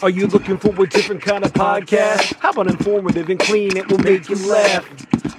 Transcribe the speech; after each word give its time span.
Are 0.00 0.10
you 0.10 0.28
looking 0.28 0.56
for 0.58 0.68
a 0.80 0.86
different 0.86 1.22
kind 1.22 1.44
of 1.44 1.52
podcast? 1.52 2.34
How 2.38 2.50
about 2.50 2.68
informative 2.68 3.28
and 3.30 3.40
clean? 3.40 3.76
It 3.76 3.90
will 3.90 3.98
make 3.98 4.28
you 4.28 4.36
laugh. 4.48 4.88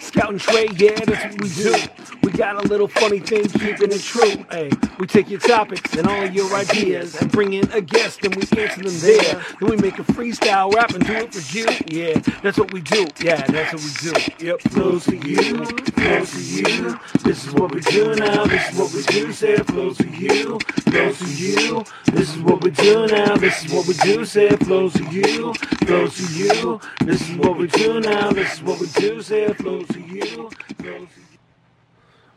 Scout 0.01 0.31
and 0.31 0.41
Trey, 0.41 0.67
yeah, 0.75 0.99
that's 1.05 1.33
what 1.33 1.41
we 1.41 1.49
do. 1.49 2.18
Got 2.39 2.63
a 2.63 2.67
little 2.69 2.87
funny 2.87 3.19
thing, 3.19 3.49
keeping 3.49 3.91
it 3.91 4.01
true. 4.01 4.45
Hey, 4.49 4.71
we 4.97 5.07
take 5.07 5.29
your 5.29 5.41
topics 5.41 5.93
and 5.97 6.07
all 6.07 6.25
your 6.25 6.49
ideas 6.55 7.15
and 7.15 7.29
bring 7.29 7.51
in 7.51 7.69
a 7.73 7.81
guest 7.81 8.23
and 8.23 8.33
we 8.33 8.43
answer 8.57 8.81
them 8.81 8.97
there. 9.01 9.43
Then 9.59 9.69
we 9.69 9.75
make 9.75 9.99
a 9.99 10.03
freestyle 10.03 10.73
rap 10.73 10.91
and 10.91 11.05
do 11.05 11.11
it 11.15 11.33
for 11.33 11.57
you. 11.57 11.65
Yeah, 11.87 12.17
that's 12.41 12.57
what 12.57 12.71
we 12.71 12.79
do. 12.79 13.07
Yeah, 13.19 13.45
that's 13.45 13.73
what 13.73 13.83
we 13.83 13.91
do. 14.13 14.45
Yep, 14.45 14.61
flows 14.61 15.03
for 15.03 15.15
you, 15.15 15.65
flows 15.65 16.29
for 16.29 16.39
you. 16.39 16.99
This 17.25 17.45
is 17.45 17.53
what 17.55 17.75
we 17.75 17.81
do 17.81 18.15
now. 18.15 18.45
This 18.45 18.71
is 18.71 18.79
what 18.79 18.93
we 18.93 19.03
do. 19.03 19.33
Say 19.33 19.53
it 19.55 19.67
flows 19.67 19.97
for 19.97 20.07
you, 20.07 20.59
flows 20.59 21.17
for 21.17 21.27
you. 21.27 21.83
This 22.05 22.33
is 22.33 22.41
what 22.41 22.63
we 22.63 22.71
do 22.71 23.05
now. 23.07 23.35
This 23.35 23.65
is 23.65 23.73
what 23.73 23.85
we 23.85 23.93
do. 23.95 24.23
Say 24.23 24.47
it 24.47 24.63
flows 24.63 24.95
for 24.95 25.03
you, 25.11 25.53
flows 25.85 26.17
for 26.17 26.31
you. 26.31 26.79
This 27.03 27.29
is 27.29 27.35
what 27.35 27.57
we 27.57 27.67
do 27.67 27.99
now. 27.99 28.31
This 28.31 28.53
is 28.53 28.63
what 28.63 28.79
we 28.79 28.87
do. 28.87 29.21
Say 29.21 29.43
it 29.43 29.57
flows 29.57 29.87
for 29.87 29.99
you, 29.99 30.49
flows 30.77 31.07
for 31.09 31.19
you. 31.19 31.28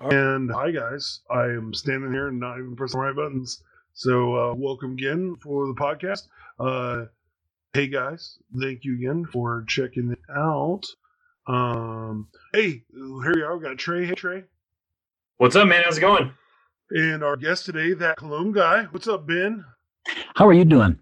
And 0.02 0.51
hi, 0.51 0.73
guys. 0.73 1.20
I 1.30 1.45
am 1.45 1.73
standing 1.73 2.10
here 2.12 2.27
and 2.27 2.41
not 2.41 2.59
even 2.59 2.74
pressing 2.74 2.98
the 2.98 3.06
right 3.06 3.15
buttons. 3.15 3.62
So, 3.95 4.34
uh, 4.34 4.55
welcome 4.55 4.95
again 4.95 5.37
for 5.41 5.69
the 5.69 5.74
podcast. 5.74 6.27
Uh, 6.59 7.06
hey, 7.73 7.87
guys. 7.87 8.38
Thank 8.60 8.84
you 8.84 8.95
again 8.95 9.27
for 9.27 9.65
checking 9.69 10.10
it 10.10 10.19
out. 10.34 10.83
Um, 11.46 12.27
hey, 12.52 12.83
here 12.93 13.33
we 13.33 13.43
are. 13.43 13.57
We 13.57 13.62
got 13.62 13.79
Trey. 13.79 14.05
Hey, 14.05 14.15
Trey. 14.15 14.43
What's 15.37 15.55
up, 15.55 15.69
man? 15.69 15.83
How's 15.84 15.98
it 15.98 16.01
going? 16.01 16.32
And 16.91 17.23
our 17.23 17.37
guest 17.37 17.65
today, 17.66 17.93
that 17.95 18.16
Cologne 18.16 18.51
guy. 18.51 18.84
What's 18.91 19.07
up, 19.07 19.24
Ben? 19.29 19.65
How 20.34 20.48
are 20.48 20.52
you 20.52 20.65
doing? 20.65 20.98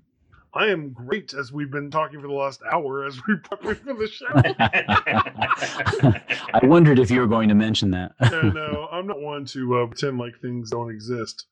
I 0.53 0.67
am 0.67 0.91
great 0.91 1.33
as 1.33 1.53
we've 1.53 1.71
been 1.71 1.91
talking 1.91 2.21
for 2.21 2.27
the 2.27 2.35
last 2.35 2.61
hour 2.71 3.05
as 3.05 3.21
we 3.27 3.37
prepare 3.45 3.77
for 3.77 3.95
the 3.95 4.09
show. 4.09 4.27
I 6.55 6.67
wondered 6.67 6.99
if 6.99 7.11
you 7.11 7.21
were 7.21 7.29
going 7.29 7.49
to 7.49 7.55
mention 7.55 7.93
that. 7.93 8.13
no, 8.21 8.43
no, 8.43 8.89
I'm 8.91 9.07
not 9.07 9.21
one 9.21 9.45
to 9.47 9.79
uh, 9.79 9.87
pretend 9.87 10.19
like 10.19 10.41
things 10.41 10.71
don't 10.71 10.91
exist. 10.91 11.47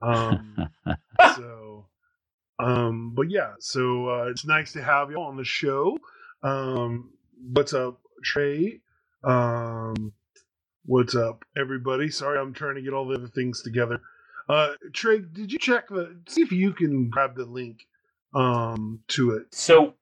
Um, 0.00 0.68
so, 1.36 1.86
um, 2.60 3.12
but 3.14 3.28
yeah, 3.28 3.54
so 3.58 4.08
uh, 4.08 4.26
it's 4.28 4.46
nice 4.46 4.72
to 4.74 4.82
have 4.82 5.10
you 5.10 5.18
on 5.18 5.36
the 5.36 5.44
show. 5.44 5.98
Um, 6.42 7.10
what's 7.52 7.74
up, 7.74 8.00
Trey? 8.22 8.80
Um, 9.24 10.12
what's 10.86 11.16
up, 11.16 11.44
everybody? 11.56 12.08
Sorry, 12.08 12.38
I'm 12.38 12.52
trying 12.52 12.76
to 12.76 12.82
get 12.82 12.92
all 12.92 13.08
the 13.08 13.16
other 13.16 13.28
things 13.28 13.62
together. 13.62 14.00
Uh, 14.48 14.74
Trey, 14.92 15.20
did 15.20 15.50
you 15.50 15.58
check 15.58 15.88
the? 15.88 16.14
See 16.28 16.42
if 16.42 16.52
you 16.52 16.72
can 16.72 17.08
grab 17.08 17.34
the 17.34 17.46
link 17.46 17.86
um 18.34 19.00
to 19.08 19.32
it. 19.36 19.54
so, 19.54 19.94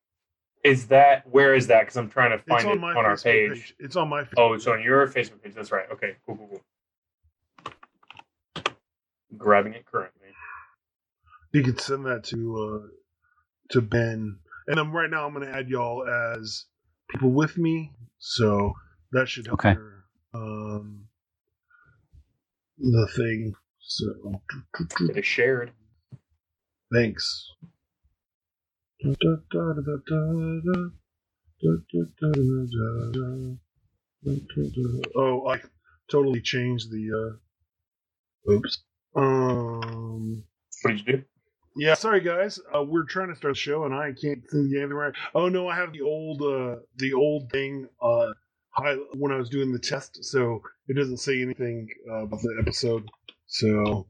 is 0.64 0.86
that 0.88 1.26
where 1.30 1.54
is 1.54 1.66
that? 1.68 1.80
Because 1.80 1.96
I'm 1.96 2.08
trying 2.10 2.30
to 2.30 2.36
It's 2.36 2.46
find 2.48 2.66
on 2.66 2.78
it 2.78 2.80
my 2.80 2.94
on 2.94 3.04
our 3.04 3.16
Facebook 3.16 3.22
page. 3.24 3.74
It's 3.78 3.96
on 3.96 4.08
my. 4.08 4.26
Oh, 4.36 4.52
it's 4.54 4.66
on 4.66 4.82
your 4.82 5.06
Facebook 5.08 5.42
page. 5.42 5.54
That's 5.54 5.72
right. 5.72 5.86
Okay, 5.92 6.16
cool, 6.26 6.36
cool, 6.36 6.48
cool. 6.48 6.62
Grabbing 9.38 9.74
it 9.74 9.84
currently. 9.86 10.28
You 11.52 11.62
can 11.62 11.78
send 11.78 12.06
that 12.06 12.24
to 12.24 12.82
uh 12.84 12.88
to 13.70 13.82
Ben. 13.82 14.38
And 14.68 14.78
I'm 14.78 14.92
right 14.92 15.10
now 15.10 15.26
I'm 15.26 15.32
gonna 15.32 15.50
add 15.50 15.68
y'all 15.68 16.06
as 16.06 16.66
people 17.10 17.30
with 17.32 17.58
me. 17.58 17.92
So 18.18 18.72
that 19.12 19.28
should 19.28 19.46
help 19.46 19.60
Okay. 19.60 19.74
your 19.74 20.04
um 20.34 21.04
the 22.78 23.08
thing. 23.16 23.54
So 23.80 24.06
It 25.08 25.16
is 25.18 25.26
shared. 25.26 25.72
thanks. 26.92 27.50
Oh, 35.16 35.48
I 35.48 35.60
totally 36.10 36.40
changed 36.40 36.90
the 36.90 37.38
uh 38.48 38.52
oops. 38.52 38.82
Um 39.16 40.44
What 40.82 40.90
did 40.96 41.06
you 41.06 41.12
do? 41.16 41.24
yeah, 41.76 41.94
sorry 41.94 42.20
guys. 42.20 42.58
Uh, 42.74 42.82
we're 42.84 43.04
trying 43.04 43.28
to 43.30 43.34
start 43.36 43.54
the 43.54 43.58
show 43.58 43.84
and 43.84 43.94
I 43.94 44.12
can't 44.12 44.42
think 44.50 44.72
anything 44.76 44.90
right. 44.92 45.14
Oh 45.34 45.48
no, 45.48 45.68
I 45.68 45.76
have 45.76 45.92
the 45.92 46.02
old 46.02 46.42
uh 46.42 46.76
the 46.96 47.12
old 47.14 47.50
thing 47.50 47.88
uh 48.00 48.32
hi- 48.70 48.96
when 49.16 49.32
I 49.32 49.36
was 49.36 49.48
doing 49.50 49.72
the 49.72 49.78
test, 49.78 50.24
so 50.24 50.62
it 50.88 50.94
doesn't 50.96 51.18
say 51.18 51.42
anything 51.42 51.88
uh, 52.10 52.24
about 52.24 52.40
the 52.42 52.56
episode. 52.60 53.08
So 53.46 54.06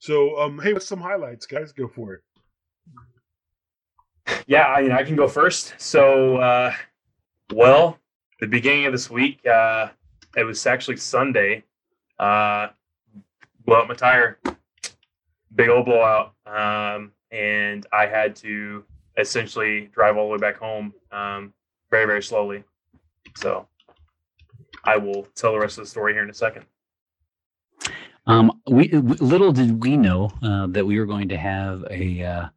so 0.00 0.38
um 0.40 0.58
hey, 0.60 0.72
what's 0.72 0.88
some 0.88 1.00
highlights, 1.00 1.46
guys? 1.46 1.72
Go 1.72 1.88
for 1.88 2.14
it. 2.14 2.22
Yeah, 4.46 4.66
I 4.66 4.82
mean, 4.82 4.92
I 4.92 5.02
can 5.02 5.16
go 5.16 5.28
first. 5.28 5.74
So, 5.78 6.36
uh, 6.36 6.72
well, 7.52 7.98
the 8.40 8.46
beginning 8.46 8.86
of 8.86 8.92
this 8.92 9.10
week, 9.10 9.44
uh, 9.46 9.88
it 10.36 10.44
was 10.44 10.66
actually 10.66 10.96
Sunday. 10.96 11.64
Uh, 12.18 12.68
blew 13.64 13.76
out 13.76 13.88
my 13.88 13.94
tire, 13.94 14.38
big 15.54 15.68
old 15.68 15.86
blowout, 15.86 16.32
um, 16.46 17.12
and 17.30 17.86
I 17.92 18.06
had 18.06 18.34
to 18.36 18.84
essentially 19.18 19.90
drive 19.92 20.16
all 20.16 20.28
the 20.28 20.32
way 20.32 20.38
back 20.38 20.56
home, 20.56 20.94
um, 21.10 21.52
very 21.90 22.06
very 22.06 22.22
slowly. 22.22 22.64
So, 23.36 23.68
I 24.84 24.96
will 24.96 25.24
tell 25.34 25.52
the 25.52 25.58
rest 25.58 25.78
of 25.78 25.84
the 25.84 25.90
story 25.90 26.12
here 26.12 26.22
in 26.22 26.30
a 26.30 26.34
second. 26.34 26.64
Um, 28.26 28.60
we 28.68 28.88
little 28.88 29.52
did 29.52 29.82
we 29.82 29.96
know 29.96 30.32
uh, 30.42 30.66
that 30.68 30.84
we 30.84 30.98
were 30.98 31.06
going 31.06 31.28
to 31.28 31.36
have 31.36 31.84
a 31.90 32.22
uh, 32.24 32.48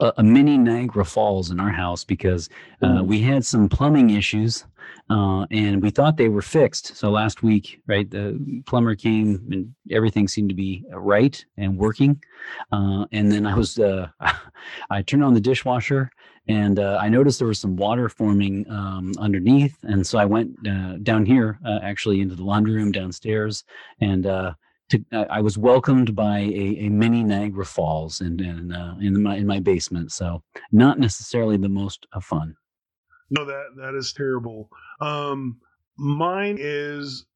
a, 0.00 0.12
a 0.18 0.22
mini 0.22 0.58
Niagara 0.58 1.04
Falls 1.04 1.50
in 1.50 1.60
our 1.60 1.70
house 1.70 2.04
because 2.04 2.48
uh, 2.82 3.02
we 3.04 3.20
had 3.20 3.44
some 3.44 3.68
plumbing 3.68 4.10
issues, 4.10 4.64
uh, 5.10 5.46
and 5.50 5.82
we 5.82 5.90
thought 5.90 6.16
they 6.16 6.28
were 6.28 6.42
fixed. 6.42 6.96
So 6.96 7.10
last 7.10 7.42
week, 7.42 7.80
right, 7.86 8.08
the 8.10 8.62
plumber 8.66 8.94
came 8.94 9.46
and 9.50 9.74
everything 9.90 10.28
seemed 10.28 10.48
to 10.50 10.54
be 10.54 10.84
right 10.90 11.44
and 11.56 11.78
working. 11.78 12.22
Uh, 12.72 13.06
and 13.12 13.30
then 13.30 13.46
I 13.46 13.54
was 13.54 13.78
uh, 13.78 14.08
I 14.90 15.02
turned 15.02 15.24
on 15.24 15.34
the 15.34 15.40
dishwasher 15.40 16.10
and 16.48 16.78
uh, 16.78 16.98
I 17.00 17.08
noticed 17.08 17.38
there 17.38 17.48
was 17.48 17.58
some 17.58 17.76
water 17.76 18.08
forming 18.08 18.70
um, 18.70 19.12
underneath, 19.18 19.76
and 19.82 20.06
so 20.06 20.18
I 20.18 20.24
went 20.24 20.56
uh, 20.66 20.96
down 21.02 21.26
here, 21.26 21.58
uh, 21.66 21.80
actually 21.82 22.20
into 22.20 22.36
the 22.36 22.44
laundry 22.44 22.74
room 22.74 22.92
downstairs, 22.92 23.64
and 24.00 24.26
uh, 24.26 24.54
to, 24.90 25.04
uh, 25.12 25.24
I 25.30 25.40
was 25.40 25.58
welcomed 25.58 26.14
by 26.14 26.38
a, 26.38 26.86
a 26.86 26.88
mini 26.88 27.22
Niagara 27.22 27.64
Falls 27.64 28.20
in 28.20 28.40
in, 28.40 28.72
uh, 28.72 28.96
in 29.00 29.22
my 29.22 29.36
in 29.36 29.46
my 29.46 29.60
basement. 29.60 30.12
So 30.12 30.42
not 30.72 30.98
necessarily 30.98 31.56
the 31.56 31.68
most 31.68 32.06
uh, 32.12 32.20
fun. 32.20 32.56
No, 33.30 33.44
that 33.44 33.70
that 33.76 33.94
is 33.94 34.12
terrible. 34.12 34.68
Um 35.00 35.58
mine 35.98 36.56
is 36.60 37.26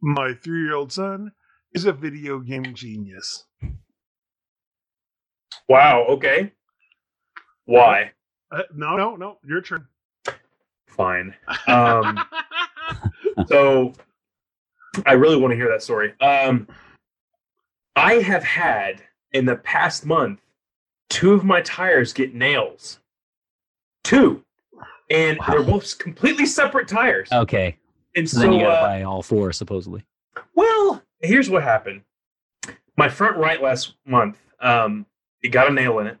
my 0.00 0.34
three 0.34 0.62
year 0.62 0.74
old 0.74 0.92
son 0.92 1.32
is 1.72 1.84
a 1.84 1.92
video 1.92 2.38
game 2.40 2.74
genius. 2.74 3.44
Wow. 5.68 6.04
Okay. 6.08 6.52
Why? 7.64 8.12
Uh, 8.52 8.62
no, 8.74 8.96
no, 8.96 9.16
no, 9.16 9.38
your 9.44 9.60
turn. 9.60 9.86
Fine. 10.86 11.34
Um, 11.66 12.20
so 13.48 13.92
I 15.04 15.12
really 15.12 15.36
want 15.36 15.52
to 15.52 15.56
hear 15.56 15.68
that 15.68 15.82
story. 15.82 16.14
Um, 16.20 16.68
I 17.94 18.14
have 18.14 18.44
had 18.44 19.02
in 19.32 19.44
the 19.44 19.56
past 19.56 20.06
month 20.06 20.40
two 21.08 21.32
of 21.32 21.44
my 21.44 21.60
tires 21.62 22.12
get 22.12 22.34
nails. 22.34 23.00
Two. 24.04 24.44
And 25.10 25.38
they're 25.48 25.62
both 25.62 25.98
completely 25.98 26.46
separate 26.46 26.88
tires. 26.88 27.30
Okay, 27.30 27.76
and 28.16 28.28
so, 28.28 28.36
so, 28.36 28.40
then 28.40 28.52
you 28.52 28.60
got 28.60 28.70
to 28.70 28.78
uh, 28.78 28.82
buy 28.82 29.02
all 29.02 29.22
four 29.22 29.52
supposedly. 29.52 30.04
well, 30.54 31.02
here's 31.20 31.48
what 31.48 31.62
happened. 31.62 32.02
My 32.96 33.08
front 33.08 33.36
right 33.36 33.62
last 33.62 33.94
month, 34.04 34.38
um, 34.60 35.06
it 35.42 35.48
got 35.48 35.68
a 35.68 35.72
nail 35.72 36.00
in 36.00 36.08
it, 36.08 36.18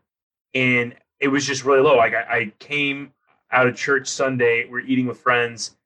and 0.54 0.94
it 1.18 1.28
was 1.28 1.44
just 1.44 1.64
really 1.64 1.80
low. 1.80 1.96
Like 1.96 2.14
I, 2.14 2.22
I 2.22 2.52
came 2.58 3.12
out 3.50 3.66
of 3.66 3.76
church 3.76 4.08
Sunday, 4.08 4.68
we're 4.68 4.80
eating 4.80 5.06
with 5.06 5.18
friends, 5.18 5.76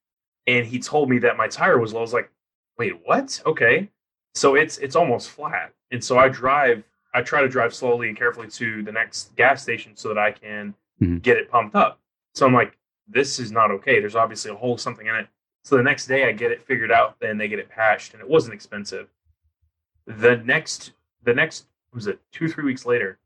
and 0.47 0.67
he 0.67 0.79
told 0.79 1.09
me 1.09 1.19
that 1.21 1.37
my 1.37 1.49
tire 1.49 1.79
was 1.79 1.95
low. 1.95 2.01
I 2.01 2.03
was 2.03 2.13
like, 2.13 2.31
"Wait, 2.79 2.95
what? 3.05 3.41
Okay." 3.47 3.89
So 4.35 4.55
it's 4.55 4.79
it's 4.79 4.97
almost 4.97 5.31
flat, 5.31 5.73
and 5.91 6.03
so 6.03 6.19
I 6.19 6.29
drive. 6.29 6.85
I 7.13 7.23
try 7.23 7.41
to 7.41 7.49
drive 7.49 7.75
slowly 7.75 8.09
and 8.09 8.17
carefully 8.17 8.49
to 8.49 8.83
the 8.85 8.93
next 8.93 9.35
gas 9.37 9.63
station 9.63 9.97
so 9.97 10.09
that 10.09 10.19
I 10.19 10.31
can 10.31 10.75
Mhm. 11.01 11.21
get 11.23 11.37
it 11.37 11.51
pumped 11.51 11.75
up. 11.75 11.99
So 12.35 12.47
I'm 12.47 12.55
like, 12.55 12.79
"This 13.09 13.41
is 13.41 13.51
not 13.51 13.71
okay. 13.73 13.99
There's 13.99 14.15
obviously 14.15 14.53
a 14.53 14.55
hole, 14.55 14.79
something 14.79 15.07
in 15.07 15.17
it." 15.17 15.27
So 15.65 15.77
the 15.77 15.83
next 15.83 16.07
day 16.07 16.29
I 16.29 16.33
get 16.33 16.53
it 16.53 16.63
figured 16.63 16.93
out, 16.93 17.19
then 17.19 17.37
they 17.37 17.49
get 17.49 17.59
it 17.59 17.69
patched, 17.69 18.13
and 18.15 18.23
it 18.23 18.29
wasn't 18.29 18.55
expensive. 18.55 19.09
The 20.07 20.37
next, 20.37 20.93
the 21.23 21.35
next 21.35 21.67
was 21.93 22.07
it 22.07 22.21
two 22.31 22.49
three 22.49 22.65
weeks 22.65 22.87
later, 22.87 23.19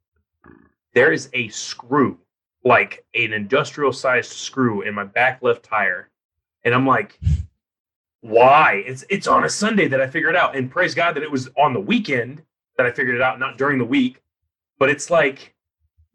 there 0.94 1.12
is 1.12 1.28
a 1.34 1.48
screw, 1.48 2.18
like 2.64 3.04
an 3.14 3.32
industrial 3.34 3.92
sized 3.92 4.32
screw 4.32 4.80
in 4.80 4.94
my 4.94 5.04
back 5.04 5.42
left 5.42 5.62
tire, 5.62 6.08
and 6.64 6.74
I'm 6.74 6.86
like, 6.86 7.18
why? 8.24 8.82
It's 8.86 9.04
it's 9.10 9.26
on 9.26 9.44
a 9.44 9.48
Sunday 9.50 9.86
that 9.88 10.00
I 10.00 10.06
figured 10.06 10.34
it 10.34 10.38
out, 10.38 10.56
and 10.56 10.70
praise 10.70 10.94
God 10.94 11.14
that 11.14 11.22
it 11.22 11.30
was 11.30 11.50
on 11.58 11.74
the 11.74 11.80
weekend 11.80 12.42
that 12.78 12.86
I 12.86 12.90
figured 12.90 13.14
it 13.16 13.20
out, 13.20 13.38
not 13.38 13.58
during 13.58 13.78
the 13.78 13.84
week. 13.84 14.22
But 14.78 14.88
it's 14.88 15.10
like 15.10 15.54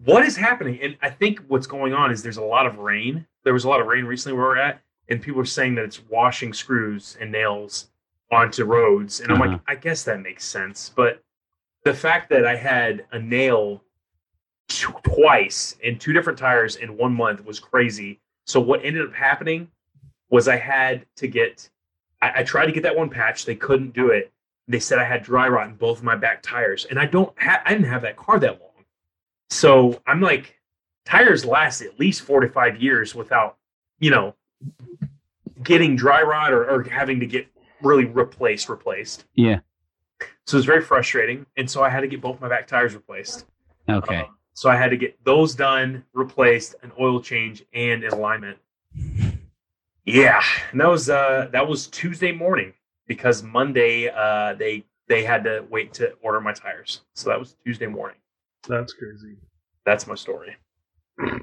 what 0.03 0.23
is 0.25 0.35
happening? 0.35 0.79
And 0.81 0.97
I 1.01 1.09
think 1.09 1.39
what's 1.49 1.67
going 1.67 1.93
on 1.93 2.09
is 2.09 2.23
there's 2.23 2.37
a 2.37 2.41
lot 2.43 2.65
of 2.65 2.77
rain. 2.79 3.27
There 3.43 3.53
was 3.53 3.65
a 3.65 3.69
lot 3.69 3.79
of 3.81 3.87
rain 3.87 4.05
recently 4.05 4.37
where 4.37 4.47
we're 4.47 4.57
at, 4.57 4.81
and 5.09 5.21
people 5.21 5.39
are 5.41 5.45
saying 5.45 5.75
that 5.75 5.83
it's 5.85 6.01
washing 6.09 6.51
screws 6.53 7.15
and 7.21 7.31
nails 7.31 7.89
onto 8.31 8.63
roads. 8.63 9.19
And 9.19 9.31
I'm 9.31 9.41
Uh-huh. 9.41 9.51
like, 9.51 9.61
I 9.67 9.75
guess 9.75 10.03
that 10.05 10.21
makes 10.21 10.45
sense. 10.45 10.91
But 10.95 11.21
the 11.83 11.93
fact 11.93 12.29
that 12.29 12.45
I 12.45 12.55
had 12.55 13.05
a 13.11 13.19
nail 13.19 13.83
twice 15.03 15.75
in 15.81 15.99
two 15.99 16.13
different 16.13 16.39
tires 16.39 16.75
in 16.77 16.95
one 16.97 17.13
month 17.13 17.43
was 17.45 17.59
crazy. 17.59 18.19
So 18.45 18.59
what 18.59 18.83
ended 18.83 19.05
up 19.05 19.13
happening 19.13 19.69
was 20.29 20.47
I 20.47 20.57
had 20.57 21.05
to 21.17 21.27
get. 21.27 21.69
I, 22.21 22.39
I 22.39 22.43
tried 22.43 22.65
to 22.67 22.71
get 22.71 22.83
that 22.83 22.95
one 22.95 23.09
patch. 23.09 23.45
They 23.45 23.55
couldn't 23.55 23.93
do 23.93 24.09
it. 24.09 24.31
They 24.67 24.79
said 24.79 24.99
I 24.99 25.03
had 25.03 25.23
dry 25.23 25.47
rot 25.47 25.67
in 25.67 25.75
both 25.75 25.99
of 25.99 26.03
my 26.03 26.15
back 26.15 26.43
tires, 26.43 26.85
and 26.85 26.99
I 26.99 27.05
don't. 27.05 27.33
Ha- 27.39 27.61
I 27.65 27.71
didn't 27.71 27.89
have 27.89 28.03
that 28.03 28.17
car 28.17 28.39
that 28.39 28.61
long. 28.61 28.85
So 29.49 29.99
I'm 30.05 30.21
like, 30.21 30.59
tires 31.05 31.43
last 31.43 31.81
at 31.81 31.99
least 31.99 32.21
four 32.21 32.39
to 32.39 32.47
five 32.47 32.81
years 32.81 33.15
without, 33.15 33.57
you 33.99 34.11
know, 34.11 34.35
getting 35.63 35.95
dry 35.95 36.21
rot 36.21 36.53
or, 36.53 36.69
or 36.69 36.83
having 36.83 37.19
to 37.19 37.25
get 37.25 37.47
really 37.81 38.05
replaced, 38.05 38.69
replaced. 38.69 39.25
Yeah. 39.33 39.59
So 40.45 40.55
it 40.55 40.59
was 40.59 40.65
very 40.65 40.83
frustrating. 40.83 41.45
And 41.57 41.69
so 41.69 41.83
I 41.83 41.89
had 41.89 42.01
to 42.01 42.07
get 42.07 42.21
both 42.21 42.39
my 42.39 42.47
back 42.47 42.67
tires 42.67 42.93
replaced. 42.93 43.45
Okay. 43.89 44.17
Um, 44.17 44.37
so 44.53 44.69
I 44.69 44.75
had 44.75 44.89
to 44.91 44.97
get 44.97 45.23
those 45.23 45.55
done, 45.55 46.03
replaced, 46.13 46.75
an 46.83 46.91
oil 46.99 47.21
change, 47.21 47.63
and 47.73 48.03
an 48.03 48.13
alignment. 48.13 48.57
Yeah. 50.09 50.41
And 50.71 50.81
that 50.81 50.89
was 50.89 51.09
uh 51.09 51.49
that 51.51 51.67
was 51.67 51.87
Tuesday 51.87 52.31
morning 52.31 52.73
because 53.07 53.43
Monday 53.43 54.09
uh 54.09 54.53
they 54.55 54.83
they 55.07 55.23
had 55.23 55.43
to 55.43 55.65
wait 55.69 55.93
to 55.95 56.13
order 56.21 56.41
my 56.41 56.53
tires. 56.53 57.01
So 57.15 57.29
that 57.29 57.39
was 57.39 57.55
Tuesday 57.65 57.87
morning. 57.87 58.17
That's 58.67 58.93
crazy. 58.93 59.37
That's 59.85 60.07
my 60.07 60.15
story. 60.15 60.55
There 61.17 61.39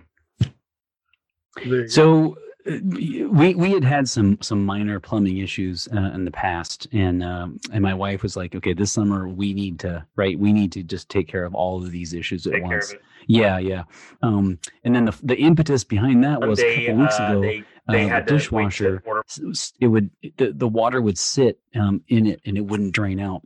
you 1.64 1.82
go. 1.82 1.86
So 1.86 2.36
uh, 2.68 2.78
we 2.84 3.54
we 3.54 3.70
had 3.72 3.84
had 3.84 4.08
some 4.08 4.38
some 4.42 4.64
minor 4.64 5.00
plumbing 5.00 5.38
issues 5.38 5.88
uh, 5.94 6.10
in 6.14 6.24
the 6.24 6.30
past, 6.30 6.86
and 6.92 7.22
um, 7.22 7.58
and 7.72 7.82
my 7.82 7.94
wife 7.94 8.22
was 8.22 8.36
like, 8.36 8.54
okay, 8.54 8.72
this 8.72 8.92
summer 8.92 9.28
we 9.28 9.52
need 9.54 9.78
to 9.80 10.04
right, 10.16 10.38
we 10.38 10.52
need 10.52 10.72
to 10.72 10.82
just 10.82 11.08
take 11.08 11.28
care 11.28 11.44
of 11.44 11.54
all 11.54 11.82
of 11.82 11.90
these 11.90 12.12
issues 12.12 12.46
at 12.46 12.52
Take 12.52 12.62
care 12.62 12.70
once. 12.70 12.90
of 12.90 12.96
it. 12.96 13.02
Yeah, 13.28 13.58
yeah. 13.58 13.84
Um, 14.22 14.58
and 14.84 14.94
then 14.94 15.04
the 15.06 15.18
the 15.22 15.36
impetus 15.36 15.84
behind 15.84 16.22
that 16.24 16.40
was 16.40 16.60
a 16.60 16.86
couple 16.86 17.02
weeks 17.02 17.18
uh, 17.18 17.24
ago. 17.24 17.40
they 17.42 17.64
they 17.88 18.04
uh, 18.04 18.08
had 18.08 18.26
the 18.26 18.32
dishwasher 18.34 18.98
to 19.00 19.06
order. 19.06 19.22
s- 19.28 19.40
s- 19.50 19.72
it 19.80 19.86
would 19.88 20.10
the, 20.38 20.52
the 20.52 20.68
water 20.68 21.00
would 21.00 21.18
sit 21.18 21.58
um, 21.74 22.02
in 22.08 22.26
it 22.26 22.40
and 22.46 22.56
it 22.56 22.62
wouldn't 22.62 22.92
drain 22.92 23.20
out. 23.20 23.42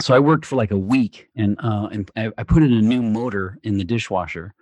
So 0.00 0.14
i 0.14 0.18
worked 0.18 0.44
for 0.46 0.56
like 0.56 0.70
a 0.72 0.78
week 0.78 1.28
and 1.36 1.56
uh 1.60 1.88
and 1.92 2.10
I, 2.16 2.32
I 2.38 2.42
put 2.42 2.62
in 2.62 2.72
a 2.72 2.82
new 2.82 3.02
motor 3.02 3.58
in 3.62 3.78
the 3.78 3.84
dishwasher 3.84 4.54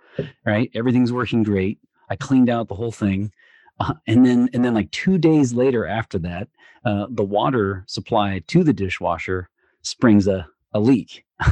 right? 0.45 0.69
Everything's 0.75 1.11
working 1.11 1.41
great. 1.43 1.79
I 2.09 2.15
cleaned 2.15 2.49
out 2.49 2.67
the 2.67 2.75
whole 2.75 2.91
thing 2.91 3.31
uh, 3.79 3.95
and 4.07 4.25
then 4.25 4.49
and 4.53 4.63
then 4.63 4.73
like 4.75 4.91
two 4.91 5.17
days 5.17 5.53
later 5.53 5.87
after 5.87 6.19
that 6.19 6.47
uh, 6.85 7.07
the 7.09 7.23
water 7.23 7.83
supply 7.87 8.41
to 8.47 8.63
the 8.63 8.73
dishwasher 8.73 9.49
springs 9.81 10.27
a, 10.27 10.47
a 10.73 10.79
leak. 10.79 11.25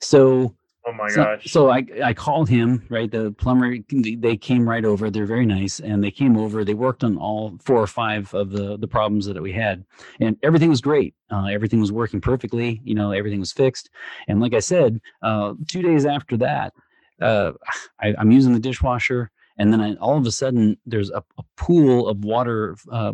So 0.00 0.54
Oh 0.88 0.92
my 0.92 1.08
so, 1.08 1.24
gosh. 1.24 1.44
so 1.50 1.70
I 1.70 1.84
I 2.02 2.14
called 2.14 2.48
him, 2.48 2.82
right? 2.88 3.10
The 3.10 3.32
plumber, 3.32 3.76
they 3.90 4.38
came 4.38 4.66
right 4.66 4.84
over. 4.86 5.10
They're 5.10 5.26
very 5.26 5.44
nice, 5.44 5.80
and 5.80 6.02
they 6.02 6.10
came 6.10 6.36
over. 6.38 6.64
They 6.64 6.72
worked 6.72 7.04
on 7.04 7.18
all 7.18 7.58
four 7.62 7.76
or 7.76 7.86
five 7.86 8.32
of 8.32 8.52
the 8.52 8.78
the 8.78 8.88
problems 8.88 9.26
that 9.26 9.42
we 9.42 9.52
had, 9.52 9.84
and 10.18 10.38
everything 10.42 10.70
was 10.70 10.80
great. 10.80 11.14
Uh, 11.30 11.46
everything 11.46 11.78
was 11.78 11.92
working 11.92 12.22
perfectly. 12.22 12.80
You 12.84 12.94
know, 12.94 13.10
everything 13.10 13.40
was 13.40 13.52
fixed. 13.52 13.90
And 14.28 14.40
like 14.40 14.54
I 14.54 14.60
said, 14.60 15.00
uh, 15.22 15.54
two 15.66 15.82
days 15.82 16.06
after 16.06 16.38
that, 16.38 16.72
uh, 17.20 17.52
I, 18.00 18.14
I'm 18.18 18.30
using 18.30 18.54
the 18.54 18.58
dishwasher, 18.58 19.30
and 19.58 19.70
then 19.70 19.82
I, 19.82 19.94
all 19.96 20.16
of 20.16 20.24
a 20.24 20.32
sudden 20.32 20.78
there's 20.86 21.10
a, 21.10 21.22
a 21.36 21.42
pool 21.56 22.08
of 22.08 22.24
water. 22.24 22.76
Uh, 22.90 23.12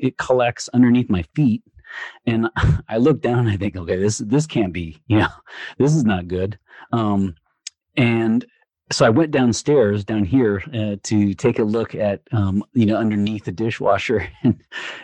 it 0.00 0.18
collects 0.18 0.68
underneath 0.74 1.08
my 1.08 1.22
feet, 1.36 1.62
and 2.26 2.48
I 2.88 2.98
look 2.98 3.20
down. 3.20 3.40
and 3.40 3.50
I 3.50 3.56
think, 3.56 3.76
okay, 3.76 3.96
this 3.96 4.18
this 4.18 4.46
can't 4.46 4.72
be. 4.72 5.00
You 5.06 5.20
know, 5.20 5.28
this 5.78 5.94
is 5.94 6.04
not 6.04 6.28
good. 6.28 6.58
Um, 6.92 7.34
and 7.96 8.46
so 8.90 9.04
I 9.04 9.10
went 9.10 9.32
downstairs 9.32 10.04
down 10.04 10.24
here 10.24 10.62
uh, 10.72 10.96
to 11.02 11.34
take 11.34 11.58
a 11.58 11.64
look 11.64 11.94
at, 11.94 12.22
um, 12.32 12.64
you 12.72 12.86
know, 12.86 12.96
underneath 12.96 13.44
the 13.44 13.52
dishwasher, 13.52 14.26
and, 14.42 14.58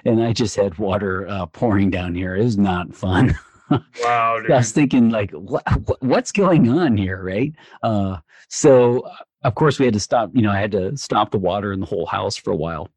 and 0.04 0.22
I 0.22 0.32
just 0.32 0.56
had 0.56 0.78
water 0.78 1.26
uh, 1.28 1.46
pouring 1.46 1.90
down 1.90 2.14
here. 2.14 2.36
It 2.36 2.44
was 2.44 2.58
not 2.58 2.94
fun. 2.94 3.38
wow. 3.70 4.40
I 4.48 4.56
was 4.56 4.72
thinking, 4.72 5.10
like, 5.10 5.30
what, 5.32 5.62
what's 6.00 6.32
going 6.32 6.68
on 6.68 6.96
here, 6.96 7.22
right? 7.22 7.52
Uh, 7.82 8.18
so, 8.48 9.00
uh, 9.00 9.16
of 9.42 9.54
course, 9.54 9.78
we 9.78 9.84
had 9.84 9.94
to 9.94 10.00
stop. 10.00 10.30
You 10.32 10.42
know, 10.42 10.50
I 10.50 10.60
had 10.60 10.72
to 10.72 10.96
stop 10.96 11.30
the 11.30 11.38
water 11.38 11.72
in 11.72 11.80
the 11.80 11.86
whole 11.86 12.06
house 12.06 12.36
for 12.36 12.50
a 12.50 12.56
while. 12.56 12.88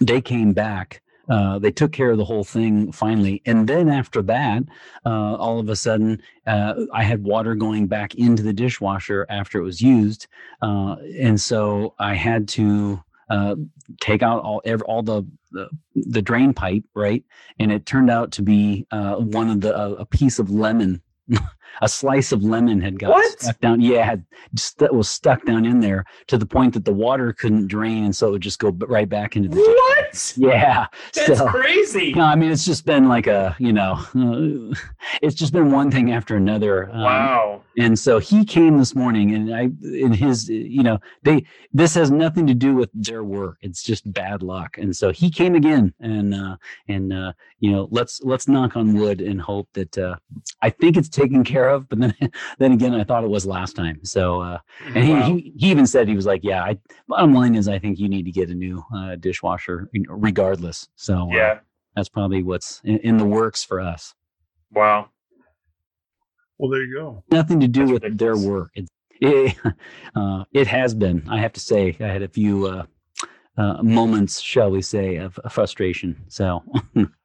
They 0.00 0.20
came 0.20 0.52
back. 0.52 1.02
Uh, 1.28 1.58
they 1.58 1.70
took 1.70 1.92
care 1.92 2.10
of 2.10 2.18
the 2.18 2.24
whole 2.24 2.44
thing 2.44 2.92
finally, 2.92 3.42
and 3.46 3.68
then 3.68 3.88
after 3.88 4.22
that, 4.22 4.62
uh, 5.04 5.34
all 5.34 5.58
of 5.58 5.68
a 5.68 5.76
sudden, 5.76 6.22
uh, 6.46 6.74
I 6.92 7.02
had 7.02 7.22
water 7.22 7.54
going 7.54 7.86
back 7.86 8.14
into 8.14 8.42
the 8.42 8.52
dishwasher 8.52 9.26
after 9.28 9.58
it 9.58 9.64
was 9.64 9.80
used, 9.80 10.26
uh, 10.62 10.96
and 11.20 11.40
so 11.40 11.94
I 11.98 12.14
had 12.14 12.48
to 12.48 13.02
uh, 13.30 13.56
take 14.00 14.22
out 14.22 14.42
all 14.42 14.62
ev- 14.64 14.82
all 14.82 15.02
the, 15.02 15.22
the 15.52 15.68
the 15.94 16.22
drain 16.22 16.54
pipe, 16.54 16.84
right? 16.94 17.24
And 17.58 17.70
it 17.72 17.86
turned 17.86 18.10
out 18.10 18.32
to 18.32 18.42
be 18.42 18.86
uh, 18.90 19.16
one 19.16 19.50
of 19.50 19.60
the 19.60 19.74
a 19.76 20.06
piece 20.06 20.38
of 20.38 20.50
lemon, 20.50 21.02
a 21.82 21.88
slice 21.88 22.32
of 22.32 22.42
lemon 22.42 22.80
had 22.80 22.98
got 22.98 23.10
What? 23.10 23.40
stuck 23.40 23.60
down. 23.60 23.80
Yeah, 23.80 24.04
had 24.04 24.24
just 24.54 24.78
that 24.78 24.94
was 24.94 25.08
stuck 25.10 25.44
down 25.44 25.64
in 25.64 25.80
there 25.80 26.04
to 26.28 26.38
the 26.38 26.46
point 26.46 26.74
that 26.74 26.84
the 26.84 26.92
water 26.92 27.32
couldn't 27.32 27.68
drain, 27.68 28.04
and 28.04 28.14
so 28.16 28.28
it 28.28 28.30
would 28.32 28.42
just 28.42 28.58
go 28.58 28.70
right 28.86 29.08
back 29.08 29.36
into 29.36 29.48
the. 29.48 29.56
What? 29.56 30.34
Yeah, 30.36 30.86
That's 31.14 31.38
so- 31.38 31.48
crazy. 31.48 32.12
no, 32.12 32.24
I 32.24 32.34
mean 32.34 32.50
it's 32.50 32.64
just 32.64 32.84
been 32.86 33.08
like 33.08 33.26
a 33.26 33.54
you 33.58 33.72
know, 33.72 33.92
uh, 34.14 34.74
it's 35.22 35.34
just 35.34 35.52
been 35.52 35.70
one 35.72 35.90
thing 35.90 36.12
after 36.12 36.36
another. 36.36 36.90
Um, 36.90 37.02
Wow. 37.02 37.62
and 37.78 37.98
so 37.98 38.18
he 38.18 38.44
came 38.44 38.78
this 38.78 38.94
morning, 38.94 39.34
and 39.34 39.54
I 39.54 39.70
in 39.82 40.12
his 40.12 40.48
you 40.48 40.82
know 40.82 40.98
they 41.22 41.44
this 41.72 41.94
has 41.94 42.10
nothing 42.10 42.46
to 42.46 42.54
do 42.54 42.74
with 42.74 42.90
their 42.94 43.24
work. 43.24 43.58
It's 43.62 43.82
just 43.82 44.10
bad 44.12 44.42
luck. 44.42 44.78
And 44.78 44.94
so 44.96 45.10
he 45.10 45.30
came 45.30 45.54
again, 45.54 45.92
and 46.00 46.34
uh, 46.34 46.56
and 46.88 47.12
uh, 47.12 47.32
you 47.60 47.70
know 47.72 47.88
let's 47.90 48.20
let's 48.22 48.48
knock 48.48 48.76
on 48.76 48.94
wood 48.94 49.20
and 49.20 49.40
hope 49.40 49.68
that 49.74 49.96
uh, 49.98 50.16
I 50.62 50.70
think 50.70 50.96
it's 50.96 51.08
taken 51.08 51.44
care 51.44 51.57
of. 51.66 51.88
But 51.88 52.00
then 52.00 52.14
then 52.58 52.72
again, 52.72 52.94
I 52.94 53.04
thought 53.04 53.24
it 53.24 53.30
was 53.30 53.46
last 53.46 53.74
time. 53.76 54.00
So 54.04 54.40
uh, 54.40 54.58
and 54.94 55.04
he, 55.04 55.12
Wow. 55.12 55.22
he 55.26 55.52
he 55.56 55.70
even 55.70 55.86
said 55.86 56.08
he 56.08 56.14
was 56.16 56.26
like, 56.26 56.42
yeah. 56.44 56.62
I, 56.62 56.78
bottom 57.08 57.34
line 57.34 57.54
is, 57.54 57.68
I 57.68 57.78
think 57.78 57.98
you 57.98 58.08
need 58.08 58.24
to 58.26 58.32
get 58.32 58.50
a 58.50 58.54
new 58.54 58.82
uh, 58.94 59.16
dishwasher 59.16 59.88
regardless. 60.08 60.88
So 60.96 61.30
uh, 61.32 61.34
yeah. 61.34 61.58
that's 61.96 62.08
probably 62.08 62.42
what's 62.42 62.80
in, 62.84 62.98
in 62.98 63.16
the 63.16 63.24
works 63.24 63.64
for 63.64 63.80
us. 63.80 64.14
Wow. 64.72 65.08
well, 66.58 66.70
there 66.70 66.82
you 66.82 66.94
go. 66.94 67.24
Nothing 67.30 67.60
to 67.60 67.68
do 67.68 67.86
That's 67.86 67.92
with 68.04 68.18
their 68.18 68.36
work. 68.36 68.70
It, 68.74 68.88
it, 69.20 69.56
uh, 70.14 70.44
it 70.52 70.66
has 70.66 70.94
been. 70.94 71.24
I 71.28 71.40
have 71.40 71.52
to 71.54 71.60
say, 71.60 71.96
I 72.00 72.06
had 72.06 72.22
a 72.22 72.28
few 72.28 72.66
uh, 72.66 72.84
uh, 73.56 73.82
moments, 73.82 74.40
shall 74.40 74.70
we 74.70 74.82
say, 74.82 75.16
of 75.16 75.38
frustration. 75.50 76.16
So 76.28 76.62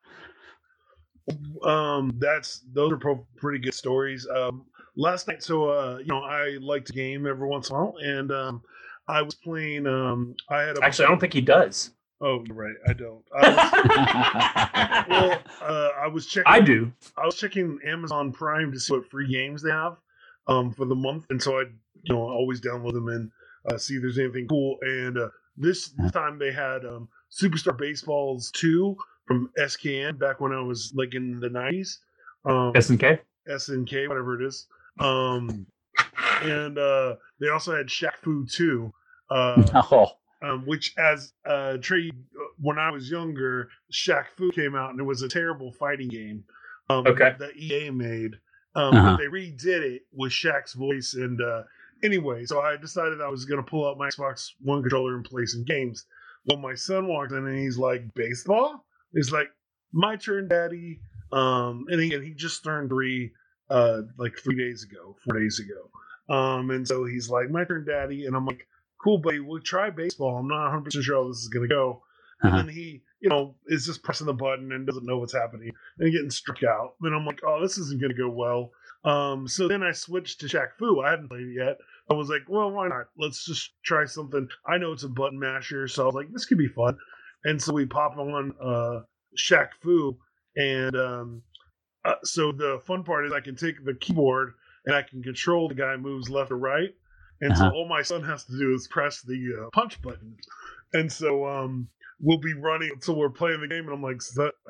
Um, 1.64 2.14
that's 2.18 2.62
those 2.74 2.92
are 2.92 2.98
pro- 2.98 3.26
pretty 3.38 3.60
good 3.60 3.74
stories. 3.74 4.28
Um, 4.34 4.66
last 4.96 5.28
night, 5.28 5.42
so 5.44 5.70
uh, 5.70 5.98
you 6.00 6.08
know, 6.08 6.22
I 6.22 6.58
like 6.62 6.86
to 6.86 6.94
game 6.94 7.26
every 7.28 7.48
once 7.48 7.70
in 7.70 7.76
a 7.76 7.80
while, 7.80 7.96
and 8.02 8.32
um, 8.32 8.62
I 9.08 9.22
was 9.22 9.36
playing. 9.36 9.88
Um, 9.88 10.36
I 10.50 10.62
had 10.62 10.78
a 10.78 10.84
Actually, 10.84 11.06
I 11.06 11.10
don't 11.10 11.20
think 11.20 11.34
he 11.34 11.42
does. 11.42 11.92
Oh, 12.22 12.44
you're 12.46 12.56
right. 12.56 12.76
I 12.88 12.94
don't. 12.94 13.24
I 13.36 13.50
was, 13.50 15.08
well, 15.10 15.42
uh, 15.62 15.90
I 16.02 16.08
was 16.08 16.26
checking. 16.26 16.52
I 16.52 16.60
do. 16.62 16.92
I 17.18 17.26
was 17.26 17.36
checking 17.36 17.80
Amazon 17.86 18.32
Prime 18.32 18.72
to 18.72 18.80
see 18.80 18.94
what 18.94 19.10
free 19.10 19.28
games 19.32 19.62
they 19.62 19.72
have 19.72 19.98
um, 20.48 20.74
for 20.74 20.86
the 20.86 20.96
month, 20.96 21.26
and 21.30 21.42
so 21.42 21.60
I, 21.60 21.64
you 22.04 22.16
know, 22.16 22.22
always 22.22 22.62
download 22.62 22.94
them 22.94 23.08
and 23.10 23.32
uh, 23.70 23.78
see 23.78 23.96
if 23.96 24.02
there's 24.02 24.20
anything 24.20 24.48
cool. 24.48 24.78
And 24.82 25.18
uh, 25.18 25.30
this 25.58 25.94
Yeah. 26.00 26.10
time 26.12 26.40
they 26.40 26.52
had 26.52 26.86
um, 26.86 27.10
Superstar 27.32 27.78
Baseballs 27.78 28.52
two 28.52 28.96
from 29.28 29.50
SKN 29.60 30.20
back 30.20 30.40
when 30.40 30.52
I 30.52 30.62
was 30.62 30.94
like 30.96 31.14
in 31.16 31.40
the 31.40 31.50
'90s. 31.50 31.98
Um, 32.46 32.74
SNK. 32.74 33.20
SNK, 33.50 34.08
whatever 34.08 34.42
it 34.42 34.46
is. 34.46 34.68
Um, 35.00 35.66
and 36.44 36.78
uh, 36.78 37.16
they 37.40 37.50
also 37.50 37.76
had 37.76 37.88
Shaq 37.88 38.14
Fu 38.22 38.46
two. 38.46 38.94
Uh, 39.32 39.64
oh, 39.92 40.12
um, 40.44 40.66
which 40.68 40.94
as 41.00 41.34
uh, 41.48 41.78
Trey, 41.78 42.12
when 42.60 42.78
I 42.78 42.92
was 42.92 43.10
younger, 43.10 43.70
Shaq 43.92 44.26
Fu 44.38 44.52
came 44.52 44.76
out 44.76 44.92
and 44.92 45.00
it 45.00 45.04
was 45.04 45.24
a 45.24 45.28
terrible 45.28 45.72
fighting 45.72 46.10
game 46.10 46.44
um, 46.92 47.08
Okay. 47.08 47.36
that 47.40 47.58
EA 47.58 47.90
made. 47.90 48.36
Um, 48.76 48.94
Uh-huh. 48.96 49.12
But 49.12 49.18
they 49.18 49.26
redid 49.26 49.82
it 49.96 50.02
with 50.12 50.32
Shaq's 50.32 50.74
voice. 50.74 51.16
And 51.16 51.42
uh, 51.42 51.64
anyway, 52.04 52.46
so 52.46 52.62
I 52.62 52.78
decided 52.78 53.20
I 53.20 53.30
was 53.30 53.46
going 53.46 53.64
to 53.64 53.68
pull 53.68 53.88
out 53.90 53.98
my 53.98 54.10
Xbox 54.10 54.50
One 54.62 54.84
controller 54.84 55.16
and 55.16 55.26
play 55.26 55.48
some 55.48 55.64
games. 55.64 56.06
Well, 56.46 56.60
my 56.60 56.76
son 56.76 57.08
walked 57.08 57.32
in 57.32 57.48
and 57.48 57.58
he's 57.58 57.80
like, 57.80 58.14
baseball? 58.14 58.86
He's 59.14 59.32
like, 59.32 59.50
my 59.92 60.16
turn, 60.16 60.48
daddy. 60.48 61.00
Um, 61.32 61.86
and 61.90 62.00
again, 62.02 62.22
he 62.24 62.32
just 62.34 62.64
turned 62.64 62.90
three, 62.90 63.32
uh, 63.70 64.02
like 64.18 64.38
three 64.38 64.56
days 64.56 64.84
ago, 64.84 65.16
four 65.24 65.40
days 65.40 65.60
ago. 65.60 65.90
Um, 66.34 66.72
and 66.72 66.88
so 66.88 67.06
he's 67.06 67.30
like, 67.30 67.50
"My 67.50 67.66
turn, 67.66 67.86
Daddy," 67.86 68.26
and 68.28 68.36
I'm 68.36 68.46
like, 68.46 68.66
"Cool, 69.04 69.18
buddy. 69.18 69.40
We'll 69.40 69.62
try 69.62 69.90
baseball. 69.90 70.38
I'm 70.38 70.48
not 70.48 70.64
100 70.66 70.86
percent 70.86 71.04
sure 71.04 71.22
how 71.22 71.28
this 71.28 71.40
is 71.40 71.50
gonna 71.50 71.68
go." 71.68 72.02
And 72.42 72.54
Uh-huh. 72.54 72.58
then 72.64 72.70
he, 72.70 73.04
you 73.20 73.30
know, 73.30 73.56
is 73.68 73.86
just 73.86 74.04
pressing 74.04 74.28
the 74.28 74.34
button 74.34 74.72
and 74.72 74.86
doesn't 74.88 75.06
know 75.06 75.18
what's 75.18 75.34
happening 75.34 75.72
and 76.00 76.12
getting 76.14 76.30
struck 76.30 76.64
out. 76.64 76.96
And 77.02 77.14
I'm 77.14 77.26
like, 77.26 77.42
"Oh, 77.46 77.62
this 77.62 77.78
isn't 77.78 78.00
gonna 78.02 78.14
go 78.14 78.30
well." 78.30 78.72
Um, 79.04 79.48
so 79.50 79.68
then 79.68 79.84
I 79.84 79.92
switched 79.92 80.40
to 80.42 80.46
Shaq 80.46 80.74
Fu. 80.80 81.02
I 81.02 81.10
hadn't 81.10 81.28
played 81.30 81.48
it 81.48 81.54
yet. 81.56 81.78
I 82.10 82.14
was 82.14 82.30
like, 82.30 82.44
"Well, 82.48 82.72
why 82.72 82.88
not? 82.88 83.10
Let's 83.18 83.44
just 83.46 83.72
try 83.84 84.06
something." 84.06 84.48
I 84.66 84.78
know 84.78 84.94
it's 84.94 85.04
a 85.04 85.10
button 85.10 85.40
masher, 85.40 85.88
so 85.90 86.04
I 86.04 86.06
was 86.06 86.16
like, 86.16 86.32
"This 86.32 86.46
could 86.46 86.58
be 86.58 86.68
fun." 86.68 86.98
And 87.46 87.62
so 87.62 87.74
we 87.74 87.86
pop 87.86 88.18
on 88.18 88.54
uh, 88.62 89.02
Shaq 89.38 89.70
Fu, 89.82 90.18
and 90.56 90.96
um, 90.96 91.42
uh, 92.06 92.16
so 92.24 92.52
the 92.52 92.82
fun 92.86 93.04
part 93.04 93.26
is 93.26 93.34
I 93.34 93.40
can 93.42 93.56
take 93.56 93.84
the 93.84 93.94
keyboard 93.96 94.54
and 94.86 94.96
I 94.96 95.02
can 95.02 95.24
control 95.24 95.68
the 95.68 95.76
guy 95.76 95.96
moves 95.98 96.30
left 96.30 96.52
or 96.52 96.58
right. 96.58 96.90
And 97.42 97.56
so 97.58 97.66
Uh-huh. 97.66 97.74
all 97.74 97.88
my 97.90 98.02
son 98.02 98.24
has 98.24 98.46
to 98.46 98.58
do 98.58 98.74
is 98.74 98.88
press 98.88 99.22
the 99.22 99.66
uh, 99.66 99.70
punch 99.74 100.02
button. 100.02 100.38
And 100.94 101.12
so 101.12 101.46
um, 101.46 101.90
we'll 102.20 102.38
be 102.38 102.54
running 102.54 102.92
until 102.94 103.16
we're 103.16 103.30
playing 103.30 103.62
the 103.62 103.68
game, 103.68 103.86
and 103.86 103.94
I'm 103.94 104.02
like, 104.04 104.22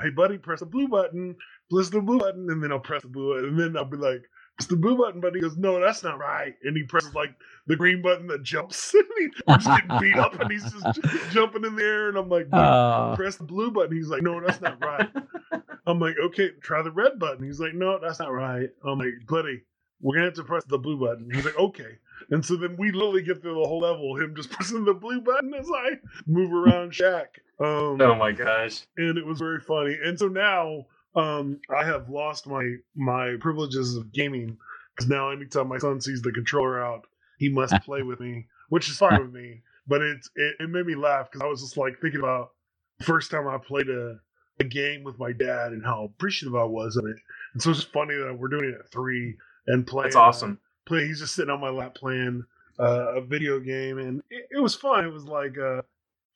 "Hey, 0.02 0.10
buddy, 0.10 0.38
press 0.38 0.62
the 0.62 0.66
blue 0.66 0.88
button, 0.88 1.36
press 1.70 1.90
the 1.90 2.02
blue 2.02 2.18
button," 2.20 2.48
and 2.50 2.64
then 2.64 2.72
I'll 2.72 2.80
press 2.80 3.04
the 3.04 3.10
blue 3.10 3.36
button, 3.36 3.50
and 3.50 3.60
then 3.60 3.78
I'll 3.78 3.86
be 3.90 3.98
like, 3.98 4.24
"Press 4.58 4.68
the 4.68 4.76
blue 4.78 4.98
button," 4.98 5.20
but 5.22 5.34
he 5.36 5.42
goes, 5.42 5.58
"No, 5.58 5.80
that's 5.80 6.04
not 6.04 6.20
right," 6.20 6.54
and 6.64 6.76
he 6.78 6.84
presses 6.84 7.14
like 7.16 7.34
the 7.68 7.76
green 7.76 8.02
button 8.02 8.28
that 8.28 8.44
jumps. 8.44 8.94
and 8.94 9.04
he- 9.18 9.30
we're 9.48 9.58
getting 9.58 10.00
beat 10.00 10.18
up, 10.18 10.40
and 10.40 10.52
he's 10.52 10.64
just 10.72 11.32
jumping 11.32 11.64
in 11.66 11.76
the 11.76 11.84
air, 11.84 12.10
and 12.10 12.18
I'm 12.18 12.30
like, 12.30 12.48
Uh, 12.52 13.16
press 13.16 13.38
the 13.38 13.44
blue 13.46 13.72
button. 13.72 13.96
He's 13.96 14.10
like, 14.10 14.22
no, 14.22 14.40
that's 14.46 14.62
not 14.62 14.80
right. 14.84 15.10
I'm 15.86 16.00
like, 16.00 16.16
okay, 16.18 16.52
try 16.62 16.82
the 16.82 16.92
red 16.92 17.20
button. 17.20 17.46
He's 17.46 17.60
like, 17.60 17.74
no, 17.74 18.00
that's 18.00 18.20
not 18.20 18.32
right. 18.32 18.70
I'm 18.86 19.00
like, 19.00 19.14
buddy, 19.28 19.64
we're 20.02 20.16
gonna 20.16 20.26
have 20.28 20.34
to 20.36 20.44
press 20.44 20.64
the 20.66 20.78
blue 20.78 20.98
button. 20.98 21.30
He's 21.34 21.46
like, 21.46 21.58
okay. 21.60 21.98
And 22.30 22.46
so 22.46 22.56
then 22.56 22.78
we 22.78 22.92
literally 22.92 23.22
get 23.24 23.42
through 23.42 23.56
the 23.62 23.68
whole 23.68 23.80
level, 23.82 24.16
him 24.18 24.34
just 24.36 24.50
pressing 24.52 24.86
the 24.86 24.94
blue 24.94 25.20
button 25.22 25.54
as 25.54 25.70
I 25.74 25.92
move 26.28 26.54
around 26.54 26.92
Shaq. 26.92 27.28
Um, 27.60 28.00
Oh 28.02 28.16
my 28.16 28.32
gosh. 28.32 28.86
and 28.98 29.18
it 29.18 29.26
was 29.26 29.40
very 29.40 29.60
funny. 29.60 29.98
And 30.04 30.18
so 30.18 30.28
now 30.28 30.86
um, 31.16 31.60
I 31.76 31.86
have 31.86 32.10
lost 32.10 32.48
my 32.48 32.76
my 32.96 33.36
privileges 33.40 33.96
of 33.96 34.12
gaming 34.12 34.58
because 34.96 35.10
now 35.10 35.30
anytime 35.30 35.68
my 35.68 35.78
son 35.78 36.02
sees 36.02 36.22
the 36.22 36.32
controller 36.32 36.84
out, 36.84 37.06
he 37.38 37.50
must 37.50 37.74
play 37.86 38.02
with 38.02 38.20
me, 38.20 38.48
which 38.70 38.90
is 38.90 38.98
fine 38.98 39.22
with 39.22 39.34
me. 39.34 39.62
But 39.88 40.02
it's 40.02 40.30
it, 40.36 40.56
it 40.60 40.70
made 40.70 40.86
me 40.86 40.96
laugh 40.96 41.30
because 41.32 41.44
I 41.44 41.48
was 41.48 41.62
just 41.62 41.78
like 41.78 42.00
thinking 42.02 42.20
about 42.20 42.52
the 43.00 43.06
first 43.06 43.32
time 43.32 43.48
I 43.48 43.58
played 43.58 43.90
a, 43.90 44.18
a 44.60 44.64
game 44.64 45.04
with 45.04 45.20
my 45.20 45.32
dad 45.32 45.72
and 45.72 45.86
how 45.86 46.06
appreciative 46.06 46.56
I 46.56 46.64
was 46.64 46.96
of 46.96 47.06
it. 47.06 47.18
And 47.54 47.62
so 47.62 47.72
it's 47.72 47.80
just 47.82 47.94
funny 47.94 48.16
that 48.16 48.38
we're 48.38 48.48
doing 48.48 48.66
it 48.66 48.80
at 48.80 48.92
three 48.92 49.36
and 49.68 49.86
playing. 49.86 50.06
That's 50.06 50.16
awesome. 50.16 50.60
play. 50.86 51.06
He's 51.06 51.20
just 51.20 51.36
sitting 51.36 51.52
on 51.52 51.60
my 51.60 51.70
lap 51.70 51.96
playing 51.96 52.44
uh, 52.80 53.16
a 53.16 53.22
video 53.22 53.60
game, 53.60 54.00
and 54.00 54.22
it, 54.30 54.48
it 54.52 54.60
was 54.60 54.76
fun. 54.76 55.06
It 55.06 55.14
was 55.14 55.26
like 55.26 55.58
uh, 55.58 55.82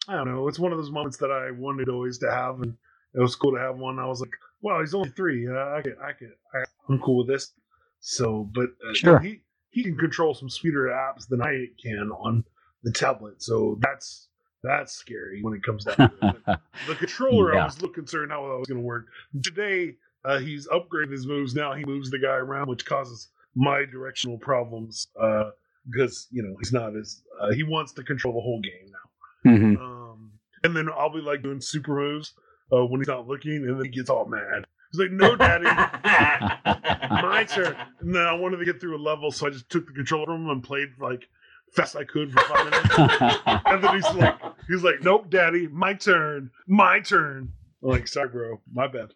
I 0.07 0.15
don't 0.15 0.34
know. 0.34 0.48
It's 0.48 0.60
one 0.60 0.72
of 0.72 0.77
those 0.77 0.91
moments 0.91 1.17
that 1.17 1.31
I 1.31 1.51
wanted 1.51 1.89
always 1.89 2.17
to 2.19 2.31
have, 2.31 2.62
and 2.62 2.75
it 3.13 3.19
was 3.19 3.36
cool 3.36 3.53
to 3.53 3.60
have 3.60 3.77
one. 3.77 4.00
I 4.00 4.05
was 4.05 4.22
like, 4.22 4.34
wow, 4.62 4.80
he's 4.82 4.94
only 4.94 5.10
three. 5.10 5.48
Uh, 5.48 5.54
I 5.78 5.82
could, 5.84 5.98
I 6.04 6.12
could, 6.14 6.32
I, 6.54 6.64
I'm 6.90 7.00
cool 7.00 7.18
with 7.20 7.28
this. 7.28 7.52
So, 8.00 8.50
but 8.54 8.70
uh, 8.88 8.94
Sure. 8.94 9.20
he 9.20 9.42
he 9.70 9.84
can 9.84 9.98
control 9.98 10.34
some 10.34 10.50
sweeter 10.50 10.86
apps 10.88 11.28
than 11.28 11.42
I 11.42 11.68
can 11.82 12.12
on 12.12 12.44
the 12.84 12.92
tablet. 12.92 13.42
So 13.42 13.78
that's 13.82 14.30
that's 14.64 14.94
scary 14.94 15.42
when 15.42 15.54
it 15.54 15.64
comes 15.64 15.86
down 15.86 15.98
to 15.98 16.36
it. 16.48 16.60
The 16.88 16.96
controller, 16.96 17.56
I 17.58 17.66
was 17.66 17.78
a 17.78 17.82
little 17.82 17.94
concerned 17.94 18.32
how 18.32 18.42
that 18.48 18.58
was 18.60 18.68
going 18.68 18.80
to 18.80 18.86
work. 18.86 19.06
Today, 19.44 19.96
uh, 20.26 20.40
he's 20.40 20.68
upgraded 20.68 21.12
his 21.12 21.26
moves. 21.28 21.54
Now 21.56 21.74
he 21.74 21.84
moves 21.86 22.10
the 22.10 22.20
guy 22.20 22.36
around, 22.36 22.68
which 22.70 22.86
causes 22.86 23.30
my 23.56 23.84
directional 23.86 24.38
problems 24.38 25.08
uh, 25.20 25.50
because 25.90 26.28
you 26.32 26.44
know 26.44 26.56
he's 26.60 26.72
not 26.74 26.96
as 26.96 27.22
uh, 27.42 27.52
he 27.52 27.64
wants 27.64 27.92
to 27.94 28.04
control 28.04 28.34
the 28.34 28.42
whole 28.42 28.62
game 28.62 28.92
now. 28.92 29.52
mhm. 29.52 29.78
Um, 29.82 30.32
and 30.64 30.76
then 30.76 30.90
I'll 30.96 31.14
be 31.14 31.22
like 31.22 31.42
doing 31.44 31.62
super 31.62 31.96
moves 31.96 32.34
uh, 32.74 32.86
when 32.86 33.01
he's 33.01 33.07
not 33.07 33.27
looking, 33.27 33.57
and 33.57 33.77
then 33.77 33.86
he 33.86 33.91
gets 33.91 34.09
all 34.09 34.25
mad. 34.25 34.65
He's 34.91 35.01
like, 35.01 35.12
"No, 35.12 35.36
daddy, 35.36 35.65
my 37.24 37.43
turn." 37.43 37.75
And 38.00 38.15
then 38.15 38.24
I 38.25 38.33
wanted 38.33 38.57
to 38.57 38.65
get 38.65 38.79
through 38.79 38.97
a 38.97 39.01
level, 39.03 39.31
so 39.31 39.47
I 39.47 39.50
just 39.50 39.69
took 39.69 39.86
the 39.88 39.93
controller 39.93 40.25
from 40.27 40.45
him 40.45 40.50
and 40.50 40.63
played 40.63 40.89
like 41.00 41.27
fast 41.74 41.95
I 41.95 42.03
could 42.03 42.31
for 42.31 42.39
five 42.41 42.65
minutes. 42.65 43.41
And 43.65 43.83
then 43.83 43.95
he's 43.95 44.13
like, 44.15 44.39
he's 44.67 44.83
like, 44.83 45.01
nope, 45.01 45.29
daddy, 45.29 45.67
my 45.67 45.93
turn, 45.93 46.50
my 46.67 47.00
turn. 47.01 47.51
I'm 47.83 47.89
like, 47.89 48.07
sorry, 48.07 48.29
bro, 48.29 48.62
my 48.71 48.88
bad. 48.88 49.13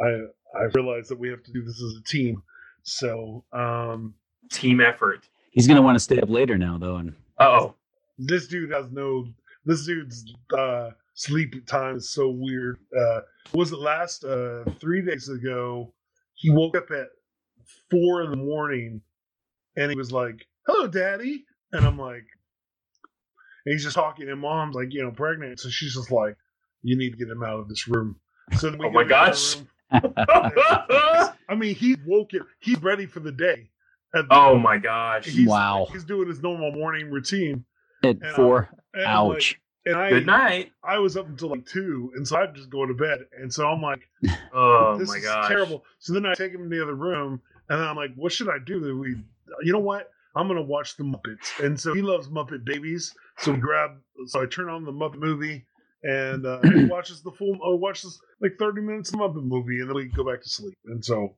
I 0.00 0.06
I 0.58 0.64
realized 0.74 1.10
that 1.10 1.18
we 1.18 1.28
have 1.28 1.42
to 1.44 1.52
do 1.52 1.62
this 1.62 1.80
as 1.82 1.94
a 2.00 2.04
team. 2.04 2.42
So 2.82 3.44
um 3.52 4.14
Team 4.50 4.80
effort. 4.80 5.28
He's 5.52 5.66
gonna 5.68 5.82
want 5.82 5.96
to 5.96 6.00
stay 6.00 6.20
up 6.20 6.30
later 6.30 6.56
now, 6.58 6.78
though, 6.78 6.96
and 6.96 7.14
Uh 7.38 7.44
oh. 7.60 7.74
this 8.18 8.48
dude 8.48 8.70
has 8.70 8.86
no 8.90 9.26
this 9.64 9.84
dude's 9.86 10.24
uh 10.56 10.90
sleep 11.18 11.66
time 11.66 11.96
is 11.96 12.10
so 12.10 12.28
weird. 12.30 12.78
Uh 12.96 13.20
was 13.52 13.72
it 13.72 13.78
last 13.78 14.24
uh 14.24 14.62
three 14.80 15.02
days 15.04 15.28
ago 15.28 15.92
he 16.34 16.50
woke 16.50 16.76
up 16.76 16.90
at 16.92 17.08
four 17.90 18.22
in 18.22 18.30
the 18.30 18.36
morning 18.36 19.00
and 19.76 19.90
he 19.90 19.96
was 19.96 20.12
like, 20.12 20.46
Hello, 20.66 20.86
daddy 20.86 21.44
and 21.72 21.84
I'm 21.84 21.98
like 21.98 22.24
and 23.66 23.72
he's 23.72 23.82
just 23.82 23.96
talking 23.96 24.28
and 24.28 24.40
mom's 24.40 24.74
like, 24.76 24.92
you 24.94 25.02
know, 25.02 25.10
pregnant, 25.10 25.58
so 25.60 25.68
she's 25.68 25.94
just 25.94 26.10
like, 26.12 26.36
You 26.82 26.96
need 26.96 27.10
to 27.10 27.16
get 27.16 27.28
him 27.28 27.42
out 27.42 27.58
of 27.58 27.68
this 27.68 27.88
room. 27.88 28.16
So 28.56 28.70
then 28.70 28.78
we 28.78 28.86
Oh 28.86 28.90
my 28.90 29.02
him 29.02 29.12
out 29.12 29.28
of 29.28 29.66
gosh. 30.30 31.32
I 31.50 31.54
mean, 31.56 31.74
he's 31.74 31.96
woken. 32.06 32.42
He's 32.60 32.80
ready 32.82 33.06
for 33.06 33.20
the 33.20 33.32
day. 33.32 33.70
The- 34.12 34.26
oh 34.30 34.58
my 34.58 34.78
gosh. 34.78 35.26
He's, 35.26 35.48
Wow. 35.48 35.88
He's 35.92 36.04
doing 36.04 36.28
his 36.28 36.40
normal 36.42 36.72
morning 36.72 37.10
routine. 37.10 37.64
at 38.04 38.10
And, 38.22 38.24
four, 38.36 38.68
And 38.94 39.04
I'm 39.04 39.28
like- 39.28 39.36
ouch. 39.36 39.60
And 39.86 39.96
I, 39.96 40.10
Good 40.10 40.26
night. 40.26 40.72
I 40.82 40.98
was 40.98 41.16
up 41.16 41.26
until 41.26 41.50
like 41.50 41.66
two, 41.66 42.12
and 42.16 42.26
so 42.26 42.36
I'd 42.36 42.54
just 42.54 42.70
go 42.70 42.86
to 42.86 42.94
bed. 42.94 43.20
And 43.40 43.52
so 43.52 43.66
I'm 43.68 43.80
like, 43.82 44.00
Oh 44.52 44.96
this 44.98 45.08
my 45.08 45.16
is 45.16 45.24
gosh. 45.24 45.48
terrible. 45.48 45.84
So 45.98 46.12
then 46.12 46.26
I 46.26 46.34
take 46.34 46.52
him 46.52 46.68
to 46.68 46.76
the 46.76 46.82
other 46.82 46.94
room, 46.94 47.40
and 47.68 47.80
I'm 47.80 47.96
like, 47.96 48.10
what 48.16 48.32
should 48.32 48.48
I 48.48 48.58
do? 48.64 48.98
We, 48.98 49.16
you 49.62 49.72
know 49.72 49.78
what? 49.78 50.10
I'm 50.36 50.46
gonna 50.46 50.62
watch 50.62 50.96
the 50.96 51.04
Muppets. 51.04 51.58
And 51.64 51.78
so 51.78 51.94
he 51.94 52.02
loves 52.02 52.28
Muppet 52.28 52.64
Babies. 52.64 53.14
So 53.38 53.52
we 53.52 53.58
grab. 53.58 53.92
So 54.26 54.42
I 54.42 54.46
turn 54.46 54.68
on 54.68 54.84
the 54.84 54.92
Muppet 54.92 55.18
movie, 55.18 55.66
and 56.02 56.44
uh, 56.46 56.60
he 56.62 56.84
watches 56.88 57.22
the 57.22 57.32
full. 57.32 57.58
Oh, 57.62 57.76
watches 57.76 58.20
like 58.40 58.52
30 58.58 58.82
minutes 58.82 59.10
of 59.12 59.18
the 59.18 59.24
Muppet 59.26 59.44
movie, 59.44 59.80
and 59.80 59.88
then 59.88 59.96
we 59.96 60.06
go 60.06 60.24
back 60.24 60.42
to 60.42 60.48
sleep. 60.48 60.76
And 60.86 61.04
so 61.04 61.36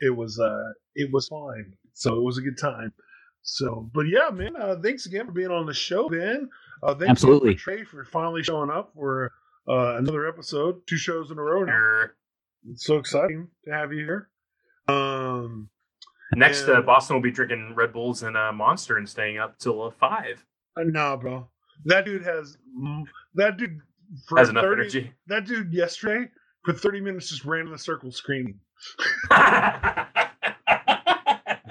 it 0.00 0.10
was. 0.14 0.38
uh 0.38 0.72
It 0.94 1.10
was 1.12 1.28
fine. 1.28 1.74
So 1.94 2.16
it 2.16 2.22
was 2.22 2.38
a 2.38 2.42
good 2.42 2.58
time. 2.58 2.92
So, 3.42 3.90
but 3.94 4.06
yeah, 4.06 4.30
man. 4.30 4.54
Uh, 4.56 4.76
thanks 4.82 5.06
again 5.06 5.26
for 5.26 5.32
being 5.32 5.50
on 5.50 5.66
the 5.66 5.74
show, 5.74 6.08
Ben. 6.08 6.48
Uh, 6.82 6.94
thanks 6.94 7.02
again 7.02 7.10
Absolutely. 7.10 7.56
for 7.56 7.60
Trey 7.60 7.84
for 7.84 8.04
finally 8.04 8.42
showing 8.42 8.70
up 8.70 8.92
for 8.94 9.32
uh, 9.68 9.96
another 9.96 10.26
episode, 10.26 10.86
two 10.86 10.96
shows 10.96 11.30
in 11.30 11.38
a 11.38 11.42
row 11.42 11.64
now. 11.64 12.04
It's 12.70 12.84
so 12.84 12.96
exciting 12.96 13.48
to 13.64 13.72
have 13.72 13.92
you 13.92 14.04
here. 14.04 14.28
Um, 14.88 15.68
Next, 16.34 16.66
uh, 16.66 16.80
Boston 16.80 17.16
will 17.16 17.22
be 17.22 17.30
drinking 17.30 17.74
Red 17.76 17.92
Bulls 17.92 18.22
and 18.22 18.36
uh, 18.36 18.52
Monster 18.52 18.96
and 18.96 19.08
staying 19.08 19.38
up 19.38 19.58
till 19.58 19.82
uh, 19.82 19.90
five. 19.90 20.44
uh, 20.76 20.82
nah, 20.84 21.16
bro. 21.16 21.48
That 21.84 22.04
dude 22.04 22.24
has 22.24 22.56
that 23.34 23.56
dude 23.56 23.80
for 24.26 24.38
Has 24.38 24.48
enough 24.48 24.64
energy. 24.64 25.12
That 25.26 25.46
dude 25.46 25.72
yesterday 25.72 26.30
for 26.64 26.72
thirty 26.72 27.00
minutes 27.00 27.28
just 27.28 27.44
ran 27.44 27.66
in 27.66 27.74
a 27.74 27.78
circle 27.78 28.10
screaming. 28.12 28.60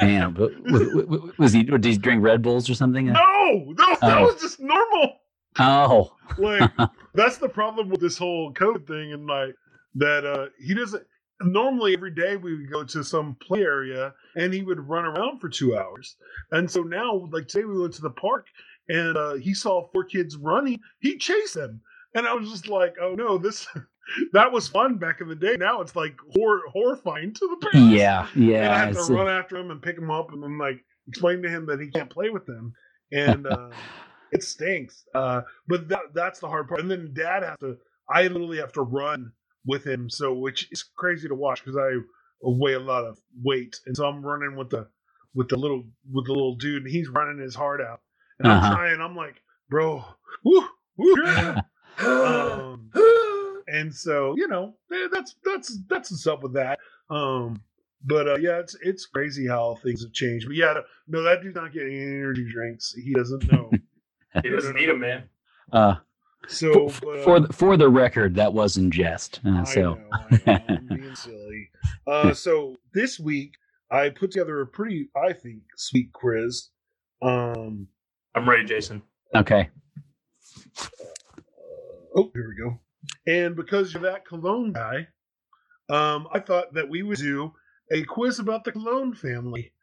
Man, 0.01 0.33
but 0.33 0.51
was, 0.63 0.81
was- 1.07 1.37
was 1.37 1.53
he? 1.53 1.63
Did 1.63 1.83
he 1.85 1.97
drink 1.97 2.23
Red 2.23 2.41
Bulls 2.41 2.69
or 2.69 2.73
something? 2.73 3.05
No, 3.07 3.13
no, 3.13 3.73
that 3.75 3.99
Oh. 4.03 4.23
was 4.25 4.41
just 4.41 4.59
normal. 4.59 5.17
Oh, 5.59 6.13
Like 6.37 6.71
that's 7.13 7.37
the 7.37 7.49
problem 7.49 7.89
with 7.89 7.99
this 8.01 8.17
whole 8.17 8.53
COVID 8.53 8.87
thing, 8.87 9.13
and 9.13 9.27
like 9.27 9.53
that 9.95 10.25
uh 10.25 10.45
he 10.59 10.73
doesn't. 10.73 11.03
Normally, 11.43 11.93
every 11.93 12.13
day 12.13 12.35
we 12.37 12.55
would 12.55 12.71
go 12.71 12.83
to 12.83 13.03
some 13.03 13.35
play 13.41 13.61
area, 13.61 14.13
and 14.35 14.53
he 14.53 14.61
would 14.61 14.79
run 14.87 15.05
around 15.05 15.39
for 15.39 15.49
two 15.49 15.75
hours. 15.75 16.15
And 16.51 16.69
so 16.69 16.81
now, 16.83 17.27
like 17.31 17.47
today, 17.47 17.65
we 17.65 17.79
went 17.79 17.93
to 17.95 18.01
the 18.03 18.11
park, 18.11 18.45
and 18.87 19.17
uh, 19.17 19.33
he 19.33 19.53
saw 19.55 19.87
four 19.91 20.03
kids 20.03 20.37
running. 20.37 20.79
He 20.99 21.17
chased 21.17 21.55
them, 21.55 21.81
and 22.13 22.27
I 22.27 22.33
was 22.35 22.49
just 22.51 22.67
like, 22.67 22.95
"Oh 23.01 23.15
no, 23.15 23.37
this 23.39 23.67
that 24.33 24.51
was 24.51 24.67
fun 24.67 24.97
back 24.97 25.21
in 25.21 25.27
the 25.27 25.35
day. 25.35 25.55
Now 25.57 25.81
it's 25.81 25.95
like 25.95 26.15
hor- 26.35 26.67
horrifying 26.71 27.33
to 27.33 27.57
the 27.59 27.67
parents." 27.69 27.93
yeah, 27.93 28.27
yeah. 28.35 28.63
and 28.63 28.73
I 28.73 28.77
have 28.85 29.07
to 29.07 29.13
run 29.13 29.27
after 29.27 29.57
him 29.57 29.71
and 29.71 29.81
pick 29.81 29.97
him 29.97 30.11
up, 30.11 30.31
and 30.33 30.41
then 30.43 30.57
like 30.57 30.83
explain 31.07 31.41
to 31.43 31.49
him 31.49 31.65
that 31.67 31.79
he 31.79 31.89
can't 31.89 32.09
play 32.09 32.29
with 32.29 32.45
them, 32.45 32.73
and 33.11 33.47
uh, 33.47 33.69
it 34.31 34.43
stinks. 34.43 35.03
Uh, 35.13 35.41
but 35.67 35.87
that 35.89 36.13
that's 36.13 36.39
the 36.39 36.47
hard 36.47 36.67
part. 36.67 36.81
And 36.81 36.89
then 36.91 37.11
Dad 37.13 37.43
has 37.43 37.57
to. 37.59 37.77
I 38.09 38.23
literally 38.23 38.57
have 38.57 38.73
to 38.73 38.81
run 38.81 39.31
with 39.65 39.85
him, 39.85 40.09
so 40.09 40.33
which 40.33 40.67
is 40.71 40.83
crazy 40.97 41.27
to 41.27 41.35
watch 41.35 41.63
because 41.63 41.77
I 41.77 41.97
weigh 42.41 42.73
a 42.73 42.79
lot 42.79 43.05
of 43.05 43.17
weight, 43.43 43.75
and 43.85 43.95
so 43.95 44.05
I'm 44.05 44.25
running 44.25 44.55
with 44.57 44.69
the 44.71 44.87
with 45.33 45.47
the 45.49 45.57
little 45.57 45.83
with 46.11 46.25
the 46.25 46.33
little 46.33 46.55
dude, 46.55 46.83
and 46.83 46.91
he's 46.91 47.07
running 47.07 47.39
his 47.41 47.55
heart 47.55 47.79
out, 47.81 48.01
and 48.39 48.51
Uh-huh. 48.51 48.65
I'm 48.67 48.75
trying. 48.75 49.01
I'm 49.01 49.15
like, 49.15 49.35
bro, 49.69 50.03
woo, 50.43 50.65
woo. 50.97 51.15
um, 51.99 52.89
and 53.71 53.93
so 53.93 54.35
you 54.37 54.47
know 54.47 54.75
eh, 54.91 55.07
that's 55.11 55.35
that's 55.43 55.77
that's 55.89 56.11
what's 56.11 56.27
up 56.27 56.43
with 56.43 56.53
that. 56.53 56.79
Um, 57.09 57.61
but 58.03 58.27
uh, 58.27 58.35
yeah, 58.37 58.59
it's 58.59 58.75
it's 58.81 59.05
crazy 59.05 59.47
how 59.47 59.75
things 59.83 60.01
have 60.03 60.13
changed. 60.13 60.47
But 60.47 60.55
yeah, 60.55 60.73
no, 61.07 61.21
that 61.23 61.41
dude's 61.41 61.55
not 61.55 61.71
getting 61.73 61.93
any 61.95 62.05
energy 62.05 62.47
drinks. 62.51 62.93
He 62.93 63.13
doesn't 63.13 63.51
know. 63.51 63.71
He 64.43 64.49
doesn't 64.49 64.75
need 64.77 64.87
them, 64.87 65.01
man. 65.01 65.23
Uh, 65.73 65.95
So 66.47 66.87
for, 66.87 67.01
but, 67.05 67.19
uh, 67.19 67.23
for 67.23 67.39
the, 67.41 67.53
for 67.53 67.75
the 67.77 67.89
record, 67.89 68.33
that 68.35 68.53
was 68.53 68.77
in 68.77 68.89
jest. 68.89 69.41
Uh, 69.45 69.59
I 69.59 69.63
so 69.65 69.81
know, 69.81 69.97
I 70.11 70.35
know, 70.47 70.59
I'm 70.69 70.87
being 70.87 71.15
silly. 71.15 71.69
Uh, 72.07 72.33
so 72.33 72.77
this 72.93 73.19
week 73.19 73.55
I 73.91 74.07
put 74.09 74.31
together 74.31 74.61
a 74.61 74.67
pretty, 74.67 75.09
I 75.21 75.33
think, 75.33 75.63
sweet 75.75 76.13
quiz. 76.13 76.69
Um, 77.21 77.89
I'm 78.33 78.47
ready, 78.47 78.63
Jason. 78.63 79.01
okay, 79.35 79.69
oh, 82.15 82.31
here 82.33 82.47
we 82.47 82.55
go. 82.55 82.79
And 83.27 83.55
because 83.55 83.93
you're 83.93 84.03
that 84.03 84.25
cologne 84.25 84.73
guy, 84.73 85.07
um, 85.89 86.27
I 86.33 86.39
thought 86.39 86.73
that 86.73 86.89
we 86.89 87.03
would 87.03 87.17
do 87.17 87.53
a 87.91 88.03
quiz 88.03 88.39
about 88.39 88.63
the 88.63 88.71
cologne 88.71 89.13
family. 89.13 89.73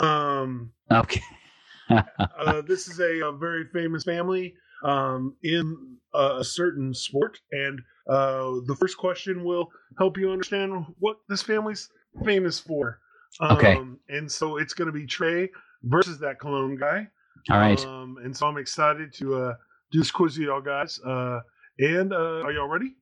Um, 0.00 0.72
okay. 0.90 1.22
uh, 1.90 2.62
this 2.62 2.88
is 2.88 3.00
a, 3.00 3.26
a 3.26 3.32
very 3.32 3.64
famous 3.72 4.04
family 4.04 4.54
um, 4.84 5.34
in 5.42 5.96
a, 6.14 6.38
a 6.38 6.44
certain 6.44 6.94
sport, 6.94 7.38
and 7.50 7.80
uh, 8.08 8.60
the 8.66 8.76
first 8.78 8.96
question 8.96 9.44
will 9.44 9.68
help 9.98 10.16
you 10.16 10.30
understand 10.30 10.84
what 10.98 11.16
this 11.28 11.42
family's 11.42 11.88
famous 12.24 12.58
for. 12.58 13.00
Um, 13.40 13.56
Okay. 13.56 13.78
And 14.08 14.30
so 14.30 14.56
it's 14.56 14.72
going 14.74 14.86
to 14.86 14.92
be 14.92 15.06
Trey 15.06 15.50
versus 15.82 16.18
that 16.20 16.40
cologne 16.40 16.76
guy. 16.76 17.08
All 17.50 17.58
right. 17.58 17.84
Um, 17.84 18.16
and 18.22 18.36
so 18.36 18.46
I'm 18.46 18.56
excited 18.56 19.12
to 19.14 19.34
uh, 19.34 19.54
do 19.92 19.98
this 19.98 20.10
quiz 20.10 20.38
with 20.38 20.46
y'all 20.46 20.60
guys. 20.60 20.98
Uh, 21.00 21.40
and 21.78 22.12
uh, 22.12 22.42
are 22.44 22.52
y'all 22.52 22.68
ready? 22.68 22.94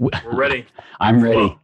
We're 0.00 0.10
ready. 0.24 0.66
I'm 1.00 1.22
ready. 1.22 1.36
Well, 1.36 1.60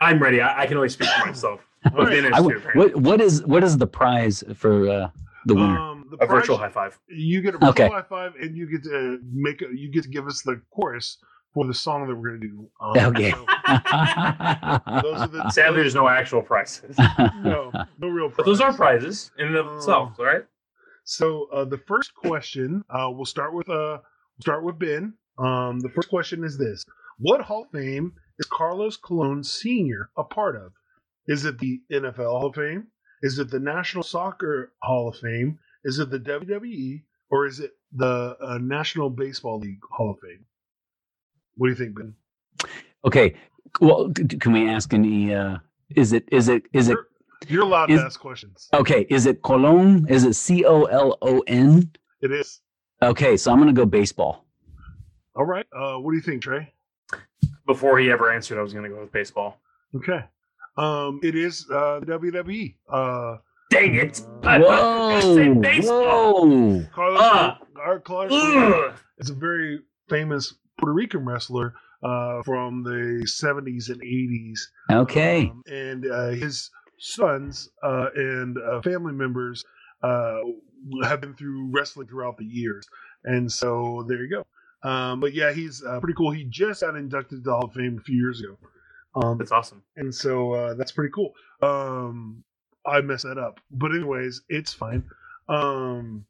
I'm 0.00 0.18
ready. 0.22 0.40
I, 0.40 0.62
I 0.62 0.66
can 0.66 0.76
only 0.76 0.88
speak 0.88 1.08
for 1.08 1.26
myself. 1.26 1.60
All 1.96 2.04
right. 2.04 2.24
I 2.32 2.38
too, 2.40 2.60
what 2.74 2.96
what 2.96 3.20
is 3.20 3.44
what 3.46 3.62
is 3.64 3.78
the 3.78 3.86
prize 3.86 4.42
for 4.54 4.88
uh, 4.88 5.10
the 5.46 5.54
winner? 5.54 5.78
Um, 5.78 6.08
the 6.10 6.24
A 6.24 6.26
virtual 6.26 6.56
high 6.58 6.68
five. 6.68 6.98
You 7.08 7.40
get 7.40 7.54
a 7.54 7.58
virtual 7.58 7.70
Okay. 7.70 7.88
high 7.88 8.02
five, 8.02 8.34
and 8.40 8.56
you 8.56 8.70
get 8.70 8.82
to 8.84 9.20
make 9.32 9.62
a, 9.62 9.66
you 9.74 9.90
get 9.90 10.02
to 10.04 10.08
give 10.08 10.26
us 10.26 10.42
the 10.42 10.60
chorus 10.74 11.18
for 11.54 11.66
the 11.66 11.74
song 11.74 12.06
that 12.08 12.14
we're 12.14 12.36
going 12.36 12.40
to 12.42 12.48
do. 12.48 12.70
Um, 12.80 13.16
Okay. 13.16 13.30
so 13.30 13.46
those 15.02 15.22
are 15.22 15.28
the 15.28 15.50
Sadly, 15.50 15.80
there's 15.80 15.94
no 15.94 16.08
actual 16.08 16.42
prizes. 16.42 16.96
no, 17.36 17.72
no 17.98 18.08
real. 18.08 18.30
But 18.36 18.44
those 18.44 18.60
are 18.60 18.72
prizes 18.72 19.30
in 19.38 19.46
and 19.48 19.56
of 19.56 19.66
themselves, 19.66 20.18
all 20.18 20.26
right? 20.26 20.44
So 21.04 21.48
uh, 21.52 21.64
the 21.64 21.78
first 21.78 22.14
question, 22.14 22.84
uh, 22.90 23.08
we'll 23.10 23.24
start 23.24 23.54
with 23.54 23.68
uh, 23.70 23.98
we'll 24.02 24.40
start 24.42 24.62
with 24.64 24.78
Ben. 24.78 25.14
Um, 25.38 25.80
the 25.80 25.88
first 25.90 26.08
question 26.08 26.44
is 26.44 26.58
this: 26.58 26.84
What 27.18 27.42
Hall 27.42 27.62
of 27.64 27.70
Fame 27.70 28.12
is 28.38 28.46
Carlos 28.46 28.96
Colon 28.96 29.42
Sr. 29.44 30.10
a 30.16 30.24
part 30.24 30.56
of? 30.56 30.72
Is 31.26 31.44
it 31.44 31.58
the 31.58 31.80
NFL 31.92 32.16
Hall 32.38 32.46
of 32.46 32.54
Fame? 32.54 32.88
Is 33.22 33.38
it 33.38 33.50
the 33.50 33.58
National 33.60 34.02
Soccer 34.02 34.72
Hall 34.82 35.08
of 35.08 35.16
Fame? 35.16 35.58
Is 35.84 35.98
it 35.98 36.10
the 36.10 36.18
WWE? 36.18 37.02
Or 37.30 37.46
is 37.46 37.60
it 37.60 37.72
the 37.92 38.36
uh, 38.40 38.58
National 38.58 39.10
Baseball 39.10 39.58
League 39.58 39.80
Hall 39.90 40.12
of 40.12 40.18
Fame? 40.20 40.46
What 41.56 41.66
do 41.66 41.70
you 41.72 41.76
think, 41.76 41.96
Ben? 41.96 42.14
okay. 43.04 43.34
Well, 43.80 44.10
can 44.40 44.52
we 44.52 44.68
ask 44.68 44.94
any? 44.94 45.34
Uh, 45.34 45.58
is 45.94 46.12
it 46.12 46.24
is 46.32 46.48
it 46.48 46.62
is 46.72 46.88
it 46.88 46.92
You're, 46.92 47.06
you're 47.48 47.62
allowed 47.64 47.90
is- 47.90 48.00
to 48.00 48.06
ask 48.06 48.18
questions. 48.20 48.68
okay? 48.72 49.06
Is 49.10 49.26
it 49.26 49.42
Colon? 49.42 50.06
Is 50.08 50.24
it 50.24 50.34
C 50.34 50.64
O 50.64 50.84
L 50.84 51.18
O 51.20 51.40
N? 51.46 51.90
It 52.22 52.32
is. 52.32 52.60
Okay, 53.02 53.36
so 53.36 53.52
I'm 53.52 53.58
gonna 53.58 53.72
go 53.74 53.84
baseball. 53.84 54.46
All 55.38 55.44
right. 55.46 55.66
Uh, 55.72 55.94
what 55.98 56.10
do 56.10 56.16
you 56.16 56.22
think, 56.22 56.42
Trey? 56.42 56.72
Before 57.66 57.96
he 57.98 58.10
ever 58.10 58.32
answered, 58.32 58.58
I 58.58 58.62
was 58.62 58.72
going 58.72 58.84
to 58.84 58.90
go 58.90 59.00
with 59.00 59.12
baseball. 59.12 59.60
Okay. 59.94 60.24
Um, 60.76 61.20
it 61.22 61.36
is 61.36 61.64
uh, 61.70 62.00
the 62.00 62.06
WWE. 62.06 62.74
Uh, 62.92 63.36
Dang 63.70 63.94
it! 63.94 64.20
I- 64.42 64.56
I 64.56 64.58
Whoa! 65.22 65.54
baseball. 65.54 66.48
Whoa! 66.48 66.84
Carlos, 66.92 67.56
our 67.80 68.00
Carlos 68.00 68.32
Ugh. 68.32 68.94
is 69.18 69.30
a 69.30 69.34
very 69.34 69.80
famous 70.08 70.54
Puerto 70.78 70.92
Rican 70.92 71.24
wrestler 71.24 71.74
uh, 72.02 72.42
from 72.42 72.82
the 72.82 73.24
70s 73.26 73.90
and 73.90 74.00
80s. 74.00 74.58
Okay. 74.90 75.50
Um, 75.50 75.62
and 75.70 76.10
uh, 76.10 76.28
his 76.30 76.70
sons 76.98 77.68
uh, 77.84 78.06
and 78.16 78.56
uh, 78.58 78.80
family 78.82 79.12
members 79.12 79.64
uh, 80.02 80.38
have 81.04 81.20
been 81.20 81.34
through 81.34 81.70
wrestling 81.70 82.08
throughout 82.08 82.38
the 82.38 82.44
years. 82.46 82.88
And 83.24 83.50
so 83.52 84.04
there 84.08 84.24
you 84.24 84.30
go. 84.30 84.46
Um, 84.82 85.20
but 85.20 85.34
yeah, 85.34 85.52
he's 85.52 85.82
uh, 85.84 85.98
pretty 86.00 86.14
cool. 86.14 86.30
He 86.30 86.44
just 86.44 86.80
got 86.82 86.94
inducted 86.96 87.38
to 87.38 87.42
the 87.42 87.50
Hall 87.50 87.64
of 87.64 87.72
Fame 87.72 87.98
a 87.98 88.02
few 88.02 88.16
years 88.16 88.40
ago. 88.40 88.56
Um, 89.14 89.38
That's 89.38 89.50
awesome. 89.52 89.82
and 89.96 90.14
so 90.14 90.52
uh, 90.52 90.74
that's 90.74 90.92
pretty 90.92 91.10
cool. 91.12 91.32
Um, 91.62 92.44
I 92.86 93.00
messed 93.00 93.24
that 93.24 93.38
up, 93.38 93.58
but 93.70 93.90
anyways, 93.90 94.42
it's 94.48 94.72
fine. 94.72 95.02
Um, 95.48 96.24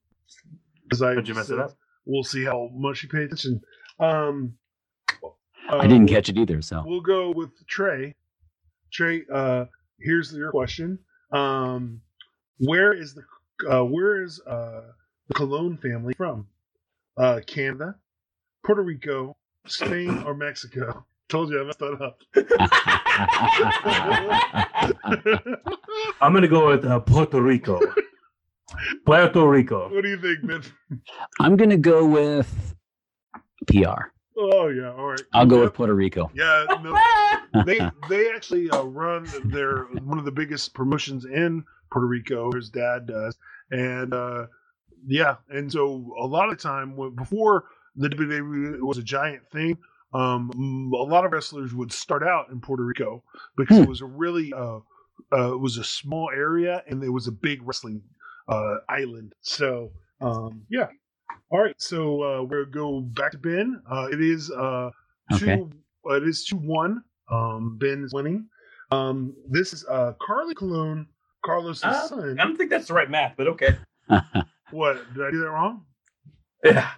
because 0.85 1.03
I 1.03 1.15
Did 1.15 1.29
you 1.29 1.35
mess 1.35 1.51
it 1.51 1.59
up? 1.59 1.77
We'll 2.07 2.25
see 2.25 2.45
how 2.45 2.71
much 2.73 3.03
you 3.03 3.09
pay 3.11 3.25
attention. 3.25 3.61
Um, 4.01 4.55
I 5.69 5.87
didn't 5.87 6.09
uh, 6.09 6.15
catch 6.15 6.31
it 6.31 6.39
either. 6.39 6.63
So 6.63 6.83
We'll 6.87 7.03
go 7.03 7.31
with 7.31 7.51
Trey. 7.67 8.15
Trey, 8.91 9.25
uh, 9.33 9.67
here's 10.01 10.33
your 10.33 10.51
question. 10.51 10.99
Um, 11.31 12.01
where 12.59 12.95
is 12.95 13.15
the 13.15 13.23
uh, 13.71 13.85
where 13.85 14.23
is 14.23 14.41
uh, 14.47 14.83
the 15.27 15.35
Cologne 15.35 15.77
family 15.77 16.15
from? 16.15 16.47
Uh, 17.19 17.41
Canada, 17.47 17.97
Puerto 18.65 18.83
Rico, 18.83 19.37
Spain, 19.67 20.23
or 20.25 20.35
Mexico? 20.35 21.05
Told 21.29 21.51
you 21.51 21.61
I 21.61 21.65
messed 21.65 21.79
that 21.81 22.01
up. 22.01 22.19
I'm 26.21 26.33
going 26.33 26.43
to 26.43 26.49
go 26.49 26.69
with 26.69 26.85
uh, 26.85 27.01
Puerto 27.01 27.41
Rico. 27.43 27.81
Puerto 29.05 29.47
Rico. 29.49 29.89
what 29.93 30.03
do 30.03 30.09
you 30.09 30.19
think, 30.21 30.45
man? 30.45 30.63
I'm 31.41 31.57
gonna 31.57 31.77
go 31.79 32.05
with 32.07 32.75
PR. 33.67 34.11
Oh 34.37 34.69
yeah, 34.69 34.93
all 34.93 35.07
right. 35.09 35.21
I'll 35.33 35.47
go 35.47 35.57
Yep. 35.57 35.65
with 35.65 35.75
Puerto 35.75 35.95
Rico. 35.95 36.31
Yeah, 36.35 36.67
no, 36.83 37.65
they 37.65 37.81
they 38.11 38.31
actually 38.31 38.69
uh, 38.71 38.83
run 38.83 39.27
their 39.45 39.85
one 40.05 40.19
of 40.19 40.25
the 40.27 40.31
biggest 40.31 40.75
promotions 40.75 41.25
in 41.25 41.65
Puerto 41.91 42.07
Rico. 42.07 42.53
His 42.53 42.69
dad 42.69 43.07
does, 43.07 43.37
and 43.71 44.13
uh, 44.13 44.47
yeah, 45.07 45.37
and 45.49 45.73
so 45.73 46.15
a 46.21 46.27
lot 46.27 46.51
of 46.53 46.59
time 46.59 46.95
when, 46.95 47.15
before 47.17 47.65
the 47.99 48.09
WWE 48.09 48.81
was 48.81 48.99
a 48.99 49.03
giant 49.03 49.43
thing, 49.51 49.77
um, 50.15 50.51
a 50.95 51.03
lot 51.03 51.25
of 51.27 51.33
wrestlers 51.33 51.75
would 51.75 51.93
start 51.93 52.23
out 52.23 52.49
in 52.51 52.61
Puerto 52.61 52.83
Rico 52.85 53.23
because 53.57 53.77
Hmm. 53.77 53.83
it 53.85 53.89
was 53.89 54.01
a 54.01 54.07
really 54.07 54.53
uh, 54.53 54.79
uh, 55.33 55.53
it 55.53 55.61
was 55.61 55.77
a 55.77 55.85
small 55.85 56.31
area 56.35 56.83
and 56.87 57.03
it 57.05 57.11
was 57.11 57.27
a 57.27 57.33
big 57.33 57.61
wrestling 57.67 58.01
uh, 58.49 58.77
island. 58.89 59.35
So 59.43 59.91
um, 60.21 60.63
yeah. 60.71 60.87
All 61.51 61.61
right, 61.63 61.75
so 61.79 62.23
uh, 62.23 62.43
we'll 62.43 62.65
go 62.67 63.01
back 63.01 63.33
to 63.33 63.39
Ben. 63.39 63.81
Uh, 63.91 64.09
it 64.13 64.21
is 64.21 64.51
uh, 64.51 64.91
two. 65.39 65.51
Okay. 65.51 65.63
uh, 66.09 66.15
it 66.15 66.23
is 66.29 66.45
two 66.45 66.57
one. 66.57 67.03
Um, 67.31 67.77
Ben 67.79 68.03
is 68.05 68.13
winning. 68.15 68.49
Um, 68.91 69.35
this 69.51 69.73
is 69.75 69.85
uh, 69.91 70.13
Carly 70.21 70.55
Colon, 70.55 71.07
Carlos' 71.45 71.83
Ah, 71.85 72.07
son. 72.07 72.39
I 72.41 72.45
don't 72.45 72.57
think 72.57 72.71
that's 72.71 72.89
the 72.89 72.95
right 72.95 73.11
math, 73.11 73.35
but 73.37 73.47
okay. 73.49 73.77
What 74.71 74.97
did 75.15 75.25
I 75.25 75.31
do 75.31 75.41
that 75.41 75.51
wrong? 75.51 75.85
Yeah. 76.65 76.91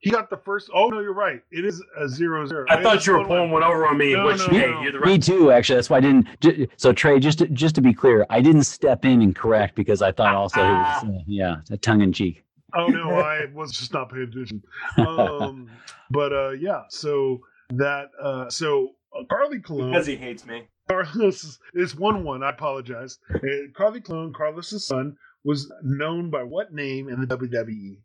He 0.00 0.10
got 0.10 0.28
the 0.30 0.36
first. 0.36 0.70
Oh 0.74 0.88
no, 0.88 1.00
you're 1.00 1.14
right. 1.14 1.40
It 1.50 1.64
is 1.64 1.82
a 1.98 2.08
zero 2.08 2.46
zero. 2.46 2.66
I 2.68 2.78
It 2.78 2.82
thought 2.82 2.98
is 2.98 3.06
you 3.06 3.14
were 3.14 3.20
one, 3.20 3.28
one. 3.28 3.38
pulling 3.38 3.50
one 3.52 3.62
over 3.64 3.86
on 3.86 3.96
me, 3.98 4.12
No, 4.12 4.26
which, 4.26 4.38
no, 4.38 4.46
hey, 4.48 4.66
no. 4.70 4.82
you're 4.82 4.92
the 4.92 5.00
Me 5.00 5.18
too. 5.18 5.50
Actually, 5.50 5.76
that's 5.76 5.90
why 5.90 5.96
I 5.96 6.00
didn't. 6.00 6.70
So 6.76 6.92
Trey, 6.92 7.18
just 7.18 7.38
to, 7.40 7.48
just 7.48 7.74
to 7.76 7.80
be 7.80 7.94
clear, 7.94 8.26
I 8.30 8.40
didn't 8.40 8.64
step 8.64 9.04
in 9.04 9.22
and 9.22 9.34
correct 9.34 9.74
because 9.74 10.02
I 10.02 10.12
thought 10.12 10.34
also 10.34 10.60
it 10.60 10.64
was 10.70 11.04
uh, 11.04 11.18
yeah, 11.26 11.56
a 11.70 11.76
tongue 11.78 12.02
in 12.02 12.12
cheek. 12.12 12.44
Oh 12.74 12.86
no, 12.88 13.10
I 13.14 13.46
was 13.54 13.72
just 13.72 13.92
not 13.94 14.10
paying 14.10 14.24
attention. 14.24 14.62
Um, 14.98 15.70
but 16.10 16.32
uh, 16.32 16.50
yeah, 16.50 16.82
so 16.90 17.40
that 17.70 18.10
uh, 18.22 18.50
so 18.50 18.90
uh, 19.18 19.24
Carly 19.30 19.60
Colon. 19.60 19.90
Because 19.92 20.06
he 20.06 20.16
hates 20.16 20.44
me. 20.44 20.64
Carlos 20.88 21.42
is, 21.42 21.58
is 21.74 21.96
one 21.96 22.22
one. 22.22 22.42
I 22.42 22.50
apologize. 22.50 23.18
Uh, 23.34 23.38
Carly 23.74 24.00
Colon, 24.02 24.32
Carlos's 24.36 24.86
son, 24.86 25.16
was 25.42 25.72
known 25.82 26.28
by 26.30 26.42
what 26.42 26.72
name 26.72 27.08
in 27.08 27.20
the 27.20 27.26
WWE? 27.26 27.96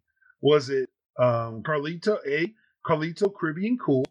Was 0.41 0.69
it 0.69 0.89
um, 1.17 1.63
Carlito 1.63 2.17
A, 2.27 2.53
Carlito 2.85 3.31
Caribbean 3.33 3.77
Cool, 3.77 4.05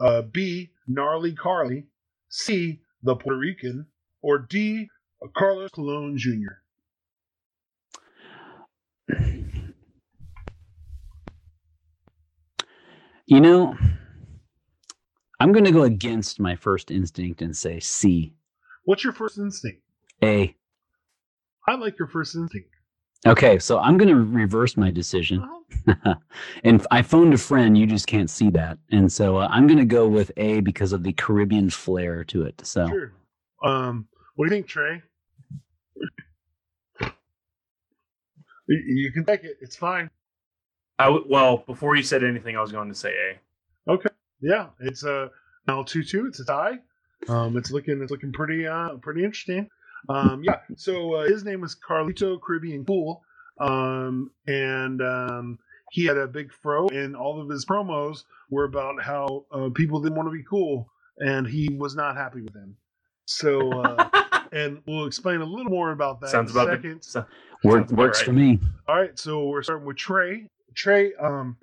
uh, 0.00 0.22
B, 0.22 0.70
Gnarly 0.86 1.34
Carly, 1.34 1.86
C, 2.28 2.80
the 3.02 3.16
Puerto 3.16 3.38
Rican, 3.38 3.86
or 4.22 4.38
D, 4.38 4.88
Carlos 5.36 5.70
Colon 5.70 6.16
Jr. 6.18 6.62
You 13.26 13.40
know, 13.40 13.74
I'm 15.40 15.52
going 15.52 15.64
to 15.64 15.72
go 15.72 15.82
against 15.82 16.40
my 16.40 16.56
first 16.56 16.90
instinct 16.90 17.40
and 17.40 17.56
say 17.56 17.80
C. 17.80 18.34
What's 18.84 19.02
your 19.02 19.14
first 19.14 19.38
instinct? 19.38 19.80
A. 20.22 20.54
I 21.66 21.74
like 21.76 21.98
your 21.98 22.08
first 22.08 22.34
instinct. 22.34 22.68
Okay, 23.26 23.58
so 23.58 23.78
I'm 23.78 23.96
going 23.96 24.08
to 24.08 24.16
reverse 24.16 24.76
my 24.76 24.90
decision. 24.90 25.42
and 26.64 26.86
I 26.90 27.02
phoned 27.02 27.34
a 27.34 27.38
friend. 27.38 27.76
You 27.76 27.86
just 27.86 28.06
can't 28.06 28.30
see 28.30 28.50
that, 28.50 28.78
and 28.90 29.10
so 29.12 29.36
uh, 29.38 29.48
I'm 29.50 29.66
going 29.66 29.78
to 29.78 29.84
go 29.84 30.08
with 30.08 30.30
A 30.36 30.60
because 30.60 30.92
of 30.92 31.02
the 31.02 31.12
Caribbean 31.12 31.70
flair 31.70 32.24
to 32.24 32.42
it. 32.42 32.60
So 32.64 32.86
Sure. 32.88 33.12
Um, 33.62 34.06
What 34.36 34.48
do 34.48 34.54
you 34.54 34.62
think, 34.62 34.68
Trey? 34.68 35.02
You- 38.66 38.82
you 39.02 39.12
can 39.12 39.24
take 39.24 39.44
it. 39.44 39.58
It's 39.60 39.76
fine. 39.76 40.08
I 40.98 41.04
w- 41.06 41.26
well, 41.28 41.58
before 41.66 41.96
you 41.96 42.02
said 42.02 42.24
anything, 42.24 42.56
I 42.56 42.60
was 42.62 42.72
going 42.72 42.88
to 42.88 42.94
say 42.94 43.12
A. 43.12 43.90
Okay. 43.92 44.08
Yeah, 44.40 44.68
it's 44.80 45.04
a 45.04 45.30
now 45.66 45.82
two 45.82 46.02
two. 46.02 46.26
It's 46.26 46.40
a 46.40 46.44
tie. 46.44 46.78
Um, 47.28 47.56
it's 47.56 47.70
looking 47.70 48.00
it's 48.02 48.10
looking 48.10 48.32
pretty 48.32 48.66
uh 48.66 48.96
pretty 49.02 49.24
interesting. 49.24 49.68
Um, 50.08 50.42
yeah. 50.44 50.58
So 50.76 51.14
uh, 51.14 51.24
his 51.24 51.44
name 51.44 51.62
is 51.64 51.76
Carlito 51.76 52.38
Caribbean 52.40 52.84
Cool. 52.84 53.22
Um, 53.58 54.30
and 54.46 55.00
um, 55.02 55.58
he 55.92 56.04
had 56.06 56.16
a 56.16 56.26
big 56.26 56.52
fro, 56.52 56.88
and 56.88 57.14
all 57.16 57.40
of 57.40 57.48
his 57.48 57.64
promos 57.64 58.24
were 58.50 58.64
about 58.64 59.02
how 59.02 59.44
uh, 59.52 59.68
people 59.74 60.00
didn't 60.00 60.16
want 60.16 60.26
to 60.28 60.32
be 60.32 60.44
cool, 60.48 60.88
and 61.18 61.46
he 61.46 61.68
was 61.76 61.94
not 61.94 62.16
happy 62.16 62.40
with 62.40 62.52
them. 62.52 62.76
So, 63.26 63.72
uh, 63.80 64.08
and 64.52 64.82
we'll 64.86 65.06
explain 65.06 65.40
a 65.40 65.44
little 65.44 65.70
more 65.70 65.92
about 65.92 66.20
that 66.20 66.30
Sounds 66.30 66.50
in 66.50 66.56
a 66.58 66.62
about 66.62 66.76
second. 66.76 66.98
the, 67.02 67.04
so- 67.08 67.26
Work, 67.62 67.78
Sounds 67.78 67.92
about 67.92 67.98
works 68.02 68.18
right. 68.18 68.26
for 68.26 68.32
me. 68.32 68.60
All 68.88 69.00
right, 69.00 69.18
so 69.18 69.46
we're 69.48 69.62
starting 69.62 69.86
with 69.86 69.96
Trey. 69.96 70.48
Trey, 70.74 71.12
um, 71.14 71.56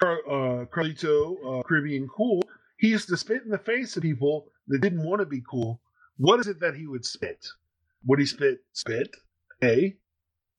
Car- 0.00 0.20
uh, 0.28 0.64
Carlito, 0.66 1.34
uh, 1.60 1.62
Caribbean 1.64 2.06
Cool. 2.16 2.42
He 2.78 2.88
used 2.88 3.08
to 3.08 3.16
spit 3.16 3.42
in 3.42 3.50
the 3.50 3.58
face 3.58 3.96
of 3.96 4.04
people 4.04 4.52
that 4.68 4.80
didn't 4.80 5.02
want 5.02 5.18
to 5.20 5.26
be 5.26 5.42
cool. 5.50 5.80
What 6.18 6.38
is 6.38 6.46
it 6.46 6.60
that 6.60 6.74
he 6.76 6.86
would 6.86 7.04
spit? 7.04 7.44
Would 8.06 8.20
he 8.20 8.26
spit 8.26 8.60
spit? 8.72 9.08
A. 9.64 9.96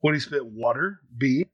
Would 0.04 0.14
he 0.14 0.20
spit 0.20 0.46
water? 0.46 1.02
B. 1.18 1.46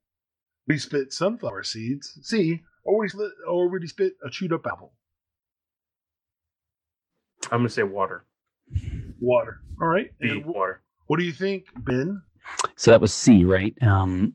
Would 0.66 0.74
he 0.74 0.78
spit 0.78 1.12
sunflower 1.12 1.62
seeds? 1.64 2.18
C. 2.22 2.62
Or 2.84 2.98
would 2.98 3.04
he 3.04 3.08
spit, 3.10 3.30
or 3.48 3.68
would 3.68 3.82
he 3.82 3.88
spit 3.88 4.12
a 4.24 4.30
chewed 4.30 4.52
up 4.52 4.66
apple? 4.66 4.92
I'm 7.50 7.58
going 7.60 7.68
to 7.68 7.72
say 7.74 7.82
water. 7.82 8.24
Water. 9.20 9.60
All 9.80 9.88
right. 9.88 10.10
B, 10.20 10.28
And 10.30 10.44
wh- 10.44 10.48
water. 10.48 10.82
what 11.06 11.18
do 11.18 11.24
you 11.24 11.32
think, 11.32 11.64
Ben? 11.78 12.22
So 12.76 12.90
that 12.90 13.00
was 13.00 13.12
C, 13.12 13.44
right? 13.44 13.74
Um, 13.82 14.34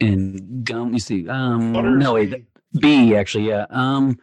and 0.00 0.64
gum. 0.64 0.84
Let 0.84 0.92
me 0.92 0.98
see. 0.98 1.28
Um, 1.28 1.72
Water. 1.72 1.90
no, 1.96 2.14
wait, 2.14 2.30
C? 2.32 2.46
B 2.80 3.14
actually. 3.16 3.48
Yeah. 3.48 3.66
Um, 3.70 4.18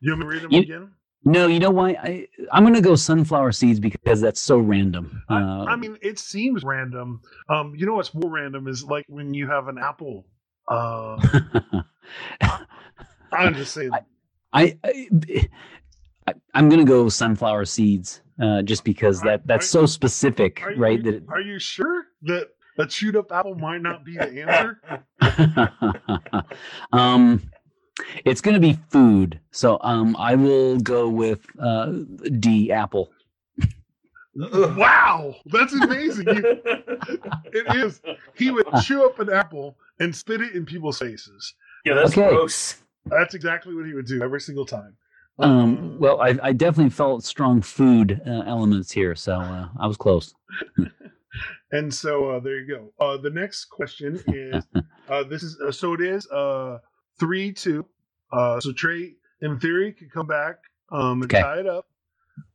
You 0.00 0.12
want 0.12 0.20
me 0.20 0.24
to 0.24 0.30
read 0.30 0.42
them 0.42 0.52
You- 0.52 0.60
again? 0.60 0.90
No, 1.30 1.46
you 1.46 1.58
know 1.58 1.70
why? 1.70 1.90
I 2.02 2.28
I'm 2.52 2.64
gonna 2.64 2.80
go 2.80 2.94
sunflower 2.96 3.52
seeds 3.52 3.80
because 3.80 4.20
that's 4.20 4.40
so 4.40 4.58
random. 4.58 5.22
I, 5.28 5.40
Uh, 5.42 5.64
I 5.66 5.76
mean, 5.76 5.96
it 6.02 6.18
seems 6.18 6.64
random. 6.64 7.20
Um, 7.48 7.74
you 7.76 7.86
know 7.86 7.94
what's 7.94 8.14
more 8.14 8.30
random 8.30 8.66
is 8.68 8.84
like 8.84 9.04
when 9.08 9.34
you 9.34 9.46
have 9.46 9.68
an 9.68 9.78
apple. 9.78 10.26
Uh, 10.66 11.20
I'm 13.32 13.54
just 13.54 13.72
saying. 13.74 13.90
I, 13.92 14.00
I, 14.82 15.48
I 16.26 16.34
I'm 16.54 16.68
gonna 16.68 16.84
go 16.84 17.08
sunflower 17.08 17.64
seeds. 17.66 18.22
Uh, 18.40 18.62
just 18.62 18.84
because 18.84 19.20
that 19.22 19.44
that's 19.46 19.66
are- 19.66 19.80
so 19.80 19.86
specific, 19.86 20.62
you, 20.70 20.76
right? 20.80 21.02
That 21.02 21.24
are 21.28 21.40
you 21.40 21.58
sure 21.58 22.04
that 22.22 22.48
a 22.78 22.86
chewed 22.86 23.16
up 23.16 23.32
apple 23.32 23.56
might 23.56 23.82
not 23.82 24.04
be 24.04 24.16
the 24.16 24.42
answer? 24.42 24.80
um, 26.92 27.42
it's 28.24 28.40
gonna 28.40 28.60
be 28.60 28.78
food. 28.90 29.40
So 29.50 29.78
um, 29.82 30.16
I 30.18 30.34
will 30.34 30.78
go 30.78 31.08
with 31.08 31.44
uh 31.58 31.92
D 32.38 32.70
apple. 32.72 33.10
wow, 34.34 35.34
that's 35.46 35.72
amazing. 35.72 36.28
You- 36.28 36.60
it 37.52 37.74
is. 37.74 38.00
He 38.34 38.50
would 38.50 38.66
chew 38.84 39.04
up 39.04 39.18
an 39.18 39.30
apple 39.32 39.76
and 40.00 40.14
spit 40.14 40.40
it 40.40 40.54
in 40.54 40.64
people's 40.64 40.98
faces. 40.98 41.54
yeah, 41.84 41.94
that's 41.94 42.12
Okay. 42.16 42.28
gross. 42.28 42.76
That's 43.06 43.34
exactly 43.34 43.74
what 43.74 43.86
he 43.86 43.94
would 43.94 44.06
do 44.06 44.22
every 44.22 44.40
single 44.40 44.66
time. 44.66 44.96
Um, 45.40 45.98
well, 45.98 46.20
I, 46.20 46.36
I 46.42 46.52
definitely 46.52 46.90
felt 46.90 47.24
strong 47.24 47.62
food 47.62 48.20
uh, 48.26 48.42
elements 48.46 48.90
here, 48.92 49.14
so 49.14 49.34
uh, 49.34 49.68
I 49.78 49.86
was 49.86 49.96
close. 49.96 50.34
And 51.70 51.92
so 51.92 52.30
uh, 52.30 52.40
there 52.40 52.58
you 52.60 52.66
go. 52.66 52.92
Uh, 52.98 53.18
the 53.18 53.28
next 53.30 53.66
question 53.66 54.18
is 54.26 54.66
uh, 55.10 55.22
this 55.24 55.42
is 55.42 55.60
uh, 55.60 55.70
so 55.70 55.92
it 55.92 56.00
is 56.00 56.26
uh, 56.30 56.78
three 57.18 57.52
two. 57.52 57.84
Uh, 58.32 58.60
so 58.60 58.72
Trey, 58.72 59.14
in 59.40 59.58
theory, 59.58 59.92
could 59.92 60.10
come 60.12 60.26
back 60.26 60.56
um, 60.90 61.22
and 61.22 61.24
Okay. 61.24 61.40
tie 61.42 61.60
it 61.60 61.66
up. 61.66 61.86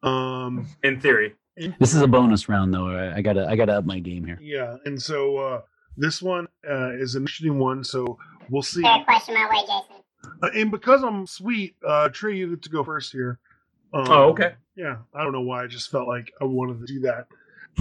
Um, 0.01 0.67
In 0.83 0.99
theory. 0.99 1.35
in- 1.57 1.75
This 1.79 1.93
is 1.93 2.01
a 2.01 2.07
bonus 2.07 2.47
round, 2.49 2.73
though. 2.73 2.87
I, 2.87 3.17
I 3.17 3.21
gotta 3.21 3.47
I 3.47 3.55
gotta 3.55 3.73
up 3.73 3.85
my 3.85 3.99
game 3.99 4.25
here. 4.25 4.37
yeah, 4.41 4.77
and 4.85 5.01
so 5.01 5.37
uh, 5.37 5.61
this 5.97 6.21
one 6.21 6.47
uh, 6.69 6.91
is 6.93 7.15
an 7.15 7.23
interesting 7.23 7.59
one. 7.59 7.83
So 7.83 8.17
we'll 8.49 8.61
see. 8.61 8.81
Fair 8.81 9.03
question 9.05 9.33
my 9.35 9.47
way, 9.49 9.61
Jason. 9.61 10.03
Uh, 10.41 10.49
and 10.55 10.71
because 10.71 11.03
I'm 11.03 11.27
sweet, 11.27 11.75
uh, 11.87 12.09
Trey, 12.09 12.37
you 12.37 12.49
get 12.49 12.61
to 12.63 12.69
go 12.69 12.83
first 12.83 13.11
here. 13.11 13.39
Um, 13.93 14.05
Oh, 14.09 14.23
okay. 14.29 14.53
Yeah, 14.75 14.97
I 15.13 15.23
don't 15.23 15.33
know 15.33 15.41
why. 15.41 15.63
I 15.63 15.67
just 15.67 15.91
felt 15.91 16.07
like 16.07 16.31
I 16.41 16.45
wanted 16.45 16.79
to 16.79 16.85
do 16.91 16.99
that. 17.01 17.27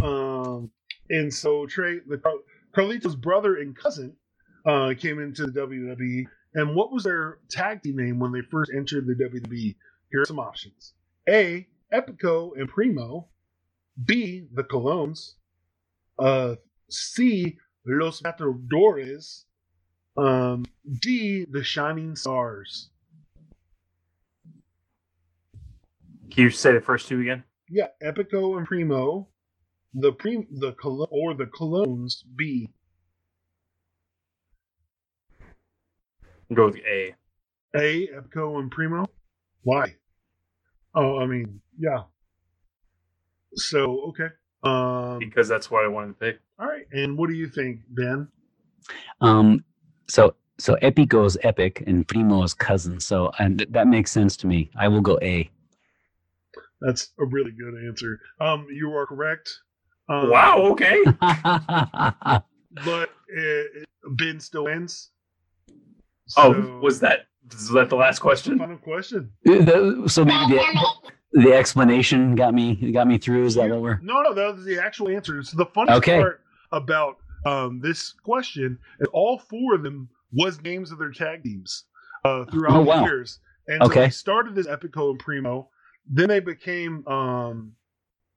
Um, 0.05 0.71
and 1.09 1.33
so 1.33 1.67
Trey, 1.67 2.01
the 2.07 2.19
Car- 2.19 2.33
Carlito's 2.77 3.17
brother 3.17 3.57
and 3.57 3.77
cousin, 3.77 4.15
uh, 4.67 4.93
came 4.99 5.19
into 5.21 5.47
the 5.47 5.53
WWE. 5.61 6.27
And 6.55 6.75
what 6.75 6.93
was 6.93 7.05
their 7.05 7.39
tag 7.49 7.83
team 7.83 7.97
name 7.97 8.19
when 8.19 8.33
they 8.33 8.43
first 8.43 8.71
entered 8.75 9.07
the 9.07 9.15
WWE? 9.15 9.77
Here 10.11 10.21
are 10.21 10.27
some 10.27 10.39
options: 10.39 10.95
A. 11.29 11.67
Epico 11.93 12.53
and 12.57 12.69
Primo. 12.69 13.29
B. 14.03 14.47
The 14.53 14.65
Colones. 14.65 15.35
Uh, 16.19 16.57
C. 16.91 17.59
Los 17.87 18.23
Matadores. 18.23 19.45
Um, 20.17 20.65
D. 21.01 21.47
The 21.51 21.63
Shining 21.63 22.17
Stars. 22.17 22.91
Can 26.31 26.45
you 26.45 26.51
say 26.51 26.73
the 26.73 26.81
first 26.81 27.09
two 27.09 27.21
again? 27.21 27.45
Yeah, 27.69 27.89
Epico 28.03 28.57
and 28.57 28.67
Primo, 28.67 29.29
the 29.93 30.13
prim 30.13 30.47
the 30.51 30.75
or 31.11 31.35
the 31.35 31.47
Colognes 31.47 32.25
B. 32.37 32.71
I'll 36.51 36.57
go 36.57 36.67
with 36.67 36.77
A. 36.77 37.15
A 37.75 38.09
Epico 38.09 38.59
and 38.59 38.71
Primo. 38.71 39.07
Why? 39.63 39.97
Oh, 40.95 41.19
I 41.19 41.27
mean, 41.27 41.61
yeah. 41.79 42.03
So 43.55 44.01
okay. 44.09 44.29
Um. 44.63 45.19
Because 45.19 45.49
that's 45.49 45.71
what 45.71 45.85
I 45.85 45.89
wanted 45.89 46.09
to 46.09 46.15
pick. 46.15 46.41
All 46.59 46.67
right. 46.67 46.87
And 46.93 47.17
what 47.17 47.29
do 47.29 47.35
you 47.35 47.49
think, 47.49 47.81
Ben? 47.89 48.29
Um, 49.21 49.65
so 50.09 50.35
so 50.59 50.77
Epico 50.83 51.25
is 51.27 51.39
epic 51.43 51.83
and 51.87 52.07
Primo 52.07 52.43
is 52.43 52.55
cousin. 52.55 53.01
So 53.01 53.33
and 53.39 53.59
th- 53.59 53.71
that 53.73 53.87
makes 53.87 54.11
sense 54.11 54.37
to 54.39 54.47
me. 54.47 54.71
I 54.77 54.89
will 54.89 55.01
go 55.01 55.19
A. 55.23 55.51
That's 56.81 57.13
a 57.19 57.25
really 57.25 57.53
good 57.53 57.75
answer. 57.87 58.21
Um, 58.41 58.67
you 58.71 58.93
are 58.93 59.07
correct. 59.07 59.51
Um, 60.09 60.31
wow, 60.31 60.59
okay. 60.73 61.03
But 62.85 63.11
uh, 63.39 63.63
Ben 64.13 64.41
still 64.41 64.65
wins. 64.65 65.11
Oh, 66.37 66.79
was 66.83 67.01
that 67.01 67.27
was 67.51 67.71
that 67.73 67.91
the 67.91 67.97
last 67.97 68.19
question? 68.21 68.59
final 68.59 68.79
question? 68.79 69.33
The- 69.45 70.05
so 70.07 70.25
maybe 70.25 70.55
the, 70.55 70.93
the 71.33 71.53
explanation 71.53 72.35
got 72.35 72.55
me 72.55 72.93
got 72.93 73.07
me 73.07 73.19
through. 73.19 73.45
Is 73.47 73.55
that 73.55 73.69
what 73.71 73.81
we're? 73.83 73.99
No, 74.03 74.23
no, 74.23 74.35
that 74.35 74.55
was 74.55 74.65
the 74.65 74.79
actual 74.79 75.09
answer. 75.09 75.43
So 75.43 75.57
the 75.57 75.67
funny 75.67 75.93
Okay. 75.93 76.19
part 76.19 76.41
about 76.73 77.17
um, 77.45 77.81
this 77.81 78.13
question 78.13 78.79
is 79.01 79.09
all 79.13 79.39
four 79.39 79.75
of 79.75 79.83
them 79.83 80.09
was 80.33 80.63
names 80.63 80.93
of 80.93 80.99
their 80.99 81.11
tag 81.11 81.43
teams 81.43 81.85
uh, 82.25 82.45
throughout 82.47 82.77
Oh, 82.77 82.85
the 82.85 83.03
years. 83.03 83.41
And 83.69 83.83
so 83.83 83.87
Okay. 83.91 84.01
they 84.05 84.11
started 84.11 84.57
as 84.59 84.67
Epico 84.67 85.11
and 85.11 85.19
Primo. 85.19 85.69
Then 86.09 86.29
they 86.29 86.41
became 86.41 87.07
um, 87.07 87.73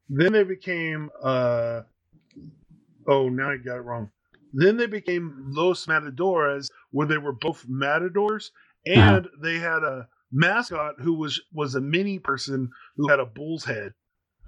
then 0.10 0.34
they 0.34 0.44
became 0.44 1.10
uh, 1.24 1.82
oh 3.08 3.30
now 3.30 3.50
I 3.52 3.58
got 3.58 3.78
it 3.78 3.82
wrong. 3.82 4.10
Then 4.58 4.78
they 4.78 4.88
became 4.88 5.34
Los 5.50 5.88
Matadores, 5.88 6.70
where 6.92 7.06
they 7.08 7.18
were 7.18 7.34
both 7.34 7.66
matadors, 7.68 8.52
Uh-huh. 8.88 9.18
and 9.18 9.28
they 9.42 9.60
had 9.60 9.84
a 9.84 10.08
mascot 10.32 10.96
who 11.00 11.14
was 11.14 11.42
was 11.54 11.76
a 11.76 11.82
mini 11.82 12.20
person 12.20 12.70
who 12.96 13.10
had 13.10 13.20
a 13.20 13.26
bull's 13.26 13.66
head. 13.66 13.94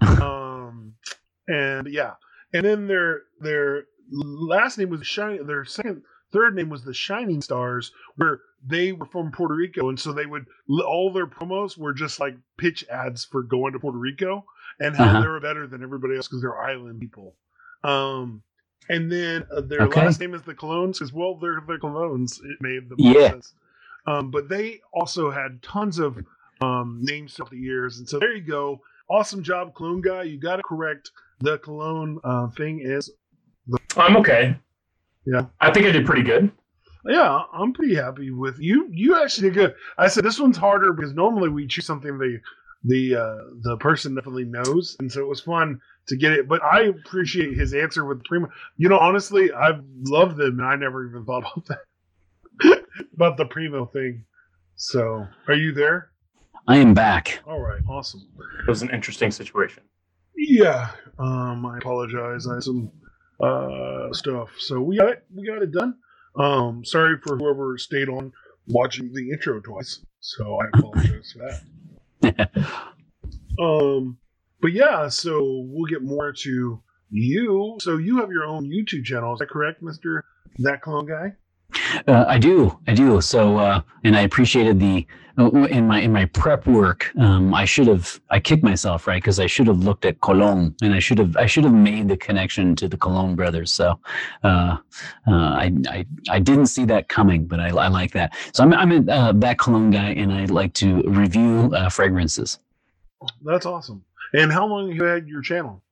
um, 0.00 0.94
and 1.46 1.86
yeah, 1.88 2.14
and 2.52 2.64
then 2.64 2.86
their 2.86 3.22
their 3.40 3.84
last 4.10 4.78
name 4.78 4.90
was 4.90 5.06
Shining. 5.06 5.46
Their 5.46 5.64
second, 5.64 6.02
third 6.32 6.54
name 6.54 6.68
was 6.70 6.84
the 6.84 6.94
Shining 6.94 7.40
Stars, 7.42 7.92
where 8.16 8.40
they 8.64 8.92
were 8.92 9.06
from 9.06 9.30
Puerto 9.32 9.54
Rico, 9.54 9.88
and 9.88 9.98
so 10.00 10.12
they 10.12 10.26
would 10.26 10.46
all 10.86 11.12
their 11.12 11.26
promos 11.26 11.76
were 11.76 11.92
just 11.92 12.18
like 12.20 12.36
pitch 12.56 12.84
ads 12.90 13.24
for 13.24 13.42
going 13.42 13.72
to 13.72 13.78
Puerto 13.78 13.98
Rico 13.98 14.44
and 14.80 14.96
how 14.96 15.04
Uh-huh. 15.04 15.20
they 15.22 15.28
were 15.28 15.40
better 15.40 15.66
than 15.66 15.82
everybody 15.82 16.16
else 16.16 16.28
because 16.28 16.40
they're 16.42 16.60
island 16.60 17.00
people. 17.00 17.34
Um, 17.84 18.42
and 18.88 19.10
then 19.10 19.44
uh, 19.54 19.60
their 19.60 19.82
Okay. 19.82 20.00
last 20.04 20.20
name 20.20 20.34
is 20.34 20.42
the 20.42 20.54
Colognes 20.54 20.94
because 20.94 21.12
well, 21.12 21.34
they're 21.34 21.62
the 21.66 21.74
Colognes. 21.76 22.38
It 22.44 22.58
made 22.60 22.88
the 22.88 22.96
Yeah. 22.98 23.30
sense. 23.30 23.54
Um, 24.06 24.30
but 24.30 24.48
they 24.48 24.80
also 24.92 25.30
had 25.30 25.62
tons 25.62 25.98
of 25.98 26.18
um, 26.60 26.98
names 27.02 27.34
throughout 27.34 27.50
the 27.50 27.58
years, 27.58 27.98
and 27.98 28.08
so 28.08 28.18
there 28.18 28.34
you 28.34 28.42
go. 28.42 28.80
Awesome 29.10 29.42
job, 29.42 29.74
Cologne 29.74 30.00
guy. 30.00 30.22
You 30.24 30.38
got 30.38 30.58
it 30.58 30.64
correct. 30.64 31.10
The 31.40 31.58
Cologne 31.58 32.18
uh, 32.24 32.48
thing 32.48 32.80
is, 32.80 33.10
The- 33.66 33.78
I'm 33.96 34.16
okay. 34.16 34.56
Yeah. 35.26 35.46
I 35.60 35.70
think 35.72 35.86
I 35.86 35.90
did 35.92 36.06
pretty 36.06 36.22
good. 36.22 36.50
yeah, 37.04 37.42
I'm 37.52 37.72
pretty 37.72 37.94
happy 37.94 38.30
with 38.30 38.58
you. 38.58 38.88
You 38.90 39.22
actually 39.22 39.48
did 39.50 39.54
good. 39.54 39.74
I 39.98 40.08
said 40.08 40.24
this 40.24 40.40
one's 40.40 40.56
harder 40.56 40.92
because 40.92 41.12
normally 41.14 41.48
we 41.48 41.66
choose 41.66 41.86
something 41.86 42.18
they 42.18 42.38
the 42.84 43.16
uh, 43.16 43.44
the 43.62 43.76
person 43.78 44.14
definitely 44.14 44.44
knows, 44.44 44.96
and 45.00 45.10
so 45.10 45.20
it 45.20 45.28
was 45.28 45.40
fun 45.40 45.80
to 46.08 46.16
get 46.16 46.32
it. 46.32 46.48
But 46.48 46.62
I 46.62 46.82
appreciate 46.84 47.56
his 47.56 47.74
answer 47.74 48.04
with 48.04 48.24
Primo. 48.24 48.48
You 48.76 48.88
know, 48.88 48.98
honestly, 48.98 49.52
I've 49.52 49.82
loved 50.04 50.36
them, 50.36 50.60
and 50.60 50.66
I 50.66 50.76
never 50.76 51.08
even 51.08 51.24
thought 51.24 51.44
about 51.56 51.66
that 51.66 52.84
about 53.14 53.36
the 53.36 53.46
Primo 53.46 53.86
thing. 53.86 54.24
So, 54.76 55.26
are 55.48 55.54
you 55.54 55.72
there? 55.72 56.10
I 56.68 56.76
am 56.76 56.94
back. 56.94 57.40
All 57.46 57.60
right, 57.60 57.80
awesome. 57.88 58.28
It 58.60 58.68
was 58.68 58.82
an 58.82 58.90
interesting 58.90 59.30
situation. 59.30 59.82
Yeah, 60.36 60.90
um, 61.18 61.66
I 61.66 61.78
apologize. 61.78 62.46
I 62.46 62.54
had 62.54 62.62
some 62.62 62.92
uh, 63.40 64.12
stuff, 64.12 64.50
so 64.58 64.80
we 64.80 64.98
got 64.98 65.08
it. 65.08 65.24
We 65.34 65.46
got 65.46 65.62
it 65.62 65.72
done. 65.72 65.96
Um, 66.38 66.84
sorry 66.84 67.16
for 67.24 67.36
whoever 67.36 67.76
stayed 67.78 68.08
on 68.08 68.32
watching 68.68 69.12
the 69.12 69.30
intro 69.30 69.60
twice. 69.60 70.04
So 70.20 70.58
I 70.60 70.78
apologize 70.78 71.32
for 71.32 71.38
that. 71.38 71.62
Um, 73.60 74.18
but 74.60 74.72
yeah, 74.72 75.08
so 75.08 75.64
we'll 75.68 75.90
get 75.90 76.02
more 76.02 76.32
to 76.32 76.80
you. 77.10 77.76
So 77.80 77.96
you 77.96 78.18
have 78.18 78.30
your 78.30 78.44
own 78.44 78.70
YouTube 78.70 79.04
channel, 79.04 79.32
is 79.32 79.40
that 79.40 79.50
correct, 79.50 79.82
Mister 79.82 80.24
That 80.58 80.80
Cologne 80.82 81.06
Guy? 81.06 81.32
Uh, 82.06 82.24
I 82.28 82.38
do, 82.38 82.78
I 82.86 82.94
do. 82.94 83.20
So, 83.20 83.58
uh, 83.58 83.82
and 84.04 84.16
I 84.16 84.22
appreciated 84.22 84.78
the 84.80 85.06
uh, 85.38 85.50
in 85.66 85.86
my 85.86 86.00
in 86.00 86.12
my 86.12 86.24
prep 86.24 86.66
work. 86.66 87.12
Um, 87.18 87.54
I 87.54 87.64
should 87.64 87.86
have 87.86 88.20
I 88.30 88.40
kicked 88.40 88.64
myself 88.64 89.06
right 89.06 89.22
because 89.22 89.38
I 89.38 89.46
should 89.46 89.66
have 89.68 89.78
looked 89.78 90.04
at 90.04 90.20
Colon 90.20 90.74
and 90.82 90.94
I 90.94 90.98
should 90.98 91.18
have 91.18 91.36
I 91.36 91.46
should 91.46 91.64
have 91.64 91.72
made 91.72 92.08
the 92.08 92.16
connection 92.16 92.74
to 92.76 92.88
the 92.88 92.96
Colon 92.96 93.36
brothers. 93.36 93.72
So, 93.72 93.98
uh, 94.42 94.76
uh, 95.26 95.30
I, 95.30 95.72
I 95.88 96.06
I 96.28 96.38
didn't 96.38 96.66
see 96.66 96.84
that 96.86 97.08
coming, 97.08 97.46
but 97.46 97.60
I, 97.60 97.68
I 97.68 97.88
like 97.88 98.12
that. 98.12 98.34
So 98.52 98.64
I'm 98.64 98.72
I'm 98.72 98.92
a, 98.92 99.12
uh, 99.12 99.32
that 99.32 99.58
Cologne 99.58 99.90
guy, 99.90 100.10
and 100.10 100.32
I 100.32 100.46
like 100.46 100.72
to 100.74 101.02
review 101.02 101.72
fragrances. 101.90 102.58
That's 103.42 103.66
awesome. 103.66 104.04
And 104.34 104.52
how 104.52 104.66
long 104.66 104.88
have 104.88 104.96
you 104.96 105.04
had 105.04 105.28
your 105.28 105.42
channel? 105.42 105.82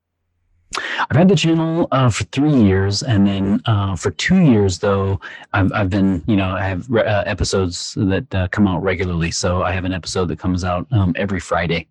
I've 1.11 1.17
had 1.17 1.29
the 1.29 1.37
channel 1.37 1.89
uh, 1.93 2.11
for 2.11 2.25
three 2.25 2.55
years, 2.55 3.03
and 3.03 3.27
then 3.27 3.63
uh, 3.67 3.97
for 3.97 4.11
two 4.11 4.39
years, 4.39 4.79
though, 4.79 5.21
I've, 5.53 5.73
I've 5.73 5.91
been, 5.91 6.23
you 6.27 6.37
know, 6.37 6.51
I 6.51 6.63
have 6.63 6.89
re- 6.89 7.05
uh, 7.05 7.23
episodes 7.25 7.95
that 7.97 8.35
uh, 8.35 8.49
come 8.49 8.67
out 8.67 8.83
regularly. 8.83 9.31
So 9.31 9.63
I 9.63 9.73
have 9.73 9.85
an 9.85 9.93
episode 9.93 10.27
that 10.29 10.39
comes 10.39 10.65
out 10.65 10.87
um, 10.93 11.13
every 11.17 11.41
Friday. 11.41 11.89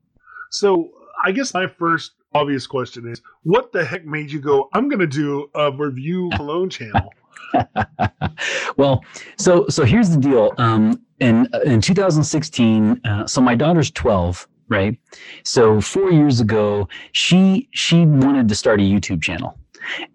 So 0.52 0.90
I 1.24 1.32
guess 1.32 1.54
my 1.54 1.68
first 1.68 2.14
obvious 2.34 2.68
question 2.68 3.08
is, 3.08 3.22
what 3.44 3.72
the 3.72 3.84
heck 3.84 4.06
made 4.06 4.32
you 4.32 4.40
go? 4.40 4.70
I'm 4.74 4.90
going 4.90 5.00
to 5.00 5.08
do 5.08 5.50
a 5.56 5.72
review 5.72 6.30
cologne 6.36 6.70
channel. 6.70 7.14
well, 8.78 9.04
so 9.38 9.68
so 9.70 9.86
here's 9.86 10.10
the 10.10 10.18
deal. 10.18 10.54
Um, 10.58 11.02
in 11.20 11.48
in 11.66 11.82
2016, 11.82 13.02
uh, 13.06 13.28
so 13.28 13.42
my 13.42 13.56
daughter's 13.56 13.92
12 13.92 14.48
right? 14.70 14.98
So 15.44 15.82
four 15.82 16.12
years 16.12 16.40
ago, 16.40 16.88
she 17.12 17.70
she 17.72 18.06
wanted 18.06 18.48
to 18.50 18.56
start 18.56 18.80
a 18.80 18.84
YouTube 18.84 19.22
channel, 19.22 19.58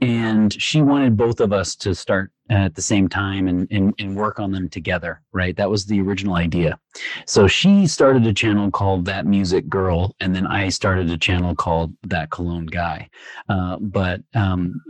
and 0.01 0.53
she 0.61 0.83
wanted 0.83 1.17
both 1.17 1.41
of 1.41 1.53
us 1.53 1.75
to 1.77 1.95
start 1.95 2.33
at 2.51 2.75
the 2.75 2.83
same 2.83 3.09
time 3.09 3.47
and, 3.47 3.69
and, 3.71 3.95
and 4.01 4.17
work 4.17 4.41
on 4.41 4.51
them 4.51 4.69
together, 4.69 5.23
right? 5.33 5.57
That 5.57 5.71
was 5.71 5.87
the 5.87 6.01
original 6.01 6.35
idea. 6.35 6.79
So 7.25 7.47
she 7.47 7.87
started 7.87 8.27
a 8.27 8.33
channel 8.33 8.73
called 8.73 9.05
That 9.05 9.25
Music 9.25 9.69
Girl, 9.69 10.17
and 10.19 10.35
then 10.35 10.49
I 10.49 10.69
started 10.69 11.11
a 11.11 11.17
channel 11.17 11.55
called 11.55 11.95
That 12.03 12.31
Cologne 12.31 12.67
Guy. 12.67 13.09
Uh, 13.49 13.77
but 13.81 14.23
um, 14.35 14.83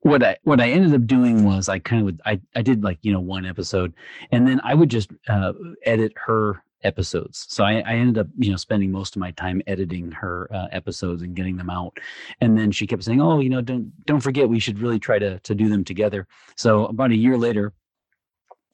what 0.00 0.22
I 0.22 0.36
what 0.42 0.60
I 0.60 0.70
ended 0.70 0.94
up 0.94 1.06
doing 1.06 1.44
was 1.44 1.68
I 1.68 1.78
kind 1.78 2.00
of 2.00 2.06
would 2.06 2.20
I 2.24 2.40
I 2.54 2.62
did 2.62 2.82
like 2.82 2.98
you 3.02 3.12
know 3.12 3.20
one 3.20 3.46
episode, 3.46 3.94
and 4.32 4.46
then 4.46 4.60
I 4.64 4.74
would 4.74 4.88
just 4.88 5.10
uh, 5.28 5.52
edit 5.84 6.12
her 6.26 6.62
episodes. 6.82 7.46
So 7.48 7.64
I, 7.64 7.82
I, 7.86 7.94
ended 7.94 8.18
up, 8.18 8.26
you 8.38 8.50
know, 8.50 8.56
spending 8.56 8.92
most 8.92 9.16
of 9.16 9.20
my 9.20 9.30
time 9.32 9.62
editing 9.66 10.10
her 10.12 10.48
uh, 10.52 10.66
episodes 10.72 11.22
and 11.22 11.34
getting 11.34 11.56
them 11.56 11.70
out. 11.70 11.98
And 12.40 12.58
then 12.58 12.70
she 12.70 12.86
kept 12.86 13.04
saying, 13.04 13.20
"Oh, 13.20 13.40
you 13.40 13.48
know, 13.48 13.60
don't 13.60 13.92
don't 14.06 14.20
forget, 14.20 14.48
we 14.48 14.60
should 14.60 14.78
really 14.78 14.98
try 14.98 15.18
to 15.18 15.38
to 15.40 15.54
do 15.54 15.68
them 15.68 15.84
together." 15.84 16.26
So 16.56 16.86
about 16.86 17.10
a 17.10 17.16
year 17.16 17.36
later, 17.36 17.72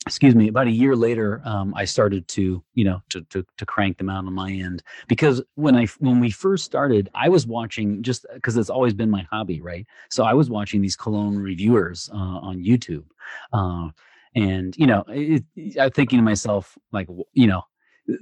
excuse 0.07 0.35
me, 0.35 0.49
about 0.49 0.67
a 0.67 0.73
year 0.73 0.97
later, 0.97 1.41
um, 1.45 1.73
I 1.75 1.85
started 1.85 2.27
to, 2.29 2.63
you 2.75 2.85
know, 2.85 3.01
to, 3.11 3.23
to 3.31 3.45
to 3.57 3.67
crank 3.67 3.99
them 3.99 4.11
out 4.11 4.27
on 4.27 4.33
my 4.33 4.51
end 4.51 4.83
because 5.09 5.43
when 5.55 5.77
I 5.77 5.87
when 5.99 6.21
we 6.21 6.31
first 6.31 6.65
started, 6.65 7.09
I 7.15 7.29
was 7.29 7.47
watching 7.47 8.03
just 8.03 8.27
because 8.35 8.57
it's 8.57 8.71
always 8.71 8.95
been 8.95 9.11
my 9.11 9.27
hobby, 9.31 9.61
right? 9.61 9.87
So 10.11 10.25
I 10.25 10.35
was 10.35 10.51
watching 10.51 10.83
these 10.83 10.97
cologne 10.97 11.37
reviewers 11.37 12.11
uh, 12.13 12.17
on 12.17 12.59
YouTube. 12.63 13.05
Uh, 13.53 13.91
and 14.35 14.77
you 14.77 14.87
know, 14.87 15.05
it, 15.09 15.45
I'm 15.79 15.91
thinking 15.91 16.19
to 16.19 16.23
myself, 16.23 16.77
like, 16.91 17.09
you 17.33 17.47
know, 17.47 17.63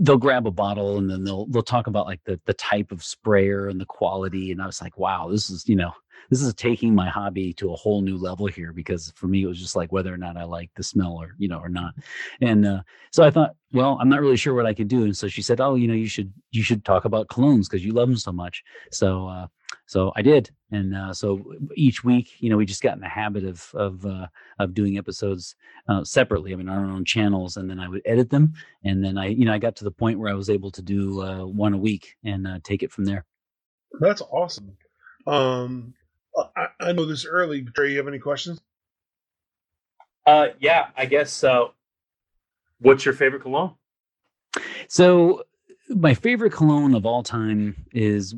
they'll 0.00 0.18
grab 0.18 0.46
a 0.46 0.50
bottle 0.50 0.98
and 0.98 1.10
then 1.10 1.24
they'll 1.24 1.46
they'll 1.46 1.62
talk 1.62 1.86
about 1.86 2.06
like 2.06 2.20
the 2.24 2.38
the 2.44 2.54
type 2.54 2.92
of 2.92 3.02
sprayer 3.02 3.68
and 3.68 3.80
the 3.80 3.86
quality 3.86 4.52
and 4.52 4.60
I 4.60 4.66
was 4.66 4.80
like 4.80 4.98
wow 4.98 5.28
this 5.28 5.50
is 5.50 5.68
you 5.68 5.76
know 5.76 5.92
this 6.28 6.42
is 6.42 6.52
taking 6.54 6.94
my 6.94 7.08
hobby 7.08 7.52
to 7.54 7.72
a 7.72 7.76
whole 7.76 8.02
new 8.02 8.18
level 8.18 8.46
here 8.46 8.72
because 8.72 9.12
for 9.16 9.26
me 9.26 9.42
it 9.42 9.46
was 9.46 9.58
just 9.58 9.76
like 9.76 9.90
whether 9.90 10.12
or 10.12 10.18
not 10.18 10.36
I 10.36 10.44
like 10.44 10.70
the 10.76 10.82
smell 10.82 11.16
or 11.16 11.34
you 11.38 11.48
know 11.48 11.58
or 11.58 11.68
not. 11.68 11.94
And 12.40 12.66
uh, 12.66 12.82
so 13.10 13.24
I 13.24 13.30
thought 13.30 13.54
well 13.72 13.98
I'm 14.00 14.08
not 14.08 14.20
really 14.20 14.36
sure 14.36 14.54
what 14.54 14.66
I 14.66 14.74
could 14.74 14.88
do 14.88 15.04
and 15.04 15.16
so 15.16 15.28
she 15.28 15.42
said 15.42 15.60
oh 15.60 15.74
you 15.74 15.88
know 15.88 15.94
you 15.94 16.08
should 16.08 16.32
you 16.50 16.62
should 16.62 16.84
talk 16.84 17.04
about 17.04 17.28
colognes 17.28 17.64
because 17.64 17.84
you 17.84 17.92
love 17.92 18.08
them 18.08 18.18
so 18.18 18.32
much. 18.32 18.62
So 18.92 19.28
uh, 19.28 19.46
so 19.86 20.12
I 20.16 20.22
did, 20.22 20.50
and 20.70 20.94
uh, 20.94 21.12
so 21.12 21.54
each 21.74 22.04
week, 22.04 22.30
you 22.38 22.50
know, 22.50 22.56
we 22.56 22.66
just 22.66 22.82
got 22.82 22.94
in 22.94 23.00
the 23.00 23.08
habit 23.08 23.44
of 23.44 23.70
of 23.74 24.04
uh, 24.06 24.26
of 24.58 24.74
doing 24.74 24.98
episodes 24.98 25.56
uh, 25.88 26.04
separately. 26.04 26.52
I 26.52 26.56
mean, 26.56 26.68
on 26.68 26.84
our 26.84 26.90
own 26.90 27.04
channels, 27.04 27.56
and 27.56 27.68
then 27.68 27.80
I 27.80 27.88
would 27.88 28.02
edit 28.04 28.30
them, 28.30 28.54
and 28.84 29.04
then 29.04 29.18
I, 29.18 29.26
you 29.26 29.44
know, 29.44 29.52
I 29.52 29.58
got 29.58 29.76
to 29.76 29.84
the 29.84 29.90
point 29.90 30.18
where 30.18 30.30
I 30.30 30.34
was 30.36 30.50
able 30.50 30.70
to 30.72 30.82
do 30.82 31.22
uh, 31.22 31.44
one 31.44 31.74
a 31.74 31.78
week 31.78 32.16
and 32.24 32.46
uh, 32.46 32.58
take 32.62 32.82
it 32.82 32.92
from 32.92 33.04
there. 33.04 33.24
That's 34.00 34.22
awesome. 34.22 34.76
Um, 35.26 35.94
I, 36.56 36.68
I 36.80 36.92
know 36.92 37.06
this 37.06 37.26
early. 37.26 37.62
Trey, 37.62 37.92
you 37.92 37.98
have 37.98 38.08
any 38.08 38.18
questions? 38.18 38.60
Uh, 40.26 40.48
yeah, 40.60 40.88
I 40.96 41.06
guess. 41.06 41.42
Uh, 41.42 41.66
what's 42.80 43.04
your 43.04 43.14
favorite 43.14 43.42
cologne? 43.42 43.74
So 44.88 45.44
my 45.90 46.14
favorite 46.14 46.52
cologne 46.52 46.94
of 46.94 47.04
all 47.04 47.22
time 47.22 47.74
is 47.92 48.34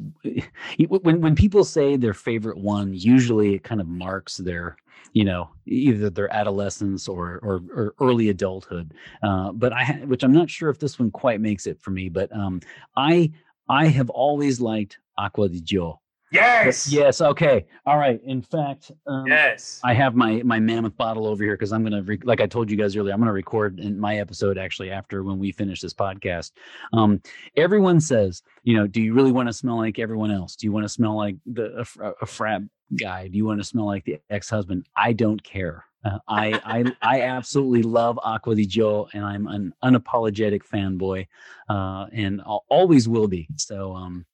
when 0.89 1.21
when 1.21 1.35
people 1.35 1.65
say 1.65 1.97
their 1.97 2.15
favorite 2.15 2.57
one 2.59 2.95
usually 2.95 3.55
it 3.55 3.63
kind 3.65 3.81
of 3.81 3.87
marks 3.87 4.39
their 4.39 4.77
you 5.13 5.25
know 5.25 5.51
either 5.67 6.09
their 6.09 6.33
adolescence 6.33 7.09
or 7.09 7.39
or, 7.43 7.63
or 7.75 7.95
early 8.01 8.31
adulthood. 8.31 8.95
Uh, 9.23 9.53
but 9.53 9.73
i 9.73 9.85
which 10.07 10.23
i'm 10.23 10.33
not 10.33 10.49
sure 10.49 10.71
if 10.71 10.79
this 10.79 10.99
one 10.99 11.11
quite 11.11 11.41
makes 11.41 11.67
it 11.67 11.81
for 11.81 11.91
me 11.91 12.09
but 12.09 12.35
um, 12.35 12.61
i 12.97 13.31
i 13.69 13.87
have 13.87 14.11
always 14.11 14.61
liked 14.61 14.99
Acqua 15.19 15.49
di 15.49 15.61
Gio 15.61 15.99
Yes. 16.33 16.91
Yes. 16.91 17.21
Okay. 17.21 17.67
All 17.85 17.99
right. 17.99 18.21
In 18.25 18.41
fact, 18.41 18.91
um, 19.07 19.27
yes, 19.27 19.81
I 19.85 19.93
have 19.93 20.15
my 20.15 20.43
my 20.45 20.59
mammoth 20.59 20.97
bottle 20.97 21.27
over 21.27 21.45
here 21.45 21.55
because 21.55 21.73
I'm 21.73 21.83
gonna 21.83 22.03
re- 22.03 22.19
like 22.25 22.41
I 22.41 22.47
told 22.47 22.71
you 22.71 22.77
guys 22.77 22.97
earlier. 22.97 23.13
I'm 23.13 23.21
gonna 23.21 23.33
record 23.33 23.79
in 23.79 23.99
my 23.99 24.17
episode 24.19 24.57
actually 24.57 24.91
after 24.91 25.23
when 25.23 25.39
we 25.39 25.53
finish 25.53 25.81
this 25.81 25.93
podcast. 25.93 26.53
Um, 26.93 27.21
everyone 27.57 28.01
says, 28.01 28.43
you 28.63 28.77
know, 28.77 28.87
do 28.87 29.03
you 29.03 29.13
really 29.13 29.33
want 29.33 29.49
to 29.49 29.53
smell 29.53 29.77
like 29.77 29.99
everyone 29.99 30.31
else? 30.31 30.57
Do 30.57 30.67
you 30.67 30.73
want 30.73 30.85
to 30.85 30.89
smell 30.89 31.17
like 31.17 31.37
the 31.47 31.85
a, 32.01 32.13
a 32.23 32.27
frat 32.27 32.63
guy? 32.99 33.29
Do 33.29 33.37
you 33.37 33.45
want 33.45 33.61
to 33.61 33.65
smell 33.65 33.87
like 33.87 34.05
the 34.05 34.19
ex 34.31 34.49
husband? 34.49 34.87
I 34.97 35.13
don't 35.13 35.43
care. 35.43 35.85
Uh, 36.05 36.19
I 36.27 36.61
I 36.65 36.93
I 37.03 37.21
absolutely 37.23 37.83
love 37.83 38.19
Acqua 38.25 38.55
di 38.55 38.67
Gio, 38.67 39.09
and 39.13 39.25
I'm 39.25 39.47
an 39.47 39.73
unapologetic 39.85 40.63
fanboy, 40.63 41.27
uh, 41.69 42.07
and 42.13 42.41
I'll 42.41 42.65
always 42.69 43.09
will 43.09 43.29
be. 43.29 43.49
So 43.57 43.95
um, 43.95 44.25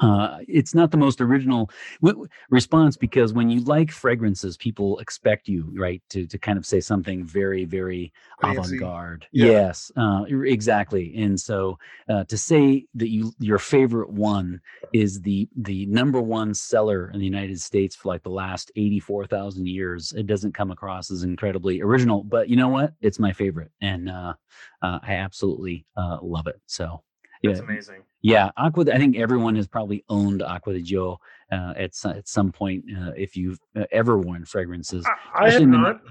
uh, 0.00 0.38
it's 0.48 0.74
not 0.74 0.90
the 0.90 0.96
most 0.96 1.20
original 1.20 1.70
w- 2.02 2.26
response 2.48 2.96
because 2.96 3.32
when 3.32 3.50
you 3.50 3.60
like 3.60 3.90
fragrances, 3.90 4.56
people 4.56 4.98
expect 4.98 5.48
you 5.48 5.70
right 5.76 6.02
to 6.08 6.26
to 6.26 6.38
kind 6.38 6.58
of 6.58 6.64
say 6.64 6.80
something 6.80 7.24
very 7.24 7.64
very 7.64 8.12
avant 8.42 8.78
garde. 8.78 9.26
Yeah. 9.32 9.46
Yes, 9.46 9.92
uh, 9.96 10.24
exactly. 10.28 11.14
And 11.16 11.38
so 11.38 11.78
uh, 12.08 12.24
to 12.24 12.38
say 12.38 12.86
that 12.94 13.10
you 13.10 13.32
your 13.38 13.58
favorite 13.58 14.10
one 14.10 14.60
is 14.92 15.20
the 15.20 15.48
the 15.56 15.86
number 15.86 16.20
one 16.20 16.54
seller 16.54 17.10
in 17.12 17.18
the 17.18 17.24
United 17.24 17.60
States 17.60 17.94
for 17.94 18.08
like 18.08 18.22
the 18.22 18.30
last 18.30 18.72
eighty 18.76 19.00
four 19.00 19.26
thousand 19.26 19.68
years, 19.68 20.12
it 20.12 20.26
doesn't 20.26 20.52
come 20.52 20.70
across 20.70 21.10
as 21.10 21.22
incredibly 21.22 21.82
original. 21.82 22.24
But 22.24 22.48
you 22.48 22.56
know 22.56 22.68
what? 22.68 22.94
It's 23.00 23.18
my 23.18 23.32
favorite, 23.32 23.70
and 23.82 24.08
uh, 24.08 24.34
uh, 24.82 24.98
I 25.02 25.14
absolutely 25.14 25.86
uh, 25.96 26.18
love 26.22 26.46
it. 26.46 26.60
So 26.66 27.02
yeah. 27.42 27.50
That's 27.50 27.60
amazing. 27.60 28.02
Yeah, 28.22 28.50
Acqua. 28.56 28.84
I 28.92 28.98
think 28.98 29.16
everyone 29.16 29.56
has 29.56 29.66
probably 29.66 30.04
owned 30.08 30.42
Acqua 30.42 30.74
di 30.74 30.82
Gio 30.82 31.16
uh, 31.50 31.72
at 31.76 31.92
at 32.04 32.28
some 32.28 32.52
point 32.52 32.84
uh, 32.96 33.12
if 33.16 33.36
you've 33.36 33.58
uh, 33.74 33.84
ever 33.92 34.18
worn 34.18 34.44
fragrances. 34.44 35.06
I, 35.34 35.46
I 35.46 35.50
have 35.50 35.66
not. 35.66 36.02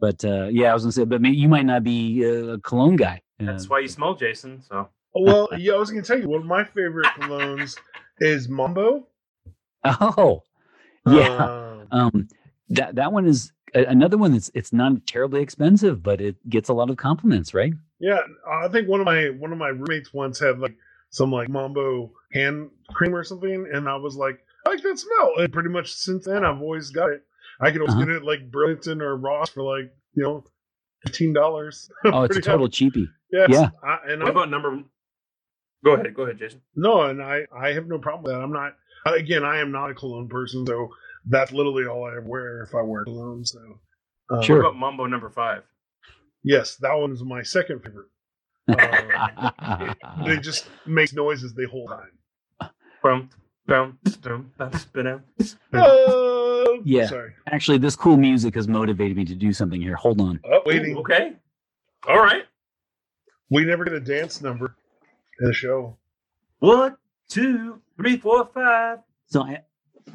but 0.00 0.24
uh, 0.24 0.48
yeah, 0.50 0.70
I 0.70 0.74
was 0.74 0.84
gonna 0.84 0.92
say, 0.92 1.04
but 1.04 1.20
maybe 1.20 1.36
you 1.36 1.48
might 1.48 1.66
not 1.66 1.84
be 1.84 2.22
a 2.24 2.58
cologne 2.58 2.96
guy. 2.96 3.20
That's 3.38 3.68
why 3.68 3.80
you 3.80 3.88
smell 3.88 4.14
Jason. 4.14 4.62
So. 4.62 4.88
Oh, 5.14 5.22
well, 5.22 5.48
yeah, 5.56 5.74
I 5.74 5.76
was 5.76 5.90
gonna 5.90 6.02
tell 6.02 6.18
you 6.18 6.28
one 6.28 6.40
of 6.40 6.46
my 6.46 6.64
favorite 6.64 7.06
colognes 7.18 7.76
is 8.18 8.48
Mambo. 8.48 9.06
Oh, 9.84 10.42
yeah. 11.06 11.28
Uh, 11.28 11.84
um, 11.92 12.28
that 12.70 12.96
that 12.96 13.12
one 13.12 13.26
is 13.26 13.52
another 13.74 14.18
one 14.18 14.32
that's 14.32 14.50
it's 14.54 14.72
not 14.72 15.06
terribly 15.06 15.40
expensive, 15.40 16.02
but 16.02 16.20
it 16.20 16.36
gets 16.48 16.68
a 16.68 16.72
lot 16.72 16.90
of 16.90 16.96
compliments, 16.96 17.54
right? 17.54 17.72
Yeah, 18.00 18.20
I 18.50 18.68
think 18.68 18.88
one 18.88 19.00
of 19.00 19.06
my 19.06 19.30
one 19.30 19.52
of 19.52 19.58
my 19.58 19.68
roommates 19.68 20.12
once 20.12 20.40
had 20.40 20.58
like 20.58 20.76
some 21.10 21.32
like 21.32 21.48
Mambo 21.48 22.12
hand 22.32 22.70
cream 22.90 23.14
or 23.14 23.24
something, 23.24 23.68
and 23.72 23.88
I 23.88 23.96
was 23.96 24.16
like, 24.16 24.38
I 24.66 24.70
like 24.70 24.82
that 24.82 24.98
smell. 24.98 25.32
And 25.38 25.52
pretty 25.52 25.68
much 25.70 25.92
since 25.92 26.26
then, 26.26 26.44
I've 26.44 26.60
always 26.60 26.90
got 26.90 27.10
it. 27.10 27.22
I 27.60 27.70
can 27.70 27.80
always 27.80 27.94
Uh-huh. 27.94 28.04
get 28.04 28.12
it 28.12 28.16
at, 28.16 28.24
like 28.24 28.50
Burlington 28.50 29.00
or 29.02 29.16
Ross 29.16 29.50
for 29.50 29.62
like 29.62 29.92
you 30.14 30.22
know 30.22 30.44
fifteen 31.04 31.32
dollars. 31.32 31.90
Oh, 32.04 32.22
it's 32.24 32.36
a 32.36 32.40
total 32.40 32.68
cheapie. 32.68 33.06
yes. 33.32 33.48
yeah. 33.50 33.70
I, 33.82 33.98
and 34.08 34.20
What 34.20 34.28
I, 34.28 34.30
about 34.30 34.50
number? 34.50 34.82
Go 35.84 35.94
ahead. 35.94 36.14
Go 36.14 36.22
ahead, 36.24 36.38
Jason. 36.38 36.60
no, 36.74 37.02
and 37.02 37.22
I 37.22 37.46
I 37.56 37.72
have 37.72 37.86
no 37.86 37.98
problem 37.98 38.24
with 38.24 38.32
that. 38.32 38.40
I'm 38.42 38.52
not 38.52 38.74
again. 39.06 39.44
I 39.44 39.58
am 39.60 39.70
not 39.72 39.90
a 39.90 39.94
cologne 39.94 40.28
person, 40.28 40.66
so 40.66 40.88
that's 41.26 41.52
literally 41.52 41.86
all 41.86 42.04
I 42.04 42.18
wear 42.22 42.62
if 42.62 42.74
I 42.74 42.82
wear 42.82 43.04
cologne. 43.04 43.44
So 43.44 43.60
um, 44.30 44.42
Sure. 44.42 44.56
What 44.62 44.68
about 44.70 44.78
Mambo 44.78 45.06
number 45.06 45.30
five? 45.30 45.62
Yes, 46.44 46.76
that 46.76 46.94
one's 46.94 47.22
my 47.22 47.42
second 47.42 47.82
favorite. 47.82 48.08
Uh, 48.68 49.94
they 50.24 50.36
just 50.38 50.68
make 50.86 51.12
noises 51.14 51.54
the 51.54 51.66
whole 51.66 51.88
time. 51.88 52.70
Oh, 55.74 56.80
Yeah. 56.84 57.06
Sorry. 57.06 57.32
Actually, 57.48 57.78
this 57.78 57.96
cool 57.96 58.16
music 58.16 58.54
has 58.54 58.68
motivated 58.68 59.16
me 59.16 59.24
to 59.24 59.34
do 59.34 59.52
something 59.52 59.80
here. 59.80 59.96
Hold 59.96 60.20
on. 60.20 60.40
Oh, 60.44 60.60
waiting. 60.66 60.96
Ooh, 60.96 61.00
Okay. 61.00 61.34
All 62.06 62.18
right. 62.18 62.44
We 63.50 63.64
never 63.64 63.84
get 63.84 63.94
a 63.94 64.00
dance 64.00 64.40
number 64.42 64.76
in 65.40 65.46
the 65.46 65.54
show. 65.54 65.96
One, 66.60 66.96
two, 67.28 67.80
three, 67.96 68.16
four, 68.16 68.46
five. 68.52 68.98
So 69.26 69.42
I, 69.42 69.62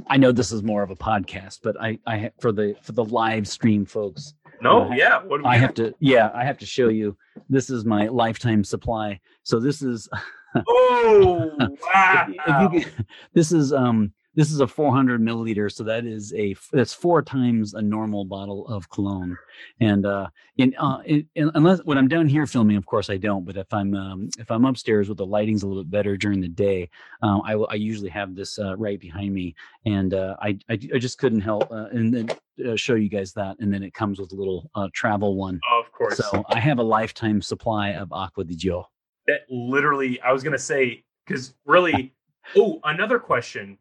I 0.07 0.17
know 0.17 0.31
this 0.31 0.51
is 0.51 0.63
more 0.63 0.83
of 0.83 0.91
a 0.91 0.95
podcast, 0.95 1.59
but 1.63 1.79
I, 1.81 1.99
I 2.05 2.31
for 2.39 2.51
the 2.51 2.75
for 2.81 2.91
the 2.93 3.05
live 3.05 3.47
stream 3.47 3.85
folks, 3.85 4.33
No, 4.63 4.83
Uh, 4.89 4.93
yeah. 4.95 5.21
What 5.23 5.37
do 5.37 5.43
we 5.43 5.49
I 5.49 5.53
got? 5.55 5.61
have 5.61 5.73
to. 5.75 5.93
Yeah, 5.99 6.31
I 6.33 6.43
have 6.45 6.57
to 6.59 6.65
show 6.65 6.87
you. 6.89 7.17
This 7.49 7.69
is 7.69 7.85
my 7.85 8.07
lifetime 8.07 8.63
supply. 8.63 9.19
So 9.43 9.59
this 9.59 9.81
is 9.81 10.07
Oh, 10.67 11.51
wow. 11.93 12.27
if 12.29 12.73
you 12.73 12.81
can- 12.81 13.05
this 13.33 13.51
is 13.51 13.73
um 13.73 14.13
this 14.35 14.51
is 14.51 14.59
a 14.59 14.67
400 14.67 15.21
milliliter 15.21 15.71
so 15.71 15.83
that 15.83 16.05
is 16.05 16.33
a 16.33 16.55
that's 16.71 16.93
four 16.93 17.21
times 17.21 17.73
a 17.73 17.81
normal 17.81 18.25
bottle 18.25 18.67
of 18.67 18.89
cologne 18.89 19.37
and 19.79 20.05
uh 20.05 20.27
in 20.57 20.73
uh 20.77 20.99
in, 21.05 21.27
in- 21.35 21.51
unless 21.55 21.79
when 21.85 21.97
i'm 21.97 22.07
down 22.07 22.27
here 22.27 22.45
filming 22.47 22.75
of 22.77 22.85
course 22.85 23.09
i 23.09 23.17
don't 23.17 23.45
but 23.45 23.57
if 23.57 23.71
i'm 23.73 23.93
um 23.95 24.29
if 24.39 24.49
i'm 24.51 24.65
upstairs 24.65 25.07
with 25.09 25.17
the 25.17 25.25
lighting's 25.25 25.63
a 25.63 25.67
little 25.67 25.83
bit 25.83 25.91
better 25.91 26.17
during 26.17 26.41
the 26.41 26.47
day 26.47 26.89
um 27.21 27.41
i, 27.45 27.55
will- 27.55 27.67
I 27.69 27.75
usually 27.75 28.09
have 28.09 28.35
this 28.35 28.57
uh, 28.59 28.75
right 28.77 28.99
behind 28.99 29.33
me 29.33 29.55
and 29.85 30.13
uh 30.13 30.35
i 30.41 30.57
i, 30.69 30.73
I 30.93 30.97
just 30.99 31.17
couldn't 31.17 31.41
help 31.41 31.71
uh, 31.71 31.87
and 31.91 32.13
then 32.13 32.29
uh, 32.67 32.75
show 32.75 32.95
you 32.95 33.09
guys 33.09 33.33
that 33.33 33.55
and 33.59 33.73
then 33.73 33.83
it 33.83 33.93
comes 33.93 34.19
with 34.19 34.31
a 34.31 34.35
little 34.35 34.69
uh 34.75 34.87
travel 34.93 35.35
one 35.35 35.59
of 35.79 35.91
course. 35.91 36.17
so 36.17 36.43
i 36.49 36.59
have 36.59 36.79
a 36.79 36.83
lifetime 36.83 37.41
supply 37.41 37.89
of 37.89 38.11
Acqua 38.11 38.43
di 38.45 38.55
Gio 38.55 38.85
that 39.25 39.41
literally, 39.49 40.19
I 40.19 40.33
was 40.33 40.43
gonna 40.43 40.57
say 40.57 41.05
because 41.25 41.53
really. 41.65 42.13
Oh, 42.57 42.81
another 42.83 43.19
question. 43.19 43.77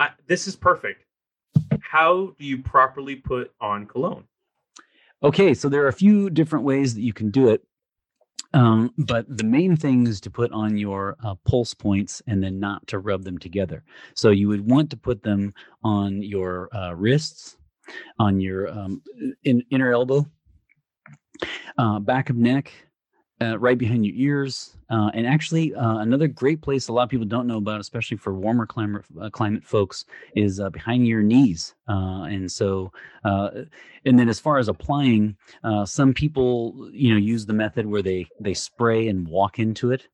I, 0.00 0.08
this 0.26 0.48
is 0.48 0.56
perfect. 0.56 1.04
How 1.82 2.34
do 2.38 2.44
you 2.44 2.62
properly 2.62 3.16
put 3.16 3.52
on 3.60 3.86
cologne? 3.86 4.24
Okay, 5.22 5.52
so 5.52 5.68
there 5.68 5.84
are 5.84 5.88
a 5.88 5.92
few 5.92 6.30
different 6.30 6.64
ways 6.64 6.94
that 6.94 7.02
you 7.02 7.12
can 7.12 7.30
do 7.30 7.48
it. 7.48 7.62
Um, 8.54 8.92
but 8.96 9.26
the 9.28 9.44
main 9.44 9.76
thing 9.76 10.06
is 10.06 10.20
to 10.22 10.30
put 10.30 10.50
on 10.50 10.76
your 10.76 11.16
uh, 11.22 11.34
pulse 11.46 11.74
points 11.74 12.22
and 12.26 12.42
then 12.42 12.58
not 12.58 12.84
to 12.88 12.98
rub 12.98 13.22
them 13.22 13.38
together. 13.38 13.84
So 14.14 14.30
you 14.30 14.48
would 14.48 14.68
want 14.68 14.90
to 14.90 14.96
put 14.96 15.22
them 15.22 15.52
on 15.84 16.22
your 16.22 16.74
uh, 16.74 16.94
wrists, 16.94 17.58
on 18.18 18.40
your 18.40 18.68
um, 18.70 19.02
in, 19.44 19.62
inner 19.70 19.92
elbow, 19.92 20.26
uh, 21.78 22.00
back 22.00 22.30
of 22.30 22.36
neck, 22.36 22.72
uh, 23.42 23.58
right 23.58 23.78
behind 23.78 24.04
your 24.04 24.14
ears, 24.16 24.76
uh, 24.90 25.10
and 25.14 25.26
actually 25.26 25.74
uh, 25.74 25.98
another 25.98 26.28
great 26.28 26.60
place 26.60 26.88
a 26.88 26.92
lot 26.92 27.04
of 27.04 27.08
people 27.08 27.26
don't 27.26 27.46
know 27.46 27.56
about, 27.58 27.80
especially 27.80 28.16
for 28.16 28.34
warmer 28.34 28.66
climate 28.66 29.04
uh, 29.20 29.30
climate 29.30 29.64
folks, 29.64 30.04
is 30.36 30.60
uh, 30.60 30.68
behind 30.70 31.06
your 31.06 31.22
knees. 31.22 31.74
Uh, 31.88 32.24
and 32.24 32.50
so, 32.50 32.92
uh, 33.24 33.50
and 34.04 34.18
then 34.18 34.28
as 34.28 34.38
far 34.38 34.58
as 34.58 34.68
applying, 34.68 35.36
uh, 35.64 35.84
some 35.84 36.12
people 36.12 36.88
you 36.92 37.12
know 37.12 37.18
use 37.18 37.46
the 37.46 37.52
method 37.52 37.86
where 37.86 38.02
they 38.02 38.26
they 38.40 38.54
spray 38.54 39.08
and 39.08 39.26
walk 39.26 39.58
into 39.58 39.90
it. 39.90 40.08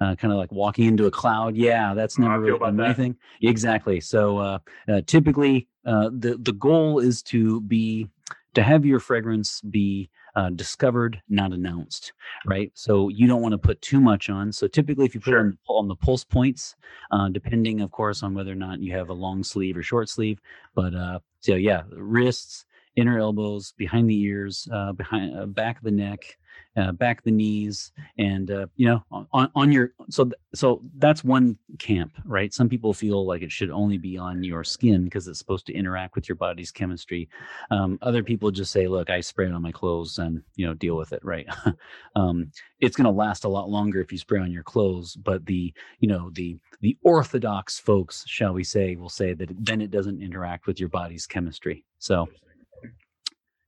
Uh, 0.00 0.14
kind 0.16 0.32
of 0.32 0.38
like 0.38 0.50
walking 0.50 0.86
into 0.86 1.06
a 1.06 1.10
cloud. 1.10 1.56
Yeah, 1.56 1.94
that's 1.94 2.18
never 2.18 2.40
really 2.40 2.56
about 2.56 2.66
done 2.66 2.76
that. 2.78 2.84
anything. 2.86 3.16
Exactly. 3.42 4.00
So 4.00 4.38
uh, 4.38 4.58
uh, 4.88 5.02
typically, 5.06 5.68
uh, 5.86 6.10
the 6.12 6.36
the 6.40 6.52
goal 6.52 6.98
is 6.98 7.22
to 7.24 7.60
be 7.60 8.08
to 8.54 8.62
have 8.62 8.84
your 8.84 8.98
fragrance 8.98 9.60
be 9.60 10.10
uh, 10.38 10.50
discovered, 10.50 11.20
not 11.28 11.52
announced, 11.52 12.12
right? 12.46 12.70
So 12.74 13.08
you 13.08 13.26
don't 13.26 13.42
want 13.42 13.54
to 13.54 13.58
put 13.58 13.82
too 13.82 14.00
much 14.00 14.30
on. 14.30 14.52
So 14.52 14.68
typically, 14.68 15.04
if 15.04 15.12
you 15.12 15.20
put 15.20 15.34
it 15.34 15.38
on, 15.38 15.58
on 15.68 15.88
the 15.88 15.96
pulse 15.96 16.22
points, 16.22 16.76
uh, 17.10 17.28
depending, 17.28 17.80
of 17.80 17.90
course, 17.90 18.22
on 18.22 18.34
whether 18.34 18.52
or 18.52 18.54
not 18.54 18.78
you 18.78 18.92
have 18.96 19.08
a 19.08 19.14
long 19.14 19.42
sleeve 19.42 19.76
or 19.76 19.82
short 19.82 20.08
sleeve, 20.08 20.38
but 20.76 20.94
uh, 20.94 21.18
so 21.40 21.56
yeah, 21.56 21.82
wrists, 21.90 22.66
inner 22.98 23.18
elbows, 23.18 23.72
behind 23.76 24.08
the 24.08 24.20
ears, 24.20 24.68
uh, 24.72 24.92
behind 24.92 25.38
uh, 25.38 25.46
back 25.46 25.78
of 25.78 25.84
the 25.84 25.90
neck, 25.90 26.36
uh, 26.76 26.92
back 26.92 27.18
of 27.18 27.24
the 27.24 27.30
knees, 27.30 27.92
and 28.18 28.50
uh, 28.50 28.66
you 28.76 28.86
know 28.86 29.26
on 29.32 29.50
on 29.54 29.72
your 29.72 29.92
so 30.10 30.24
th- 30.24 30.34
so 30.54 30.82
that's 30.98 31.24
one 31.24 31.56
camp, 31.78 32.12
right? 32.24 32.52
Some 32.52 32.68
people 32.68 32.92
feel 32.92 33.26
like 33.26 33.42
it 33.42 33.52
should 33.52 33.70
only 33.70 33.98
be 33.98 34.16
on 34.16 34.44
your 34.44 34.64
skin 34.64 35.04
because 35.04 35.28
it's 35.28 35.38
supposed 35.38 35.66
to 35.66 35.72
interact 35.72 36.14
with 36.14 36.28
your 36.28 36.36
body's 36.36 36.70
chemistry. 36.70 37.28
Um, 37.70 37.98
other 38.02 38.22
people 38.22 38.50
just 38.50 38.72
say, 38.72 38.86
"Look, 38.86 39.10
I 39.10 39.20
spray 39.20 39.46
it 39.46 39.52
on 39.52 39.62
my 39.62 39.72
clothes 39.72 40.18
and 40.18 40.42
you 40.56 40.66
know 40.66 40.74
deal 40.74 40.96
with 40.96 41.12
it." 41.12 41.24
Right? 41.24 41.46
um, 42.16 42.50
it's 42.80 42.96
going 42.96 43.06
to 43.06 43.10
last 43.10 43.44
a 43.44 43.48
lot 43.48 43.70
longer 43.70 44.00
if 44.00 44.12
you 44.12 44.18
spray 44.18 44.40
on 44.40 44.52
your 44.52 44.62
clothes, 44.62 45.16
but 45.16 45.44
the 45.46 45.72
you 46.00 46.08
know 46.08 46.30
the 46.32 46.58
the 46.80 46.96
orthodox 47.02 47.78
folks, 47.78 48.24
shall 48.26 48.52
we 48.52 48.64
say, 48.64 48.94
will 48.96 49.08
say 49.08 49.34
that 49.34 49.50
then 49.58 49.80
it 49.80 49.90
doesn't 49.90 50.22
interact 50.22 50.66
with 50.66 50.78
your 50.78 50.88
body's 50.88 51.26
chemistry. 51.26 51.84
So, 51.98 52.28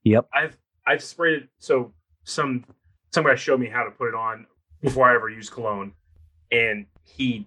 yep. 0.05 0.29
I've 0.33 0.57
I've 0.87 1.03
sprayed 1.03 1.43
it. 1.43 1.49
So 1.59 1.93
some 2.25 2.65
some 3.13 3.25
guy 3.25 3.35
showed 3.35 3.61
me 3.61 3.69
how 3.69 3.85
to 3.85 3.91
put 3.91 4.09
it 4.09 4.15
on 4.15 4.47
before 4.81 5.11
I 5.11 5.15
ever 5.15 5.29
used 5.29 5.53
cologne, 5.53 5.93
and 6.51 6.87
he 7.05 7.47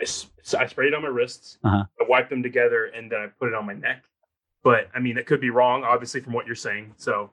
I, 0.00 0.04
so 0.04 0.28
I 0.58 0.66
sprayed 0.66 0.88
it 0.88 0.94
on 0.94 1.02
my 1.02 1.08
wrists. 1.08 1.58
Uh-huh. 1.64 1.84
I 2.00 2.04
wiped 2.08 2.30
them 2.30 2.42
together, 2.42 2.86
and 2.86 3.10
then 3.10 3.20
I 3.20 3.26
put 3.38 3.48
it 3.48 3.54
on 3.54 3.66
my 3.66 3.74
neck. 3.74 4.02
But 4.62 4.88
I 4.94 4.98
mean, 5.00 5.18
it 5.18 5.26
could 5.26 5.40
be 5.40 5.50
wrong, 5.50 5.84
obviously, 5.84 6.20
from 6.20 6.32
what 6.32 6.46
you're 6.46 6.54
saying. 6.56 6.94
So, 6.96 7.30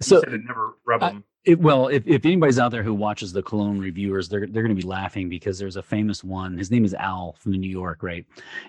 So 0.00 0.16
you 0.16 0.20
said 0.22 0.32
it 0.34 0.40
never 0.44 0.76
rub 0.86 1.02
I- 1.02 1.10
them. 1.10 1.24
It, 1.44 1.60
well, 1.60 1.88
if, 1.88 2.06
if 2.06 2.24
anybody's 2.24 2.58
out 2.58 2.70
there 2.70 2.82
who 2.82 2.94
watches 2.94 3.30
the 3.30 3.42
cologne 3.42 3.78
reviewers, 3.78 4.30
they're 4.30 4.46
they're 4.46 4.62
going 4.62 4.74
to 4.74 4.80
be 4.82 4.88
laughing 4.88 5.28
because 5.28 5.58
there's 5.58 5.76
a 5.76 5.82
famous 5.82 6.24
one. 6.24 6.56
His 6.56 6.70
name 6.70 6.86
is 6.86 6.94
Al 6.94 7.36
from 7.38 7.52
New 7.52 7.68
York, 7.68 8.02
right? 8.02 8.24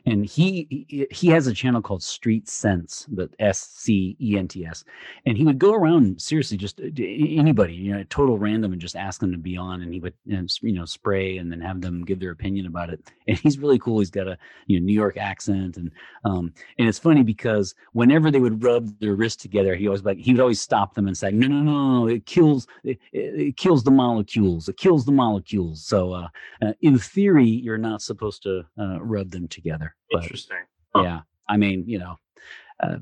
And 0.05 0.25
he 0.25 0.85
he- 1.09 1.27
has 1.29 1.47
a 1.47 1.53
channel 1.53 1.81
called 1.81 2.03
Street 2.03 2.49
Sense, 2.49 3.05
but 3.09 3.29
S 3.39 3.59
C 3.73 4.17
E 4.21 4.37
N 4.37 4.49
T 4.49 4.65
S, 4.65 4.83
and 5.25 5.37
he 5.37 5.45
would 5.45 5.57
go 5.57 5.73
around 5.73 6.21
seriously 6.21 6.57
just 6.57 6.81
uh, 6.81 6.87
anybody, 6.99 7.73
you 7.75 7.93
know, 7.93 8.03
total 8.09 8.37
random, 8.37 8.73
and 8.73 8.81
just 8.81 8.97
ask 8.97 9.21
them 9.21 9.31
to 9.31 9.37
be 9.37 9.55
on, 9.55 9.81
and 9.81 9.93
he 9.93 10.01
would 10.01 10.13
you 10.25 10.73
know 10.73 10.83
spray 10.83 11.37
and 11.37 11.49
then 11.49 11.61
have 11.61 11.79
them 11.79 12.03
give 12.03 12.19
their 12.19 12.31
opinion 12.31 12.65
about 12.65 12.89
it. 12.89 12.99
And 13.27 13.37
he's 13.39 13.57
really 13.57 13.79
cool. 13.79 13.99
He's 13.99 14.11
got 14.11 14.27
a 14.27 14.37
you 14.67 14.79
know 14.79 14.85
New 14.85 14.93
York 14.93 15.15
accent, 15.17 15.77
and 15.77 15.89
um 16.25 16.53
and 16.77 16.87
it's 16.87 16.99
funny 16.99 17.23
because 17.23 17.73
whenever 17.93 18.31
they 18.31 18.39
would 18.39 18.63
rub 18.63 18.99
their 18.99 19.15
wrists 19.15 19.41
together, 19.41 19.75
he 19.75 19.87
always 19.87 20.03
like 20.03 20.17
he 20.17 20.31
would 20.33 20.41
always 20.41 20.61
stop 20.61 20.93
them 20.93 21.07
and 21.07 21.17
say, 21.17 21.31
"No, 21.31 21.47
no, 21.47 21.61
no, 21.61 21.99
no! 22.01 22.07
It 22.07 22.25
kills 22.25 22.64
it, 22.83 22.99
it 23.11 23.39
it 23.39 23.57
kills 23.57 23.83
the 23.83 23.91
molecules. 23.91 24.69
It 24.69 24.77
kills 24.77 25.05
the 25.05 25.11
molecules." 25.11 25.85
So, 25.85 26.13
uh, 26.13 26.27
uh, 26.61 26.73
in 26.81 26.97
theory, 26.97 27.47
you're 27.47 27.77
not 27.77 28.01
supposed 28.01 28.43
to 28.43 28.63
uh, 28.79 29.01
rub 29.01 29.31
them 29.31 29.47
together. 29.47 29.95
But 30.11 30.23
Interesting. 30.23 30.57
Huh. 30.95 31.03
yeah, 31.03 31.19
I 31.49 31.57
mean, 31.57 31.83
you 31.87 31.99
know, 31.99 32.15
uh, 32.81 32.97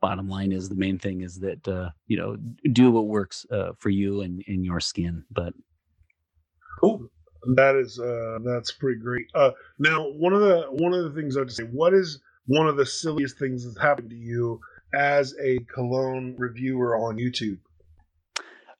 bottom 0.00 0.28
line 0.28 0.52
is 0.52 0.68
the 0.68 0.74
main 0.74 0.98
thing 0.98 1.22
is 1.22 1.40
that 1.40 1.66
uh, 1.68 1.90
you 2.06 2.16
know 2.16 2.36
do 2.72 2.90
what 2.90 3.06
works 3.06 3.46
uh, 3.50 3.72
for 3.78 3.90
you 3.90 4.22
and 4.22 4.42
in 4.42 4.64
your 4.64 4.80
skin. 4.80 5.24
But 5.30 5.54
Cool. 6.80 7.08
That 7.54 7.76
is 7.76 7.98
uh 8.00 8.38
that's 8.44 8.72
pretty 8.72 9.00
great. 9.00 9.26
Uh 9.34 9.52
now 9.78 10.08
one 10.10 10.32
of 10.32 10.40
the 10.40 10.66
one 10.70 10.92
of 10.92 11.04
the 11.04 11.10
things 11.10 11.36
I 11.36 11.40
have 11.40 11.48
to 11.48 11.54
say, 11.54 11.64
what 11.64 11.94
is 11.94 12.20
one 12.46 12.66
of 12.68 12.76
the 12.76 12.86
silliest 12.86 13.38
things 13.38 13.64
that's 13.64 13.80
happened 13.80 14.10
to 14.10 14.16
you 14.16 14.60
as 14.94 15.34
a 15.40 15.58
cologne 15.72 16.34
reviewer 16.36 16.96
on 16.96 17.16
YouTube? 17.16 17.58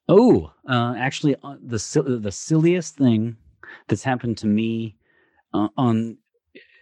Oh, 0.09 0.51
uh, 0.67 0.95
actually, 0.97 1.35
uh, 1.43 1.57
the 1.61 2.17
the 2.21 2.31
silliest 2.31 2.95
thing 2.95 3.35
that's 3.87 4.03
happened 4.03 4.37
to 4.39 4.47
me 4.47 4.95
uh, 5.53 5.67
on 5.77 6.17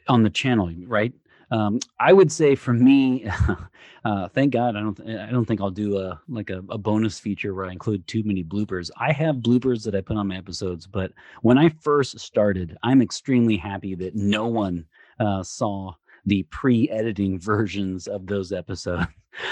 on 0.07 0.23
the 0.23 0.29
channel, 0.29 0.71
right? 0.87 1.13
Um, 1.51 1.79
I 1.99 2.11
would 2.13 2.31
say 2.31 2.55
for 2.55 2.73
me, 2.73 3.27
uh, 4.05 4.27
thank 4.29 4.53
God 4.53 4.75
I 4.75 4.79
don't 4.81 4.95
th- 4.95 5.19
I 5.19 5.31
don't 5.31 5.45
think 5.45 5.61
I'll 5.61 5.71
do 5.71 5.97
a 5.97 6.19
like 6.27 6.49
a, 6.49 6.61
a 6.69 6.77
bonus 6.77 7.19
feature 7.19 7.53
where 7.53 7.65
I 7.65 7.71
include 7.71 8.07
too 8.07 8.23
many 8.23 8.43
bloopers. 8.43 8.89
I 8.97 9.11
have 9.11 9.37
bloopers 9.37 9.83
that 9.85 9.95
I 9.95 10.01
put 10.01 10.17
on 10.17 10.27
my 10.27 10.37
episodes, 10.37 10.85
but 10.87 11.11
when 11.41 11.57
I 11.57 11.69
first 11.69 12.19
started, 12.19 12.77
I'm 12.83 13.01
extremely 13.01 13.57
happy 13.57 13.95
that 13.95 14.15
no 14.15 14.47
one 14.47 14.85
uh, 15.19 15.43
saw 15.43 15.93
the 16.25 16.43
pre-editing 16.43 17.39
versions 17.51 18.07
of 18.07 18.27
those 18.27 18.51
episodes. 18.51 19.05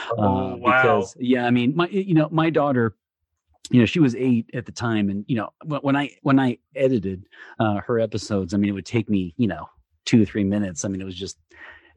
Oh, 0.09 0.53
Uh, 0.53 0.55
wow. 0.57 0.99
Because 0.99 1.17
yeah, 1.19 1.45
I 1.45 1.51
mean, 1.51 1.75
my 1.75 1.87
you 1.87 2.13
know 2.13 2.29
my 2.31 2.49
daughter 2.49 2.95
you 3.71 3.79
know 3.79 3.85
she 3.85 3.99
was 3.99 4.15
eight 4.15 4.49
at 4.53 4.65
the 4.65 4.71
time 4.71 5.09
and 5.09 5.23
you 5.27 5.35
know 5.35 5.49
when, 5.81 5.95
i 5.95 6.09
when 6.21 6.39
i 6.39 6.57
edited 6.75 7.25
uh 7.59 7.75
her 7.75 7.99
episodes 7.99 8.53
i 8.53 8.57
mean 8.57 8.69
it 8.69 8.73
would 8.73 8.85
take 8.85 9.09
me 9.09 9.33
you 9.37 9.47
know 9.47 9.67
two 10.05 10.21
or 10.21 10.25
three 10.25 10.43
minutes. 10.43 10.85
I 10.85 10.89
mean 10.89 11.01
it 11.01 11.05
was 11.05 11.15
just 11.15 11.37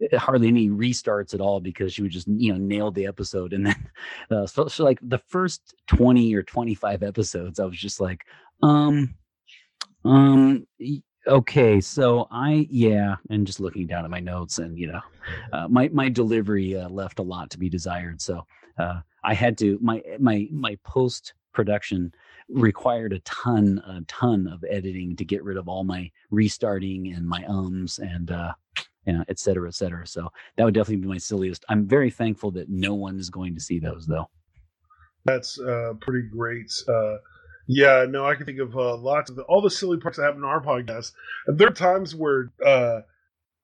eh, 0.01 0.17
hardly 0.17 0.49
any 0.49 0.69
restarts 0.69 1.35
at 1.35 1.41
all 1.41 1.61
because 1.61 1.93
she 1.93 2.03
would 2.03 2.11
just 2.11 2.29
you 2.29 2.53
know 2.53 2.59
nail 2.59 2.91
the 2.91 3.07
episode. 3.07 3.53
And 3.53 3.67
then 3.67 3.91
uh, 4.31 4.47
so, 4.47 4.69
so 4.69 4.85
like 4.85 4.99
the 5.03 5.21
first 5.29 5.75
20 5.89 6.35
or 6.35 6.43
25 6.43 7.03
episodes 7.03 7.61
i 7.61 7.64
was 7.64 7.79
just 7.79 8.01
like 8.01 8.25
um 8.62 9.14
um 10.05 10.67
okay 11.27 11.81
so 11.81 12.29
i 12.31 12.67
yeah 12.71 13.17
and 13.31 13.47
just 13.47 13.61
looking 13.61 13.87
down 13.87 14.05
at 14.05 14.11
my 14.11 14.21
notes 14.21 14.59
and 14.59 14.79
you 14.79 14.87
know 14.87 15.01
uh, 15.53 15.67
my 15.69 15.89
my 15.89 16.09
delivery 16.09 16.77
uh, 16.77 16.89
left 16.89 17.19
a 17.19 17.23
lot 17.23 17.51
to 17.51 17.59
be 17.59 17.69
desired. 17.69 18.21
So 18.21 18.47
uh, 18.79 19.01
i 19.25 19.35
had 19.35 19.59
to 19.59 19.79
my 19.83 20.03
my 20.19 20.47
my 20.53 20.79
post 20.85 21.35
production 21.57 22.14
required 22.48 23.12
a 23.12 23.18
ton 23.20 23.82
a 23.86 24.00
ton 24.02 24.46
of 24.46 24.64
editing 24.70 25.16
to 25.16 25.24
get 25.24 25.42
rid 25.42 25.57
of 25.57 25.68
all 25.68 25.82
my 25.82 26.09
restarting 26.30 27.12
and 27.12 27.26
my 27.26 27.44
ums 27.46 27.98
and 27.98 28.30
uh 28.30 28.52
you 29.07 29.12
know, 29.12 29.24
et 29.28 29.38
cetera, 29.38 29.68
et 29.68 29.74
cetera. 29.74 30.04
So 30.04 30.32
that 30.57 30.64
would 30.64 30.74
definitely 30.74 31.02
be 31.02 31.07
my 31.07 31.18
silliest. 31.18 31.64
I'm 31.68 31.86
very 31.86 32.11
thankful 32.11 32.50
that 32.52 32.68
no 32.68 32.94
one 32.94 33.18
is 33.18 33.30
going 33.30 33.54
to 33.54 33.61
see 33.61 33.78
those 33.78 34.04
though. 34.04 34.28
That's 35.24 35.61
uh, 35.61 35.92
pretty 36.00 36.28
great. 36.28 36.72
Uh, 36.88 37.18
yeah, 37.68 38.07
no, 38.09 38.26
I 38.26 38.34
can 38.34 38.46
think 38.46 38.59
of 38.59 38.76
uh, 38.76 38.96
lots 38.96 39.30
of 39.30 39.36
the, 39.36 39.42
all 39.42 39.62
the 39.62 39.70
silly 39.70 39.98
parts 39.98 40.16
that 40.18 40.24
happen 40.24 40.40
in 40.40 40.44
our 40.44 40.61
podcast. 40.61 41.12
And 41.46 41.57
there 41.57 41.68
are 41.68 41.72
times 41.72 42.16
where 42.16 42.52
uh, 42.64 43.02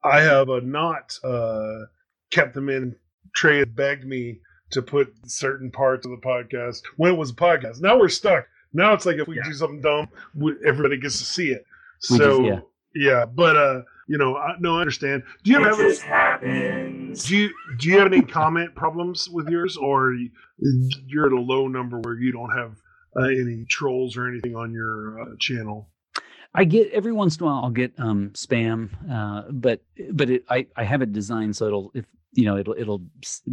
I 0.05 0.21
have 0.21 0.49
uh, 0.49 0.61
not 0.63 1.19
uh, 1.25 1.87
kept 2.31 2.55
them 2.55 2.69
in. 2.69 2.95
Trey 3.35 3.59
has 3.59 3.67
begged 3.67 4.05
me 4.05 4.39
to 4.73 4.83
put 4.83 5.13
certain 5.27 5.71
parts 5.71 6.05
of 6.07 6.11
the 6.13 6.19
podcast 6.19 6.83
when 6.97 7.13
it 7.13 7.17
was 7.17 7.31
a 7.31 7.35
podcast. 7.35 7.81
Now 7.81 7.99
we're 7.99 8.09
stuck. 8.09 8.47
Now 8.73 8.93
it's 8.95 9.07
like 9.07 9.17
if 9.17 9.29
we 9.29 9.37
Yeah. 9.37 9.43
do 9.45 9.53
something 9.53 9.81
dumb, 9.81 10.09
we, 10.35 10.55
everybody 10.67 10.97
gets 10.97 11.19
to 11.19 11.25
see 11.25 11.51
it. 11.51 11.65
We 12.11 12.19
just- 12.19 12.31
So 12.31 12.43
yeah. 12.45 12.61
yeah. 12.95 13.25
but 13.27 13.57
uh, 13.57 13.83
you 14.09 14.19
know, 14.19 14.37
I, 14.37 14.57
no, 14.59 14.77
I 14.77 14.81
understand. 14.81 15.23
Do 15.45 15.53
you 15.53 15.61
It 15.61 15.65
have 15.65 15.77
just 15.79 16.03
happens. 16.03 17.25
do 17.25 17.37
you 17.37 17.51
do 17.79 17.89
you 17.89 17.99
have 17.99 18.07
any 18.13 18.23
comment 18.23 18.75
problems 18.75 19.29
with 19.31 19.49
yours, 19.49 19.77
or 19.77 20.15
you're 21.07 21.27
at 21.27 21.33
a 21.33 21.41
low 21.41 21.69
number 21.69 21.99
where 22.01 22.19
you 22.19 22.33
don't 22.33 22.51
have 22.57 22.77
uh, 23.17 23.25
any 23.27 23.65
trolls 23.69 24.17
or 24.17 24.29
anything 24.29 24.57
on 24.57 24.73
your 24.73 25.21
uh, 25.23 25.25
channel? 25.39 25.89
I 26.55 26.65
get 26.65 26.91
every 26.93 27.13
once 27.13 27.37
in 27.37 27.45
a 27.45 27.47
while 27.47 27.65
I'll 27.65 27.71
get 27.71 27.93
um 27.99 28.31
spam, 28.35 28.91
uh, 29.11 29.51
but 29.51 29.83
but 30.13 30.29
it, 30.31 30.45
I 30.51 30.67
I 30.77 30.85
have 30.85 31.01
it 31.03 31.13
designed 31.13 31.57
so 31.57 31.67
it'll 31.67 31.91
if 31.95 32.05
you 32.35 32.45
know 32.45 32.57
it'll 32.57 32.75
it'll 32.79 33.03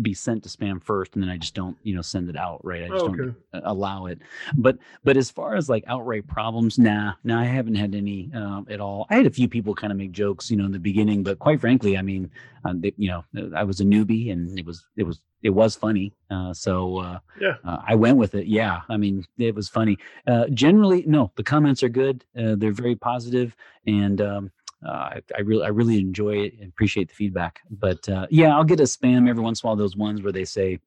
be 0.02 0.14
sent 0.14 0.44
to 0.44 0.50
spam 0.50 0.82
first 0.84 1.14
and 1.14 1.24
then 1.24 1.30
I 1.30 1.38
just 1.38 1.54
don't 1.54 1.78
you 1.84 1.96
know 1.96 2.02
send 2.02 2.30
it 2.30 2.38
out 2.38 2.64
right. 2.64 2.84
I 2.84 2.90
just 2.90 3.06
Oh, 3.06 3.08
don't 3.16 3.36
allow 3.54 4.06
it. 4.06 4.20
But 4.56 4.78
but 5.04 5.18
as 5.18 5.30
far 5.30 5.56
as 5.56 5.70
like 5.70 5.84
outright 5.88 6.28
problems, 6.28 6.78
nah, 6.80 7.14
nah, 7.24 7.40
I 7.42 7.46
haven't 7.46 7.76
had 7.76 7.96
any 7.96 8.32
um, 8.34 8.66
at 8.70 8.80
all. 8.80 9.06
I 9.10 9.16
had 9.16 9.26
a 9.26 9.32
few 9.32 9.48
people 9.48 9.76
kind 9.76 9.92
of 9.92 9.98
make 9.98 10.12
jokes, 10.12 10.50
you 10.50 10.58
know, 10.58 10.66
in 10.66 10.72
the 10.72 10.80
beginning, 10.80 11.24
but 11.24 11.40
quite 11.40 11.60
frankly, 11.60 11.98
I 11.98 12.02
mean, 12.02 12.30
uh, 12.66 12.74
they, 12.76 12.94
you 12.98 13.10
know, 13.10 13.52
I 13.56 13.64
was 13.64 13.80
a 13.80 13.86
newbie 13.86 14.32
and 14.32 14.58
it 14.58 14.66
was 14.66 14.86
it 14.96 15.04
was 15.04 15.20
it 15.42 15.50
was 15.52 15.76
funny. 15.76 16.14
Uh, 16.30 16.54
so 16.54 16.98
uh, 16.98 17.20
Yeah. 17.40 17.56
uh, 17.64 17.78
I 17.88 17.96
went 17.96 18.18
with 18.18 18.36
it. 18.36 18.48
Yeah, 18.48 18.82
I 18.90 18.98
mean, 18.98 19.26
it 19.38 19.56
was 19.56 19.70
funny. 19.70 19.98
Uh, 20.28 20.48
generally, 20.50 21.04
no, 21.08 21.32
the 21.36 21.44
comments 21.44 21.82
are 21.84 21.90
good. 21.90 22.26
Uh, 22.38 22.56
they're 22.58 22.72
very 22.74 22.96
positive, 22.96 23.56
and 23.88 24.22
um, 24.22 24.52
uh, 24.86 24.92
I, 24.92 25.22
I 25.36 25.42
really, 25.42 25.66
I 25.66 25.70
really 25.70 26.00
enjoy 26.00 26.38
it 26.38 26.54
and 26.60 26.70
appreciate 26.70 27.10
the 27.10 27.16
feedback. 27.16 27.60
But 27.70 28.08
uh, 28.08 28.28
yeah, 28.30 28.56
I'll 28.56 28.64
get 28.64 28.80
a 28.80 28.84
spam 28.84 29.30
every 29.30 29.44
once 29.44 29.62
in 29.62 29.68
a 29.68 29.70
while. 29.70 29.76
Those 29.76 29.98
ones 29.98 30.22
where 30.22 30.32
they 30.32 30.46
say, 30.46 30.80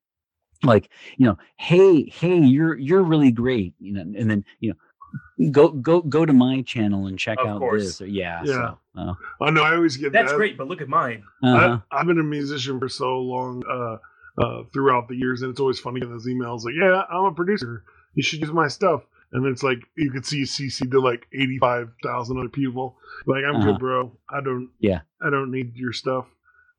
like, 0.63 0.91
you 1.17 1.27
know, 1.27 1.39
hey, 1.57 2.09
hey, 2.09 2.39
you're 2.39 2.79
you're 2.79 3.03
really 3.03 3.33
great, 3.33 3.75
you 3.79 3.93
know, 3.93 4.01
and 4.01 4.31
then 4.31 4.45
you 4.61 4.71
know, 4.71 5.51
go 5.51 5.69
go 5.69 6.01
go 6.03 6.25
to 6.25 6.33
my 6.33 6.63
channel 6.63 7.07
and 7.07 7.19
check 7.19 7.39
Of 7.41 7.47
out 7.47 7.59
course. 7.59 7.83
this. 7.85 8.01
Or, 8.01 8.07
yeah, 8.07 8.43
Yeah. 8.45 8.53
So, 8.55 8.79
uh, 9.01 9.15
I 9.41 9.51
know 9.51 9.63
I 9.63 9.75
always 9.75 9.97
get 9.97 10.13
That's 10.13 10.31
that. 10.33 10.37
great, 10.37 10.57
but 10.57 10.69
look 10.69 10.81
at 10.81 10.89
mine. 10.89 11.25
uh-huh. 11.43 11.79
I, 11.91 12.01
I've 12.01 12.07
been 12.07 12.19
a 12.21 12.25
musician 12.25 12.79
for 12.79 12.89
so 12.89 13.19
long 13.19 13.63
uh, 13.69 14.43
uh, 14.43 14.63
throughout 14.73 15.09
the 15.09 15.17
years, 15.17 15.43
and 15.43 15.51
it's 15.51 15.61
always 15.61 15.81
funny 15.81 16.01
getting 16.01 16.15
those 16.15 16.27
emails 16.27 16.65
like, 16.65 16.75
"Yeah, 16.81 17.03
I'm 17.11 17.25
a 17.25 17.33
producer. 17.33 17.85
You 18.15 18.23
should 18.23 18.41
use 18.41 18.53
my 18.53 18.69
stuff." 18.69 19.03
And 19.33 19.45
then 19.45 19.53
it's 19.53 19.63
like 19.63 19.79
you 19.97 20.11
could 20.11 20.27
see 20.27 20.43
CC 20.43 20.91
to 20.91 21.01
like 21.01 21.27
eighty 21.33 21.59
five 21.59 21.91
thousand 22.03 22.39
other 22.39 22.49
people. 22.49 22.97
Like, 23.27 23.45
I'm 23.45 23.57
Uh-huh. 23.57 23.73
good, 23.73 23.79
bro. 23.81 24.19
I 24.31 24.41
don't. 24.41 24.71
Yeah. 24.79 25.01
I 25.21 25.31
don't 25.31 25.51
need 25.51 25.77
your 25.77 25.93
stuff. 25.93 26.27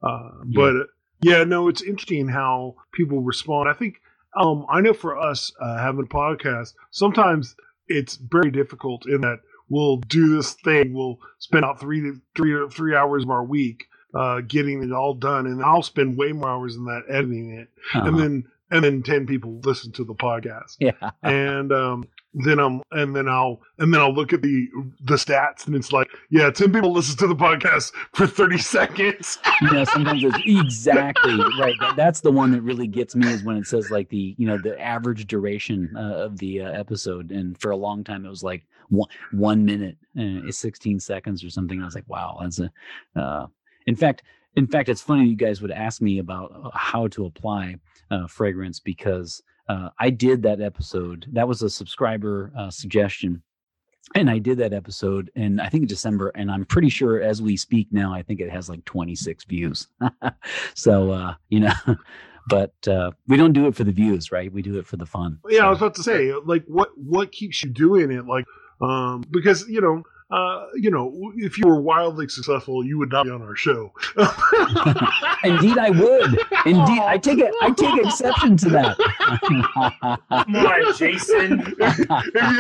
Uh, 0.02 0.30
but 0.54 0.88
yeah, 1.22 1.44
no, 1.44 1.68
it's 1.68 1.82
interesting 1.82 2.28
how 2.28 2.76
people 2.94 3.22
respond. 3.22 3.70
I 3.70 3.74
think 3.74 4.02
um, 4.36 4.66
I 4.70 4.82
know 4.82 4.94
for 4.94 5.18
us 5.18 5.52
uh, 5.62 5.78
having 5.78 6.06
a 6.06 6.08
podcast, 6.08 6.74
sometimes 6.92 7.56
it's 7.88 8.16
very 8.16 8.52
difficult 8.52 9.06
in 9.08 9.22
that 9.22 9.40
we'll 9.70 9.98
do 9.98 10.36
this 10.36 10.54
thing. 10.54 10.94
We'll 10.94 11.20
spend 11.40 11.66
out 11.66 11.80
three 11.80 12.02
to 12.02 12.22
three 12.36 12.68
three 12.70 12.96
hours 12.96 13.24
of 13.24 13.30
our 13.30 13.44
week 13.44 13.86
uh, 14.14 14.42
getting 14.42 14.84
it 14.84 14.92
all 14.92 15.14
done, 15.14 15.48
and 15.48 15.64
I'll 15.64 15.82
spend 15.84 16.18
way 16.18 16.34
more 16.34 16.50
hours 16.50 16.76
than 16.76 16.86
that 16.86 17.04
editing 17.10 17.52
it, 17.54 17.70
and 17.94 18.10
uh-huh. 18.10 18.18
then 18.18 18.44
and 18.74 18.84
then 18.84 19.04
ten 19.04 19.26
people 19.26 19.60
listen 19.64 19.92
to 19.94 20.04
the 20.04 20.16
podcast, 20.16 20.78
yeah, 20.80 21.12
and 21.24 21.72
um, 21.72 22.04
then 22.34 22.60
I'm 22.60 22.82
and 22.92 23.16
then 23.16 23.30
I'll 23.30 23.62
and 23.78 23.94
then 23.94 24.02
I'll 24.02 24.14
look 24.14 24.34
at 24.34 24.42
the 24.42 24.68
the 25.02 25.16
stats, 25.16 25.68
and 25.68 25.76
it's 25.76 25.92
like, 25.92 26.10
yeah, 26.30 26.50
ten 26.50 26.74
people 26.74 26.92
listen 26.92 27.16
to 27.18 27.28
the 27.28 27.36
podcast 27.36 27.94
for 28.14 28.26
thirty 28.26 28.58
seconds. 28.58 29.38
you 29.62 29.72
know 29.72 29.84
sometimes 29.84 30.24
it's 30.24 30.38
exactly 30.46 31.36
right. 31.60 31.76
That, 31.80 31.96
that's 31.96 32.22
the 32.22 32.32
one 32.32 32.52
that 32.52 32.62
really 32.62 32.88
gets 32.88 33.16
me 33.16 33.28
is 33.28 33.44
when 33.44 33.58
it 33.58 33.68
says 33.68 33.92
like 33.92 34.10
the 34.10 34.36
you 34.38 34.48
know 34.48 34.58
the 34.58 34.80
average 34.82 35.28
duration 35.28 35.94
uh, 35.96 36.26
of 36.26 36.40
the 36.40 36.62
uh, 36.62 36.72
episode. 36.72 37.32
And 37.32 37.60
for 37.60 37.70
a 37.70 37.78
long 37.78 38.04
time 38.04 38.26
it 38.26 38.30
was 38.30 38.44
like 38.44 38.66
one, 38.90 39.10
one 39.32 39.66
minute 39.66 39.98
uh, 40.20 40.52
16 40.52 41.00
seconds 41.00 41.44
or 41.44 41.52
something. 41.52 41.82
I 41.82 41.86
was 41.86 41.96
like 41.96 42.10
wow 42.10 42.40
that's 42.42 42.60
a 42.60 42.72
uh, 43.16 43.48
in 43.86 43.96
fact 43.96 44.24
in 44.56 44.68
fact 44.68 44.90
it's 44.90 45.02
funny 45.02 45.26
you 45.26 45.36
guys 45.36 45.62
would 45.62 45.72
ask 45.72 46.02
me 46.02 46.20
about 46.20 46.52
uh, 46.64 46.70
how 46.74 47.08
to 47.08 47.26
apply 47.26 47.76
uh, 48.12 48.28
fragrance 48.28 48.80
because 48.80 49.42
uh, 49.70 49.90
i 50.00 50.10
did 50.10 50.42
that 50.44 50.62
episode 50.62 51.26
that 51.32 51.48
was 51.48 51.62
a 51.62 51.70
subscriber 51.70 52.52
uh, 52.58 52.70
suggestion 52.70 53.42
and 54.16 54.30
I 54.30 54.38
did 54.38 54.58
that 54.60 54.74
episode 54.74 55.32
in 55.36 55.60
I 55.60 55.70
think 55.70 55.88
December, 55.88 56.30
and 56.36 56.52
I'm 56.52 56.66
pretty 56.66 56.90
sure 56.90 57.22
as 57.22 57.42
we 57.42 57.58
speak 57.58 57.88
now, 57.92 58.14
I 58.14 58.22
think 58.22 58.40
it 58.40 58.50
has 58.50 58.70
like 58.70 58.84
26 58.86 59.46
views. 59.46 59.88
so 60.76 61.12
uh, 61.12 61.34
you 61.50 61.62
know, 61.62 61.74
but 62.48 62.74
uh, 62.88 63.12
we 63.28 63.38
don't 63.38 63.54
do 63.54 63.68
it 63.68 63.76
for 63.76 63.84
the 63.84 63.92
views, 63.92 64.32
right? 64.32 64.52
We 64.52 64.62
do 64.62 64.78
it 64.78 64.86
for 64.86 64.98
the 64.98 65.06
fun. 65.06 65.40
Yeah, 65.50 65.68
I 65.68 65.70
was 65.70 65.80
about 65.80 65.96
to 65.96 66.04
say, 66.04 66.34
like, 66.46 66.64
what 66.68 66.90
what 66.96 67.32
keeps 67.32 67.64
you 67.64 67.70
doing 67.70 68.12
it? 68.12 68.26
Like, 68.26 68.46
um, 68.82 69.24
because 69.32 69.68
you 69.68 69.82
know, 69.82 70.04
uh, 70.34 70.66
you 70.74 70.90
know, 70.90 71.32
if 71.38 71.60
you 71.60 71.68
were 71.68 71.80
wildly 71.80 72.28
successful, 72.28 72.84
you 72.84 72.98
would 72.98 73.12
not 73.12 73.26
be 73.26 73.30
on 73.30 73.44
our 73.44 73.56
show. 73.56 73.94
Indeed, 75.44 75.78
I 75.78 75.92
would. 75.92 76.40
Indeed, 76.66 77.02
I 77.04 77.20
take 77.22 77.38
it. 77.38 77.54
I 77.62 77.70
take 77.70 78.04
exception 78.04 78.58
to 78.58 78.70
that. 78.70 78.98
Come 80.32 80.56
on, 80.56 80.98
Jason. 80.98 81.76
if 81.80 82.00
you 82.00 82.08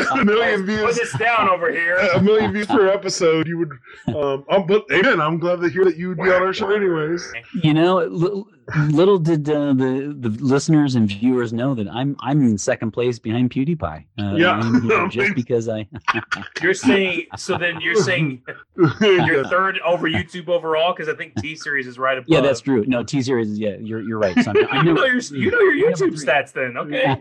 had 0.03 0.19
a 0.19 0.23
million 0.23 0.59
Put 0.59 0.65
views, 0.67 0.97
this 0.97 1.17
down 1.17 1.49
over 1.49 1.71
here. 1.71 1.97
a 1.97 2.21
million 2.21 2.53
views 2.53 2.67
per 2.67 2.89
episode, 2.89 3.47
you 3.47 3.57
would. 3.57 3.71
Um, 4.15 4.45
um, 4.49 4.67
but 4.67 4.85
again, 4.91 5.19
I'm 5.19 5.39
glad 5.39 5.59
to 5.61 5.69
hear 5.69 5.83
that 5.85 5.97
you 5.97 6.09
would 6.09 6.17
be 6.17 6.29
on 6.29 6.43
our 6.43 6.53
show, 6.53 6.69
anyways. 6.69 7.33
you 7.63 7.73
know, 7.73 8.05
little, 8.05 8.47
little 8.89 9.17
did 9.19 9.49
uh, 9.49 9.73
the 9.73 10.15
the 10.17 10.29
listeners 10.43 10.95
and 10.95 11.07
viewers 11.07 11.51
know 11.53 11.73
that 11.75 11.87
I'm 11.89 12.15
I'm 12.19 12.41
in 12.41 12.57
second 12.57 12.91
place 12.91 13.19
behind 13.19 13.49
PewDiePie. 13.51 14.05
Uh, 14.19 14.35
Yeah. 14.35 14.51
I'm 14.51 14.81
here 14.81 15.07
just 15.09 15.35
because 15.35 15.67
I. 15.69 15.87
You're 16.61 16.73
saying 16.73 17.27
so 17.37 17.57
then 17.57 17.81
you're 17.81 17.95
saying 17.95 18.41
you're 19.01 19.43
third 19.47 19.79
over 19.85 20.07
YouTube 20.09 20.47
overall 20.47 20.93
because 20.93 21.09
I 21.09 21.15
think 21.15 21.35
T 21.41 21.55
Series 21.55 21.87
is 21.87 21.97
right 21.99 22.17
above. 22.17 22.29
Yeah, 22.29 22.41
that's 22.41 22.61
true. 22.61 22.85
No, 22.87 23.03
T 23.03 23.21
series. 23.21 23.57
Yeah, 23.59 23.75
you're 23.79 24.01
you're 24.01 24.19
right. 24.19 24.37
So 24.43 24.53
I'm, 24.71 24.87
You 24.87 24.93
know 24.93 25.05
your 25.05 25.17
you 25.19 25.51
know 25.51 25.59
your 25.59 25.91
YouTube 25.91 26.13
stats 26.23 26.51
then. 26.53 26.77
Okay. 26.77 27.15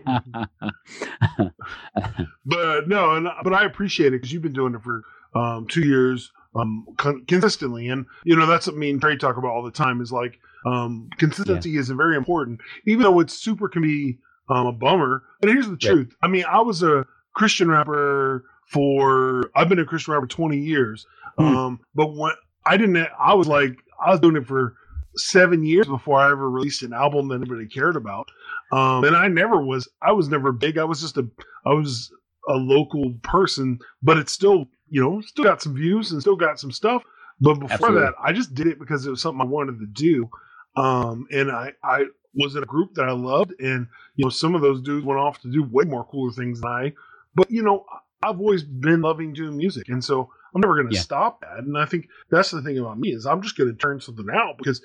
but 2.45 2.87
no, 2.87 3.11
and 3.15 3.27
but 3.43 3.53
I 3.53 3.65
appreciate 3.65 4.07
it 4.07 4.11
because 4.17 4.31
you've 4.31 4.41
been 4.43 4.53
doing 4.53 4.75
it 4.75 4.81
for 4.81 5.03
um, 5.35 5.67
two 5.67 5.85
years 5.85 6.31
um, 6.55 6.85
con- 6.97 7.25
consistently, 7.27 7.87
and 7.89 8.05
you 8.23 8.35
know 8.35 8.45
that's 8.45 8.67
what 8.67 8.75
me 8.77 8.89
and 8.89 9.01
Trey 9.01 9.17
talk 9.17 9.37
about 9.37 9.51
all 9.51 9.63
the 9.63 9.71
time. 9.71 10.01
Is 10.01 10.11
like 10.11 10.39
um, 10.65 11.09
consistency 11.17 11.77
is 11.77 11.89
very 11.89 12.15
important, 12.15 12.61
even 12.87 13.03
though 13.03 13.19
it's 13.19 13.33
super 13.33 13.67
can 13.67 13.81
be 13.81 14.17
um, 14.49 14.67
a 14.67 14.71
bummer. 14.71 15.23
And 15.41 15.51
here's 15.51 15.67
the 15.67 15.77
Yeah. 15.81 15.91
truth: 15.91 16.15
I 16.21 16.27
mean, 16.27 16.45
I 16.49 16.61
was 16.61 16.83
a 16.83 17.05
Christian 17.35 17.69
rapper 17.69 18.45
for 18.67 19.49
I've 19.55 19.69
been 19.69 19.79
a 19.79 19.85
Christian 19.85 20.13
rapper 20.13 20.27
20 20.27 20.57
years, 20.57 21.05
Hmm. 21.37 21.43
um, 21.45 21.79
but 21.95 22.13
when 22.15 22.31
I 22.65 22.77
didn't, 22.77 23.07
I 23.19 23.33
was 23.33 23.47
like 23.47 23.75
I 24.05 24.11
was 24.11 24.19
doing 24.19 24.35
it 24.35 24.47
for 24.47 24.75
seven 25.15 25.63
years 25.63 25.87
before 25.87 26.19
I 26.19 26.31
ever 26.31 26.49
released 26.49 26.81
an 26.81 26.93
album 26.93 27.27
that 27.29 27.35
anybody 27.35 27.67
cared 27.67 27.95
about. 27.95 28.27
Um, 28.71 29.03
and 29.03 29.15
I 29.15 29.27
never 29.27 29.61
was, 29.63 29.87
I 30.01 30.11
was 30.11 30.27
never 30.29 30.51
big. 30.51 30.79
I 30.79 30.83
was 30.85 31.01
just 31.01 31.17
a, 31.17 31.29
I 31.67 31.73
was 31.73 32.11
a 32.49 32.53
local 32.53 33.13
person, 33.21 33.77
but 34.01 34.17
it's 34.17 34.31
still, 34.31 34.65
you 34.89 34.99
know, 35.01 35.21
still 35.21 35.43
got 35.45 35.61
some 35.61 35.75
views 35.75 36.11
and 36.11 36.19
still 36.19 36.35
got 36.35 36.59
some 36.59 36.71
stuff. 36.71 37.03
But 37.39 37.55
before 37.55 37.73
Absolutely. 37.73 38.01
that, 38.01 38.13
I 38.23 38.33
just 38.33 38.55
did 38.55 38.65
it 38.65 38.79
because 38.79 39.05
it 39.05 39.11
was 39.11 39.21
something 39.21 39.41
I 39.41 39.45
wanted 39.45 39.79
to 39.79 39.85
do. 39.85 40.27
Um, 40.75 41.27
and 41.31 41.51
I, 41.51 41.73
I, 41.83 42.05
was 42.35 42.55
in 42.55 42.63
a 42.63 42.65
group 42.65 42.95
that 42.95 43.07
I 43.07 43.11
loved, 43.11 43.53
and 43.59 43.85
you 44.15 44.25
know, 44.25 44.29
some 44.29 44.55
of 44.55 44.61
those 44.61 44.81
dudes 44.81 45.05
went 45.05 45.19
off 45.19 45.39
to 45.41 45.51
do 45.51 45.61
way 45.63 45.83
more 45.83 46.03
cooler 46.05 46.31
things 46.31 46.61
than 46.61 46.71
I. 46.71 46.93
But 47.35 47.51
you 47.51 47.61
know, 47.61 47.85
I've 48.23 48.39
always 48.39 48.63
been 48.63 49.01
loving 49.01 49.33
doing 49.33 49.55
music, 49.55 49.87
and 49.89 50.03
so 50.03 50.31
I'm 50.53 50.61
never 50.61 50.73
going 50.73 50.87
to 50.87 50.95
Yeah. 50.95 51.01
stop 51.01 51.41
that. 51.41 51.59
And 51.59 51.77
I 51.77 51.85
think 51.85 52.07
that's 52.31 52.49
the 52.51 52.61
thing 52.63 52.79
about 52.79 52.97
me 52.99 53.09
is 53.09 53.25
I'm 53.27 53.41
just 53.43 53.55
going 53.55 53.69
to 53.69 53.75
turn 53.75 54.01
something 54.01 54.27
out 54.33 54.57
because 54.57 54.81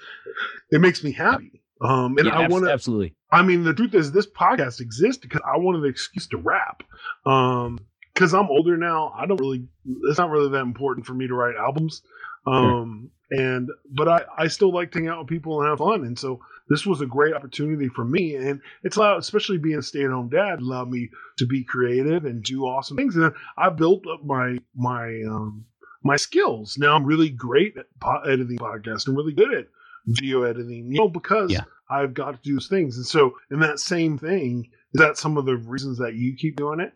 it 0.71 0.81
makes 0.81 1.03
me 1.03 1.13
happy. 1.13 1.63
Um, 1.81 2.19
and 2.19 2.27
Yeah, 2.27 2.39
I 2.39 2.49
want 2.49 2.65
to. 2.65 2.73
absolutely. 2.73 3.15
I 3.31 3.43
mean, 3.43 3.63
the 3.65 3.73
truth 3.73 3.95
is, 3.95 4.13
this 4.13 4.27
podcast 4.27 4.81
exists 4.81 5.21
because 5.21 5.41
I 5.47 5.57
wanted 5.59 5.85
an 5.85 5.91
excuse 5.91 6.27
to 6.29 6.37
rap. 6.37 6.83
Um, 7.25 7.79
because 8.13 8.35
I'm 8.35 8.49
older 8.49 8.77
now, 8.77 9.15
I 9.17 9.27
don't 9.27 9.41
really. 9.41 9.67
It's 10.05 10.19
not 10.19 10.29
really 10.31 10.51
that 10.51 10.61
important 10.61 11.07
for 11.07 11.15
me 11.15 11.29
to 11.29 11.35
write 11.35 11.55
albums. 11.57 12.03
Um, 12.47 13.11
and 13.31 13.69
but 13.91 14.09
I 14.09 14.25
I 14.37 14.49
still 14.49 14.73
like 14.73 14.93
to 14.93 14.99
hang 14.99 15.09
out 15.09 15.19
with 15.19 15.29
people 15.29 15.61
and 15.61 15.69
have 15.69 15.79
fun, 15.79 16.05
and 16.05 16.19
so 16.19 16.41
this 16.69 16.85
was 16.87 17.01
a 17.01 17.07
great 17.07 17.35
opportunity 17.35 17.89
for 17.89 18.05
me, 18.05 18.35
and 18.37 18.61
it's 18.83 18.97
allowed, 18.97 19.19
especially 19.19 19.57
being 19.59 19.79
a 19.79 19.83
stay-at-home 19.83 20.29
dad, 20.29 20.61
allowed 20.61 20.91
me 20.91 21.09
to 21.39 21.47
be 21.47 21.65
creative 21.65 22.25
and 22.27 22.43
do 22.43 22.65
awesome 22.65 22.97
things. 22.97 23.17
And 23.17 23.33
I 23.57 23.71
built 23.71 24.07
up 24.07 24.25
my 24.25 24.59
my 24.77 25.23
um 25.29 25.65
my 26.05 26.17
skills. 26.17 26.77
Now 26.79 26.95
I'm 26.95 27.05
really 27.05 27.31
great 27.31 27.77
at 27.77 27.87
po- 28.01 28.21
editing 28.23 28.59
podcasts 28.59 29.07
and 29.09 29.17
really 29.17 29.33
good 29.33 29.53
at 29.55 29.67
video 30.07 30.43
editing, 30.43 30.93
you 30.93 30.99
know, 30.99 31.09
because 31.09 31.51
Yeah. 31.51 31.65
I've 31.91 32.13
got 32.15 32.33
to 32.33 32.39
do 32.43 32.55
those 32.55 32.69
things. 32.69 32.97
And 32.99 33.07
so, 33.07 33.35
in 33.51 33.61
that 33.61 33.79
same 33.79 34.19
thing, 34.19 34.69
is 34.95 35.01
that 35.01 35.17
some 35.17 35.37
of 35.39 35.47
the 35.47 35.57
reasons 35.57 35.97
that 35.99 36.15
you 36.15 36.35
keep 36.37 36.57
doing 36.57 36.81
it? 36.81 36.93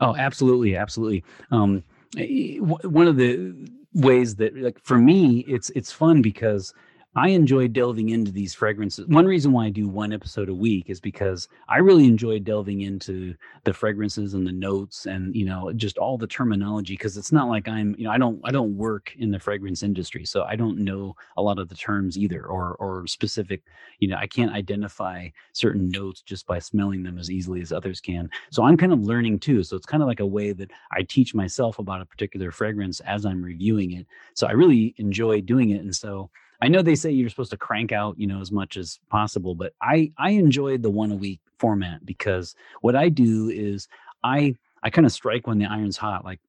Oh, 0.00 0.14
absolutely, 0.16 0.76
absolutely. 0.76 1.24
Um, 1.50 1.84
eh, 2.18 2.58
one 2.58 3.06
of 3.06 3.16
the 3.16 3.54
ways 3.96 4.36
that, 4.36 4.56
like, 4.56 4.78
for 4.82 4.98
me, 4.98 5.40
it's 5.48 5.70
it's 5.70 5.92
fun 5.92 6.22
because 6.22 6.74
I 7.16 7.28
enjoy 7.28 7.68
delving 7.68 8.10
into 8.10 8.30
these 8.30 8.52
fragrances. 8.52 9.06
One 9.06 9.24
reason 9.24 9.50
why 9.50 9.64
I 9.64 9.70
do 9.70 9.88
one 9.88 10.12
episode 10.12 10.50
a 10.50 10.54
week 10.54 10.90
is 10.90 11.00
because 11.00 11.48
I 11.66 11.78
really 11.78 12.04
enjoy 12.04 12.40
delving 12.40 12.82
into 12.82 13.34
the 13.64 13.72
fragrances 13.72 14.34
and 14.34 14.46
the 14.46 14.52
notes 14.52 15.06
and 15.06 15.34
you 15.34 15.46
know 15.46 15.72
just 15.72 15.96
all 15.96 16.18
the 16.18 16.26
terminology 16.26 16.92
because 16.92 17.16
it's 17.16 17.32
not 17.32 17.48
like 17.48 17.68
I'm 17.68 17.94
you 17.96 18.04
know 18.04 18.10
I 18.10 18.18
don't 18.18 18.38
I 18.44 18.50
don't 18.50 18.76
work 18.76 19.14
in 19.18 19.30
the 19.30 19.40
fragrance 19.40 19.82
industry 19.82 20.26
so 20.26 20.42
I 20.42 20.56
don't 20.56 20.78
know 20.78 21.16
a 21.38 21.42
lot 21.42 21.58
of 21.58 21.70
the 21.70 21.74
terms 21.74 22.18
either 22.18 22.44
or 22.44 22.74
or 22.74 23.06
specific 23.06 23.62
you 23.98 24.08
know 24.08 24.16
I 24.18 24.26
can't 24.26 24.52
identify 24.52 25.28
certain 25.54 25.88
notes 25.88 26.20
just 26.20 26.46
by 26.46 26.58
smelling 26.58 27.02
them 27.02 27.18
as 27.18 27.30
easily 27.30 27.62
as 27.62 27.72
others 27.72 27.98
can. 27.98 28.28
So 28.50 28.62
I'm 28.62 28.76
kind 28.76 28.92
of 28.92 29.00
learning 29.00 29.38
too. 29.38 29.62
So 29.64 29.74
it's 29.74 29.86
kind 29.86 30.02
of 30.02 30.06
like 30.06 30.20
a 30.20 30.26
way 30.26 30.52
that 30.52 30.70
I 30.92 31.02
teach 31.02 31.34
myself 31.34 31.78
about 31.78 32.02
a 32.02 32.06
particular 32.06 32.50
fragrance 32.50 33.00
as 33.00 33.24
I'm 33.24 33.42
reviewing 33.42 33.92
it. 33.92 34.06
So 34.34 34.46
I 34.46 34.52
really 34.52 34.94
enjoy 34.98 35.40
doing 35.40 35.70
it. 35.70 35.80
And 35.80 35.96
so 35.96 36.28
I 36.60 36.68
know 36.68 36.82
they 36.82 36.94
say 36.94 37.10
you're 37.10 37.28
supposed 37.28 37.50
to 37.50 37.56
crank 37.56 37.92
out, 37.92 38.18
you 38.18 38.26
know, 38.26 38.40
as 38.40 38.50
much 38.50 38.76
as 38.76 38.98
possible, 39.10 39.54
but 39.54 39.72
I 39.82 40.12
I 40.18 40.30
enjoy 40.30 40.78
the 40.78 40.90
one 40.90 41.12
a 41.12 41.16
week 41.16 41.40
format 41.58 42.04
because 42.04 42.54
what 42.80 42.96
I 42.96 43.08
do 43.08 43.48
is 43.50 43.88
I 44.22 44.54
I 44.82 44.90
kind 44.90 45.06
of 45.06 45.12
strike 45.12 45.46
when 45.46 45.58
the 45.58 45.66
iron's 45.66 45.96
hot. 45.96 46.24
Like 46.24 46.40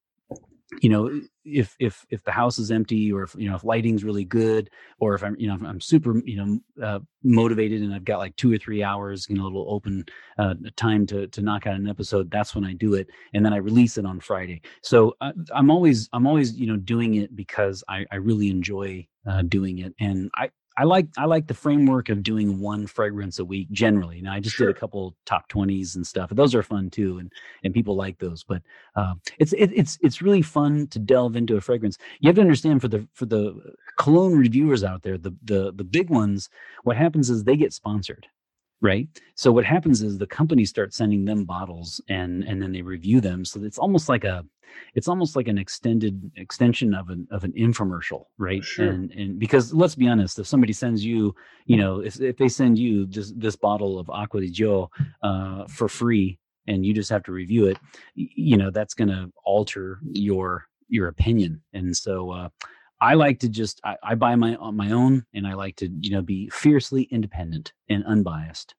you 0.82 0.89
know 0.89 1.22
if 1.45 1.76
if 1.80 2.05
if 2.09 2.24
the 2.24 2.32
house 2.32 2.59
is 2.59 2.72
empty 2.72 3.11
or 3.11 3.24
if 3.24 3.34
you 3.38 3.49
know 3.49 3.55
if 3.55 3.63
lighting's 3.63 4.03
really 4.03 4.26
good 4.26 4.70
or 4.99 5.15
if 5.15 5.24
i'm 5.24 5.36
you 5.39 5.47
know 5.47 5.55
if 5.55 5.63
i'm 5.63 5.80
super 5.80 6.22
you 6.26 6.36
know 6.36 6.86
uh, 6.86 6.99
motivated 7.24 7.82
and 7.82 7.93
i've 7.93 8.03
got 8.03 8.18
like 8.18 8.36
two 8.36 8.51
or 8.51 8.57
three 8.57 8.84
hours 8.84 9.26
you 9.30 9.36
know 9.36 9.43
a 9.43 9.45
little 9.45 9.65
open 9.70 10.05
uh, 10.38 10.53
time 10.76 11.05
to 11.05 11.28
to 11.28 11.41
knock 11.41 11.65
out 11.68 11.76
an 11.76 11.88
episode 11.88 12.30
that's 12.30 12.53
when 12.53 12.65
i 12.65 12.74
do 12.74 12.95
it. 12.95 13.07
And 13.34 13.45
then 13.45 13.53
i 13.53 13.57
release 13.57 13.97
it 13.97 14.05
on 14.05 14.20
friday. 14.20 14.61
So 14.84 15.15
I, 15.22 15.32
i'm 15.53 15.72
always 15.72 16.09
i'm 16.11 16.28
always 16.28 16.57
you 16.57 16.68
know 16.68 16.78
doing 16.78 17.15
it 17.15 17.36
because 17.36 17.84
i 17.88 18.05
i 18.11 18.15
really 18.15 18.49
enjoy 18.49 19.07
uh, 19.26 19.43
doing 19.43 19.80
it. 19.80 19.93
And 19.99 20.30
i 20.36 20.49
I 20.78 20.84
like 20.84 21.07
I 21.17 21.25
like 21.25 21.47
the 21.47 21.55
framework 21.55 22.09
of 22.09 22.21
doing 22.21 22.59
one 22.59 22.86
fragrance 22.86 23.39
a 23.39 23.45
week 23.45 23.69
generally. 23.71 24.21
Now 24.21 24.34
I 24.34 24.39
just 24.39 24.57
did 24.57 24.69
a 24.69 24.73
couple 24.73 25.15
top 25.25 25.47
twenties 25.47 25.95
and 25.95 26.05
stuff. 26.05 26.30
Those 26.32 26.53
are 26.53 26.61
fun 26.61 26.91
too, 26.91 27.17
and 27.17 27.32
and 27.63 27.73
people 27.73 27.95
like 27.95 28.19
those. 28.19 28.43
But 28.43 28.61
uh, 28.95 29.15
it's 29.39 29.53
it, 29.53 29.71
it's 29.73 29.97
it's 30.01 30.21
really 30.21 30.43
fun 30.43 30.88
to 30.88 30.99
delve 30.99 31.36
into 31.36 31.57
a 31.57 31.61
fragrance. 31.61 31.97
You 32.19 32.28
have 32.28 32.36
to 32.36 32.41
understand 32.41 32.82
for 32.82 32.89
the 32.89 33.07
for 33.13 33.25
the 33.25 33.73
cologne 33.97 34.38
reviewers 34.38 34.84
out 34.84 35.01
there, 35.01 35.17
the 35.17 35.36
the 35.43 35.73
the 35.73 35.84
big 35.84 36.11
ones. 36.11 36.49
What 36.84 36.95
happens 36.95 37.30
is 37.32 37.43
they 37.43 37.57
get 37.57 37.73
sponsored, 37.73 38.28
right? 38.82 39.07
So 39.36 39.51
what 39.51 39.65
happens 39.65 40.01
is 40.01 40.17
the 40.17 40.28
companies 40.28 40.69
start 40.69 40.93
sending 40.93 41.25
them 41.25 41.45
bottles, 41.45 42.01
and 42.09 42.43
and 42.43 42.61
then 42.61 42.71
they 42.71 42.82
review 42.82 43.21
them. 43.21 43.45
So 43.45 43.63
it's 43.63 43.78
almost 43.78 44.09
like 44.09 44.23
a 44.23 44.43
it's 44.95 45.07
almost 45.07 45.36
like 45.36 45.47
an 45.47 45.57
extended 45.57 46.32
extension 46.36 46.93
of 46.93 47.09
an 47.09 47.28
of 47.32 47.43
an 47.43 47.53
infomercial, 47.53 48.25
right? 48.38 48.63
Sure. 48.63 48.89
And 48.89 49.11
and 49.11 49.39
because 49.39 49.73
let's 49.73 49.95
be 49.95 50.07
honest, 50.07 50.39
if 50.39 50.47
somebody 50.47 50.73
sends 50.73 51.03
you, 51.03 51.36
you 51.65 51.78
know, 51.78 51.99
if 51.99 52.19
if 52.21 52.38
they 52.38 52.49
send 52.49 52.78
you 52.78 53.05
this 53.05 53.34
this 53.36 53.55
bottle 53.55 53.99
of 53.99 54.09
Acqua 54.09 54.41
di 54.41 54.51
Gio 54.51 54.89
uh, 55.23 55.65
for 55.67 55.88
free, 55.88 56.39
and 56.67 56.86
you 56.86 56.93
just 56.93 57.09
have 57.09 57.23
to 57.23 57.32
review 57.32 57.67
it, 57.67 57.78
you 58.15 58.57
know, 58.57 58.71
that's 58.71 58.93
going 58.93 59.09
to 59.09 59.32
alter 59.43 59.99
your 60.03 60.67
your 60.89 61.07
opinion. 61.07 61.61
And 61.73 61.95
so 61.95 62.32
uh, 62.32 62.49
I 62.99 63.13
like 63.13 63.39
to 63.39 63.49
just 63.49 63.81
I, 63.83 63.95
I 64.03 64.15
buy 64.15 64.35
my 64.35 64.55
on 64.55 64.75
my 64.75 64.91
own, 64.91 65.25
and 65.33 65.47
I 65.47 65.53
like 65.53 65.75
to 65.77 65.89
you 66.01 66.11
know 66.11 66.21
be 66.21 66.49
fiercely 66.49 67.03
independent 67.03 67.73
and 67.89 68.03
unbiased. 68.05 68.75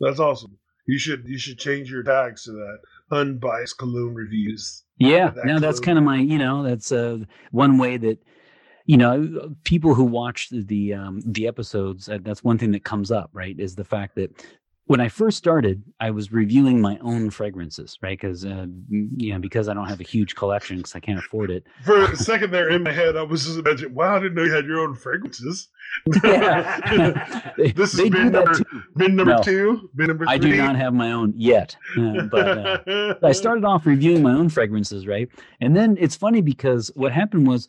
That's 0.00 0.20
awesome. 0.20 0.58
You 0.86 0.98
should 0.98 1.24
you 1.26 1.38
should 1.38 1.58
change 1.58 1.90
your 1.90 2.02
tags 2.02 2.44
to 2.44 2.52
that 2.52 2.78
unbiased 3.10 3.78
cologne 3.78 4.14
reviews. 4.14 4.84
Yeah, 4.98 5.30
that 5.30 5.44
no, 5.44 5.58
that's 5.58 5.80
kind 5.80 5.98
of 5.98 6.04
my, 6.04 6.18
you 6.18 6.38
know, 6.38 6.62
that's 6.62 6.90
uh, 6.90 7.18
one 7.50 7.78
way 7.78 7.96
that, 7.98 8.18
you 8.86 8.96
know, 8.96 9.54
people 9.64 9.94
who 9.94 10.04
watch 10.04 10.48
the 10.48 10.62
the, 10.62 10.94
um, 10.94 11.20
the 11.26 11.46
episodes, 11.46 12.08
uh, 12.08 12.18
that's 12.22 12.42
one 12.42 12.56
thing 12.56 12.72
that 12.72 12.84
comes 12.84 13.10
up, 13.10 13.30
right? 13.32 13.58
Is 13.58 13.74
the 13.74 13.84
fact 13.84 14.14
that 14.14 14.44
when 14.86 15.00
I 15.00 15.08
first 15.08 15.36
started, 15.36 15.82
I 15.98 16.10
was 16.10 16.32
reviewing 16.32 16.80
my 16.80 16.96
own 17.02 17.30
fragrances, 17.30 17.98
right? 18.02 18.18
Because, 18.18 18.44
uh, 18.44 18.66
you 18.88 19.32
know, 19.32 19.40
because 19.40 19.68
I 19.68 19.74
don't 19.74 19.88
have 19.88 20.00
a 20.00 20.04
huge 20.04 20.36
collection 20.36 20.76
because 20.76 20.94
I 20.94 21.00
can't 21.00 21.18
afford 21.18 21.50
it. 21.50 21.64
For 21.84 22.04
a 22.04 22.16
second 22.16 22.52
there 22.52 22.70
in 22.70 22.84
my 22.84 22.92
head, 22.92 23.16
I 23.16 23.22
was 23.22 23.44
just 23.44 23.58
imagining, 23.58 23.94
wow, 23.94 24.14
I 24.16 24.20
didn't 24.20 24.34
know 24.34 24.44
you 24.44 24.52
had 24.52 24.64
your 24.64 24.78
own 24.80 24.94
fragrances. 24.94 25.68
Yeah. 26.22 27.52
they, 27.58 27.72
this 27.72 27.92
has 27.92 28.00
they 28.00 28.08
do 28.08 28.10
been 28.10 28.32
number, 28.32 28.60
been 28.94 29.16
number 29.16 29.34
No. 29.36 29.42
two, 29.42 29.90
been 29.96 30.06
number 30.06 30.24
three. 30.24 30.34
I 30.34 30.38
do 30.38 30.56
not 30.56 30.76
have 30.76 30.94
my 30.94 31.10
own 31.10 31.34
yet, 31.36 31.76
uh, 31.98 32.22
but. 32.30 32.86
Uh, 32.88 33.14
I 33.24 33.32
started 33.32 33.64
off 33.64 33.86
reviewing 33.86 34.22
my 34.22 34.32
own 34.32 34.48
fragrances, 34.48 35.06
right? 35.06 35.28
And 35.60 35.74
then 35.76 35.96
it's 35.98 36.14
funny 36.14 36.42
because 36.42 36.92
what 36.94 37.10
happened 37.10 37.48
was 37.48 37.68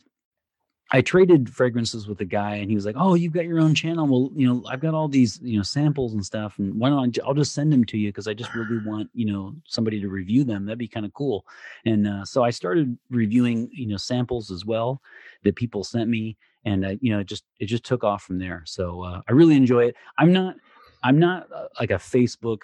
I 0.92 1.02
traded 1.02 1.54
fragrances 1.54 2.08
with 2.08 2.22
a 2.22 2.26
guy 2.26 2.56
and 2.56 2.70
he 2.70 2.76
was 2.76 2.86
like, 2.86 2.96
"Oh, 2.98 3.16
you've 3.16 3.34
got 3.34 3.46
your 3.46 3.60
own 3.60 3.76
channel. 3.76 4.08
Well, 4.08 4.32
you 4.36 4.48
know, 4.48 4.64
I've 4.70 4.80
got 4.80 4.94
all 4.94 5.10
these, 5.10 5.40
you 5.42 5.58
know, 5.58 5.64
samples 5.64 6.14
and 6.14 6.26
stuff 6.26 6.60
and 6.60 6.74
why 6.76 6.90
don't 6.90 7.18
I? 7.20 7.28
will 7.28 7.34
just 7.34 7.54
send 7.54 7.74
them 7.74 7.84
to 7.86 7.98
you 7.98 8.10
because 8.10 8.28
I 8.28 8.34
just 8.34 8.54
really 8.54 8.80
want, 8.86 9.10
you 9.14 9.26
know, 9.26 9.54
somebody 9.66 10.00
to 10.00 10.08
review 10.08 10.44
them. 10.44 10.66
That'd 10.66 10.80
be 10.80 10.88
kind 10.88 11.06
of 11.06 11.14
cool." 11.14 11.46
And 11.86 12.08
uh, 12.08 12.26
so 12.26 12.44
I 12.44 12.52
started 12.52 12.98
reviewing, 13.10 13.70
you 13.74 13.88
know, 13.88 13.98
samples 13.98 14.50
as 14.50 14.66
well 14.66 15.02
that 15.44 15.56
people 15.56 15.84
sent 15.84 16.10
me 16.10 16.38
and 16.66 16.86
uh, 16.86 16.96
you 17.02 17.12
know, 17.12 17.20
it 17.20 17.28
just 17.28 17.44
it 17.60 17.66
just 17.66 17.84
took 17.84 18.04
off 18.04 18.24
from 18.24 18.40
there. 18.40 18.64
So 18.66 19.04
uh, 19.04 19.22
I 19.28 19.32
really 19.32 19.56
enjoy 19.56 19.86
it. 19.86 19.96
I'm 20.18 20.32
not 20.32 20.56
I'm 21.04 21.20
not 21.20 21.48
uh, 21.54 21.68
like 21.80 21.92
a 21.92 21.96
Facebook 21.96 22.60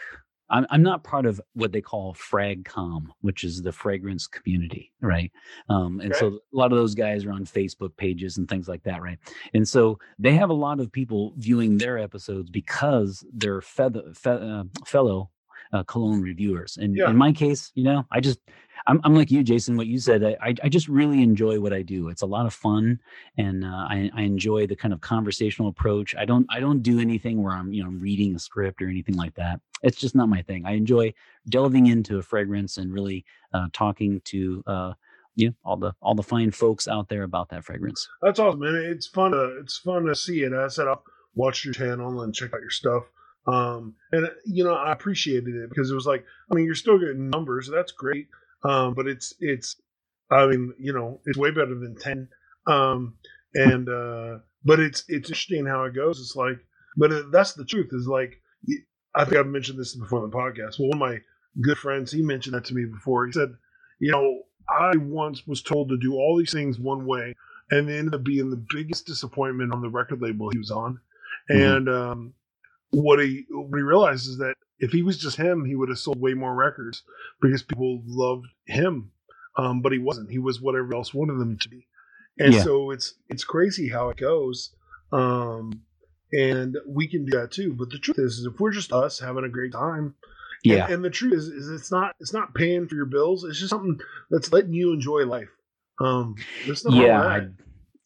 I'm, 0.53 0.65
I'm 0.69 0.83
not 0.83 1.03
part 1.03 1.25
of 1.25 1.41
what 1.53 1.71
they 1.73 1.81
call 1.81 2.13
fragcom 2.13 3.07
which 3.21 3.43
is 3.43 3.61
the 3.61 3.71
fragrance 3.71 4.25
community 4.27 4.91
right? 5.01 5.31
Um, 5.69 5.99
and 5.99 6.15
so 6.15 6.27
a 6.27 6.55
lot 6.61 6.71
of 6.71 6.77
those 6.77 6.95
guys 6.95 7.25
are 7.25 7.33
on 7.33 7.45
facebook 7.45 7.93
pages 7.97 8.37
and 8.37 8.47
things 8.47 8.67
like 8.67 8.83
that 8.83 9.01
right? 9.01 9.19
And 9.53 9.67
so 9.67 9.99
they 10.19 10.33
have 10.35 10.49
a 10.51 10.59
lot 10.67 10.79
of 10.79 10.91
people 10.91 11.33
viewing 11.37 11.77
their 11.77 11.97
episodes 11.97 12.49
because 12.49 13.25
they're 13.33 13.61
feather, 13.61 14.03
fe- 14.13 14.31
uh, 14.51 14.63
fellow 14.85 15.29
uh, 15.73 15.83
cologne 15.83 16.21
reviewers. 16.21 16.77
And 16.77 16.95
Yeah. 16.95 17.09
in 17.09 17.17
my 17.17 17.31
case 17.33 17.71
you 17.75 17.83
know 17.83 18.05
i 18.11 18.19
just 18.19 18.39
I'm, 18.87 19.01
I'm 19.03 19.15
like 19.15 19.31
you 19.31 19.43
jason 19.43 19.77
what 19.77 19.87
you 19.87 19.99
said 19.99 20.23
I, 20.23 20.55
I, 20.63 20.69
just 20.69 20.87
really 20.87 21.21
enjoy 21.21 21.59
what 21.59 21.73
i 21.73 21.81
do 21.81 22.09
it's 22.09 22.21
a 22.21 22.27
lot 22.27 22.45
of 22.45 22.53
fun 22.53 22.99
and 23.37 23.63
uh, 23.63 23.67
I, 23.89 24.09
I 24.15 24.21
enjoy 24.21 24.67
the 24.67 24.75
kind 24.75 24.93
of 24.93 25.01
conversational 25.01 25.69
approach 25.69 26.15
i 26.15 26.25
don't 26.25 26.45
i 26.49 26.59
don't 26.59 26.81
do 26.81 26.99
anything 26.99 27.41
where 27.41 27.53
i'm 27.53 27.73
you 27.73 27.83
know 27.83 27.89
reading 27.89 28.35
a 28.35 28.39
script 28.39 28.81
or 28.81 28.87
anything 28.87 29.15
like 29.15 29.35
that 29.35 29.59
it's 29.81 29.97
just 29.97 30.15
not 30.15 30.29
my 30.29 30.41
thing 30.41 30.65
i 30.65 30.71
enjoy 30.71 31.13
delving 31.49 31.87
into 31.87 32.17
a 32.17 32.21
fragrance 32.21 32.77
and 32.77 32.93
really 32.93 33.25
uh, 33.53 33.67
talking 33.73 34.21
to 34.25 34.63
uh, 34.67 34.93
you 35.35 35.47
know 35.47 35.53
all 35.63 35.77
the 35.77 35.93
all 36.01 36.15
the 36.15 36.23
fine 36.23 36.51
folks 36.51 36.87
out 36.87 37.09
there 37.09 37.23
about 37.23 37.49
that 37.49 37.63
fragrance 37.63 38.07
That's 38.21 38.39
awesome, 38.39 38.61
man. 38.61 38.75
It's 38.75 39.07
fun 39.07 39.31
to 39.31 39.59
it's 39.59 39.77
fun 39.77 40.05
to 40.05 40.15
see 40.15 40.43
it. 40.43 40.53
I 40.53 40.67
said 40.67 40.87
I'll 40.87 41.03
watch 41.35 41.65
your 41.65 41.73
channel 41.73 42.21
and 42.21 42.33
check 42.33 42.53
out 42.53 42.61
your 42.61 42.69
stuff. 42.69 43.03
Um, 43.45 43.95
and 44.11 44.29
you 44.45 44.63
know, 44.63 44.73
I 44.73 44.91
appreciated 44.91 45.55
it 45.55 45.69
because 45.69 45.91
it 45.91 45.95
was 45.95 46.05
like, 46.05 46.25
I 46.51 46.55
mean, 46.55 46.65
you're 46.65 46.75
still 46.75 46.97
getting 46.97 47.29
numbers. 47.29 47.69
That's 47.71 47.91
great. 47.91 48.27
Um, 48.63 48.93
but 48.93 49.07
it's 49.07 49.33
it's, 49.39 49.75
I 50.31 50.47
mean, 50.47 50.73
you 50.79 50.93
know, 50.93 51.19
it's 51.25 51.37
way 51.37 51.51
better 51.51 51.75
than 51.75 51.95
ten. 51.95 52.27
Um, 52.67 53.15
and 53.53 53.89
uh, 53.89 54.39
but 54.63 54.79
it's 54.79 55.03
it's 55.07 55.29
interesting 55.29 55.65
how 55.65 55.83
it 55.83 55.93
goes. 55.95 56.19
It's 56.19 56.35
like, 56.35 56.59
but 56.97 57.11
it, 57.11 57.31
that's 57.31 57.53
the 57.53 57.65
truth. 57.65 57.89
Is 57.91 58.07
like, 58.07 58.41
I 59.15 59.25
think 59.25 59.37
I've 59.37 59.47
mentioned 59.47 59.79
this 59.79 59.95
before 59.95 60.23
on 60.23 60.29
the 60.29 60.35
podcast. 60.35 60.79
Well, 60.79 60.89
one 60.89 60.97
of 60.97 60.99
my 60.99 61.19
good 61.61 61.77
friends, 61.77 62.11
he 62.11 62.21
mentioned 62.21 62.55
that 62.55 62.65
to 62.65 62.73
me 62.73 62.85
before. 62.85 63.25
He 63.25 63.31
said, 63.33 63.53
you 63.99 64.11
know, 64.11 64.41
I 64.69 64.95
once 64.97 65.45
was 65.45 65.61
told 65.61 65.89
to 65.89 65.97
do 65.97 66.13
all 66.15 66.37
these 66.37 66.53
things 66.53 66.79
one 66.79 67.05
way 67.05 67.35
and 67.71 67.89
it 67.89 67.97
ended 67.97 68.15
up 68.15 68.23
being 68.23 68.49
the 68.49 68.63
biggest 68.73 69.05
disappointment 69.05 69.73
on 69.73 69.81
the 69.81 69.89
record 69.89 70.21
label 70.21 70.49
he 70.51 70.57
was 70.57 70.71
on. 70.71 70.99
Mhm. 71.49 71.77
And 71.77 71.89
um, 71.89 72.33
what 72.91 73.19
he 73.19 73.45
what 73.49 73.77
he 73.77 73.83
realized 73.83 74.27
is 74.27 74.37
that 74.37 74.55
if 74.83 74.91
he 74.91 75.01
was 75.01 75.17
just 75.17 75.37
him, 75.37 75.65
he 75.65 75.75
would 75.75 75.89
have 75.89 75.99
sold 75.99 76.19
way 76.19 76.33
more 76.33 76.53
records 76.55 77.03
because 77.41 77.63
people 77.63 78.01
loved 78.05 78.45
him. 78.65 79.11
Um, 79.57 79.81
but 79.81 79.91
he 79.91 79.99
wasn't. 79.99 80.31
He 80.31 80.39
was 80.39 80.59
whatever 80.61 80.93
else 80.95 81.13
wanted 81.13 81.33
him 81.41 81.57
to 81.61 81.69
be. 81.69 81.87
And 82.39 82.53
Yeah. 82.53 82.63
so 82.63 82.91
it's 82.91 83.13
it's 83.29 83.43
crazy 83.43 83.87
how 83.89 84.09
it 84.09 84.17
goes. 84.17 84.75
Um, 85.11 85.81
and 86.31 86.75
we 86.87 87.07
can 87.07 87.25
do 87.25 87.37
that 87.39 87.51
too. 87.51 87.73
But 87.73 87.89
the 87.91 87.99
truth 87.99 88.17
is, 88.17 88.39
is 88.39 88.45
if 88.51 88.59
we're 88.59 88.71
just 88.71 88.91
us 88.91 89.19
having 89.19 89.43
a 89.45 89.49
great 89.49 89.71
time, 89.71 90.15
Yeah. 90.63 90.85
and, 90.85 90.93
and 90.95 91.05
the 91.05 91.11
truth 91.11 91.33
is, 91.33 91.47
is 91.47 91.69
it's 91.69 91.91
not 91.91 92.15
it's 92.19 92.33
not 92.33 92.55
paying 92.55 92.87
for 92.87 92.95
your 92.95 93.05
bills. 93.05 93.43
It's 93.43 93.59
just 93.59 93.69
something 93.69 93.99
that's 94.31 94.51
letting 94.51 94.73
you 94.73 94.91
enjoy 94.93 95.25
life. 95.25 95.49
Um, 96.01 96.35
there's 96.65 96.83
yeah 96.89 97.21
I, 97.21 97.37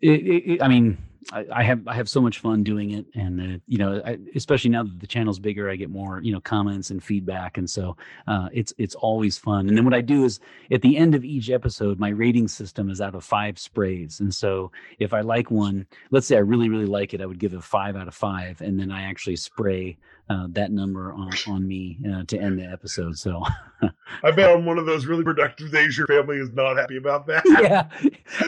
it, 0.02 0.44
it- 0.52 0.62
I 0.62 0.68
mean 0.68 0.98
I, 1.34 1.64
have 1.64 1.88
i 1.88 1.94
have 1.94 2.08
so 2.08 2.22
much 2.22 2.40
fun 2.40 2.64
doing 2.64 2.92
it 2.92 3.06
and 3.16 3.42
uh, 3.42 3.60
you 3.68 3.78
know 3.78 4.02
I, 4.06 4.18
especially 4.36 4.70
now 4.70 4.84
that 4.84 5.00
the 5.00 5.08
channel's 5.08 5.40
bigger 5.40 5.70
i 5.70 5.76
get 5.76 5.90
more 5.90 6.22
you 6.22 6.32
know 6.32 6.40
comments 6.40 6.90
and 6.90 7.04
feedback 7.04 7.58
and 7.58 7.70
so 7.70 7.98
uh, 8.28 8.50
it's 8.54 8.74
it's 8.78 8.96
always 8.96 9.38
fun. 9.38 9.68
And 9.68 9.78
then 9.78 9.84
what 9.86 9.94
i 9.94 10.02
do 10.02 10.24
is 10.24 10.40
at 10.72 10.82
the 10.82 10.96
end 10.98 11.16
of 11.16 11.26
each 11.26 11.50
episode 11.50 12.00
my 12.00 12.10
rating 12.10 12.48
system 12.48 12.90
is 12.90 13.02
out 13.02 13.16
of 13.16 13.24
five 13.24 13.60
sprays 13.60 14.20
and 14.20 14.34
so 14.34 14.72
if 15.00 15.14
i 15.14 15.22
like 15.22 15.52
one 15.52 15.86
let's 16.12 16.28
say 16.28 16.38
i 16.38 16.40
really 16.40 16.70
really 16.70 16.86
like 16.86 17.14
it 17.14 17.22
i 17.22 17.26
would 17.26 17.40
give 17.40 17.54
it 17.54 17.58
a 17.58 17.62
five 17.62 17.96
out 17.96 18.08
of 18.08 18.16
five 18.16 18.62
and 18.62 18.80
then 18.80 18.92
i 18.92 19.04
actually 19.04 19.36
spray 19.36 19.98
uh, 20.30 20.48
that 20.50 20.72
number 20.72 21.14
on, 21.14 21.30
on 21.48 21.68
me 21.68 21.98
uh, 22.12 22.24
to 22.26 22.38
end 22.38 22.60
the 22.60 22.66
episode 22.66 23.18
so 23.18 23.44
I 24.24 24.32
bet 24.32 24.50
on 24.50 24.66
one 24.66 24.78
of 24.78 24.86
those 24.86 25.06
really 25.06 25.24
productive 25.24 25.72
days, 25.72 25.98
your 25.98 26.08
family 26.08 26.38
is 26.38 26.52
not 26.52 26.78
happy 26.78 26.98
about 26.98 27.28
that. 27.28 27.44
yeah 27.62 27.88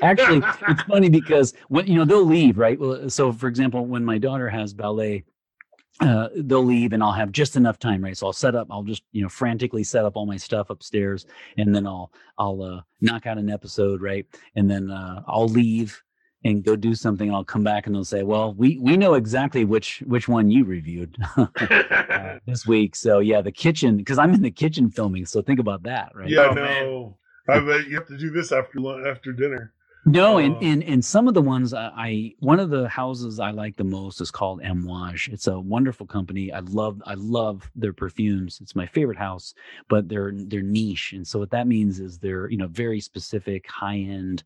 actually 0.01 0.41
it's 0.67 0.83
funny 0.83 1.09
because 1.09 1.53
when 1.67 1.87
you 1.87 1.95
know 1.95 2.05
they'll 2.05 2.25
leave 2.25 2.57
right 2.57 2.79
well 2.79 3.09
so 3.09 3.31
for 3.31 3.47
example 3.47 3.85
when 3.85 4.03
my 4.03 4.17
daughter 4.17 4.49
has 4.49 4.73
ballet 4.73 5.23
uh, 6.01 6.29
they'll 6.33 6.63
leave 6.63 6.93
and 6.93 7.03
I'll 7.03 7.11
have 7.11 7.31
just 7.31 7.55
enough 7.55 7.77
time, 7.77 8.03
right? 8.03 8.15
So 8.15 8.27
I'll 8.27 8.33
set 8.33 8.55
up, 8.55 8.67
I'll 8.71 8.83
just, 8.83 9.03
you 9.11 9.21
know, 9.21 9.29
frantically 9.29 9.83
set 9.83 10.05
up 10.05 10.15
all 10.15 10.25
my 10.25 10.37
stuff 10.37 10.69
upstairs 10.69 11.25
and 11.57 11.75
then 11.75 11.85
I'll, 11.85 12.11
I'll, 12.37 12.61
uh, 12.63 12.81
knock 13.01 13.25
out 13.25 13.37
an 13.37 13.49
episode, 13.49 14.01
right? 14.01 14.25
And 14.55 14.69
then, 14.69 14.91
uh, 14.91 15.23
I'll 15.27 15.49
leave 15.49 16.01
and 16.43 16.63
go 16.63 16.75
do 16.75 16.95
something. 16.95 17.27
And 17.27 17.35
I'll 17.35 17.43
come 17.43 17.63
back 17.63 17.85
and 17.85 17.95
they'll 17.95 18.03
say, 18.03 18.23
well, 18.23 18.53
we, 18.53 18.77
we 18.79 18.97
know 18.97 19.15
exactly 19.15 19.65
which, 19.65 20.01
which 20.05 20.27
one 20.27 20.49
you 20.49 20.63
reviewed 20.65 21.17
uh, 21.37 22.39
this 22.45 22.65
week. 22.65 22.95
So 22.95 23.19
yeah, 23.19 23.41
the 23.41 23.51
kitchen, 23.51 24.03
cause 24.05 24.17
I'm 24.17 24.33
in 24.33 24.41
the 24.41 24.51
kitchen 24.51 24.89
filming. 24.89 25.25
So 25.25 25.41
think 25.41 25.59
about 25.59 25.83
that, 25.83 26.11
right? 26.15 26.29
Yeah, 26.29 26.49
Oh, 26.51 26.53
no. 26.53 27.17
I 27.47 27.59
bet 27.59 27.87
you 27.87 27.95
have 27.95 28.07
to 28.07 28.17
do 28.17 28.29
this 28.29 28.51
after 28.51 29.09
after 29.09 29.33
dinner. 29.33 29.73
No, 30.09 30.39
and, 30.39 30.57
and 30.63 30.83
and 30.83 31.05
some 31.05 31.27
of 31.27 31.35
the 31.35 31.41
ones 31.41 31.73
I, 31.73 31.91
I 31.95 32.33
one 32.39 32.59
of 32.59 32.69
the 32.69 32.89
houses 32.89 33.39
I 33.39 33.51
like 33.51 33.77
the 33.77 33.83
most 33.83 34.21
is 34.21 34.31
called 34.31 34.61
Amouage. 34.61 35.29
It's 35.31 35.47
a 35.47 35.59
wonderful 35.59 36.07
company. 36.07 36.51
I 36.51 36.59
love 36.61 37.01
I 37.05 37.13
love 37.13 37.69
their 37.75 37.93
perfumes. 37.93 38.59
It's 38.61 38.75
my 38.75 38.87
favorite 38.87 39.17
house, 39.19 39.53
but 39.87 40.09
they're 40.09 40.31
they're 40.33 40.61
niche, 40.63 41.13
and 41.13 41.27
so 41.27 41.37
what 41.37 41.51
that 41.51 41.67
means 41.67 41.99
is 41.99 42.17
they're 42.17 42.49
you 42.49 42.57
know 42.57 42.67
very 42.67 42.99
specific, 42.99 43.69
high 43.69 43.97
end, 43.97 44.43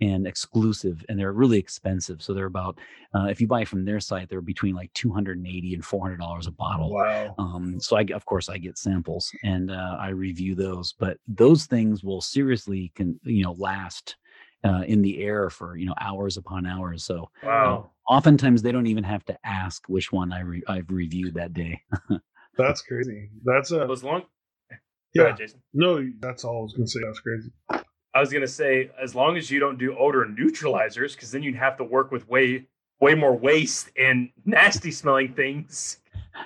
and 0.00 0.26
exclusive, 0.26 1.04
and 1.08 1.18
they're 1.18 1.32
really 1.32 1.58
expensive. 1.58 2.20
So 2.20 2.34
they're 2.34 2.46
about 2.46 2.78
uh, 3.14 3.26
if 3.26 3.40
you 3.40 3.46
buy 3.46 3.64
from 3.64 3.84
their 3.84 4.00
site, 4.00 4.28
they're 4.28 4.40
between 4.40 4.74
like 4.74 4.92
two 4.94 5.12
hundred 5.12 5.38
and 5.38 5.46
eighty 5.46 5.74
and 5.74 5.84
four 5.84 6.02
hundred 6.02 6.18
dollars 6.18 6.48
a 6.48 6.52
bottle. 6.52 6.92
Wow. 6.92 7.34
Um, 7.38 7.78
so 7.78 7.96
I, 7.96 8.04
of 8.12 8.24
course, 8.24 8.48
I 8.48 8.58
get 8.58 8.78
samples 8.78 9.30
and 9.44 9.70
uh, 9.70 9.96
I 10.00 10.08
review 10.08 10.56
those. 10.56 10.92
But 10.92 11.18
those 11.28 11.66
things 11.66 12.02
will 12.02 12.20
seriously 12.20 12.90
can 12.96 13.20
you 13.22 13.44
know 13.44 13.52
last 13.52 14.16
uh, 14.64 14.82
in 14.86 15.02
the 15.02 15.22
air 15.22 15.50
for 15.50 15.76
you 15.76 15.86
know 15.86 15.94
hours 16.00 16.36
upon 16.36 16.66
hours. 16.66 17.04
So 17.04 17.30
Wow. 17.42 17.90
oftentimes 18.08 18.62
they 18.62 18.72
don't 18.72 18.86
even 18.86 19.04
have 19.04 19.24
to 19.26 19.38
ask 19.44 19.84
which 19.88 20.12
one 20.12 20.32
I 20.32 20.40
re- 20.40 20.62
I've 20.68 20.90
reviewed 20.90 21.34
that 21.34 21.52
day. 21.52 21.80
That's 22.56 22.82
crazy. 22.82 23.30
That's 23.44 23.70
a 23.72 23.78
Well, 23.78 23.92
as 23.92 24.04
long. 24.04 24.22
Yeah. 25.14 25.24
ahead, 25.24 25.36
Jason. 25.38 25.60
No, 25.72 26.04
that's 26.20 26.44
all 26.44 26.58
I 26.58 26.62
was 26.62 26.72
gonna 26.72 26.86
say. 26.88 27.00
That's 27.04 27.20
crazy. 27.20 27.50
I 28.14 28.20
was 28.20 28.32
gonna 28.32 28.46
say, 28.48 28.90
as 29.00 29.14
long 29.14 29.36
as 29.36 29.50
you 29.50 29.60
don't 29.60 29.78
do 29.78 29.96
odor 29.96 30.24
neutralizers, 30.24 31.14
because 31.14 31.30
then 31.30 31.42
you'd 31.42 31.54
have 31.56 31.76
to 31.78 31.84
work 31.84 32.10
with 32.10 32.28
way 32.28 32.66
way 33.00 33.14
more 33.14 33.36
waste 33.36 33.90
and 33.98 34.30
nasty 34.44 34.90
smelling 34.90 35.34
things 35.34 35.98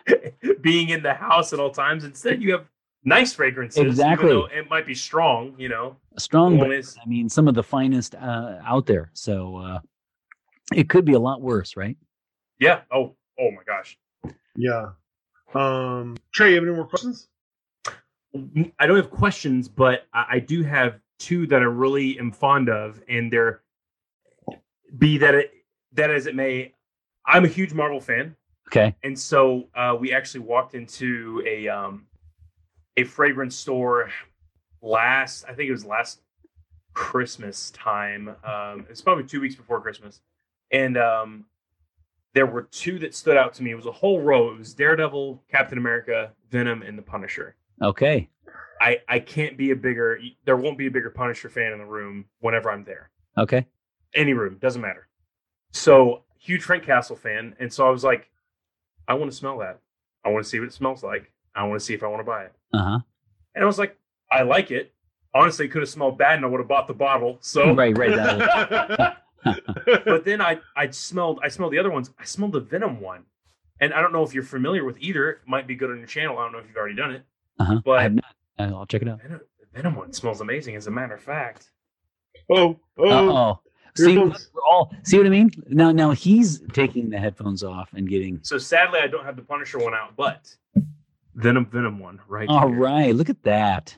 being 0.61 0.89
in 0.91 1.03
the 1.03 1.15
house 1.15 1.53
at 1.53 1.61
all 1.61 1.71
times. 1.71 2.05
Instead, 2.05 2.43
you 2.43 2.53
have 2.53 2.67
nice 3.09 3.33
fragrances. 3.33 3.79
even 3.79 3.91
Exactly. 3.91 4.29
though 4.29 4.47
it 4.47 4.69
might 4.71 4.87
be 4.87 4.95
strong, 4.95 5.55
you 5.59 5.69
know. 5.69 5.97
Strong, 6.19 6.59
One 6.59 6.69
but 6.69 6.77
is 6.77 6.97
I 7.03 7.09
mean 7.09 7.29
some 7.29 7.49
of 7.49 7.55
the 7.55 7.63
finest 7.63 8.15
uh, 8.15 8.59
out 8.65 8.87
there. 8.87 9.11
So 9.15 9.57
uh, 9.57 9.79
it 10.75 10.89
could 10.89 11.05
be 11.05 11.15
a 11.15 11.19
lot 11.19 11.41
worse, 11.41 11.77
right? 11.77 11.97
yeah. 12.61 12.81
Oh, 12.91 13.15
oh 13.39 13.51
my 13.53 13.63
gosh. 13.67 13.99
Yeah. 14.57 14.91
Um, 15.55 16.17
Trey, 16.33 16.51
you 16.51 16.55
have 16.57 16.65
any 16.65 16.75
more 16.75 16.87
questions? 16.87 17.29
I 18.79 18.87
don't 18.87 18.97
have 18.97 19.11
questions, 19.11 19.69
but 19.69 20.07
I, 20.13 20.27
I 20.33 20.39
do 20.41 20.63
have 20.63 21.01
two 21.19 21.47
that 21.47 21.61
I 21.61 21.65
really 21.65 22.19
am 22.19 22.31
fond 22.33 22.69
of, 22.69 23.03
and 23.09 23.33
they're 23.33 23.63
be 24.99 25.19
that 25.19 25.35
it 25.35 25.53
that 25.93 26.11
as 26.11 26.27
it 26.27 26.35
may. 26.35 26.75
I'm 27.27 27.45
a 27.45 27.49
huge 27.49 27.73
Marvel 27.73 28.01
fan. 28.01 28.35
Okay. 28.69 28.95
and 29.03 29.19
so 29.19 29.67
uh, 29.75 29.97
we 29.99 30.13
actually 30.13 30.41
walked 30.41 30.75
into 30.75 31.43
a 31.47 31.69
um, 31.69 32.07
a 32.99 33.05
fragrance 33.05 33.55
store 33.57 34.11
last 34.83 35.45
I 35.49 35.53
think 35.55 35.69
it 35.69 35.73
was 35.73 35.85
last 35.85 36.21
Christmas 36.95 37.71
time. 37.71 38.35
Um, 38.45 38.87
it's 38.91 39.01
probably 39.01 39.25
two 39.25 39.41
weeks 39.41 39.55
before 39.55 39.81
Christmas, 39.81 40.21
and 40.73 40.97
um, 40.97 41.45
there 42.35 42.47
were 42.47 42.63
two 42.63 42.99
that 43.01 43.15
stood 43.15 43.37
out 43.37 43.55
to 43.55 43.63
me. 43.63 43.71
It 43.71 43.77
was 43.77 43.87
a 43.87 43.93
whole 43.93 44.21
row. 44.21 44.51
It 44.51 44.59
was 44.59 44.75
Daredevil, 44.75 45.43
Captain 45.51 45.79
America, 45.79 46.33
Venom, 46.51 46.83
and 46.83 46.99
the 46.99 47.03
Punisher. 47.03 47.55
Okay. 47.83 48.29
I 48.81 49.01
I 49.09 49.19
can't 49.21 49.57
be 49.57 49.71
a 49.71 49.77
bigger. 49.77 50.19
There 50.45 50.57
won't 50.57 50.77
be 50.79 50.87
a 50.87 50.91
bigger 50.91 51.11
Punisher 51.11 51.49
fan 51.49 51.73
in 51.73 51.79
the 51.79 51.87
room 51.87 52.25
whenever 52.41 52.71
I'm 52.71 52.85
there 52.85 53.11
Okay. 53.37 53.67
any 54.15 54.33
room 54.33 54.59
doesn't 54.61 54.83
matter 54.83 55.07
so 55.73 56.25
huge 56.41 56.63
frank 56.63 56.83
castle 56.83 57.15
fan 57.15 57.55
and 57.61 57.71
so 57.71 57.87
i 57.87 57.91
was 57.91 58.03
like 58.03 58.31
i 59.07 59.13
want 59.13 59.31
to 59.31 59.37
smell 59.37 59.59
that 59.59 59.79
i 60.25 60.29
want 60.31 60.43
to 60.43 60.49
see 60.49 60.59
what 60.59 60.67
it 60.67 60.73
smells 60.73 61.03
like 61.03 61.31
i 61.59 61.65
want 61.67 61.79
to 61.79 61.85
see 61.85 61.95
if 61.95 62.03
i 62.03 62.07
want 62.07 62.21
to 62.21 62.25
buy 62.25 62.45
it 62.45 62.53
Uh 62.73 62.83
huh. 62.85 62.99
and 63.55 63.65
i 63.65 63.67
was 63.67 63.79
like 63.79 63.97
i 64.31 64.43
like 64.43 64.71
it 64.71 64.93
honestly 65.35 65.67
it 65.67 65.69
could 65.71 65.83
have 65.83 65.89
smelled 65.89 66.17
bad 66.19 66.37
and 66.37 66.45
i 66.45 66.49
would 66.49 66.61
have 66.61 66.69
bought 66.69 66.87
the 66.89 66.95
bottle 66.95 67.39
so 67.41 67.73
Right. 67.83 67.97
Right. 67.97 68.15
That 68.15 69.17
but 70.05 70.25
then 70.25 70.41
i 70.41 70.59
i 70.77 70.91
smelled 70.91 71.39
i 71.43 71.49
smelled 71.49 71.73
the 71.73 71.79
other 71.79 71.91
ones 71.91 72.11
i 72.19 72.25
smelled 72.25 72.53
the 72.53 72.61
venom 72.61 73.01
one 73.01 73.25
and 73.81 73.95
i 73.95 74.01
don't 74.01 74.13
know 74.13 74.23
if 74.25 74.35
you're 74.35 74.43
familiar 74.43 74.85
with 74.85 74.97
either 75.01 75.31
it 75.31 75.39
might 75.47 75.67
be 75.67 75.75
good 75.77 75.91
on 75.91 75.99
your 75.99 76.07
channel 76.07 76.37
i 76.39 76.43
don't 76.43 76.53
know 76.53 76.59
if 76.59 76.67
you've 76.67 76.77
already 76.77 76.97
done 76.97 77.13
it 77.13 77.23
uh 77.61 77.65
huh. 77.65 77.81
But- 77.85 77.99
I 77.99 78.03
have 78.03 78.15
not. 78.15 78.25
Uh, 78.59 78.65
I'll 78.75 78.87
check 78.87 79.03
it 79.03 79.09
out. 79.09 79.23
venom, 79.23 79.41
the 79.61 79.67
venom 79.73 79.95
one 79.95 80.13
smells 80.13 80.41
amazing 80.41 80.75
as 80.75 80.89
a 80.89 80.91
matter 80.91 81.15
of 81.15 81.23
fact 81.23 81.71
oh, 82.51 82.79
oh, 82.99 83.07
oh. 83.31 83.61
See, 83.97 84.17
we're 84.19 84.33
all 84.69 84.93
see 85.05 85.17
what 85.19 85.27
I 85.27 85.31
mean? 85.31 85.51
Now, 85.69 85.91
now 85.93 86.11
he's 86.13 86.61
taking 86.73 87.11
the 87.11 87.19
headphones 87.19 87.63
off 87.65 87.91
and 87.95 88.09
getting. 88.09 88.41
so 88.43 88.59
sadly 88.59 88.99
i 89.01 89.07
don't 89.07 89.25
have 89.25 89.37
the 89.37 89.43
punisher 89.43 89.79
one 89.79 89.95
out 89.95 90.17
but 90.17 90.53
venom 91.39 91.67
venom 91.67 91.99
one 91.99 92.19
right 92.29 92.49
All 92.49 92.69
here. 92.69 92.79
right, 92.79 93.15
look 93.15 93.31
at 93.31 93.43
that. 93.45 93.97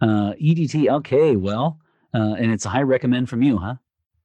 Uh, 0.00 0.32
EDT. 0.42 0.88
Okay, 0.98 1.36
well, 1.36 1.78
uh, 2.14 2.34
and 2.38 2.50
it's 2.50 2.64
a 2.64 2.68
high 2.70 2.82
recommend 2.82 3.28
from 3.28 3.42
you, 3.42 3.58
huh? 3.58 3.74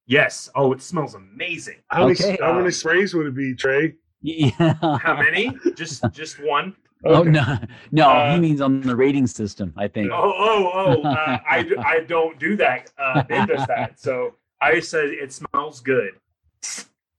yes 0.08 0.48
oh 0.54 0.72
it 0.72 0.80
smells 0.80 1.14
amazing 1.16 1.78
how, 1.88 2.06
many, 2.06 2.12
okay. 2.12 2.38
how 2.40 2.52
many 2.54 2.68
Uh, 2.68 2.70
sprays 2.70 3.12
would 3.12 3.26
it 3.26 3.34
be, 3.34 3.54
Trey? 3.56 3.94
Yeah. 4.22 4.74
How 5.02 5.16
many? 5.20 5.52
just 5.76 6.02
just 6.12 6.36
one. 6.42 6.74
Oh 7.04 7.16
Okay. 7.20 7.30
no, 7.30 7.58
no, 7.92 8.08
Uh, 8.10 8.34
he 8.34 8.40
means 8.40 8.60
on 8.60 8.80
the 8.80 8.94
rating 8.96 9.26
system. 9.26 9.72
I 9.76 9.86
think. 9.88 10.10
Oh 10.12 10.32
oh 10.48 10.70
oh! 10.74 11.02
Uh, 11.02 11.38
I 11.56 11.62
d- 11.62 11.76
I 11.76 12.00
don't 12.00 12.38
do 12.38 12.56
that. 12.56 12.90
Uh, 12.98 13.22
ben 13.24 13.46
does 13.48 13.66
that. 13.66 14.00
So 14.00 14.34
I 14.60 14.80
said 14.80 15.06
it 15.10 15.32
smells 15.32 15.80
good. 15.80 16.12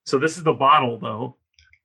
So 0.06 0.18
this 0.18 0.38
is 0.38 0.44
the 0.44 0.54
bottle 0.54 0.98
though, 0.98 1.36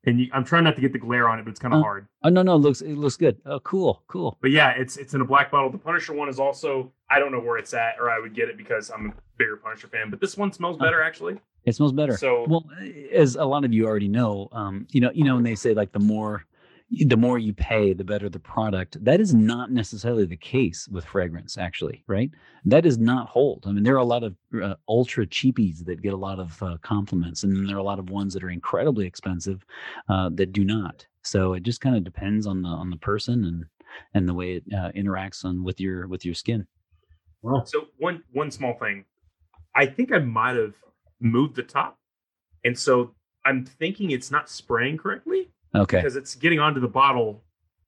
and 0.04 0.20
you, 0.20 0.28
I'm 0.32 0.44
trying 0.44 0.64
not 0.64 0.74
to 0.76 0.80
get 0.80 0.92
the 0.92 0.98
glare 0.98 1.28
on 1.28 1.38
it, 1.38 1.44
but 1.44 1.50
it's 1.50 1.60
kind 1.60 1.74
of 1.74 1.80
Uh. 1.80 1.84
hard. 1.84 2.06
Oh 2.24 2.28
no, 2.28 2.42
no, 2.42 2.54
it 2.54 2.58
looks 2.58 2.80
it 2.82 2.94
looks 2.96 3.16
good. 3.16 3.36
Oh, 3.46 3.60
cool, 3.60 4.02
cool. 4.08 4.38
But 4.40 4.50
yeah, 4.50 4.70
it's 4.70 4.96
it's 4.96 5.14
in 5.14 5.20
a 5.20 5.24
black 5.24 5.50
bottle. 5.50 5.70
The 5.70 5.78
Punisher 5.78 6.12
one 6.12 6.28
is 6.28 6.38
also 6.38 6.90
I 7.10 7.18
don't 7.18 7.32
know 7.32 7.40
where 7.40 7.58
it's 7.58 7.74
at, 7.74 7.96
or 8.00 8.10
I 8.10 8.18
would 8.18 8.34
get 8.34 8.48
it 8.48 8.56
because 8.56 8.90
I'm 8.90 9.06
a 9.10 9.12
bigger 9.38 9.56
Punisher 9.56 9.88
fan. 9.88 10.10
But 10.10 10.20
this 10.20 10.36
one 10.36 10.52
smells 10.52 10.76
better 10.76 11.02
actually. 11.02 11.38
It 11.64 11.74
smells 11.76 11.92
better. 11.92 12.16
So 12.16 12.44
Well, 12.48 12.64
as 13.12 13.36
a 13.36 13.44
lot 13.44 13.64
of 13.64 13.72
you 13.72 13.86
already 13.86 14.08
know, 14.08 14.48
um, 14.50 14.86
you 14.90 15.00
know, 15.00 15.12
you 15.14 15.22
know, 15.24 15.36
when 15.36 15.44
they 15.44 15.54
say 15.54 15.74
like 15.74 15.92
the 15.92 16.00
more, 16.00 16.44
the 16.92 17.16
more 17.16 17.38
you 17.38 17.54
pay, 17.54 17.94
the 17.94 18.04
better 18.04 18.28
the 18.28 18.38
product. 18.38 19.02
That 19.02 19.20
is 19.20 19.34
not 19.34 19.70
necessarily 19.70 20.26
the 20.26 20.36
case 20.36 20.88
with 20.88 21.04
fragrance, 21.04 21.56
actually, 21.56 22.04
right? 22.06 22.30
That 22.66 22.82
does 22.82 22.98
not 22.98 23.28
hold. 23.28 23.64
I 23.66 23.72
mean, 23.72 23.82
there 23.82 23.94
are 23.94 23.98
a 23.98 24.04
lot 24.04 24.24
of 24.24 24.36
uh, 24.62 24.74
ultra 24.88 25.26
cheapies 25.26 25.84
that 25.86 26.02
get 26.02 26.12
a 26.12 26.16
lot 26.16 26.38
of 26.38 26.62
uh, 26.62 26.76
compliments, 26.82 27.44
and 27.44 27.56
then 27.56 27.66
there 27.66 27.76
are 27.76 27.80
a 27.80 27.84
lot 27.84 27.98
of 27.98 28.10
ones 28.10 28.34
that 28.34 28.44
are 28.44 28.50
incredibly 28.50 29.06
expensive 29.06 29.64
uh, 30.08 30.28
that 30.34 30.52
do 30.52 30.64
not. 30.64 31.06
So 31.22 31.54
it 31.54 31.62
just 31.62 31.80
kind 31.80 31.96
of 31.96 32.04
depends 32.04 32.46
on 32.46 32.62
the 32.62 32.68
on 32.68 32.90
the 32.90 32.96
person 32.96 33.44
and 33.44 33.64
and 34.14 34.28
the 34.28 34.34
way 34.34 34.54
it 34.54 34.64
uh, 34.72 34.90
interacts 34.92 35.44
on 35.44 35.64
with 35.64 35.80
your 35.80 36.08
with 36.08 36.24
your 36.24 36.34
skin. 36.34 36.66
Wow. 37.40 37.64
So 37.64 37.86
one 37.98 38.22
one 38.32 38.50
small 38.50 38.74
thing, 38.74 39.04
I 39.74 39.86
think 39.86 40.12
I 40.12 40.18
might 40.18 40.56
have 40.56 40.74
moved 41.20 41.56
the 41.56 41.62
top, 41.62 41.98
and 42.64 42.78
so 42.78 43.14
I'm 43.44 43.64
thinking 43.64 44.10
it's 44.10 44.30
not 44.30 44.50
spraying 44.50 44.98
correctly. 44.98 45.48
Okay. 45.74 45.98
because 45.98 46.16
it's 46.16 46.34
getting 46.34 46.58
onto 46.60 46.80
the 46.80 46.88
bottle. 46.88 47.42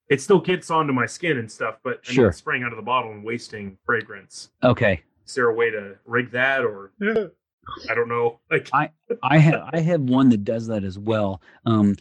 It 0.09 0.20
still 0.20 0.41
gets 0.41 0.70
onto 0.70 0.93
my 0.93 1.07
skin 1.07 1.39
and 1.39 1.51
stuff, 1.51 1.76
but 1.82 2.01
I 2.07 2.11
mean, 2.11 2.14
Sure. 2.14 2.28
it's 2.28 2.39
spraying 2.39 2.62
out 2.62 2.72
of 2.72 2.76
the 2.76 2.82
bottle 2.82 3.12
and 3.12 3.24
wasting 3.24 3.78
fragrance. 3.87 4.51
Okay. 4.62 5.03
Is 5.26 5.35
there 5.35 5.49
a 5.49 5.55
way 5.55 5.70
to 5.70 5.97
rig 6.05 6.30
that, 6.32 6.62
or 6.64 6.93
I 7.91 7.95
don't 7.95 8.09
know? 8.09 8.41
Like, 8.51 8.68
I 8.74 8.91
I 9.22 9.39
have 9.39 9.70
I 9.72 9.80
have 9.80 10.03
one 10.03 10.28
that 10.30 10.45
does 10.45 10.66
that 10.66 10.85
as 10.85 10.99
well. 10.99 11.41
Um, 11.64 11.97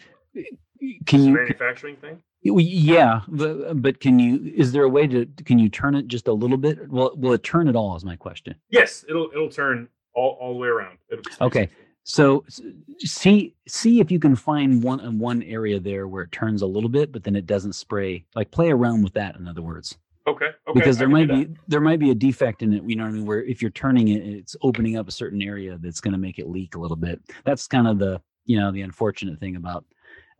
can 1.06 1.24
you? 1.24 1.34
manufacturing 1.34 1.96
thing? 1.96 2.22
Yeah, 2.46 3.22
but, 3.30 3.82
but 3.82 4.02
can 4.02 4.20
you? 4.20 4.52
Is 4.54 4.74
there 4.74 4.84
a 4.84 4.90
way 4.90 5.08
to? 5.08 5.26
Can 5.46 5.58
you 5.58 5.70
turn 5.70 5.96
it 5.96 6.08
just 6.08 6.28
a 6.28 6.34
little 6.34 6.58
bit? 6.58 6.90
Will 6.90 7.14
Will 7.16 7.32
it 7.32 7.44
turn 7.44 7.70
at 7.70 7.76
all? 7.78 7.96
Is 7.96 8.04
my 8.04 8.18
question. 8.18 8.56
Yes, 8.70 9.06
it'll 9.08 9.30
it'll 9.34 9.50
turn 9.50 9.88
all, 10.14 10.38
all 10.42 10.52
the 10.54 10.60
way 10.60 10.68
around. 10.68 10.98
It'll 11.10 11.24
just 11.24 11.42
Okay. 11.42 11.70
So 12.04 12.44
see 13.00 13.56
see 13.68 14.00
if 14.00 14.12
you 14.12 14.20
can 14.20 14.36
find 14.36 14.84
one 14.84 15.00
uh, 15.00 15.12
one 15.12 15.42
area 15.44 15.80
there 15.80 16.08
where 16.08 16.24
it 16.24 16.32
turns 16.32 16.62
a 16.62 16.68
little 16.68 16.90
bit, 16.90 17.12
but 17.12 17.24
then 17.24 17.36
it 17.36 17.46
doesn't 17.46 17.74
spray. 17.74 18.26
Like 18.36 18.52
play 18.52 18.72
around 18.72 19.04
with 19.04 19.14
that. 19.14 19.36
In 19.36 19.48
other 19.48 19.62
words, 19.62 19.98
Okay. 20.28 20.46
Okay. 20.68 20.80
because 20.80 20.98
there 20.98 21.10
might 21.10 21.28
be 21.30 21.48
there 21.68 21.82
might 21.82 22.00
be 22.00 22.12
a 22.12 22.16
defect 22.16 22.62
in 22.62 22.74
it. 22.74 22.84
You 22.86 22.96
know 22.96 23.04
what 23.04 23.10
I 23.10 23.14
mean? 23.14 23.26
Where 23.26 23.44
if 23.44 23.62
you're 23.62 23.72
turning 23.72 24.10
it, 24.10 24.22
it's 24.26 24.56
opening 24.62 24.98
up 24.98 25.08
a 25.08 25.12
certain 25.12 25.42
area 25.42 25.78
that's 25.82 26.02
going 26.02 26.14
to 26.14 26.18
make 26.18 26.40
it 26.40 26.48
leak 26.48 26.76
a 26.76 26.80
little 26.80 26.98
bit. 26.98 27.22
That's 27.46 27.68
kind 27.68 27.88
of 27.88 28.00
the 28.00 28.22
you 28.46 28.60
know 28.60 28.72
the 28.72 28.82
unfortunate 28.82 29.40
thing 29.40 29.56
about 29.56 29.86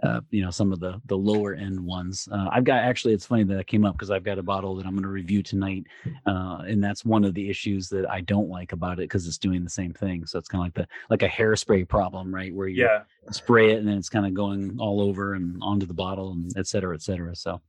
uh, 0.02 0.22
you 0.32 0.44
know 0.44 0.50
some 0.50 0.72
of 0.74 0.80
the 0.80 1.00
the 1.06 1.18
lower 1.18 1.54
end 1.54 1.80
ones. 1.80 2.28
Uh, 2.32 2.50
I've 2.52 2.64
got 2.64 2.80
actually 2.84 3.14
it's 3.14 3.26
funny 3.26 3.44
that 3.44 3.60
I 3.60 3.64
came 3.64 3.86
up 3.86 3.96
because 3.96 4.10
I've 4.12 4.24
got 4.24 4.40
a 4.40 4.44
bottle 4.44 4.76
that 4.78 4.86
I'm 4.86 4.94
going 4.94 5.04
to 5.04 5.10
review 5.10 5.44
tonight, 5.44 5.84
uh, 6.26 6.64
and 6.68 6.84
that's 6.84 7.06
one 7.06 7.24
of 7.24 7.34
the 7.34 7.50
issues 7.50 7.90
that 7.90 8.10
I 8.10 8.22
don't 8.22 8.50
like 8.50 8.72
about 8.72 8.94
it 8.94 9.04
because 9.10 9.28
it's 9.28 9.38
doing 9.38 9.64
the 9.64 9.70
same 9.70 9.94
thing. 9.94 10.26
So 10.26 10.40
it's 10.40 10.50
kind 10.50 10.62
of 10.62 10.66
like 10.66 10.74
the 10.74 10.88
like 11.10 11.22
a 11.24 11.30
hairspray 11.30 11.88
problem, 11.88 12.34
right? 12.34 12.54
Where 12.54 12.68
you 12.68 12.84
Yeah. 12.84 13.04
spray 13.32 13.72
it 13.74 13.78
and 13.80 13.88
then 13.88 13.98
it's 13.98 14.10
kind 14.10 14.26
of 14.26 14.34
going 14.34 14.78
all 14.80 15.00
over 15.02 15.36
and 15.36 15.58
onto 15.62 15.86
the 15.86 15.94
bottle 15.94 16.32
and 16.34 16.52
et 16.58 16.68
cetera, 16.68 16.94
et 16.96 17.02
cetera. 17.02 17.36
So 17.36 17.62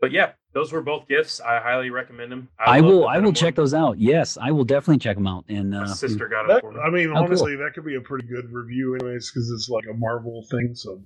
But 0.00 0.12
yeah, 0.12 0.32
those 0.54 0.72
were 0.72 0.82
both 0.82 1.08
gifts. 1.08 1.40
I 1.40 1.58
highly 1.60 1.90
recommend 1.90 2.32
them. 2.32 2.48
I, 2.58 2.78
love 2.80 2.90
will 2.90 3.00
the 3.00 3.06
I 3.06 3.18
will 3.18 3.32
check 3.32 3.56
one. 3.56 3.62
those 3.62 3.74
out. 3.74 3.98
Yes, 3.98 4.38
I 4.40 4.50
will 4.50 4.64
definitely 4.64 4.98
check 4.98 5.16
them 5.16 5.26
out. 5.26 5.44
And 5.48 5.70
My 5.72 5.82
uh, 5.82 5.86
sister 5.86 6.26
got 6.28 6.44
it 6.44 6.48
That, 6.48 6.60
for 6.62 6.72
me. 6.72 6.80
I 6.80 6.90
mean, 6.90 7.08
Oh, 7.10 7.14
cool. 7.14 7.24
honestly, 7.24 7.56
that 7.56 7.74
could 7.74 7.84
be 7.84 7.96
a 7.96 8.00
pretty 8.00 8.26
good 8.26 8.50
review, 8.52 8.94
anyways, 8.94 9.30
because 9.30 9.50
it's 9.50 9.68
like 9.68 9.84
a 9.90 9.94
Marvel 9.94 10.44
thing. 10.50 10.74
So, 10.74 11.02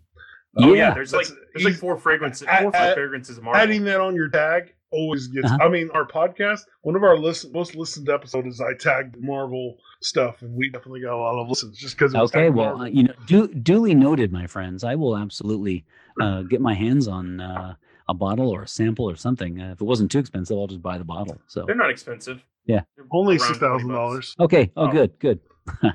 Oh 0.56 0.72
Yeah, 0.72 0.88
yeah, 0.88 0.94
there's 0.94 1.12
like 1.12 1.26
there's 1.52 1.64
like 1.64 1.74
four 1.74 1.96
fragrances, 1.96 2.46
Add- 2.48 2.62
four 2.62 2.70
or 2.70 2.76
add- 2.76 2.94
fragrances 2.94 3.38
of 3.38 3.44
Marvel. 3.44 3.60
adding 3.62 3.84
that 3.84 4.00
on 4.00 4.14
your 4.14 4.28
tag 4.28 4.72
always 4.90 5.26
gets. 5.26 5.46
Uh-huh. 5.50 5.58
I 5.64 5.68
mean, 5.68 5.90
our 5.92 6.06
podcast, 6.06 6.60
one 6.82 6.94
of 6.94 7.02
our 7.02 7.18
listen, 7.18 7.50
most 7.52 7.74
listened 7.74 8.08
episodes, 8.08 8.46
is 8.46 8.60
I 8.60 8.74
tagged 8.78 9.16
Marvel 9.20 9.76
stuff, 10.02 10.40
and 10.42 10.54
we 10.54 10.68
definitely 10.68 11.00
got 11.00 11.14
a 11.14 11.16
lot 11.18 11.40
of 11.40 11.48
listens 11.48 11.76
just 11.78 11.98
because. 11.98 12.14
okay, 12.14 12.48
well, 12.50 12.82
uh, 12.82 12.84
you 12.86 13.02
know, 13.02 13.14
du- 13.26 13.48
duly 13.52 13.94
noted, 13.96 14.30
my 14.32 14.46
friends. 14.46 14.84
I 14.84 14.94
will 14.94 15.16
absolutely 15.16 15.84
uh, 16.20 16.42
get 16.42 16.60
my 16.60 16.74
hands 16.74 17.08
on 17.08 17.40
uh, 17.40 17.74
a 18.08 18.14
bottle 18.14 18.50
or 18.50 18.62
a 18.62 18.68
sample 18.68 19.10
or 19.10 19.16
something. 19.16 19.60
Uh, 19.60 19.72
if 19.72 19.80
it 19.80 19.84
wasn't 19.84 20.12
too 20.12 20.20
expensive, 20.20 20.56
I'll 20.56 20.68
just 20.68 20.82
buy 20.82 20.98
the 20.98 21.04
bottle. 21.04 21.40
So 21.48 21.64
They're 21.66 21.74
not 21.74 21.90
expensive. 21.90 22.44
Yeah. 22.66 22.82
They're 22.96 23.06
only 23.10 23.34
around 23.38 23.46
six 23.48 23.58
20 23.58 23.72
thousand 23.72 23.88
bucks. 23.88 23.96
dollars. 23.98 24.36
okay. 24.38 24.70
Oh, 24.76 24.86
Oh. 24.86 24.92
good, 24.92 25.18
good. 25.18 25.40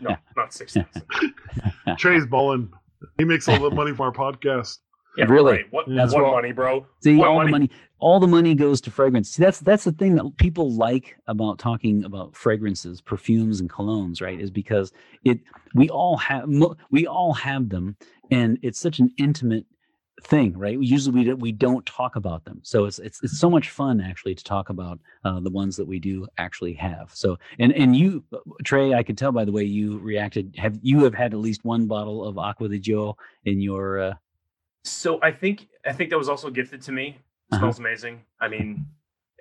No, 0.01 0.17
not 0.35 0.51
six 0.53 0.73
thousand. 0.73 1.03
Trey's 1.97 2.25
balling. 2.25 2.73
He 3.17 3.25
makes 3.25 3.47
all 3.47 3.59
the 3.59 3.69
money 3.75 3.91
from 3.93 4.05
our 4.07 4.11
podcast. 4.11 4.77
Yeah, 5.17 5.25
Really? 5.25 5.53
Right. 5.53 5.65
What, 5.71 5.85
That's 5.87 6.13
what 6.13 6.23
what- 6.23 6.31
money, 6.33 6.51
bro? 6.51 6.85
See, 7.03 7.17
What 7.17 7.27
all 7.29 7.35
money? 7.37 7.47
the 7.47 7.51
money, 7.51 7.71
all 7.99 8.19
the 8.19 8.27
money 8.27 8.53
goes 8.55 8.79
to 8.81 8.91
fragrance. 8.91 9.31
See, 9.31 9.43
that's 9.43 9.59
that's 9.59 9.83
the 9.83 9.91
thing 9.91 10.15
that 10.15 10.37
people 10.37 10.71
like 10.71 11.17
about 11.27 11.57
talking 11.59 12.03
about 12.05 12.35
fragrances, 12.35 13.01
perfumes, 13.01 13.59
and 13.59 13.69
colognes, 13.69 14.21
right? 14.21 14.39
Is 14.39 14.51
because 14.51 14.93
it 15.25 15.39
we 15.73 15.89
all 15.89 16.15
have 16.17 16.47
we 16.91 17.07
all 17.07 17.33
have 17.33 17.69
them, 17.69 17.97
and 18.31 18.57
it's 18.61 18.79
such 18.79 18.99
an 18.99 19.11
intimate 19.17 19.65
thing, 20.23 20.57
right? 20.57 20.79
Usually 20.79 21.13
we 21.13 21.23
don't, 21.23 21.39
we 21.39 21.51
don't 21.51 21.85
talk 21.85 22.15
about 22.15 22.43
them, 22.45 22.59
so 22.63 22.85
it's 22.85 22.99
it's 22.99 23.21
it's 23.23 23.39
so 23.39 23.49
much 23.49 23.69
fun 23.69 24.01
actually 24.01 24.35
to 24.35 24.43
talk 24.43 24.69
about 24.69 24.99
uh, 25.23 25.39
the 25.39 25.49
ones 25.49 25.75
that 25.77 25.85
we 25.85 25.99
do 25.99 26.27
actually 26.37 26.73
have. 26.73 27.11
So, 27.13 27.37
and 27.59 27.71
and 27.73 27.95
you, 27.95 28.23
Trey, 28.63 28.93
I 28.93 29.03
could 29.03 29.17
tell 29.17 29.31
by 29.31 29.45
the 29.45 29.51
way 29.51 29.63
you 29.63 29.99
reacted. 29.99 30.55
Have 30.57 30.79
you 30.81 31.03
have 31.03 31.13
had 31.13 31.33
at 31.33 31.39
least 31.39 31.63
one 31.65 31.87
bottle 31.87 32.23
of 32.25 32.37
Acqua 32.37 32.69
di 32.69 32.79
Gio 32.79 33.15
in 33.45 33.61
your? 33.61 33.99
Uh, 33.99 34.13
So 34.83 35.19
I 35.21 35.31
think 35.31 35.67
I 35.85 35.93
think 35.93 36.09
that 36.09 36.17
was 36.17 36.29
also 36.29 36.49
gifted 36.49 36.81
to 36.83 36.91
me. 36.91 37.07
It 37.07 37.55
Uh-huh. 37.55 37.59
Smells 37.59 37.79
amazing. 37.79 38.21
I 38.39 38.47
mean, 38.47 38.85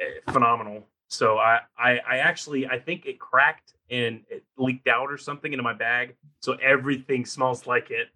eh, 0.00 0.32
phenomenal. 0.32 0.86
So 1.09 1.38
I, 1.38 1.61
I 1.78 1.98
I 2.09 2.16
actually 2.18 2.66
I 2.66 2.78
think 2.78 3.06
it 3.06 3.18
cracked 3.18 3.72
and 3.90 4.20
it 4.28 4.44
leaked 4.59 4.86
out 4.88 5.11
or 5.11 5.16
something 5.16 5.52
into 5.52 5.62
my 5.62 5.72
bag. 5.72 6.14
So 6.40 6.52
everything 6.54 7.24
smells 7.24 7.66
like 7.66 7.90
it, 7.90 8.09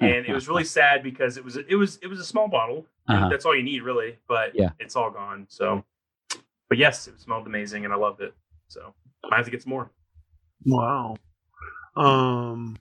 and 0.00 0.24
it 0.26 0.32
was 0.32 0.48
really 0.48 0.64
sad 0.78 1.02
because 1.02 1.36
it 1.36 1.44
was 1.44 1.56
it 1.56 1.74
was 1.74 1.98
it 2.02 2.06
was 2.06 2.20
a 2.20 2.24
small 2.24 2.48
bottle. 2.48 2.86
Uh-huh. 3.08 3.28
That's 3.28 3.44
all 3.44 3.54
you 3.54 3.62
need 3.64 3.82
really, 3.82 4.18
but 4.28 4.54
Yeah. 4.54 4.70
it's 4.78 4.96
all 4.96 5.10
gone. 5.10 5.46
So, 5.48 5.84
but 6.68 6.78
yes, 6.78 7.06
it 7.08 7.20
smelled 7.20 7.46
amazing 7.46 7.84
and 7.84 7.92
I 7.92 7.96
loved 7.96 8.20
it. 8.20 8.34
So 8.68 8.94
I 9.30 9.36
have 9.36 9.44
to 9.44 9.50
get 9.50 9.62
some 9.62 9.70
more. 9.70 9.90
Wow. 10.64 11.16
Um, 11.96 12.76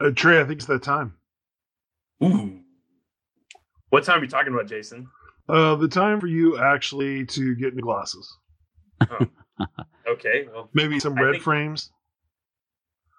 uh, 0.00 0.10
Trey, 0.10 0.40
I 0.40 0.44
think 0.44 0.58
it's 0.58 0.66
that 0.66 0.82
time. 0.82 1.14
Ooh. 2.22 2.60
What 3.90 4.04
time 4.04 4.20
are 4.20 4.24
you 4.24 4.28
talking 4.30 4.52
about, 4.52 4.66
Jason? 4.68 5.08
Uh, 5.48 5.74
the 5.76 5.88
time 5.88 6.20
for 6.20 6.26
you 6.26 6.58
actually 6.58 7.24
to 7.26 7.54
get 7.56 7.74
new 7.74 7.82
glasses. 7.82 8.36
Okay, 10.08 10.46
well, 10.52 10.68
Maybe 10.74 10.98
some 10.98 11.14
red 11.14 11.32
think- 11.32 11.42
frames. 11.44 11.92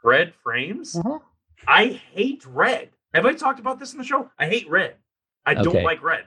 red 0.04 0.34
frames. 0.44 0.96
Uh-huh. 0.96 1.20
I 1.68 1.88
hate 2.14 2.44
red. 2.46 2.90
Have 3.14 3.26
I 3.26 3.34
talked 3.34 3.60
about 3.60 3.80
this 3.80 3.92
in 3.94 3.98
the 4.00 4.04
show? 4.04 4.30
I 4.40 4.48
hate 4.48 4.70
red. 4.70 4.96
I 5.46 5.54
Okay. 5.54 5.64
don't 5.64 5.84
like 5.84 6.02
red. 6.04 6.26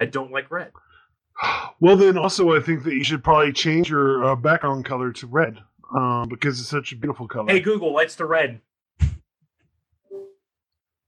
I 0.00 0.04
don't 0.06 0.30
like 0.32 0.50
red. 0.50 0.72
Well, 1.80 1.96
then 1.96 2.16
also 2.16 2.54
I 2.56 2.60
think 2.60 2.84
that 2.84 2.94
you 2.94 3.02
should 3.04 3.24
probably 3.24 3.52
change 3.52 3.90
your 3.90 4.24
uh, 4.24 4.36
background 4.36 4.84
color 4.84 5.12
to 5.14 5.26
red, 5.26 5.58
um, 5.94 6.28
because 6.28 6.60
it's 6.60 6.68
such 6.68 6.92
a 6.92 6.96
beautiful 6.96 7.26
color. 7.26 7.50
Hey 7.52 7.60
Google, 7.60 7.92
lights 7.92 8.14
to 8.16 8.26
red. 8.26 8.60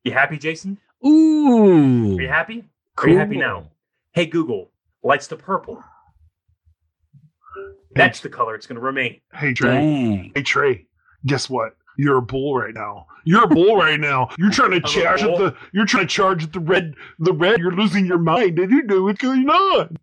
You 0.02 0.12
happy, 0.12 0.36
Jason? 0.38 0.78
Ooh. 1.06 2.16
Are 2.18 2.22
you 2.22 2.28
happy? 2.28 2.64
Are 2.98 3.08
you 3.08 3.16
happy 3.16 3.36
now? 3.38 3.70
Hey 4.12 4.26
Google, 4.26 4.70
lights 5.02 5.28
to 5.28 5.36
purple. 5.36 5.82
That's 7.96 8.20
the 8.20 8.28
color 8.28 8.54
it's 8.54 8.66
going 8.66 8.76
to 8.76 8.82
remain. 8.82 9.20
Hey 9.32 9.54
Trey. 9.54 9.70
Dang. 9.70 10.32
Hey 10.34 10.42
Trey. 10.42 10.86
Guess 11.26 11.50
what? 11.50 11.76
You're 11.98 12.18
a 12.18 12.22
bull 12.22 12.56
right 12.56 12.74
now. 12.74 13.06
You're 13.24 13.44
a 13.44 13.48
bull 13.48 13.76
right 13.76 13.98
now. 13.98 14.28
You're 14.38 14.50
trying 14.50 14.70
to 14.72 14.76
I'm 14.76 14.82
charge 14.82 15.22
at 15.22 15.38
the. 15.38 15.56
You're 15.72 15.86
trying 15.86 16.06
to 16.06 16.12
charge 16.12 16.44
at 16.44 16.52
the 16.52 16.60
red. 16.60 16.94
The 17.18 17.32
red. 17.32 17.58
You're 17.58 17.72
losing 17.72 18.06
your 18.06 18.18
mind, 18.18 18.58
and 18.58 18.70
you 18.70 18.82
know 18.82 19.04
what's 19.04 19.20
going 19.20 19.48
on. 19.48 19.96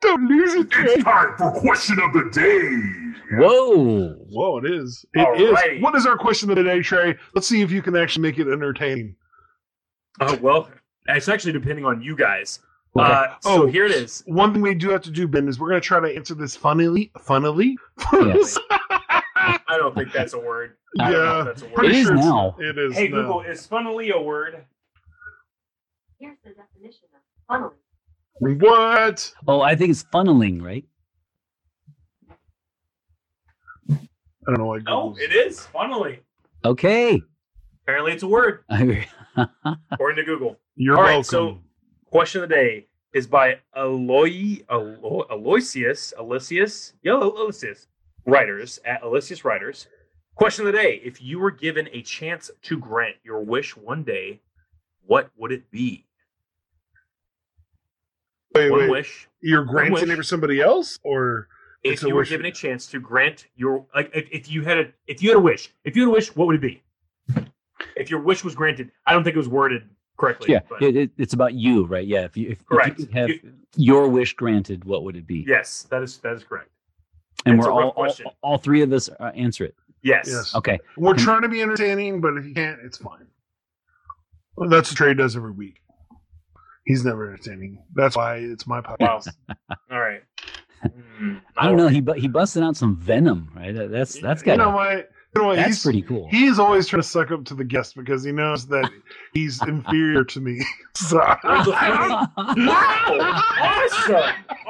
Don't 0.00 0.28
lose 0.28 0.54
it, 0.54 0.70
Trey. 0.70 0.96
time 0.96 1.36
for 1.36 1.50
question 1.52 1.98
of 2.00 2.12
the 2.12 2.30
day. 2.32 3.38
Whoa. 3.38 4.14
Whoa, 4.30 4.58
it 4.58 4.70
is. 4.70 5.04
It 5.14 5.40
is. 5.40 5.56
Alrighty. 5.56 5.80
What 5.80 5.94
is 5.94 6.06
our 6.06 6.16
question 6.16 6.50
of 6.50 6.56
the 6.56 6.62
day, 6.62 6.80
Trey? 6.80 7.16
Let's 7.34 7.46
see 7.46 7.62
if 7.62 7.70
you 7.70 7.82
can 7.82 7.96
actually 7.96 8.22
make 8.22 8.38
it 8.38 8.48
entertaining. 8.48 9.16
Oh 10.20 10.36
well, 10.40 10.70
it's 11.06 11.28
actually 11.28 11.52
depending 11.52 11.84
on 11.84 12.00
you 12.00 12.16
guys. 12.16 12.60
Okay. 12.98 13.12
Uh, 13.12 13.26
so 13.40 13.62
Oh. 13.62 13.66
here 13.66 13.84
it 13.84 13.92
is. 13.92 14.22
One 14.26 14.52
thing 14.52 14.62
we 14.62 14.74
do 14.74 14.90
have 14.90 15.02
to 15.02 15.10
do, 15.10 15.26
Ben, 15.28 15.48
is 15.48 15.58
we're 15.58 15.68
going 15.68 15.80
to 15.80 15.86
try 15.86 16.00
to 16.00 16.14
answer 16.14 16.34
this 16.34 16.56
funnily. 16.56 17.10
Funnily? 17.20 17.76
Yes. 18.12 18.58
I 18.70 19.60
don't 19.78 19.94
think 19.94 20.12
that's 20.12 20.32
a 20.34 20.38
word. 20.38 20.76
I 20.98 21.10
don't 21.10 21.20
know 21.20 21.26
Yeah. 21.34 21.40
if 21.40 21.46
that's 21.46 21.62
a 21.62 21.64
word. 21.66 21.74
Pretty 21.74 21.96
It 21.96 22.00
is 22.00 22.06
sure 22.06 22.14
it's- 22.14 22.26
now. 22.26 22.56
It 22.58 22.78
is. 22.78 22.94
Hey 22.96 23.08
now. 23.08 23.16
Google, 23.22 23.40
is 23.42 23.66
funnily 23.66 24.10
a 24.10 24.20
word? 24.20 24.64
Here's 26.18 26.36
the 26.44 26.50
definition 26.50 27.04
of 27.14 27.50
funneling. 27.50 28.60
What? 28.62 29.32
Oh, 29.46 29.60
I 29.60 29.74
think 29.76 29.90
it's 29.90 30.04
funneling, 30.04 30.62
right? 30.62 30.84
I 33.90 33.98
don't 34.46 34.58
know 34.58 34.66
why. 34.66 34.78
No, 34.78 35.16
it 35.18 35.32
is 35.34 35.66
funneling. 35.74 36.18
Okay. 36.64 37.20
Apparently, 37.82 38.12
it's 38.12 38.22
a 38.22 38.28
word 38.28 38.64
according 38.70 40.16
to 40.16 40.24
Google. 40.24 40.56
You're 40.76 40.96
All 40.96 41.02
right, 41.02 41.10
welcome. 41.16 41.24
so- 41.24 41.60
Question 42.16 42.42
of 42.42 42.48
the 42.48 42.54
day 42.54 42.86
is 43.12 43.26
by 43.26 43.58
Aloy 43.76 44.64
Alo, 44.70 45.26
Aloysius 45.28 46.14
Aloysius 46.18 46.94
Yellow 47.02 47.30
Aloysius 47.30 47.88
writers 48.24 48.80
at 48.86 49.02
Aloysius 49.02 49.44
writers. 49.44 49.86
Question 50.34 50.66
of 50.66 50.72
the 50.72 50.78
day: 50.78 50.98
If 51.04 51.20
you 51.20 51.38
were 51.38 51.50
given 51.50 51.90
a 51.92 52.00
chance 52.00 52.50
to 52.62 52.78
grant 52.78 53.16
your 53.22 53.42
wish 53.42 53.76
one 53.76 54.02
day, 54.02 54.40
what 55.04 55.28
would 55.36 55.52
it 55.52 55.70
be? 55.70 56.06
wait, 58.54 58.70
One 58.70 58.80
wait. 58.80 58.90
wish. 58.90 59.28
You're 59.42 59.66
granting 59.66 60.08
it 60.08 60.16
for 60.16 60.22
somebody 60.22 60.62
else, 60.62 60.98
or 61.02 61.48
If 61.84 62.02
you 62.02 62.14
were 62.14 62.24
given 62.24 62.46
a 62.46 62.50
chance 62.50 62.86
to 62.86 62.98
grant 62.98 63.46
your 63.56 63.84
like, 63.94 64.10
if, 64.14 64.26
if 64.32 64.50
you 64.50 64.62
had 64.62 64.78
a 64.78 64.92
if 65.06 65.22
you 65.22 65.28
had 65.28 65.36
a 65.36 65.40
wish, 65.40 65.70
if 65.84 65.94
you 65.94 66.04
had 66.04 66.08
a 66.08 66.12
wish, 66.12 66.34
what 66.34 66.46
would 66.46 66.56
it 66.56 66.62
be? 66.62 66.82
If 67.94 68.08
your 68.08 68.20
wish 68.20 68.42
was 68.42 68.54
granted, 68.54 68.90
I 69.06 69.12
don't 69.12 69.22
think 69.22 69.36
it 69.36 69.38
was 69.38 69.50
worded 69.50 69.86
correctly. 70.16 70.52
yeah, 70.52 70.60
but 70.68 70.82
it, 70.82 70.96
it- 70.96 71.10
it's 71.18 71.34
about 71.34 71.54
you, 71.54 71.84
right? 71.86 72.06
Yeah. 72.06 72.24
If 72.24 72.36
you, 72.36 72.50
if, 72.50 72.60
if 72.60 72.66
Correct. 72.66 72.98
you 72.98 73.06
could 73.06 73.14
have 73.14 73.28
You- 73.30 73.52
your 73.76 74.08
wish 74.08 74.32
granted, 74.34 74.84
what 74.84 75.02
would 75.04 75.16
it 75.16 75.26
be? 75.26 75.44
yes, 75.46 75.86
that 75.90 76.02
is 76.02 76.18
that 76.18 76.34
is 76.34 76.44
correct. 76.44 76.70
and 77.44 77.58
it's 77.58 77.66
we're 77.66 77.72
all, 77.72 77.84
all 77.84 77.92
question. 77.92 78.26
all 78.42 78.58
three 78.58 78.82
of 78.82 78.92
us 78.92 79.08
uh, 79.20 79.32
answer 79.34 79.64
it. 79.64 79.74
Yes. 80.02 80.26
yes, 80.28 80.54
Okay. 80.54 80.78
we're 80.96 81.14
Can- 81.14 81.24
trying 81.24 81.42
to 81.42 81.48
be 81.48 81.60
entertaining, 81.62 82.20
but 82.20 82.36
if 82.36 82.44
you 82.46 82.54
can't, 82.54 82.78
it's 82.84 82.98
fine. 82.98 83.26
Well, 84.56 84.68
that's 84.70 84.90
what 84.90 84.96
Trey 84.96 85.14
does 85.14 85.36
every 85.36 85.50
week. 85.52 85.80
He's 86.86 87.04
never 87.04 87.28
entertaining. 87.30 87.82
That's 87.94 88.16
why 88.16 88.36
it's 88.36 88.66
my 88.66 88.80
Wow. 88.80 88.96
podcast. 89.00 89.28
All 89.90 89.98
right. 90.00 90.22
Mm, 91.20 91.40
I 91.56 91.66
don't 91.66 91.76
know. 91.76 91.88
He 91.88 92.00
bu- 92.00 92.12
he 92.12 92.28
busted 92.28 92.62
out 92.62 92.76
some 92.76 92.96
venom, 92.96 93.50
right? 93.56 93.72
That's 93.74 94.20
that's 94.20 94.42
you 94.42 94.46
got? 94.46 94.52
You 94.52 94.58
know 94.58 94.70
what? 94.70 95.10
That's 95.54 95.66
he's, 95.68 95.82
pretty 95.82 96.02
cool. 96.02 96.28
He's 96.30 96.58
always 96.58 96.86
trying 96.86 97.02
to 97.02 97.08
suck 97.08 97.30
up 97.30 97.44
to 97.46 97.54
the 97.54 97.64
guest 97.64 97.94
because 97.96 98.24
he 98.24 98.32
knows 98.32 98.66
that 98.68 98.90
he's 99.32 99.62
inferior 99.62 100.24
to 100.24 100.40
me. 100.40 100.64
So 100.96 101.18
Wow! 101.18 102.26
Awesome! 102.36 104.14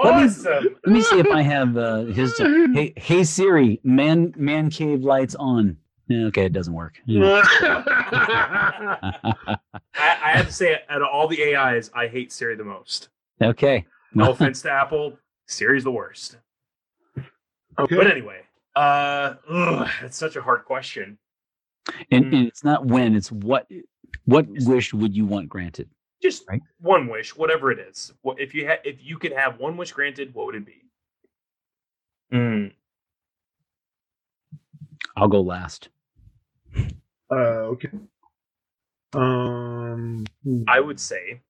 Let 0.03 0.17
me- 0.17 0.25
Awesome! 0.25 0.77
Let 0.85 0.93
me 0.93 1.01
see 1.03 1.21
if 1.21 1.29
I 1.29 1.41
have 1.43 1.77
uh, 1.77 2.05
his. 2.07 2.37
Hey, 2.37 2.93
hey 2.97 3.23
Siri, 3.23 3.79
man, 3.85 4.35
man 4.37 4.69
cave 4.71 5.03
lights 5.03 5.37
on. 5.37 5.77
Okay, 6.13 6.47
it 6.47 6.53
doesn't 6.53 6.75
work. 6.75 6.95
Yeah. 7.07 7.43
I, 7.45 9.57
I 9.95 10.31
have 10.33 10.47
to 10.47 10.53
say, 10.53 10.81
out 10.89 11.03
of 11.03 11.09
all 11.13 11.29
the 11.29 11.55
AIs, 11.55 11.91
I 11.95 12.09
hate 12.09 12.33
Siri 12.33 12.57
the 12.57 12.65
most. 12.65 13.09
okay. 13.41 13.87
No 14.15 14.31
offense 14.33 14.63
to 14.63 14.71
Apple, 14.71 15.19
Siri's 15.47 15.85
the 15.85 15.91
worst. 15.91 16.37
okay. 17.79 17.97
But 17.97 18.07
anyway, 18.11 18.41
uh, 18.77 19.35
ugh, 19.49 19.89
it's 20.03 20.17
such 20.17 20.37
a 20.37 20.43
hard 20.43 20.65
question. 20.65 21.19
And, 22.11 22.27
Mm. 22.27 22.37
and 22.37 22.49
it's 22.49 22.63
not 22.65 22.87
when, 22.87 23.15
it's 23.17 23.33
what. 23.33 23.69
What 24.25 24.47
wish 24.49 24.93
would 24.93 25.15
you 25.17 25.25
want 25.25 25.49
granted? 25.49 25.89
Just 26.23 26.49
Right. 26.49 26.61
one 26.81 27.07
wish, 27.07 27.37
whatever 27.37 27.71
it 27.71 27.79
is. 27.79 28.13
What 28.23 28.41
if 28.41 28.55
you 28.55 28.67
had? 28.67 28.81
If 28.85 29.05
you 29.05 29.19
could 29.19 29.33
have 29.33 29.59
one 29.61 29.77
wish 29.77 29.93
granted, 29.93 30.35
what 30.35 30.47
would 30.47 30.55
it 30.57 30.67
be? 30.67 30.83
Mm, 32.33 32.75
I'll 35.17 35.29
go 35.29 35.41
last. 35.41 35.91
Uh, 37.31 37.71
okay. 37.75 37.91
Um, 39.13 40.25
I 40.67 40.81
would 40.81 40.99
say, 40.99 41.41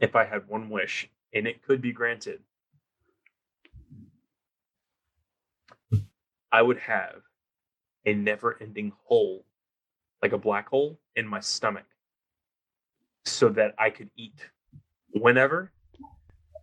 if 0.00 0.14
I 0.14 0.24
had 0.24 0.46
one 0.48 0.70
wish 0.70 1.08
and 1.32 1.46
it 1.46 1.62
could 1.62 1.80
be 1.82 1.92
granted, 1.92 2.40
I 6.52 6.62
would 6.62 6.78
have 6.78 7.22
a 8.06 8.14
never-ending 8.14 8.92
hole, 9.04 9.44
like 10.22 10.32
a 10.32 10.38
black 10.38 10.68
hole, 10.68 10.98
in 11.16 11.26
my 11.26 11.40
stomach, 11.40 11.84
so 13.24 13.48
that 13.50 13.74
I 13.78 13.90
could 13.90 14.10
eat 14.16 14.48
whenever 15.12 15.70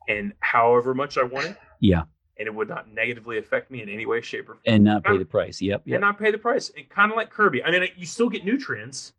and 0.07 0.33
however 0.39 0.93
much 0.93 1.17
I 1.17 1.23
wanted. 1.23 1.57
Yeah. 1.79 2.03
and 2.39 2.47
it 2.47 2.53
would 2.53 2.69
not 2.69 2.91
negatively 2.91 3.38
affect 3.38 3.69
me 3.71 3.81
in 3.81 3.89
any 3.89 4.05
way, 4.05 4.21
shape, 4.21 4.49
or 4.49 4.53
form. 4.53 4.61
And 4.65 4.83
not 4.83 5.03
pay 5.03 5.17
the 5.17 5.25
price. 5.25 5.61
Yep. 5.61 5.83
and 5.88 6.01
not 6.01 6.17
pay 6.19 6.31
the 6.31 6.38
price. 6.38 6.69
It 6.75 6.89
kind 6.89 7.11
of 7.11 7.17
like 7.17 7.29
Kirby. 7.29 7.63
I 7.63 7.71
mean, 7.71 7.88
you 7.95 8.05
still 8.05 8.29
get 8.29 8.45
nutrients. 8.45 9.13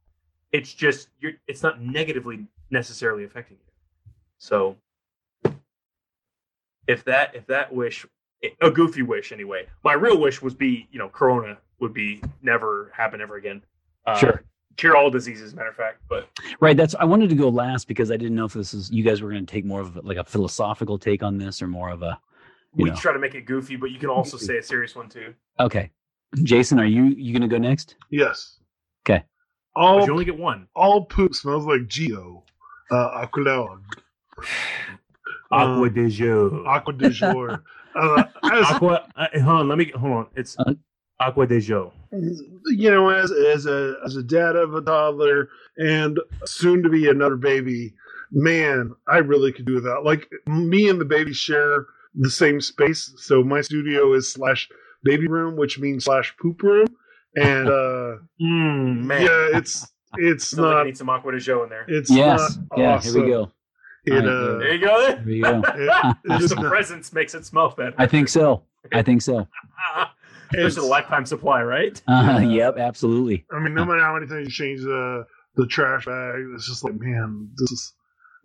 It's 0.53 0.73
just 0.73 1.09
you're. 1.21 1.33
It's 1.47 1.63
not 1.63 1.81
negatively 1.83 2.47
necessarily 2.71 3.25
affecting 3.25 3.59
you. 3.59 4.13
So, 4.39 4.77
if 6.87 7.05
that 7.05 7.35
if 7.35 7.47
that 7.49 7.73
wish, 7.75 8.07
a 8.61 8.71
goofy 8.71 9.03
wish 9.03 9.33
anyway. 9.33 9.67
My 9.85 9.95
real 9.95 10.19
wish 10.21 10.43
was 10.43 10.55
be 10.55 10.89
you 10.91 10.99
know 10.99 11.09
Corona 11.09 11.59
would 11.81 11.95
be 11.95 12.23
never 12.43 12.93
happen 12.95 13.21
ever 13.21 13.37
again. 13.37 13.63
Uh, 14.07 14.17
Sure. 14.17 14.45
Cure 14.77 14.97
all 14.97 15.11
diseases, 15.11 15.55
matter 15.55 15.71
of 15.71 15.75
fact. 15.75 16.03
But 16.09 16.29
Right. 16.61 16.77
That's. 16.77 16.95
I 16.95 17.05
wanted 17.05 17.31
to 17.31 17.35
go 17.35 17.49
last 17.49 17.89
because 17.89 18.13
I 18.13 18.17
didn't 18.17 18.37
know 18.37 18.45
if 18.45 18.53
this 18.53 18.73
is. 18.73 18.91
You 18.93 19.03
guys 19.03 19.23
were 19.23 19.31
going 19.31 19.45
to 19.45 19.53
take 19.53 19.65
more 19.65 19.81
of 19.81 19.97
a, 19.97 20.01
like 20.03 20.19
a 20.19 20.25
philosophical 20.25 20.99
take 20.99 21.25
on 21.25 21.37
this, 21.37 21.61
or 21.61 21.67
more 21.67 21.91
of 21.91 22.03
a. 22.03 22.19
You 22.77 22.85
we 22.85 22.91
know. 22.91 22.97
try 22.97 23.13
to 23.13 23.19
make 23.19 23.35
it 23.35 23.45
goofy, 23.45 23.75
but 23.75 23.91
you 23.91 23.99
can 23.99 24.09
also 24.09 24.37
say 24.37 24.59
a 24.59 24.63
serious 24.63 24.95
one 24.95 25.09
too. 25.09 25.35
Okay. 25.59 25.91
Jason, 26.45 26.79
are 26.79 26.87
you 26.87 27.07
you 27.07 27.33
going 27.33 27.49
to 27.49 27.53
go 27.53 27.59
next? 27.59 27.97
Yes. 28.11 28.59
Okay. 29.05 29.25
All 29.75 30.05
you 30.05 30.13
only 30.13 30.25
get 30.25 30.39
one. 30.39 30.69
all 30.77 31.07
poop 31.07 31.35
smells 31.35 31.67
like 31.67 31.89
Geo. 31.89 32.45
Uh, 32.91 33.27
Aquilon. 33.27 33.81
Aqua 35.51 35.87
Um, 35.87 35.89
de 35.93 36.09
jour. 36.11 36.67
Aqua 36.69 36.93
de 36.93 37.11
jour. 37.11 37.63
Uh, 37.95 38.25
as, 38.45 38.67
Aqua. 38.73 39.07
Uh, 39.17 39.27
hold 39.41 39.61
on. 39.61 39.69
Let 39.69 39.79
me 39.79 39.91
hold 39.95 40.13
on. 40.13 40.27
It's 40.37 40.57
Uh, 40.59 40.75
Aqua 41.21 41.47
de 41.47 41.61
jour. 41.61 41.93
you 42.67 42.91
know, 42.91 43.09
as 43.09 43.31
as 43.33 43.67
a 43.67 43.95
as 44.05 44.17
a 44.17 44.23
dad 44.23 44.57
of 44.57 44.75
a 44.75 44.81
toddler 44.81 45.49
and 45.79 46.19
soon 46.45 46.83
to 46.83 46.89
be 46.89 47.09
another 47.09 47.37
baby, 47.37 47.95
man, 48.31 48.95
I 49.09 49.19
really 49.19 49.53
could 49.53 49.65
do 49.67 49.75
without. 49.75 50.05
Like 50.05 50.29
me 50.47 50.89
and 50.89 51.01
the 51.01 51.05
baby 51.05 51.33
share 51.33 51.87
the 52.15 52.31
same 52.31 52.61
space, 52.61 53.13
so 53.17 53.43
my 53.43 53.61
studio 53.63 54.13
is 54.15 54.33
slash 54.33 54.69
baby 55.03 55.27
room, 55.29 55.57
which 55.57 55.79
means 55.79 56.05
slash 56.05 56.35
poop 56.41 56.63
room, 56.63 56.87
and 57.37 57.69
uh, 57.69 58.17
Mm, 58.41 59.05
man. 59.05 59.23
yeah, 59.23 59.59
it's 59.59 59.87
it's 60.17 60.49
Sounds 60.51 60.61
like 60.61 60.71
I 60.75 60.75
not 60.79 60.87
need 60.87 60.97
some 60.97 61.11
Aqua 61.11 61.33
de 61.33 61.39
jour 61.41 61.65
in 61.65 61.71
there. 61.71 61.85
it's 61.89 62.11
Yes. 62.11 62.59
not 62.71 62.79
Yeah. 62.79 62.95
awesome. 62.97 63.15
Here 63.15 63.23
we 63.25 63.31
go. 63.31 63.53
It, 64.05 64.25
uh, 64.27 64.59
There 64.59 64.75
you 64.75 64.81
go. 64.87 65.07
Here 65.17 65.23
we 65.27 65.41
go. 65.41 65.63
it- 65.75 66.39
Just 66.41 66.57
the 66.57 66.69
presence 66.69 67.13
makes 67.13 67.35
it 67.35 67.45
smell 67.45 67.71
better. 67.71 67.95
I 67.99 68.07
think 68.07 68.29
so. 68.29 68.63
I 68.93 69.03
think 69.03 69.23
so. 69.23 69.47
it's 70.53 70.77
a 70.77 70.83
lifetime 70.83 71.27
supply, 71.27 71.63
right? 71.63 72.01
Uh, 72.09 72.41
Yeah. 72.43 72.49
Yep. 72.69 72.79
Absolutely. 72.79 73.45
I 73.53 73.59
mean, 73.61 73.75
no 73.75 73.85
matter 73.85 74.01
how 74.01 74.15
many 74.15 74.27
times 74.27 74.47
you 74.47 74.51
change 74.53 74.81
the 74.81 75.27
the 75.57 75.67
trash 75.67 76.07
bag, 76.07 76.37
it's 76.55 76.67
just 76.69 76.85
like, 76.85 76.95
man, 76.99 77.51
this 77.57 77.73
is 77.73 77.93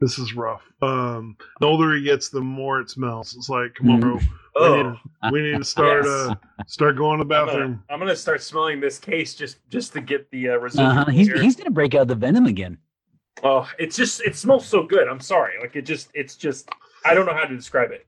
this 0.01 0.17
is 0.19 0.33
rough. 0.33 0.63
Um, 0.81 1.37
the 1.61 1.65
older 1.67 1.93
he 1.95 2.03
gets, 2.03 2.29
the 2.29 2.41
more 2.41 2.81
it 2.81 2.89
smells. 2.89 3.35
It's 3.37 3.47
like, 3.47 3.75
come 3.75 3.91
on, 3.91 3.99
bro, 4.01 4.15
we 4.15 4.19
need, 4.19 4.29
Oh, 4.55 4.75
to, 5.23 5.31
we 5.31 5.41
need 5.43 5.57
to 5.59 5.63
start 5.63 6.03
Yes. 6.03 6.13
uh 6.13 6.35
start 6.67 6.97
going 6.97 7.19
to 7.19 7.23
the 7.25 7.35
I'm 7.35 7.45
bathroom. 7.45 7.71
gonna, 7.71 7.83
I'm 7.89 7.99
gonna 7.99 8.15
start 8.15 8.41
smelling 8.41 8.81
this 8.81 8.99
case 8.99 9.33
just 9.35 9.57
just 9.69 9.93
to 9.93 10.01
get 10.01 10.29
the 10.31 10.49
uh, 10.49 10.57
residual. 10.57 10.87
Uh-huh. 10.89 11.05
He's 11.11 11.27
here. 11.27 11.41
he's 11.41 11.55
going 11.55 11.65
to 11.65 11.71
break 11.71 11.95
out 11.95 12.07
the 12.07 12.15
venom 12.15 12.47
again. 12.47 12.79
Oh, 13.41 13.67
it's 13.79 13.95
just 13.95 14.21
it 14.21 14.35
smells 14.35 14.65
so 14.65 14.83
good. 14.83 15.07
I'm 15.07 15.19
sorry. 15.19 15.53
Like 15.61 15.75
it 15.75 15.83
just 15.83 16.09
it's 16.13 16.35
just 16.35 16.69
I 17.05 17.13
don't 17.13 17.25
know 17.25 17.33
how 17.33 17.45
to 17.45 17.55
describe 17.55 17.91
it. 17.91 18.05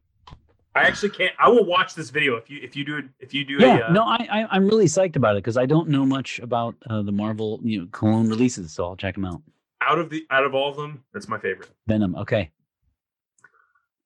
I 0.75 0.81
actually 0.83 1.09
can't. 1.11 1.33
I 1.39 1.47
will 1.47 1.65
watch 1.65 1.95
this 1.95 2.09
video 2.09 2.35
if 2.35 2.49
you 2.49 2.59
if 2.61 2.75
you 2.75 2.83
do 2.85 3.01
if 3.19 3.33
you 3.33 3.45
do 3.45 3.53
Yeah. 3.59 3.77
a 3.79 3.83
uh, 3.85 3.91
No, 3.93 4.03
I, 4.03 4.27
I 4.29 4.47
I'm 4.51 4.67
really 4.67 4.85
psyched 4.85 5.15
about 5.15 5.35
it 5.35 5.43
because 5.43 5.57
I 5.57 5.65
don't 5.65 5.89
know 5.89 6.05
much 6.05 6.39
about 6.39 6.75
uh, 6.89 7.01
the 7.01 7.11
Marvel 7.13 7.59
you 7.63 7.81
know 7.81 7.87
cologne 7.91 8.27
releases, 8.29 8.71
so 8.73 8.85
I'll 8.85 8.95
check 8.97 9.15
them 9.15 9.25
out. 9.25 9.41
out 9.81 9.99
of 9.99 10.09
the 10.09 10.25
out 10.31 10.43
of 10.45 10.53
all 10.53 10.69
of 10.69 10.75
them. 10.77 11.03
That's 11.13 11.27
my 11.27 11.39
favorite. 11.39 11.69
Venom. 11.87 12.15
Okay. 12.17 12.51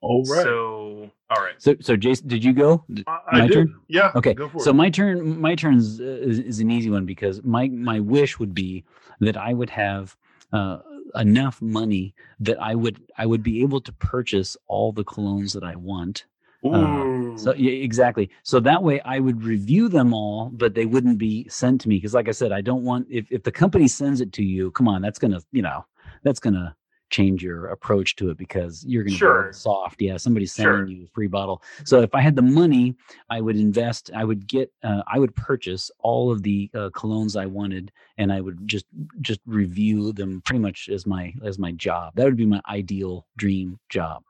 All 0.01 0.23
right, 0.23 0.43
So 0.43 1.11
all 1.29 1.43
right. 1.43 1.55
So 1.57 1.75
so 1.81 1.97
Jason, 1.97 2.27
did 2.29 2.43
you 2.43 2.53
go? 2.53 2.85
I, 3.05 3.19
I 3.31 3.39
my 3.41 3.47
did. 3.47 3.53
turn? 3.53 3.75
Yeah. 3.89 4.11
Okay, 4.15 4.33
Go 4.33 4.47
for 4.47 4.59
so 4.61 4.69
it. 4.69 4.75
my 4.75 4.89
turn. 4.89 5.41
My 5.41 5.55
turn 5.55 5.75
is, 5.75 5.99
is, 5.99 6.39
is 6.39 6.59
an 6.61 6.71
easy 6.71 6.89
one 6.89 7.05
because 7.05 7.43
my 7.43 7.67
my 7.67 7.99
wish 7.99 8.39
would 8.39 8.53
be 8.53 8.85
that 9.19 9.35
I 9.35 9.53
would 9.53 9.69
have 9.71 10.15
uh, 10.53 10.79
enough 11.15 11.61
money 11.61 12.13
that 12.39 12.61
I 12.61 12.75
would 12.75 13.01
I 13.17 13.25
would 13.25 13.43
be 13.43 13.61
able 13.61 13.81
to 13.81 13.91
purchase 13.93 14.55
all 14.67 14.91
the 14.91 15.03
colognes 15.03 15.53
that 15.53 15.63
I 15.63 15.75
want. 15.75 16.25
Um, 16.63 17.33
Ooh. 17.33 17.37
So 17.37 17.53
yeah, 17.53 17.71
exactly. 17.71 18.29
So 18.43 18.59
that 18.59 18.83
way 18.83 18.99
I 19.01 19.19
would 19.19 19.43
review 19.43 19.87
them 19.87 20.13
all, 20.13 20.49
but 20.53 20.73
they 20.73 20.85
wouldn't 20.85 21.17
be 21.17 21.47
sent 21.47 21.81
to 21.81 21.89
me 21.89 21.97
because, 21.97 22.13
like 22.13 22.27
I 22.27 22.31
said, 22.31 22.51
I 22.51 22.61
don't 22.61 22.83
want 22.83 23.07
if 23.09 23.31
if 23.31 23.43
the 23.43 23.51
company 23.51 23.87
sends 23.87 24.21
it 24.21 24.33
to 24.33 24.43
you. 24.43 24.71
Come 24.71 24.87
on, 24.87 25.01
that's 25.01 25.19
gonna 25.19 25.41
you 25.51 25.61
know 25.61 25.85
that's 26.23 26.39
gonna 26.39 26.75
change 27.09 27.43
your 27.43 27.67
approach 27.67 28.15
to 28.17 28.29
it 28.29 28.37
because 28.37 28.85
you're 28.85 29.03
gonna 29.03 29.15
Sure. 29.15 29.45
go 29.45 29.51
soft. 29.51 30.01
Yeah, 30.01 30.17
somebody's 30.17 30.53
Sure. 30.53 30.77
sending 30.77 30.95
you 30.97 31.03
a 31.05 31.07
free 31.07 31.27
bottle. 31.27 31.61
So 31.83 32.01
if 32.01 32.13
I 32.13 32.21
had 32.21 32.35
the 32.35 32.41
money, 32.41 32.95
I 33.29 33.41
would 33.41 33.55
invest. 33.57 34.11
I 34.15 34.23
would 34.23 34.47
get. 34.47 34.71
Uh, 34.83 35.03
I 35.07 35.19
would 35.19 35.35
purchase 35.35 35.91
all 35.99 36.31
of 36.31 36.43
the 36.43 36.69
uh, 36.73 36.89
colognes 36.93 37.39
I 37.39 37.45
wanted, 37.45 37.91
and 38.17 38.31
I 38.31 38.41
would 38.41 38.67
just 38.67 38.85
just 39.21 39.39
review 39.45 40.11
them 40.13 40.41
pretty 40.45 40.59
much 40.59 40.89
as 40.89 41.05
my 41.05 41.33
as 41.43 41.57
my 41.59 41.71
job. 41.73 42.13
That 42.15 42.25
would 42.25 42.37
be 42.37 42.45
my 42.45 42.61
ideal 42.69 43.25
dream 43.37 43.79
job. 43.89 44.23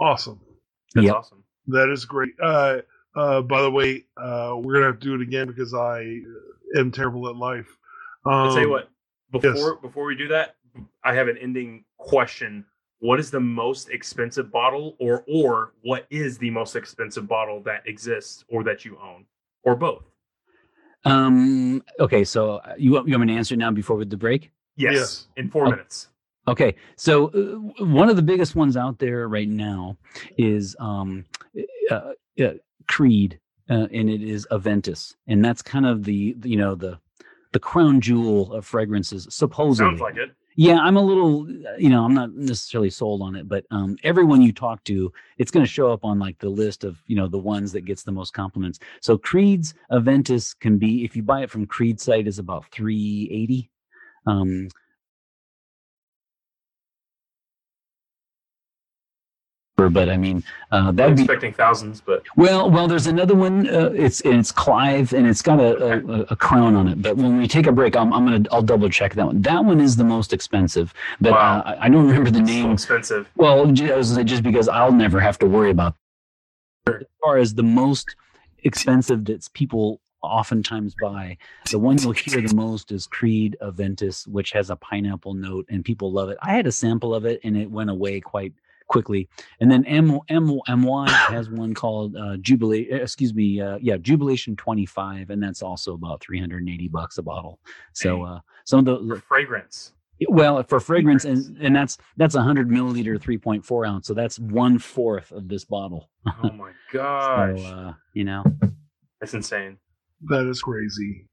awesome. 0.00 0.40
That's 0.94 1.06
Yep. 1.06 1.14
awesome. 1.16 1.44
That 1.66 1.88
is 1.90 2.04
great. 2.04 2.32
Uh, 2.40 2.78
uh, 3.14 3.42
by 3.42 3.62
the 3.62 3.70
way, 3.70 4.06
uh, 4.16 4.54
we're 4.56 4.74
gonna 4.74 4.86
have 4.86 5.00
to 5.00 5.06
do 5.06 5.14
it 5.14 5.20
again 5.20 5.48
because 5.48 5.74
I 5.74 6.20
am 6.76 6.92
terrible 6.92 7.28
at 7.28 7.36
life. 7.36 7.68
Um, 8.24 8.32
I'll 8.32 8.52
tell 8.52 8.62
you 8.62 8.70
what. 8.70 8.90
Before 9.30 9.50
yes. 9.54 9.70
before 9.82 10.04
we 10.06 10.14
do 10.14 10.28
that, 10.28 10.56
I 11.04 11.14
have 11.14 11.28
an 11.28 11.36
ending 11.36 11.84
question. 11.98 12.64
What 13.00 13.20
is 13.20 13.30
the 13.30 13.40
most 13.40 13.90
expensive 13.90 14.50
bottle, 14.50 14.96
or 14.98 15.24
or 15.28 15.74
what 15.82 16.06
is 16.10 16.36
the 16.38 16.50
most 16.50 16.74
expensive 16.74 17.28
bottle 17.28 17.62
that 17.62 17.86
exists 17.86 18.44
or 18.48 18.64
that 18.64 18.84
you 18.84 18.98
own, 19.00 19.24
or 19.62 19.76
both? 19.76 20.04
Um. 21.04 21.82
Okay. 22.00 22.24
So 22.24 22.56
uh, 22.56 22.74
you 22.76 22.92
want 22.92 23.06
you 23.06 23.14
want 23.14 23.26
me 23.26 23.32
to 23.34 23.38
answer 23.38 23.56
now 23.56 23.70
before 23.70 23.96
with 23.96 24.10
the 24.10 24.16
break? 24.16 24.50
Yes, 24.76 24.94
Yes. 24.94 25.26
in 25.36 25.48
four 25.48 25.66
Oh. 25.66 25.70
minutes. 25.70 26.08
Okay. 26.48 26.74
So 26.96 27.26
uh, 27.28 27.84
one 27.84 28.08
of 28.08 28.16
the 28.16 28.22
biggest 28.22 28.56
ones 28.56 28.76
out 28.76 28.98
there 28.98 29.28
right 29.28 29.48
now 29.48 29.96
is 30.36 30.74
um, 30.80 31.24
uh, 31.90 32.12
uh, 32.42 32.52
Creed, 32.88 33.38
uh, 33.70 33.86
and 33.92 34.10
it 34.10 34.22
is 34.22 34.46
Aventus, 34.50 35.14
and 35.28 35.44
that's 35.44 35.62
kind 35.62 35.86
of 35.86 36.04
the 36.04 36.34
the, 36.38 36.48
you 36.50 36.56
know 36.56 36.74
the 36.74 36.98
the 37.52 37.60
crown 37.60 38.00
jewel 38.00 38.52
of 38.52 38.66
fragrances, 38.66 39.26
supposedly. 39.30 39.90
Sounds 39.90 40.00
like 40.00 40.16
it. 40.16 40.30
Yeah, 40.60 40.78
I'm 40.80 40.96
a 40.96 41.00
little, 41.00 41.48
you 41.78 41.88
know, 41.88 42.04
I'm 42.04 42.14
not 42.14 42.34
necessarily 42.34 42.90
sold 42.90 43.22
on 43.22 43.36
it, 43.36 43.48
but 43.48 43.64
um, 43.70 43.96
everyone 44.02 44.42
you 44.42 44.52
talk 44.52 44.82
to, 44.86 45.12
it's 45.36 45.52
going 45.52 45.64
to 45.64 45.70
show 45.70 45.92
up 45.92 46.04
on 46.04 46.18
like 46.18 46.36
the 46.40 46.48
list 46.48 46.82
of, 46.82 47.00
you 47.06 47.14
know, 47.14 47.28
the 47.28 47.38
ones 47.38 47.70
that 47.70 47.82
gets 47.82 48.02
the 48.02 48.10
most 48.10 48.32
compliments. 48.32 48.80
So 49.00 49.16
Creed's 49.16 49.74
Aventus 49.92 50.58
can 50.58 50.76
be, 50.76 51.04
if 51.04 51.14
you 51.14 51.22
buy 51.22 51.42
it 51.42 51.50
from 51.50 51.64
Creed 51.64 52.00
site, 52.00 52.26
is 52.26 52.40
about 52.40 52.66
380. 52.72 53.70
Um, 54.26 54.68
but 59.78 60.08
I 60.08 60.16
mean, 60.16 60.42
uh, 60.72 60.86
I'm 60.88 60.96
that'd 60.96 61.14
be 61.16 61.22
expecting 61.22 61.52
thousands, 61.52 62.00
but 62.00 62.24
well. 62.36 62.68
Well, 62.68 62.88
there's 62.88 63.06
another 63.06 63.36
one. 63.36 63.68
Uh, 63.68 63.90
it's 63.94 64.20
it's 64.22 64.50
Clive, 64.50 65.12
and 65.12 65.24
it's 65.26 65.40
got 65.40 65.60
a, 65.60 65.92
a, 65.92 66.20
a 66.30 66.36
crown 66.36 66.74
on 66.74 66.88
it. 66.88 67.00
But 67.00 67.16
when 67.16 67.38
we 67.38 67.46
take 67.46 67.68
a 67.68 67.72
break, 67.72 67.94
I'm, 67.96 68.12
I'm 68.12 68.24
gonna 68.24 68.44
I'll 68.50 68.62
double 68.62 68.88
check 68.90 69.14
that 69.14 69.26
one. 69.26 69.40
That 69.42 69.64
one 69.64 69.80
is 69.80 69.94
the 69.96 70.04
most 70.04 70.32
expensive, 70.32 70.92
but 71.20 71.32
Wow. 71.32 71.60
uh, 71.60 71.70
I, 71.80 71.86
I 71.86 71.88
don't 71.88 72.06
remember 72.08 72.30
the 72.30 72.38
so 72.38 72.44
name. 72.44 72.72
expensive. 72.72 73.28
Well, 73.36 73.70
ju- 73.70 73.92
I 73.92 73.96
was 73.96 74.08
gonna 74.10 74.22
say, 74.22 74.24
just 74.24 74.42
because 74.42 74.68
I'll 74.68 74.90
never 74.92 75.20
have 75.20 75.38
to 75.38 75.46
worry 75.46 75.70
about. 75.70 75.94
As 76.88 76.94
far 77.22 77.36
as 77.36 77.54
the 77.54 77.62
most 77.62 78.16
expensive 78.64 79.24
that 79.26 79.48
people 79.52 80.00
oftentimes 80.22 80.96
buy, 81.00 81.36
the 81.70 81.78
one 81.78 81.96
you'll 81.98 82.12
hear 82.12 82.40
the 82.40 82.52
most 82.54 82.90
is 82.90 83.06
Creed 83.06 83.56
Aventus, 83.62 84.26
which 84.26 84.50
has 84.52 84.70
a 84.70 84.76
pineapple 84.76 85.34
note, 85.34 85.66
and 85.68 85.84
people 85.84 86.10
love 86.10 86.30
it. 86.30 86.38
I 86.42 86.54
had 86.54 86.66
a 86.66 86.72
sample 86.72 87.14
of 87.14 87.24
it, 87.26 87.40
and 87.44 87.56
it 87.56 87.70
went 87.70 87.90
away 87.90 88.20
quite 88.20 88.52
quickly. 88.88 89.28
And 89.60 89.70
then 89.70 89.84
M 89.84 90.18
M 90.28 90.58
MY 90.68 91.08
has 91.10 91.48
one 91.48 91.74
called 91.74 92.16
uh, 92.16 92.36
Jubilee. 92.38 92.88
Excuse 92.90 93.32
me, 93.34 93.60
uh, 93.60 93.78
yeah, 93.80 93.96
Jubilation 93.96 94.56
twenty 94.56 94.86
five, 94.86 95.30
and 95.30 95.42
that's 95.42 95.62
also 95.62 95.94
about 95.94 96.20
three 96.20 96.40
hundred 96.40 96.58
and 96.62 96.68
eighty 96.70 96.88
bucks 96.88 97.18
a 97.18 97.22
bottle. 97.22 97.60
So 97.92 98.22
uh, 98.24 98.40
some 98.64 98.80
of 98.80 98.84
the 98.86 99.14
For 99.16 99.20
fragrance. 99.20 99.92
well, 100.28 100.62
for 100.64 100.80
fragrance, 100.80 101.22
Fragrance. 101.22 101.46
and 101.48 101.58
and 101.58 101.76
that's 101.76 101.98
that's 102.16 102.34
a 102.34 102.42
hundred 102.42 102.68
milliliter, 102.68 103.20
three 103.20 103.38
point 103.38 103.64
four 103.64 103.86
ounce. 103.86 104.06
So 104.08 104.14
that's 104.14 104.38
one 104.38 104.78
fourth 104.78 105.30
of 105.32 105.48
this 105.48 105.64
bottle. 105.64 106.10
Oh 106.42 106.50
my 106.52 106.72
gosh. 106.92 107.58
So 107.60 107.64
uh, 107.66 107.92
you 108.14 108.24
know, 108.24 108.42
That's 109.20 109.34
insane. 109.34 109.78
That 110.28 110.48
is 110.48 110.60
crazy. 110.62 111.26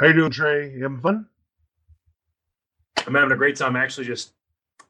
How 0.00 0.08
you 0.08 0.14
doing, 0.14 0.30
Trey? 0.32 0.72
You 0.72 0.82
having 0.82 1.00
fun? 1.00 1.26
I'm 3.06 3.14
having 3.14 3.32
a 3.32 3.36
great 3.36 3.56
time. 3.56 3.76
I 3.76 3.82
actually 3.82 4.06
just 4.06 4.32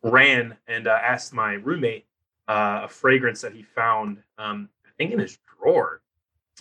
ran 0.02 0.56
and 0.66 0.86
uh, 0.86 0.98
asked 1.02 1.32
my 1.32 1.54
roommate 1.54 2.06
uh, 2.48 2.82
a 2.84 2.88
fragrance 2.88 3.40
that 3.42 3.52
he 3.52 3.62
found, 3.62 4.18
um, 4.38 4.68
I 4.84 4.90
think 4.98 5.12
in 5.12 5.18
his 5.18 5.38
drawer. 5.58 6.02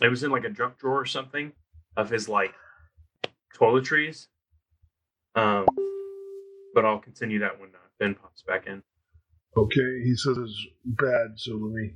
It 0.01 0.09
was 0.09 0.23
in 0.23 0.31
like 0.31 0.45
a 0.45 0.49
junk 0.49 0.77
drawer 0.77 1.01
or 1.01 1.05
something 1.05 1.51
of 1.97 2.09
his 2.09 2.29
like 2.29 2.53
toiletries. 3.55 4.27
Um, 5.35 5.65
but 6.73 6.85
I'll 6.85 6.99
continue 6.99 7.39
that 7.39 7.59
when 7.59 7.69
uh, 7.69 7.87
Ben 7.99 8.15
pops 8.15 8.43
back 8.43 8.67
in. 8.67 8.81
Okay, 9.57 10.01
he 10.03 10.15
says 10.15 10.37
it's 10.37 10.67
bad, 10.85 11.33
so 11.35 11.53
let 11.53 11.73
me 11.73 11.91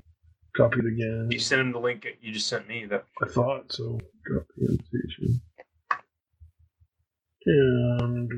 copy 0.58 0.80
it 0.80 0.86
again. 0.86 1.30
You 1.32 1.40
sent 1.40 1.62
him 1.62 1.72
the 1.72 1.80
link 1.80 2.06
you 2.22 2.34
just 2.34 2.48
sent 2.48 2.68
me. 2.68 2.86
That 2.86 3.06
I 3.24 3.28
thought 3.28 3.72
so. 3.72 3.98
Copy 4.28 4.46
invitation. 4.60 5.42
And 7.46 8.32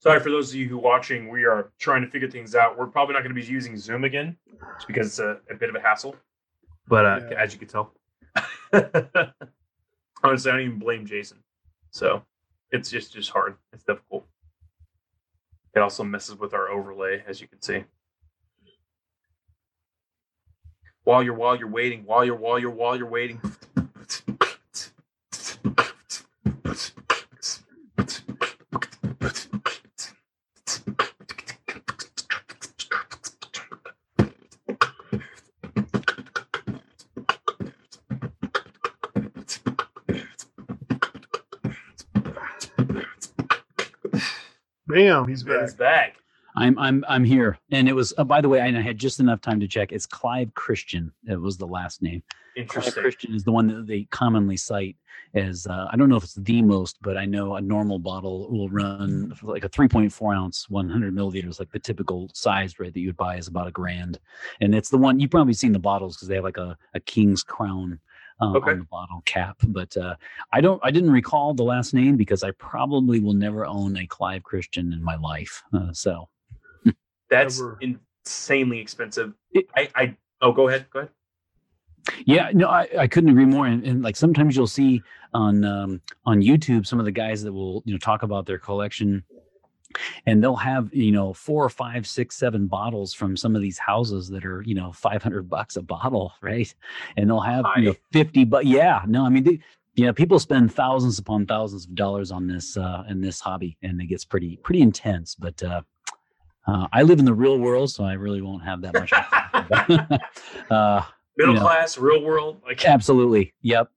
sorry 0.00 0.18
for 0.20 0.30
those 0.30 0.50
of 0.50 0.56
you 0.56 0.68
who 0.68 0.76
are 0.78 0.82
watching. 0.82 1.28
We 1.28 1.44
are 1.44 1.70
trying 1.78 2.02
to 2.02 2.08
figure 2.08 2.28
things 2.30 2.54
out. 2.54 2.76
We're 2.76 2.86
probably 2.86 3.14
not 3.14 3.22
going 3.22 3.34
to 3.34 3.40
be 3.40 3.46
using 3.46 3.76
Zoom 3.76 4.04
again, 4.04 4.36
just 4.76 4.86
because 4.88 5.06
it's 5.06 5.18
a, 5.20 5.38
a 5.50 5.54
bit 5.54 5.68
of 5.68 5.76
a 5.76 5.80
hassle. 5.80 6.16
But 6.88 7.06
uh, 7.06 7.20
Yeah. 7.30 7.36
as 7.42 7.52
you 7.52 7.58
can 7.58 7.68
tell, 7.68 7.92
honestly, 10.24 10.50
I 10.50 10.54
don't 10.56 10.60
even 10.66 10.78
blame 10.78 11.06
Jason. 11.06 11.38
So 11.90 12.22
it's 12.72 12.90
just 12.90 13.12
just 13.12 13.30
hard. 13.30 13.56
It's 13.72 13.84
difficult. 13.84 14.26
It 15.74 15.80
also 15.80 16.02
messes 16.02 16.36
with 16.36 16.52
our 16.52 16.68
overlay, 16.68 17.22
as 17.28 17.40
you 17.40 17.46
can 17.46 17.62
see. 17.62 17.84
While 21.04 21.22
you're 21.22 21.34
while 21.34 21.56
you're 21.56 21.68
waiting, 21.68 22.04
while 22.04 22.24
you're 22.24 22.34
while 22.36 22.58
you're 22.58 22.70
while 22.70 22.96
you're 22.96 23.06
waiting. 23.08 23.40
Bam, 44.90 45.28
he's 45.28 45.42
back. 45.42 45.58
Ben's 45.58 45.74
back. 45.74 46.16
I'm 46.56 46.78
I'm 46.78 47.04
I'm 47.08 47.24
here, 47.24 47.58
and 47.70 47.88
it 47.88 47.94
was. 47.94 48.12
Uh, 48.18 48.24
by 48.24 48.40
the 48.40 48.48
way, 48.48 48.60
I 48.60 48.70
had 48.72 48.98
just 48.98 49.20
enough 49.20 49.40
time 49.40 49.60
to 49.60 49.68
check. 49.68 49.92
It's 49.92 50.06
Clive 50.06 50.52
Christian. 50.54 51.12
It 51.28 51.40
was 51.40 51.56
the 51.56 51.66
last 51.66 52.02
name. 52.02 52.22
Clive 52.66 52.94
Christian 52.94 53.34
is 53.34 53.44
the 53.44 53.52
one 53.52 53.68
that 53.68 53.86
they 53.86 54.04
commonly 54.10 54.56
cite 54.56 54.96
as. 55.34 55.66
Uh, 55.66 55.86
I 55.90 55.96
don't 55.96 56.08
know 56.08 56.16
if 56.16 56.24
it's 56.24 56.34
the 56.34 56.62
most, 56.62 56.98
but 57.02 57.16
I 57.16 57.24
know 57.24 57.54
a 57.54 57.60
normal 57.60 57.98
bottle 57.98 58.50
will 58.50 58.68
run 58.68 59.32
for 59.36 59.46
like 59.46 59.64
a 59.64 59.68
3.4 59.68 60.36
ounce, 60.36 60.68
100 60.68 61.14
milliliters, 61.14 61.60
like 61.60 61.70
the 61.70 61.78
typical 61.78 62.28
size 62.34 62.78
right 62.80 62.92
that 62.92 63.00
you'd 63.00 63.16
buy 63.16 63.36
is 63.36 63.48
about 63.48 63.68
a 63.68 63.72
grand, 63.72 64.18
and 64.60 64.74
it's 64.74 64.90
the 64.90 64.98
one 64.98 65.20
you've 65.20 65.30
probably 65.30 65.54
seen 65.54 65.72
the 65.72 65.78
bottles 65.78 66.16
because 66.16 66.28
they 66.28 66.34
have 66.34 66.44
like 66.44 66.58
a, 66.58 66.76
a 66.94 67.00
king's 67.00 67.42
crown. 67.42 68.00
Uh, 68.40 68.54
Okay. 68.56 68.70
on 68.70 68.78
the 68.78 68.84
bottle 68.84 69.22
cap, 69.26 69.56
but 69.68 69.94
uh, 69.98 70.14
I 70.52 70.60
don't. 70.62 70.80
I 70.82 70.90
didn't 70.90 71.10
recall 71.10 71.52
the 71.52 71.62
last 71.62 71.92
name 71.92 72.16
because 72.16 72.42
I 72.42 72.52
probably 72.52 73.20
will 73.20 73.34
never 73.34 73.66
own 73.66 73.96
a 73.98 74.06
Clive 74.06 74.42
Christian 74.44 74.92
in 74.94 75.02
my 75.02 75.16
life. 75.16 75.62
Uh, 75.74 75.92
so 75.92 76.26
That's 77.28 77.60
Ever. 77.60 77.78
insanely 77.80 78.78
expensive. 78.80 79.34
It- 79.52 79.68
I, 79.76 79.88
I 79.94 80.16
oh 80.40 80.52
go 80.52 80.68
ahead. 80.68 80.86
Go 80.90 81.00
ahead. 81.00 81.10
Yeah, 82.24 82.50
no, 82.54 82.68
I, 82.68 82.88
I 82.98 83.06
couldn't 83.06 83.28
agree 83.28 83.44
more. 83.44 83.66
And, 83.66 83.84
and 83.84 84.02
like 84.02 84.16
sometimes 84.16 84.56
you'll 84.56 84.66
see 84.66 85.02
on 85.34 85.62
um, 85.64 86.00
on 86.24 86.40
YouTube 86.40 86.86
some 86.86 86.98
of 86.98 87.04
the 87.04 87.12
guys 87.12 87.42
that 87.42 87.52
will 87.52 87.82
you 87.84 87.92
know 87.92 87.98
talk 87.98 88.22
about 88.22 88.46
their 88.46 88.58
collection, 88.58 89.22
and 90.26 90.42
they'll 90.42 90.56
have 90.56 90.92
you 90.92 91.12
know 91.12 91.32
four 91.32 91.64
or 91.64 91.68
five, 91.68 92.06
six, 92.06 92.36
seven 92.36 92.66
bottles 92.66 93.12
from 93.12 93.36
some 93.36 93.56
of 93.56 93.62
these 93.62 93.78
houses 93.78 94.28
that 94.28 94.44
are 94.44 94.62
you 94.62 94.74
know 94.74 94.92
five 94.92 95.22
hundred 95.22 95.48
bucks 95.48 95.76
a 95.76 95.82
bottle, 95.82 96.32
right? 96.42 96.72
And 97.16 97.28
they'll 97.28 97.40
have 97.40 97.64
you 97.76 97.86
know 97.86 97.96
fifty. 98.12 98.44
But 98.44 98.66
yeah, 98.66 99.02
no, 99.06 99.24
I 99.24 99.28
mean, 99.28 99.44
they, 99.44 99.60
you 99.94 100.06
know, 100.06 100.12
people 100.12 100.38
spend 100.38 100.72
thousands 100.72 101.18
upon 101.18 101.46
thousands 101.46 101.84
of 101.84 101.94
dollars 101.94 102.30
on 102.30 102.46
this 102.46 102.76
uh, 102.76 103.04
in 103.08 103.20
this 103.20 103.40
hobby, 103.40 103.76
and 103.82 104.00
it 104.00 104.06
gets 104.06 104.24
pretty 104.24 104.56
pretty 104.62 104.82
intense. 104.82 105.34
But 105.34 105.62
uh, 105.62 105.82
uh, 106.66 106.86
I 106.92 107.02
live 107.02 107.18
in 107.18 107.24
the 107.24 107.34
real 107.34 107.58
world, 107.58 107.90
so 107.90 108.04
I 108.04 108.14
really 108.14 108.40
won't 108.40 108.64
have 108.64 108.80
that 108.82 108.94
much. 108.94 109.12
uh, 110.70 111.02
Middle 111.36 111.54
You 111.54 111.60
know. 111.60 111.66
class, 111.66 111.98
real 111.98 112.22
world. 112.22 112.60
Like 112.64 112.84
absolutely, 112.84 113.54
yep. 113.62 113.90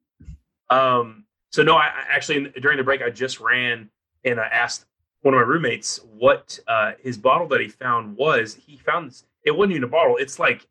Um, 0.70 1.26
so 1.52 1.62
no, 1.62 1.76
I, 1.76 1.86
I 1.86 2.06
actually 2.10 2.50
during 2.62 2.78
the 2.78 2.84
break 2.84 3.02
I 3.02 3.10
just 3.10 3.40
ran 3.40 3.90
and 4.26 4.40
I 4.40 4.48
asked 4.48 4.86
one 5.24 5.34
of 5.34 5.40
my 5.40 5.46
roommates 5.46 6.00
what 6.18 6.60
uh, 6.68 6.92
his 7.02 7.18
bottle 7.18 7.48
that 7.48 7.60
he 7.62 7.68
found 7.70 8.16
was. 8.16 8.56
He 8.56 8.78
found 8.78 9.10
this. 9.10 9.26
It 9.44 9.52
wasn't 9.52 9.72
even 9.74 9.84
a 9.86 9.88
bottle. 9.88 10.18
It's 10.18 10.38
like 10.40 10.68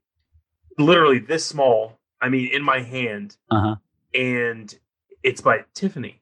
literally 0.79 1.19
this 1.19 1.45
small. 1.45 1.99
I 2.21 2.29
mean, 2.29 2.49
in 2.53 2.63
my 2.63 2.81
hand, 2.81 3.37
Uh 3.51 3.61
huh. 3.61 3.77
and 4.15 4.73
it's 5.23 5.41
by 5.41 5.65
Tiffany. 5.75 6.21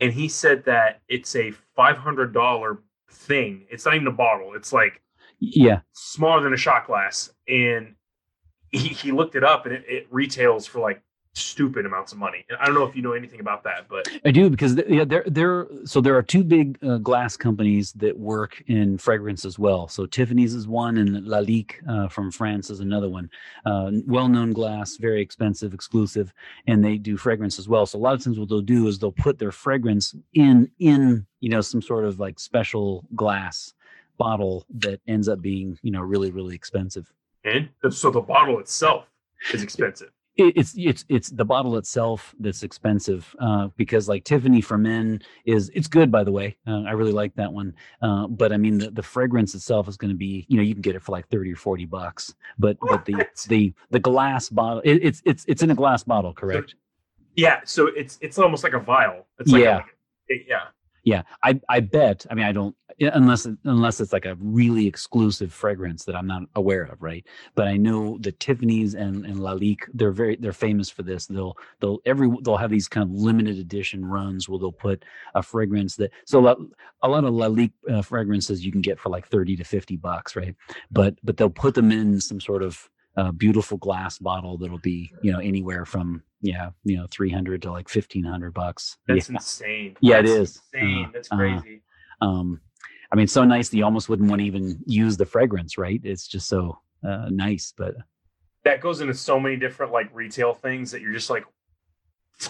And 0.00 0.12
he 0.12 0.28
said 0.28 0.64
that 0.66 1.00
it's 1.08 1.34
a 1.36 1.52
five 1.74 1.96
hundred 1.96 2.32
dollar 2.32 2.78
thing. 3.10 3.66
It's 3.70 3.84
not 3.84 3.94
even 3.94 4.06
a 4.06 4.12
bottle. 4.12 4.54
It's 4.54 4.72
like 4.72 5.00
Yeah. 5.40 5.80
smaller 5.92 6.42
than 6.42 6.52
a 6.54 6.58
shot 6.58 6.86
glass, 6.86 7.30
and 7.48 7.94
he, 8.70 8.88
he 8.88 9.12
looked 9.12 9.36
it 9.36 9.44
up, 9.44 9.66
and 9.66 9.74
it, 9.74 9.84
it 9.88 10.06
retails 10.10 10.66
for 10.66 10.80
like 10.80 11.00
stupid 11.34 11.84
amounts 11.84 12.12
of 12.12 12.18
money. 12.18 12.44
And 12.48 12.58
I 12.60 12.66
don't 12.66 12.74
know 12.74 12.84
if 12.84 12.94
you 12.94 13.02
know 13.02 13.12
anything 13.12 13.40
about 13.40 13.64
that, 13.64 13.86
but 13.88 14.08
I 14.24 14.30
do 14.30 14.48
because 14.48 14.76
th- 14.76 14.88
yeah, 14.88 15.04
there 15.04 15.24
there 15.26 15.66
so 15.84 16.00
there 16.00 16.16
are 16.16 16.22
two 16.22 16.44
big 16.44 16.78
uh, 16.82 16.98
glass 16.98 17.36
companies 17.36 17.92
that 17.94 18.16
work 18.16 18.62
in 18.66 18.98
fragrance 18.98 19.44
as 19.44 19.58
well. 19.58 19.88
So 19.88 20.06
Tiffany's 20.06 20.54
is 20.54 20.68
one, 20.68 20.98
and 20.98 21.26
Lalique 21.26 21.74
uh, 21.88 22.08
from 22.08 22.30
France 22.30 22.70
is 22.70 22.80
another 22.80 23.08
one. 23.08 23.30
Uh, 23.66 23.90
well-known 24.06 24.52
glass, 24.52 24.96
very 24.96 25.20
expensive, 25.20 25.74
exclusive, 25.74 26.32
and 26.66 26.84
they 26.84 26.96
do 26.96 27.16
fragrance 27.16 27.58
as 27.58 27.68
well. 27.68 27.86
So 27.86 27.98
a 27.98 28.00
lot 28.00 28.14
of 28.14 28.22
times 28.22 28.38
what 28.38 28.48
they'll 28.48 28.60
do 28.60 28.86
is 28.86 28.98
they'll 28.98 29.12
put 29.12 29.38
their 29.38 29.52
fragrance 29.52 30.14
in 30.34 30.70
in 30.78 31.26
you 31.40 31.50
know 31.50 31.60
some 31.60 31.82
sort 31.82 32.04
of 32.04 32.20
like 32.20 32.38
special 32.38 33.04
glass 33.14 33.74
bottle 34.16 34.64
that 34.78 35.00
ends 35.08 35.28
up 35.28 35.40
being 35.40 35.78
you 35.82 35.90
know 35.90 36.00
really 36.00 36.30
really 36.30 36.54
expensive. 36.54 37.12
and 37.44 37.68
so 37.90 38.10
the 38.10 38.20
bottle 38.20 38.60
itself 38.60 39.06
is 39.52 39.62
expensive. 39.62 40.10
It, 40.36 40.56
it's 40.56 40.74
it's 40.76 41.04
it's 41.08 41.28
the 41.30 41.44
bottle 41.44 41.76
itself 41.76 42.34
that's 42.40 42.62
expensive 42.62 43.34
uh, 43.40 43.68
because 43.76 44.08
like 44.08 44.24
Tiffany 44.24 44.60
for 44.60 44.76
men 44.78 45.22
is 45.44 45.70
it's 45.74 45.86
good 45.88 46.10
by 46.10 46.24
the 46.24 46.32
way 46.32 46.56
uh, 46.66 46.82
I 46.82 46.92
really 46.92 47.12
like 47.12 47.34
that 47.36 47.52
one 47.52 47.74
uh, 48.02 48.26
but 48.26 48.52
I 48.52 48.56
mean 48.56 48.78
the, 48.78 48.90
the 48.90 49.02
fragrance 49.02 49.54
itself 49.54 49.88
is 49.88 49.96
going 49.96 50.10
to 50.10 50.16
be 50.16 50.44
you 50.48 50.56
know 50.56 50.62
you 50.62 50.74
can 50.74 50.82
get 50.82 50.96
it 50.96 51.02
for 51.02 51.12
like 51.12 51.28
thirty 51.28 51.52
or 51.52 51.56
forty 51.56 51.84
bucks 51.84 52.34
but 52.58 52.76
but 52.80 53.04
the 53.04 53.26
the 53.48 53.72
the 53.90 54.00
glass 54.00 54.48
bottle 54.48 54.80
it, 54.84 54.96
it's 55.02 55.22
it's 55.24 55.44
it's 55.46 55.62
in 55.62 55.70
a 55.70 55.74
glass 55.74 56.02
bottle 56.02 56.32
correct 56.32 56.74
Yeah, 57.36 57.60
so 57.64 57.88
it's 57.88 58.18
it's 58.20 58.38
almost 58.38 58.62
like 58.62 58.74
a 58.74 58.78
vial. 58.78 59.26
It's 59.40 59.50
like 59.50 59.62
Yeah. 59.62 59.78
a- 59.78 60.32
it- 60.34 60.46
yeah. 60.48 60.66
Yeah, 61.04 61.22
I 61.42 61.60
I 61.68 61.80
bet. 61.80 62.26
I 62.30 62.34
mean, 62.34 62.46
I 62.46 62.52
don't 62.52 62.74
unless 63.00 63.46
unless 63.64 64.00
it's 64.00 64.12
like 64.12 64.24
a 64.24 64.36
really 64.40 64.86
exclusive 64.86 65.52
fragrance 65.52 66.04
that 66.04 66.16
I'm 66.16 66.26
not 66.26 66.42
aware 66.54 66.84
of, 66.84 67.02
right? 67.02 67.26
But 67.54 67.68
I 67.68 67.76
know 67.76 68.16
the 68.20 68.32
Tiffany's 68.32 68.94
and 68.94 69.26
and 69.26 69.36
Lalique, 69.36 69.82
they're 69.92 70.12
very 70.12 70.36
they're 70.36 70.52
famous 70.52 70.88
for 70.88 71.02
this. 71.02 71.26
They'll 71.26 71.56
they'll 71.80 71.98
every 72.06 72.30
they'll 72.42 72.56
have 72.56 72.70
these 72.70 72.88
kind 72.88 73.08
of 73.08 73.14
limited 73.14 73.58
edition 73.58 74.04
runs 74.04 74.48
where 74.48 74.58
they'll 74.58 74.72
put 74.72 75.04
a 75.34 75.42
fragrance 75.42 75.96
that 75.96 76.10
so 76.24 76.38
a 76.40 77.08
lot, 77.08 77.24
of 77.24 77.34
Lalique 77.34 77.72
uh, 77.90 78.00
fragrances 78.02 78.64
you 78.64 78.72
can 78.72 78.80
get 78.80 78.98
for 78.98 79.10
like 79.10 79.26
thirty 79.28 79.56
to 79.56 79.64
fifty 79.64 79.96
bucks, 79.96 80.36
right? 80.36 80.54
But 80.90 81.16
but 81.22 81.36
they'll 81.36 81.50
put 81.50 81.74
them 81.74 81.92
in 81.92 82.20
some 82.20 82.40
sort 82.40 82.62
of 82.62 82.88
uh, 83.16 83.32
beautiful 83.32 83.78
glass 83.78 84.18
bottle 84.18 84.58
that'll 84.58 84.78
be 84.78 85.10
you 85.22 85.32
know 85.32 85.38
anywhere 85.38 85.84
from 85.84 86.22
yeah 86.40 86.70
you 86.84 86.96
know 86.96 87.06
three 87.10 87.30
hundred 87.30 87.62
to 87.62 87.70
like 87.70 87.88
fifteen 87.88 88.24
hundred 88.24 88.52
bucks. 88.52 88.98
That's 89.08 89.28
yeah. 89.30 89.36
insane. 89.36 89.96
Yeah, 90.00 90.18
it 90.18 90.22
That's 90.22 90.32
is. 90.32 90.62
insane. 90.72 91.04
Uh, 91.06 91.10
That's 91.12 91.32
uh, 91.32 91.36
crazy. 91.36 91.82
um 92.20 92.60
i 93.12 93.16
mean 93.16 93.26
so 93.26 93.44
nice 93.44 93.68
that 93.68 93.76
you 93.76 93.84
almost 93.84 94.08
wouldn't 94.08 94.28
want 94.30 94.40
to 94.40 94.46
even 94.46 94.78
use 94.86 95.16
the 95.16 95.26
fragrance 95.26 95.76
right 95.76 96.00
it's 96.04 96.26
just 96.26 96.48
so 96.48 96.78
uh, 97.06 97.28
nice 97.28 97.74
but 97.76 97.94
that 98.64 98.80
goes 98.80 99.00
into 99.00 99.14
so 99.14 99.38
many 99.38 99.56
different 99.56 99.92
like 99.92 100.10
retail 100.12 100.54
things 100.54 100.90
that 100.90 101.00
you're 101.00 101.12
just 101.12 101.30
like, 101.30 101.44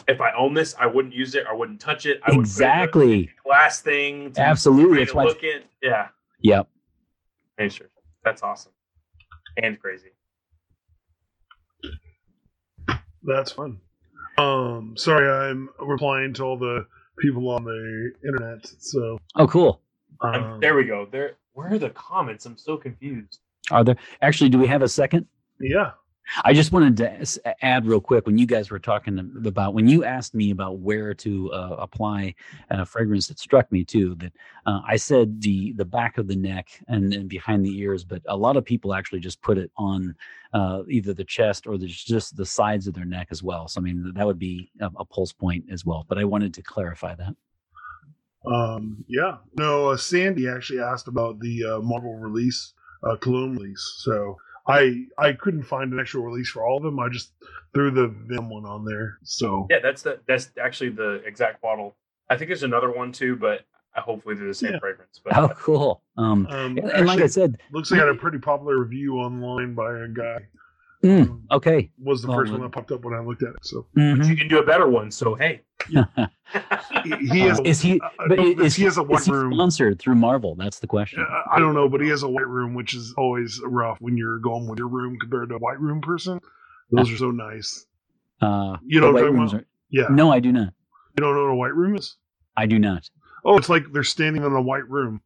if 0.09 0.21
I 0.21 0.33
own 0.33 0.55
this, 0.55 0.75
I 0.81 0.87
wouldn't 0.87 1.15
use 1.15 1.35
it. 1.35 1.45
I 1.49 1.53
wouldn't 1.53 1.81
touch 1.81 2.07
it. 2.07 2.21
I 2.25 2.31
would 2.31 2.31
put 2.31 2.31
it 2.31 2.37
in 2.37 2.39
a 2.39 2.41
exactly 2.41 3.31
glass 3.45 3.81
thing. 3.81 4.33
To 4.33 4.41
absolutely 4.41 4.99
that's 5.01 5.11
to 5.11 5.17
why 5.17 5.25
look 5.25 5.43
it. 5.43 5.67
Yeah. 5.83 6.09
yep 6.41 6.69
sure. 7.69 7.89
That's 8.25 8.43
awesome 8.43 8.73
and 9.57 9.79
crazy. 9.79 10.11
That's 13.25 13.53
fun. 13.53 13.81
Um, 14.39 14.95
sorry, 14.97 15.31
I'm 15.31 15.68
replying 15.79 16.35
to 16.35 16.43
all 16.43 16.59
the 16.59 16.87
people 17.18 17.49
on 17.51 17.64
the 17.64 18.12
internet. 18.25 18.66
So 18.79 19.18
oh 19.37 19.47
cool 19.47 19.81
um, 20.20 20.59
there 20.61 20.75
we 20.75 20.85
go. 20.85 21.07
There. 21.11 21.37
Where 21.53 21.72
are 21.72 21.79
the 21.79 21.91
comments? 21.91 22.47
I'm 22.47 22.59
so 22.59 22.77
confused. 22.77 23.39
are 23.70 23.85
there 23.85 23.97
actually 24.20 24.51
do 24.51 24.59
we 24.59 24.66
have 24.66 24.83
a 24.83 24.89
second 24.89 25.27
yeah, 25.61 25.93
i 26.45 26.53
just 26.53 26.72
wanted 26.72 26.97
to 26.97 27.64
add 27.64 27.87
real 27.87 28.01
quick 28.01 28.27
when 28.27 28.39
you 28.39 28.47
guys 28.47 28.70
were 28.70 28.79
talking 28.79 29.18
about 29.47 29.75
when 29.75 29.89
you 29.89 30.05
asked 30.05 30.35
me 30.35 30.51
about 30.51 30.79
where 30.79 31.14
to 31.14 31.53
uh, 31.53 31.77
apply 31.79 32.35
uh, 32.70 32.85
fragrance 32.85 33.31
it 33.31 33.39
struck 33.39 33.70
me 33.70 33.85
too 33.85 34.14
that 34.16 34.33
uh, 34.66 34.81
i 34.87 34.97
said 34.97 35.41
the 35.41 35.72
the 35.75 35.85
back 35.85 36.18
of 36.18 36.27
the 36.27 36.37
neck 36.37 36.68
and, 36.89 37.12
and 37.12 37.29
behind 37.29 37.64
the 37.64 37.79
ears 37.79 38.05
but 38.05 38.22
a 38.27 38.37
lot 38.37 38.57
of 38.57 38.64
people 38.64 38.95
actually 38.95 39.20
just 39.20 39.41
put 39.43 39.59
it 39.59 39.70
on 39.77 40.14
uh, 40.53 40.83
either 40.89 41.12
the 41.12 41.25
chest 41.25 41.66
or 41.66 41.77
the, 41.77 41.87
just 41.87 42.37
the 42.37 42.47
sides 42.47 42.87
of 42.87 42.95
their 42.95 43.05
neck 43.05 43.29
as 43.31 43.43
well 43.43 43.68
so 43.68 43.81
i 43.81 43.83
mean 43.83 44.12
that 44.14 44.27
would 44.27 44.39
be 44.39 44.70
a, 44.81 44.91
a 44.97 45.05
pulse 45.05 45.33
point 45.33 45.64
as 45.70 45.85
well 45.85 46.05
but 46.09 46.18
i 46.18 46.25
wanted 46.25 46.55
to 46.55 46.62
clarify 46.62 47.14
that 47.14 47.35
um, 48.47 49.03
yeah. 49.09 49.39
No, 49.57 49.89
uh, 49.89 49.97
Sandy 49.97 50.51
actually 50.51 50.79
asked 50.79 51.09
about 51.09 51.41
the 51.41 51.81
Marvel 51.83 52.16
release, 52.16 52.75
Cologne 53.20 53.57
release. 53.57 53.95
So 54.01 54.37
I 54.67 55.05
I 55.19 55.33
couldn't 55.33 55.65
find 55.65 55.93
an 55.93 56.01
actual 56.01 56.23
release 56.23 56.51
for 56.51 56.67
all 56.67 56.79
of 56.79 56.83
them. 56.83 56.99
I 56.99 57.09
just 57.09 57.33
threw 57.75 57.91
the 57.91 58.09
Vim 58.27 58.49
one 58.49 58.65
on 58.65 58.85
there. 58.85 59.19
So 59.23 59.67
Yeah, 59.71 59.79
that's 59.83 60.03
the 60.03 60.21
that's 60.27 60.51
actually 60.62 60.91
the 60.91 61.23
exact 61.27 61.61
bottle. 61.61 61.97
I 62.31 62.37
think 62.37 62.49
there's 62.49 62.62
another 62.62 62.91
one 62.91 63.12
too, 63.12 63.37
but 63.37 63.62
hopefully 63.95 64.35
they're 64.35 64.49
the 64.49 64.55
same 64.55 64.73
Yeah. 64.73 64.79
fragrance. 64.81 65.21
But 65.23 65.37
oh 65.37 65.49
cool 65.57 66.03
um 66.17 66.47
um, 66.47 66.79
and, 66.79 66.91
and 66.91 67.07
like 67.07 67.21
i 67.21 67.27
said 67.27 67.59
looks 67.73 67.91
like 67.91 68.01
I 68.01 68.07
had 68.07 68.15
a 68.15 68.19
pretty 68.19 68.39
popular 68.39 68.79
review 68.79 69.15
online 69.17 69.75
by 69.75 69.99
a 69.99 70.09
guy. 70.09 70.39
Mm, 71.05 71.23
Um, 71.31 71.43
okay 71.51 71.91
Was 72.03 72.23
the 72.23 72.29
Oh, 72.33 72.35
first 72.35 72.51
one 72.51 72.61
well. 72.61 72.69
that 72.71 72.75
popped 72.75 72.91
up 72.93 73.05
when 73.05 73.15
I 73.15 73.21
looked 73.21 73.43
at 73.43 73.51
it. 73.51 73.65
So 73.65 73.87
Mhm. 73.97 74.27
you 74.27 74.35
can 74.37 74.49
do 74.49 74.59
a 74.59 74.65
better 74.67 74.89
one. 74.89 75.11
So 75.11 75.35
hey, 75.35 75.63
he, 75.89 77.15
he 77.31 77.41
has. 77.41 77.61
is 77.65 77.81
he 77.81 78.01
I- 78.01 78.07
I 78.07 78.11
but 78.29 78.37
don't- 78.37 78.61
is, 78.61 78.75
he 78.75 78.85
has 78.85 78.97
a 78.97 79.03
white 79.03 79.21
is 79.21 79.27
he 79.27 79.33
room. 79.33 79.55
sponsored 79.55 79.99
through 79.99 80.15
marvel 80.17 80.55
that's 80.57 80.79
the 80.81 80.87
question 80.87 81.25
I- 81.29 81.57
I 81.57 81.59
don't 81.59 81.75
know, 81.75 81.89
but 81.89 82.01
he 82.01 82.09
has 82.09 82.23
a 82.23 82.29
white 82.29 82.47
room, 82.49 82.75
which 82.75 82.95
is 82.95 83.15
always 83.17 83.61
rough 83.65 84.01
when 84.01 84.17
you're 84.17 84.39
going 84.39 84.67
with 84.69 84.79
your 84.79 84.89
room 84.89 85.19
compared 85.19 85.51
to 85.51 85.57
a 85.57 85.59
white 85.59 85.81
room 85.81 86.01
person. 86.01 86.41
Those 86.91 87.11
are 87.13 87.17
so 87.17 87.31
nice. 87.31 87.87
uh 88.41 88.77
You 88.85 89.01
know 89.01 89.07
what 89.13 89.15
white 89.23 89.25
I'm 89.29 89.35
rooms 89.39 89.55
are- 89.55 89.67
Yeah. 89.91 90.07
no 90.11 90.31
i 90.33 90.41
do 90.41 90.53
not 90.53 90.73
You 91.17 91.21
don't 91.23 91.35
know 91.35 91.45
what 91.45 91.51
a 91.53 91.57
white 91.57 91.75
room 91.75 91.97
is? 91.97 92.17
i 92.57 92.67
do 92.67 92.79
not 92.79 93.09
Oh, 93.47 93.59
it's 93.59 93.69
like 93.69 93.93
they're 93.93 94.03
standing 94.05 94.43
in 94.43 94.53
a 94.53 94.63
white 94.63 94.89
room. 94.89 95.21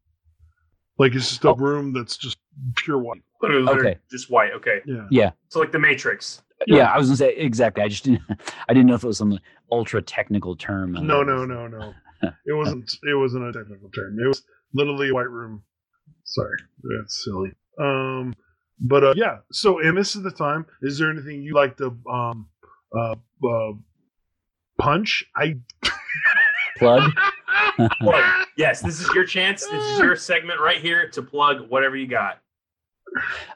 Like 0.97 1.15
it's 1.15 1.29
just 1.29 1.45
a 1.45 1.49
Oh. 1.51 1.55
room 1.55 1.93
that's 1.93 2.17
just 2.17 2.37
pure 2.75 2.97
white. 2.97 3.23
Literally, 3.41 3.63
literally 3.63 3.89
Okay. 3.91 3.99
just 4.11 4.29
white. 4.29 4.51
Okay, 4.53 4.81
Yeah. 4.85 5.07
yeah 5.09 5.31
so 5.49 5.59
like 5.59 5.71
the 5.71 5.79
Matrix. 5.79 6.41
Yeah. 6.67 6.91
I 6.91 6.97
was 6.97 7.07
gonna 7.07 7.17
say 7.17 7.35
exactly. 7.35 7.83
I 7.83 7.87
just 7.87 8.03
didn't. 8.03 8.21
I 8.69 8.73
didn't 8.73 8.87
know 8.87 8.95
if 8.95 9.03
it 9.03 9.07
was 9.07 9.17
some 9.17 9.37
ultra 9.71 10.01
technical 10.01 10.55
term. 10.55 10.95
uh, 10.95 11.01
No, 11.01 11.23
no, 11.23 11.45
no, 11.45 11.67
no. 11.67 11.93
It 12.45 12.53
wasn't. 12.53 12.91
It 13.03 13.15
wasn't 13.17 13.45
a 13.45 13.53
technical 13.53 13.89
term. 13.91 14.17
It 14.21 14.27
was 14.27 14.43
literally 14.73 15.09
a 15.09 15.13
white 15.13 15.29
room. 15.29 15.63
Sorry, 16.25 16.57
that's 16.99 17.23
silly. 17.23 17.51
Um, 17.79 18.35
but 18.81 19.03
uh, 19.05 19.13
yeah. 19.15 19.37
So, 19.53 19.79
and 19.79 19.97
this 19.97 20.17
is 20.17 20.23
the 20.23 20.31
time. 20.31 20.65
Is 20.81 20.97
there 20.99 21.09
anything 21.09 21.41
you 21.41 21.53
like 21.55 21.77
to 21.77 21.97
um 22.11 22.47
uh, 22.93 23.15
uh 23.47 23.71
punch? 24.81 25.23
I 25.37 25.55
Plug. 26.77 27.11
Plug. 28.01 28.45
Yes, 28.57 28.81
this 28.81 28.99
is 28.99 29.09
your 29.15 29.25
chance. 29.25 29.65
This 29.65 29.83
is 29.83 29.99
your 29.99 30.15
segment 30.17 30.59
right 30.59 30.81
here 30.81 31.09
to 31.11 31.21
plug 31.21 31.69
whatever 31.69 31.95
you 31.95 32.07
got. 32.07 32.39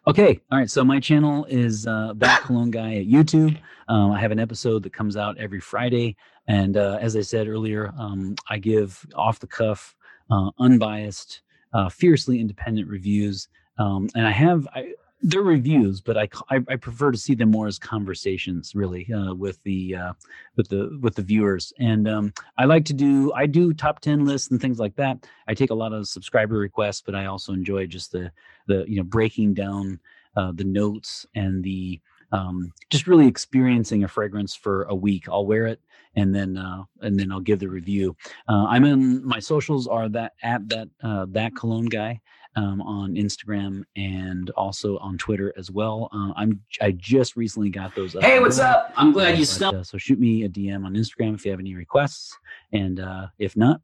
Okay. 0.07 0.39
All 0.51 0.57
right. 0.57 0.69
So 0.69 0.83
my 0.83 0.99
channel 0.99 1.45
is 1.45 1.87
uh, 1.87 2.13
that 2.17 2.41
Cologne 2.41 2.71
guy 2.71 2.95
at 2.95 3.05
YouTube. 3.07 3.57
Um, 3.87 4.11
I 4.11 4.19
have 4.19 4.31
an 4.31 4.39
episode 4.39 4.83
that 4.83 4.93
comes 4.93 5.17
out 5.17 5.37
every 5.37 5.59
Friday, 5.59 6.15
and 6.47 6.77
uh, 6.77 6.97
as 7.01 7.15
I 7.15 7.21
said 7.21 7.47
earlier, 7.47 7.93
um, 7.97 8.35
I 8.49 8.57
give 8.57 9.05
off 9.15 9.39
the 9.39 9.47
cuff, 9.47 9.95
uh, 10.31 10.51
unbiased, 10.59 11.41
uh, 11.73 11.89
fiercely 11.89 12.39
independent 12.39 12.87
reviews. 12.87 13.47
Um, 13.77 14.09
and 14.15 14.25
I 14.25 14.31
have 14.31 14.67
I, 14.73 14.93
they're 15.23 15.41
reviews, 15.41 16.01
but 16.01 16.17
I 16.17 16.27
I 16.49 16.75
prefer 16.75 17.11
to 17.11 17.17
see 17.17 17.33
them 17.33 17.49
more 17.49 17.67
as 17.67 17.79
conversations, 17.79 18.75
really, 18.75 19.11
uh, 19.11 19.33
with 19.33 19.61
the 19.63 19.95
uh, 19.95 20.13
with 20.57 20.67
the 20.67 20.99
with 21.01 21.15
the 21.15 21.21
viewers. 21.21 21.71
And 21.79 22.07
um, 22.07 22.33
I 22.57 22.65
like 22.65 22.83
to 22.85 22.93
do 22.93 23.31
I 23.33 23.45
do 23.45 23.73
top 23.73 24.01
ten 24.01 24.25
lists 24.25 24.51
and 24.51 24.61
things 24.61 24.79
like 24.79 24.95
that. 24.97 25.25
I 25.47 25.53
take 25.53 25.69
a 25.69 25.75
lot 25.75 25.93
of 25.93 26.07
subscriber 26.07 26.57
requests, 26.57 27.01
but 27.01 27.15
I 27.15 27.25
also 27.25 27.53
enjoy 27.53 27.87
just 27.87 28.11
the 28.11 28.31
the 28.67 28.85
you 28.87 28.97
know 28.97 29.03
breaking 29.03 29.53
down 29.53 29.99
uh, 30.35 30.51
the 30.53 30.65
notes 30.65 31.25
and 31.35 31.63
the 31.63 32.01
um, 32.33 32.73
just 32.89 33.07
really 33.07 33.27
experiencing 33.27 34.03
a 34.03 34.07
fragrance 34.07 34.53
for 34.55 34.83
a 34.83 34.95
week. 34.95 35.29
I'll 35.29 35.45
wear 35.45 35.67
it 35.67 35.79
and 36.15 36.33
then 36.33 36.57
uh, 36.57 36.83
and 37.01 37.19
then 37.19 37.31
I'll 37.31 37.39
give 37.39 37.59
the 37.59 37.69
review. 37.69 38.15
Uh, 38.47 38.65
I'm 38.67 38.83
in 38.83 39.25
my 39.25 39.39
socials 39.39 39.87
are 39.87 40.09
that 40.09 40.33
at 40.43 40.67
that 40.69 40.89
uh, 41.01 41.27
that 41.29 41.55
cologne 41.55 41.85
guy 41.85 42.21
um, 42.55 42.81
on 42.81 43.15
Instagram 43.15 43.83
and 43.95 44.49
also 44.51 44.97
on 44.99 45.17
Twitter 45.17 45.53
as 45.57 45.71
well. 45.71 46.09
Uh, 46.13 46.33
I'm 46.35 46.61
I 46.81 46.91
just 46.91 47.35
recently 47.35 47.69
got 47.69 47.95
those. 47.95 48.13
Hey, 48.19 48.39
what's 48.39 48.59
up? 48.59 48.93
I'm 48.95 49.11
glad 49.11 49.37
you 49.37 49.43
But, 49.43 49.47
stopped. 49.47 49.77
uh, 49.77 49.83
so 49.83 49.97
shoot 49.97 50.19
me 50.19 50.43
a 50.43 50.49
DM 50.49 50.85
on 50.85 50.93
Instagram 50.93 51.33
if 51.35 51.45
you 51.45 51.51
have 51.51 51.59
any 51.59 51.75
requests, 51.75 52.37
and 52.71 52.99
uh, 52.99 53.27
if 53.39 53.55
not, 53.57 53.81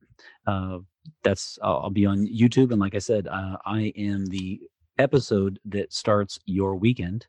uh, 0.48 0.80
that's 1.24 1.58
I'll, 1.64 1.78
I'll 1.84 1.90
be 1.90 2.06
on 2.06 2.28
YouTube. 2.28 2.72
And 2.72 2.80
like 2.80 2.96
I 2.96 3.00
said, 3.00 3.28
uh, 3.28 3.58
I 3.66 3.92
am 3.98 4.26
the 4.28 4.62
episode 4.98 5.60
that 5.66 5.92
starts 5.94 6.40
your 6.46 6.76
weekend, 6.76 7.26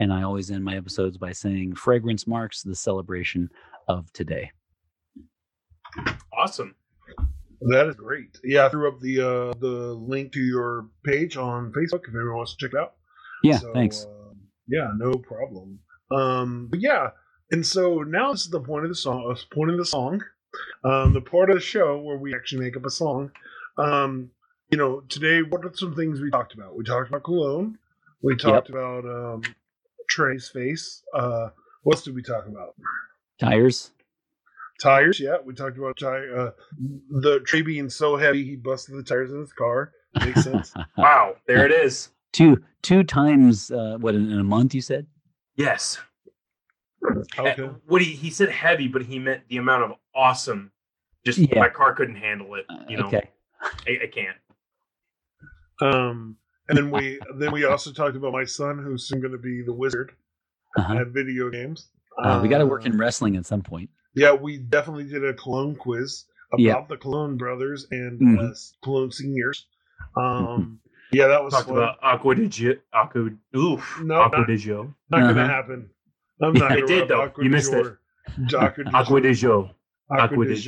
and 0.00 0.12
I 0.12 0.22
always 0.22 0.50
end 0.50 0.64
my 0.64 0.76
episodes 0.76 1.16
by 1.16 1.32
saying 1.32 1.76
fragrance 1.76 2.26
marks 2.26 2.62
the 2.62 2.74
celebration 2.74 3.50
of 3.88 4.12
today. 4.12 4.50
Awesome. 6.32 6.74
That 7.70 7.86
is 7.88 7.94
great. 7.94 8.38
Yeah, 8.44 8.66
I 8.66 8.68
threw 8.68 8.88
up 8.88 9.00
the 9.00 9.20
uh 9.20 9.54
the 9.58 9.94
link 9.94 10.32
to 10.32 10.40
your 10.40 10.86
page 11.04 11.36
on 11.36 11.72
Facebook 11.72 12.02
if 12.08 12.14
anyone 12.14 12.36
wants 12.36 12.54
to 12.56 12.66
check 12.66 12.74
it 12.74 12.78
out. 12.80 12.94
Yeah, 13.42 13.58
So, 13.58 13.72
thanks. 13.72 14.04
um, 14.06 14.36
yeah, 14.68 14.90
no 14.96 15.12
problem. 15.14 15.78
Um, 16.10 16.68
but 16.70 16.80
yeah, 16.80 17.10
and 17.50 17.66
so 17.66 18.02
now 18.02 18.32
this 18.32 18.42
is 18.44 18.50
the 18.50 18.60
point 18.60 18.84
of 18.84 18.90
the 18.90 18.94
song. 18.96 19.30
Uh, 19.30 19.54
point 19.54 19.70
of 19.70 19.78
the 19.78 19.84
song, 19.86 20.22
um, 20.84 21.12
the 21.12 21.20
part 21.20 21.50
of 21.50 21.56
the 21.56 21.60
show 21.62 21.98
where 22.00 22.16
we 22.18 22.34
actually 22.34 22.62
make 22.64 22.76
up 22.76 22.84
a 22.84 22.90
song. 22.90 23.30
Um, 23.78 24.30
you 24.70 24.78
know, 24.78 25.00
today 25.08 25.42
what 25.42 25.64
are 25.64 25.72
some 25.74 25.94
things 25.94 26.20
we 26.20 26.30
talked 26.30 26.54
about? 26.54 26.76
We 26.76 26.84
talked 26.84 27.08
about 27.08 27.24
cologne. 27.24 27.78
We 28.22 28.36
talked 28.36 28.70
about 28.70 29.04
um, 29.04 29.42
Trey's 30.08 30.48
face. 30.48 31.02
Uh, 31.14 31.48
what 31.82 31.96
else 31.96 32.04
did 32.04 32.14
we 32.14 32.22
talk 32.22 32.46
about? 32.46 32.74
Tires. 33.40 33.90
Tires. 34.82 35.20
Yeah, 35.20 35.36
we 35.44 35.54
talked 35.54 35.78
about 35.78 35.96
tire. 35.96 36.36
Uh, 36.36 36.50
the 37.20 37.38
tree 37.40 37.62
being 37.62 37.88
so 37.88 38.16
heavy 38.16 38.44
he 38.44 38.56
busted 38.56 38.96
the 38.96 39.02
tires 39.04 39.30
in 39.30 39.38
his 39.38 39.52
car. 39.52 39.92
Makes 40.24 40.42
sense. 40.44 40.74
Wow, 40.98 41.36
there 41.46 41.64
it 41.64 41.70
is. 41.70 42.08
two 42.32 42.60
two 42.82 43.04
times. 43.04 43.70
Uh, 43.70 43.96
what 44.00 44.14
in, 44.16 44.30
in 44.32 44.40
a 44.40 44.44
month? 44.44 44.74
You 44.74 44.80
said. 44.80 45.06
Yes. 45.56 45.98
okay. 47.38 47.62
Uh, 47.62 47.68
What 47.86 48.02
he 48.02 48.12
he 48.12 48.28
said 48.30 48.48
heavy, 48.50 48.88
but 48.88 49.02
he 49.02 49.18
meant 49.20 49.42
the 49.48 49.58
amount 49.58 49.84
of 49.84 49.92
awesome. 50.14 50.72
Just 51.24 51.38
Yeah. 51.38 51.60
my 51.60 51.68
car 51.68 51.94
couldn't 51.94 52.16
handle 52.16 52.56
it. 52.56 52.66
You 52.88 52.96
know, 52.96 53.06
okay. 53.06 53.30
I, 53.86 54.00
I 54.02 54.06
can't. 54.12 54.36
Um, 55.80 56.36
and 56.68 56.76
then 56.76 56.90
we 56.90 57.20
then 57.36 57.52
we 57.52 57.64
also 57.64 57.92
talked 57.92 58.16
about 58.16 58.32
my 58.32 58.44
son, 58.44 58.78
who's 58.82 59.04
soon 59.06 59.20
going 59.20 59.32
to 59.32 59.38
be 59.38 59.62
the 59.62 59.72
wizard 59.72 60.12
Uh-huh. 60.76 60.94
at 60.98 61.08
video 61.08 61.50
games. 61.50 61.88
Uh, 62.22 62.40
we 62.42 62.48
got 62.48 62.58
to 62.58 62.66
work 62.66 62.82
Uh, 62.82 62.86
in 62.90 62.98
wrestling 62.98 63.36
at 63.36 63.46
some 63.46 63.62
point. 63.62 63.88
Yeah, 64.14 64.32
we 64.32 64.58
definitely 64.58 65.04
did 65.04 65.24
a 65.24 65.34
cologne 65.34 65.74
quiz. 65.76 66.24
about 66.52 66.60
Yeah. 66.60 66.84
the 66.86 66.98
Cologne 66.98 67.38
brothers 67.38 67.86
and 67.90 68.20
Mhm. 68.20 68.50
uh, 68.50 68.54
Cologne 68.84 69.10
seniors. 69.10 69.66
Um, 70.16 70.80
yeah, 71.10 71.26
that 71.28 71.42
was 71.42 71.54
Talked 71.54 71.68
fun. 71.68 71.78
about 71.78 71.96
Acqua 72.02 72.34
di 72.34 72.46
Gio. 72.46 72.76
Acqua, 72.92 73.30
oof. 73.56 74.02
No, 74.04 74.20
Acqua 74.20 74.40
not- 74.40 74.48
di 74.48 74.56
Gio. 74.56 74.94
Not 75.08 75.20
gonna 75.20 75.30
Uh-huh. 75.32 75.46
happen. 75.48 75.90
I'm 76.42 76.52
not 76.52 76.76
It 76.76 76.86
did, 76.86 77.08
though. 77.08 77.22
Acqua 77.22 77.42
You 77.44 77.48
di 77.48 77.54
missed 77.56 77.72
it. 77.72 77.82
Jour. 78.48 78.60
Acqua 78.60 78.84
di 78.84 78.90
Acqua 78.92 79.20
di 79.22 79.34
Acqua 80.10 80.24
Acqua 80.24 80.44
di 80.44 80.54
di 80.54 80.60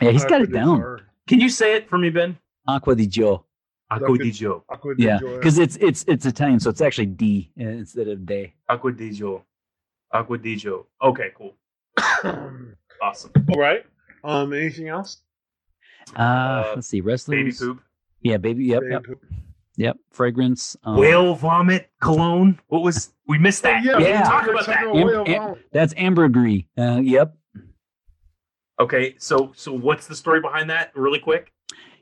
Yeah, 0.00 0.10
he's 0.12 0.24
got 0.24 0.42
it 0.42 0.52
down. 0.52 0.78
Jour. 0.78 1.00
Can 1.26 1.40
you 1.40 1.48
say 1.48 1.74
it 1.74 1.88
for 1.88 1.98
me, 1.98 2.10
Ben? 2.10 2.38
Acqua 2.68 2.94
di 2.94 3.08
Gio. 3.08 3.42
Acqua 3.90 4.06
Acqua- 4.14 4.18
di 4.18 4.30
Gio. 4.30 4.62
Acqua 4.70 4.94
di 4.94 5.02
Yeah, 5.02 5.18
because 5.18 5.58
it's 5.58 5.74
it's 5.78 6.04
it's 6.06 6.24
Italian, 6.24 6.60
so 6.60 6.70
it's 6.70 6.80
actually 6.80 7.06
D 7.06 7.50
uh, 7.58 7.64
instead 7.64 8.06
of 8.06 8.24
day. 8.24 8.54
Acqua 8.70 8.92
di 8.92 9.10
Gio. 9.10 9.42
Acqua 10.12 10.38
di 10.38 10.54
Gio. 10.54 10.86
Okay, 11.02 11.32
cool. 11.36 11.56
Awesome. 13.02 13.32
All 13.52 13.60
right. 13.60 13.84
Um, 14.22 14.52
anything 14.54 14.88
else? 14.88 15.18
Uh, 16.16 16.20
Uh, 16.20 16.72
let's 16.76 16.88
see, 16.88 17.00
wrestlers. 17.02 17.36
Baby 17.38 17.52
poop. 17.52 17.82
Yeah, 18.22 18.36
baby. 18.38 18.64
Yep, 18.64 18.80
Baby 18.80 18.92
yep, 18.92 19.04
poop. 19.04 19.22
yep. 19.76 19.96
Fragrance. 20.10 20.76
Um, 20.84 20.96
Whale 20.96 21.34
vomit 21.34 21.90
cologne. 22.00 22.58
What 22.68 22.82
was? 22.82 23.12
We 23.28 23.38
missed 23.38 23.62
that. 23.64 23.84
Yeah, 23.84 23.98
we 23.98 23.98
we 23.98 24.04
didn't 24.04 24.20
Yeah. 24.20 24.28
talk 24.30 24.46
about 24.48 24.66
that. 24.66 24.78
Am- 24.86 25.26
am- 25.26 25.56
That's 25.72 25.92
ambergris. 25.96 26.62
Uh, 26.78 27.00
yep. 27.02 27.36
Okay, 28.80 29.14
so 29.18 29.52
so 29.54 29.72
what's 29.72 30.06
the 30.06 30.14
story 30.16 30.40
behind 30.40 30.70
that? 30.70 30.92
Really 30.96 31.18
quick. 31.20 31.52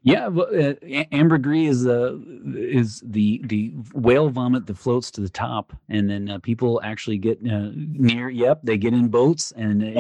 Yeah, 0.05 0.27
well, 0.29 0.49
uh, 0.53 0.75
ambergris 1.13 1.69
is 1.77 1.87
uh, 1.87 2.17
is 2.57 3.03
the 3.07 3.41
the 3.45 3.73
whale 3.95 4.31
vomit 4.31 4.67
that 4.67 4.77
floats 4.77 5.13
to 5.13 5.21
the 5.21 5.29
top, 5.29 5.73
and 5.89 6.11
then 6.11 6.29
uh, 6.29 6.39
people 6.41 6.81
actually 6.83 7.19
get 7.19 7.39
uh, 7.49 7.71
near. 7.75 8.29
Yep, 8.29 8.61
they 8.65 8.77
get 8.77 8.95
in 8.95 9.09
boats, 9.09 9.53
and 9.53 9.83
it- 9.83 9.95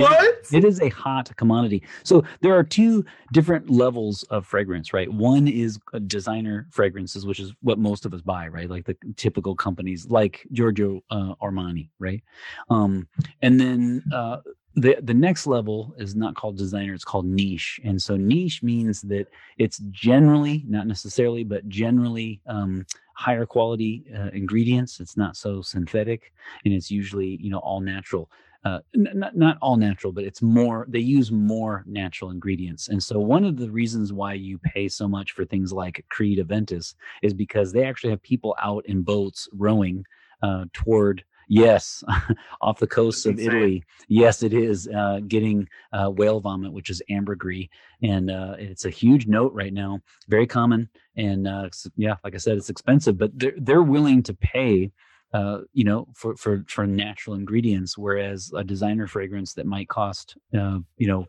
it 0.52 0.64
is 0.64 0.80
a 0.80 0.88
hot 0.88 1.30
commodity. 1.36 1.84
So 2.02 2.24
there 2.40 2.52
are 2.58 2.64
two 2.64 3.04
different 3.32 3.70
levels 3.70 4.24
of 4.24 4.44
fragrance, 4.44 4.92
right? 4.92 5.10
One 5.12 5.46
is 5.46 5.78
designer 6.08 6.66
fragrances, 6.72 7.24
which 7.24 7.38
is 7.38 7.52
what 7.62 7.78
most 7.78 8.04
of 8.04 8.12
us 8.12 8.22
buy, 8.22 8.48
right? 8.48 8.68
Like 8.68 8.84
the 8.86 8.96
typical 9.16 9.54
companies 9.54 10.06
like 10.10 10.44
Giorgio 10.50 11.00
uh, 11.10 11.36
Armani, 11.40 11.90
right? 12.00 12.22
Um, 12.70 13.06
and 13.40 13.60
then 13.60 14.02
uh, 14.12 14.38
the 14.74 14.96
the 15.02 15.14
next 15.14 15.46
level 15.46 15.94
is 15.98 16.14
not 16.14 16.34
called 16.34 16.56
designer; 16.56 16.94
it's 16.94 17.04
called 17.04 17.26
niche. 17.26 17.80
And 17.84 18.00
so 18.00 18.16
niche 18.16 18.62
means 18.62 19.02
that 19.02 19.26
it's 19.58 19.78
generally, 19.90 20.64
not 20.68 20.86
necessarily, 20.86 21.44
but 21.44 21.68
generally 21.68 22.40
um, 22.46 22.86
higher 23.14 23.46
quality 23.46 24.04
uh, 24.16 24.30
ingredients. 24.32 25.00
It's 25.00 25.16
not 25.16 25.36
so 25.36 25.62
synthetic, 25.62 26.32
and 26.64 26.72
it's 26.74 26.90
usually 26.90 27.38
you 27.40 27.50
know 27.50 27.58
all 27.58 27.80
natural 27.80 28.30
uh, 28.64 28.78
n- 28.94 29.08
not 29.14 29.36
not 29.36 29.58
all 29.60 29.76
natural, 29.76 30.12
but 30.12 30.24
it's 30.24 30.42
more. 30.42 30.86
They 30.88 31.00
use 31.00 31.32
more 31.32 31.84
natural 31.86 32.30
ingredients, 32.30 32.88
and 32.88 33.02
so 33.02 33.18
one 33.18 33.44
of 33.44 33.56
the 33.56 33.70
reasons 33.70 34.12
why 34.12 34.34
you 34.34 34.58
pay 34.58 34.88
so 34.88 35.08
much 35.08 35.32
for 35.32 35.44
things 35.44 35.72
like 35.72 36.04
Creed 36.10 36.38
Aventus 36.38 36.94
is 37.22 37.34
because 37.34 37.72
they 37.72 37.84
actually 37.84 38.10
have 38.10 38.22
people 38.22 38.54
out 38.62 38.86
in 38.86 39.02
boats 39.02 39.48
rowing 39.52 40.04
uh, 40.42 40.66
toward. 40.72 41.24
Yes, 41.48 42.02
off 42.60 42.78
the 42.78 42.86
coast 42.86 43.26
of. 43.26 43.38
Italy. 43.38 43.84
Yes, 44.08 44.42
it 44.42 44.52
is 44.52 44.88
uh, 44.88 45.20
getting 45.26 45.68
uh, 45.92 46.10
whale 46.10 46.40
vomit, 46.40 46.72
which 46.72 46.90
is 46.90 47.02
ambergris, 47.10 47.68
and 48.02 48.30
uh, 48.30 48.54
it's 48.58 48.84
a 48.84 48.90
huge 48.90 49.26
note 49.26 49.52
right 49.52 49.72
now. 49.72 50.00
Very 50.28 50.46
common, 50.46 50.88
and 51.16 51.48
uh, 51.48 51.68
yeah, 51.96 52.16
like 52.24 52.34
I 52.34 52.38
said, 52.38 52.56
it's 52.56 52.70
expensive, 52.70 53.18
but 53.18 53.36
they're 53.38 53.54
they're 53.56 53.82
willing 53.82 54.22
to 54.24 54.34
pay 54.34 54.92
uh, 55.32 55.60
you 55.72 55.84
know, 55.84 56.06
for 56.14 56.36
for 56.36 56.64
for 56.68 56.86
natural 56.86 57.34
ingredients, 57.36 57.96
whereas 57.96 58.52
a 58.54 58.62
designer 58.62 59.06
fragrance 59.06 59.54
that 59.54 59.66
might 59.66 59.88
cost, 59.88 60.36
uh, 60.58 60.78
you 60.98 61.06
know, 61.06 61.26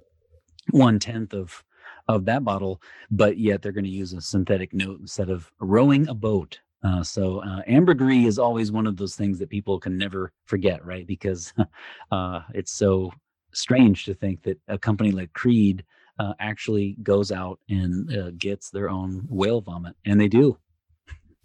one 0.71 0.99
tenth 0.99 1.33
of 1.33 1.63
of 2.07 2.25
that 2.25 2.43
bottle, 2.43 2.81
but 3.11 3.37
yet 3.37 3.61
they're 3.61 3.71
going 3.71 3.83
to 3.85 3.89
use 3.89 4.13
a 4.13 4.21
synthetic 4.21 4.73
note 4.73 4.99
instead 4.99 5.29
of 5.29 5.49
rowing 5.59 6.07
a 6.09 6.13
boat. 6.13 6.59
Uh, 6.83 7.01
so 7.01 7.39
uh, 7.39 7.61
ambergris 7.67 8.25
is 8.27 8.39
always 8.39 8.71
one 8.71 8.85
of 8.85 8.97
those 8.97 9.15
things 9.15 9.39
that 9.39 9.49
people 9.49 9.79
can 9.79 9.97
never 9.97 10.31
forget, 10.45 10.85
right? 10.85 11.07
Because 11.07 11.53
uh, 12.11 12.41
it's 12.53 12.73
so 12.73 13.11
strange 13.53 14.05
to 14.05 14.13
think 14.13 14.43
that 14.43 14.59
a 14.67 14.77
company 14.77 15.11
like 15.11 15.31
Creed 15.33 15.83
uh, 16.19 16.33
actually 16.39 16.97
goes 17.03 17.31
out 17.31 17.59
and 17.69 18.15
uh, 18.15 18.31
gets 18.37 18.69
their 18.69 18.89
own 18.89 19.25
whale 19.29 19.61
vomit, 19.61 19.95
and 20.05 20.19
they 20.19 20.27
do. 20.27 20.57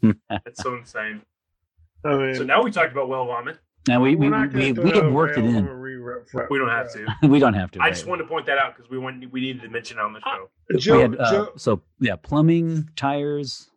That's 0.02 0.62
so 0.62 0.74
insane. 0.74 1.22
I 2.04 2.16
mean, 2.16 2.34
So 2.34 2.44
now 2.44 2.62
we 2.62 2.70
talked 2.70 2.92
about 2.92 3.08
whale 3.08 3.26
vomit. 3.26 3.58
Now 3.86 4.00
we 4.00 4.16
we 4.16 4.28
we're 4.28 4.38
not 4.38 4.52
we, 4.52 4.72
we 4.72 4.90
have 4.90 5.12
worked 5.12 5.38
it 5.38 5.44
in. 5.44 5.54
vomit 5.54 5.72
re- 5.72 5.96
re- 5.96 6.46
We 6.50 6.58
don't 6.58 6.68
have 6.68 6.92
to. 6.92 7.06
we 7.28 7.38
don't 7.38 7.54
have 7.54 7.70
to. 7.72 7.80
I 7.80 7.84
right. 7.84 7.94
just 7.94 8.06
wanted 8.06 8.24
to 8.24 8.28
point 8.28 8.46
that 8.46 8.58
out 8.58 8.76
because 8.76 8.90
we 8.90 8.98
wanted, 8.98 9.32
we 9.32 9.40
needed 9.40 9.62
to 9.62 9.68
mention 9.68 9.98
it 9.98 10.02
on 10.02 10.12
the 10.12 10.20
show. 10.20 10.50
Joe, 10.78 11.00
had 11.00 11.18
uh, 11.18 11.30
Joe, 11.30 11.52
so 11.56 11.80
yeah, 11.98 12.16
plumbing, 12.16 12.88
tires, 12.96 13.67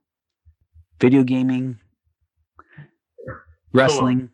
video 1.01 1.23
gaming, 1.23 1.79
wrestling, 3.73 4.29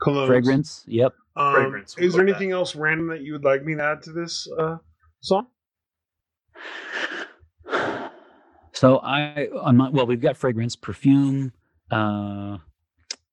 colognes. 0.00 0.26
fragrance. 0.26 0.84
Yep. 0.86 1.14
Um, 1.36 1.54
Fragrance, 1.54 1.96
we'll 1.96 2.06
Is 2.06 2.12
there 2.14 2.22
put 2.22 2.26
that. 2.26 2.36
anything 2.36 2.52
else 2.52 2.76
random 2.76 3.08
that 3.08 3.22
you 3.22 3.32
would 3.32 3.44
like 3.44 3.64
me 3.64 3.74
to 3.76 3.82
add 3.82 4.02
to 4.02 4.12
this 4.12 4.48
uh, 4.58 4.76
song? 5.20 5.46
So 8.72 8.98
I 9.02 9.48
I'm 9.62 9.76
not 9.76 9.92
well. 9.92 10.06
We've 10.06 10.20
got 10.20 10.36
fragrance, 10.36 10.74
perfume. 10.76 11.52
Uh, 11.90 12.58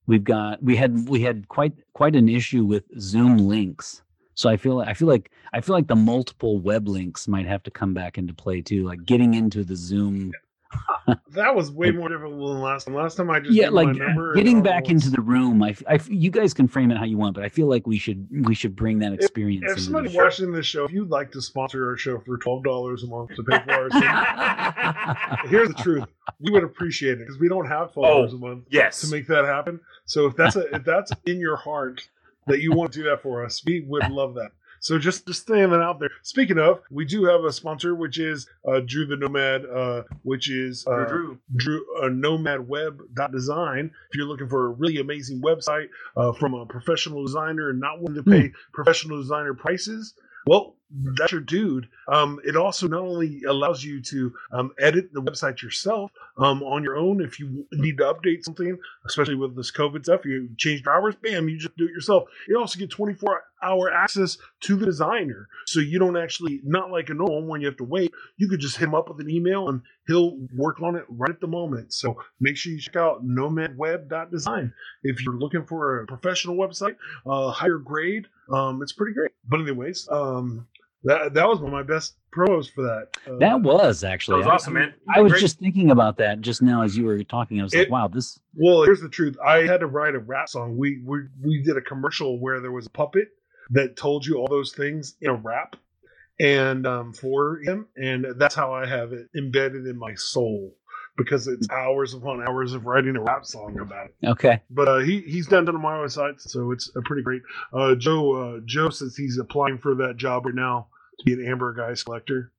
we've 0.05 0.23
got 0.23 0.61
we 0.61 0.75
had 0.75 1.07
we 1.07 1.21
had 1.21 1.47
quite 1.47 1.73
quite 1.93 2.15
an 2.15 2.27
issue 2.29 2.65
with 2.65 2.83
Zoom 2.99 3.37
links. 3.37 4.01
So 4.35 4.49
I 4.49 4.57
feel 4.57 4.79
I 4.81 4.93
feel 4.93 5.07
like 5.07 5.31
I 5.53 5.61
feel 5.61 5.75
like 5.75 5.87
the 5.87 5.95
multiple 5.95 6.59
web 6.59 6.87
links 6.87 7.27
might 7.27 7.47
have 7.47 7.63
to 7.63 7.71
come 7.71 7.93
back 7.93 8.17
into 8.17 8.33
play 8.33 8.61
too, 8.61 8.83
like 8.85 9.05
getting 9.05 9.33
into 9.33 9.63
the 9.63 9.75
Zoom. 9.75 10.31
That 11.31 11.55
was 11.55 11.71
way 11.71 11.91
more 11.91 12.09
difficult 12.09 12.37
than 12.39 12.61
last 12.61 12.85
time. 12.85 12.95
Last 12.95 13.15
time 13.15 13.29
I 13.29 13.39
just 13.39 13.51
yeah, 13.53 13.69
like 13.69 13.95
getting 14.35 14.61
back 14.63 14.83
was- 14.83 14.91
into 14.91 15.09
the 15.11 15.21
room. 15.21 15.61
I, 15.61 15.69
f- 15.69 15.83
I 15.87 15.93
f- 15.95 16.09
you 16.09 16.31
guys 16.31 16.53
can 16.53 16.67
frame 16.67 16.89
it 16.91 16.97
how 16.97 17.05
you 17.05 17.17
want, 17.17 17.35
but 17.35 17.43
I 17.43 17.49
feel 17.49 17.67
like 17.67 17.85
we 17.85 17.97
should 17.99 18.27
we 18.45 18.55
should 18.55 18.75
bring 18.75 18.99
that 18.99 19.13
experience. 19.13 19.63
If 19.65 19.69
into 19.71 19.81
somebody 19.83 20.07
the 20.07 20.13
show. 20.15 20.23
watching 20.23 20.51
this 20.51 20.65
show, 20.65 20.85
if 20.85 20.91
you'd 20.91 21.09
like 21.11 21.31
to 21.33 21.41
sponsor 21.41 21.87
our 21.89 21.95
show 21.97 22.19
for 22.25 22.37
twelve 22.37 22.63
dollars 22.63 23.03
a 23.03 23.07
month 23.07 23.35
to 23.35 23.43
pay 23.43 23.59
for 23.59 23.71
our, 23.71 23.89
service, 23.91 25.39
here's 25.49 25.67
the 25.69 25.75
truth: 25.75 26.05
we 26.39 26.51
would 26.51 26.63
appreciate 26.63 27.13
it 27.13 27.19
because 27.19 27.39
we 27.39 27.47
don't 27.47 27.67
have 27.67 27.93
twelve 27.93 28.07
dollars 28.13 28.31
Oh, 28.33 28.37
a 28.37 28.39
month 28.39 28.65
Yes. 28.69 28.99
to 29.01 29.07
make 29.11 29.27
that 29.27 29.45
happen. 29.45 29.79
So 30.05 30.25
if 30.25 30.35
that's 30.35 30.55
a, 30.55 30.73
if 30.75 30.83
that's 30.83 31.11
in 31.25 31.39
your 31.39 31.57
heart 31.57 32.07
that 32.47 32.61
you 32.61 32.71
want 32.73 32.91
to 32.93 32.99
do 32.99 33.09
that 33.09 33.21
for 33.21 33.45
us, 33.45 33.61
we 33.65 33.81
would 33.81 34.09
love 34.09 34.33
that. 34.35 34.51
So 34.79 34.97
just 34.97 35.27
just 35.27 35.47
throwing 35.47 35.71
that 35.71 35.81
out 35.81 35.99
there. 35.99 36.09
Speaking 36.21 36.57
of, 36.57 36.81
we 36.91 37.05
do 37.05 37.25
have 37.25 37.43
a 37.43 37.51
sponsor, 37.51 37.95
which 37.95 38.19
is 38.19 38.47
uh, 38.67 38.81
Drew 38.85 39.05
the 39.05 39.17
Nomad, 39.17 39.65
uh, 39.65 40.03
which 40.23 40.49
is 40.49 40.85
uh, 40.87 41.05
Drew, 41.05 41.39
Drew. 41.55 41.83
Drew 41.83 41.97
uh, 41.97 42.09
nomadweb.design. 42.09 43.91
If 44.09 44.15
you're 44.17 44.27
looking 44.27 44.49
for 44.49 44.67
a 44.67 44.69
really 44.69 44.99
amazing 44.99 45.41
website 45.41 45.89
uh, 46.15 46.33
from 46.33 46.53
a 46.53 46.65
professional 46.65 47.25
designer 47.25 47.69
and 47.69 47.79
not 47.79 47.99
willing 47.99 48.23
to 48.23 48.23
pay 48.23 48.51
professional 48.73 49.17
designer 49.17 49.53
prices, 49.53 50.13
well, 50.45 50.76
that's 50.89 51.31
your 51.31 51.41
dude. 51.41 51.89
Um, 52.07 52.39
it 52.45 52.55
also 52.55 52.87
not 52.87 53.01
only 53.01 53.43
allows 53.43 53.83
you 53.83 54.01
to 54.03 54.33
um, 54.51 54.71
edit 54.79 55.11
the 55.13 55.21
website 55.21 55.61
yourself 55.61 56.11
um, 56.37 56.63
on 56.63 56.83
your 56.83 56.95
own 56.95 57.21
if 57.21 57.39
you 57.39 57.65
need 57.73 57.97
to 57.97 58.05
update 58.05 58.43
something, 58.43 58.77
especially 59.05 59.35
with 59.35 59.55
this 59.55 59.71
COVID 59.71 60.03
stuff. 60.03 60.25
You 60.25 60.49
change 60.57 60.83
your 60.85 60.95
hours, 60.95 61.15
bam, 61.21 61.49
you 61.49 61.57
just 61.57 61.75
do 61.77 61.85
it 61.85 61.91
yourself. 61.91 62.29
You 62.47 62.59
also 62.59 62.79
get 62.79 62.89
24 62.89 63.43
hour 63.63 63.91
access 63.91 64.37
to 64.61 64.75
the 64.75 64.85
designer, 64.85 65.49
so 65.65 65.79
you 65.79 65.99
don't 65.99 66.17
actually 66.17 66.61
not 66.63 66.91
like 66.91 67.09
a 67.09 67.13
normal 67.13 67.43
one. 67.43 67.59
You 67.59 67.67
have 67.67 67.77
to 67.77 67.83
wait. 67.83 68.13
You 68.37 68.47
could 68.47 68.59
just 68.59 68.77
hit 68.77 68.87
him 68.87 68.95
up 68.95 69.09
with 69.09 69.19
an 69.19 69.29
email 69.29 69.67
and 69.67 69.81
he'll 70.07 70.37
work 70.55 70.81
on 70.81 70.95
it 70.95 71.05
right 71.09 71.29
at 71.29 71.41
the 71.41 71.47
moment. 71.47 71.93
So 71.93 72.21
make 72.39 72.55
sure 72.55 72.71
you 72.71 72.79
check 72.79 72.95
out 72.95 73.25
nomadweb.design 73.25 74.73
if 75.03 75.21
you're 75.21 75.37
looking 75.37 75.65
for 75.65 76.01
a 76.01 76.07
professional 76.07 76.55
website, 76.55 76.95
uh, 77.25 77.49
higher 77.49 77.77
grade. 77.77 78.27
Um, 78.53 78.81
it's 78.81 78.93
pretty 78.93 79.13
great. 79.13 79.31
But 79.47 79.61
anyways, 79.61 80.07
um, 80.09 80.67
that 81.07 81.33
that 81.33 81.47
was 81.47 81.59
one 81.59 81.67
of 81.67 81.73
my 81.73 81.83
best 81.83 82.15
pros 82.31 82.69
for 82.69 82.83
that. 82.83 83.07
Uh, 83.27 83.37
That 83.39 83.61
was 83.61 84.01
That 84.01 84.11
actually 84.11 84.37
was 84.39 84.47
I- 84.47 84.51
awesome, 84.51 84.73
man. 84.73 84.93
I 85.13 85.21
was 85.21 85.31
Great. 85.33 85.41
just 85.41 85.59
thinking 85.59 85.91
about 85.91 86.17
that 86.17 86.41
just 86.41 86.61
now 86.61 86.83
as 86.83 86.95
you 86.97 87.05
were 87.05 87.23
talking. 87.23 87.59
I 87.59 87.63
was 87.63 87.73
like, 87.75 87.89
wow, 87.89 88.07
this. 88.07 88.39
Well, 88.55 88.83
here's 88.83 89.01
the 89.01 89.09
truth. 89.09 89.37
I 89.45 89.59
had 89.63 89.79
to 89.79 89.87
write 89.87 90.15
a 90.15 90.19
rap 90.19 90.49
song. 90.49 90.77
We 90.77 91.01
we 91.05 91.19
we 91.41 91.63
did 91.63 91.77
a 91.77 91.81
commercial 91.81 92.39
where 92.39 92.59
there 92.59 92.71
was 92.71 92.85
a 92.85 92.89
puppet 92.91 93.29
that 93.71 93.95
told 93.97 94.25
you 94.25 94.35
all 94.37 94.47
those 94.47 94.71
things 94.73 95.15
in 95.21 95.29
a 95.29 95.35
rap, 95.35 95.75
and 96.39 96.85
um, 96.87 97.13
for 97.13 97.59
him, 97.63 97.87
and 97.95 98.25
that's 98.37 98.55
how 98.55 98.73
I 98.73 98.85
have 98.85 99.13
it 99.13 99.27
embedded 99.35 99.85
in 99.87 99.97
my 99.97 100.13
soul 100.15 100.73
because 101.17 101.47
it's 101.47 101.67
hours 101.71 102.13
upon 102.13 102.47
hours 102.47 102.73
of 102.73 102.85
writing 102.85 103.15
a 103.15 103.21
rap 103.21 103.43
song 103.45 103.79
about 103.79 104.05
it. 104.07 104.15
Okay. 104.27 104.61
But 104.69 104.87
uh, 104.87 104.97
he 104.99 105.21
he's 105.21 105.47
done 105.47 105.67
it 105.67 105.73
on 105.73 105.81
my 105.81 105.95
website, 105.97 106.39
so 106.39 106.71
it's 106.71 106.91
a 106.95 107.01
pretty 107.01 107.23
great. 107.23 107.41
Uh, 107.73 107.95
Joe 107.95 108.33
uh, 108.33 108.59
Joe 108.65 108.89
says 108.89 109.15
he's 109.15 109.37
applying 109.39 109.79
for 109.79 109.95
that 109.95 110.17
job 110.17 110.45
right 110.45 110.53
now 110.55 110.87
to 111.19 111.25
be 111.25 111.33
an 111.33 111.45
ambergris 111.47 112.03
collector. 112.03 112.51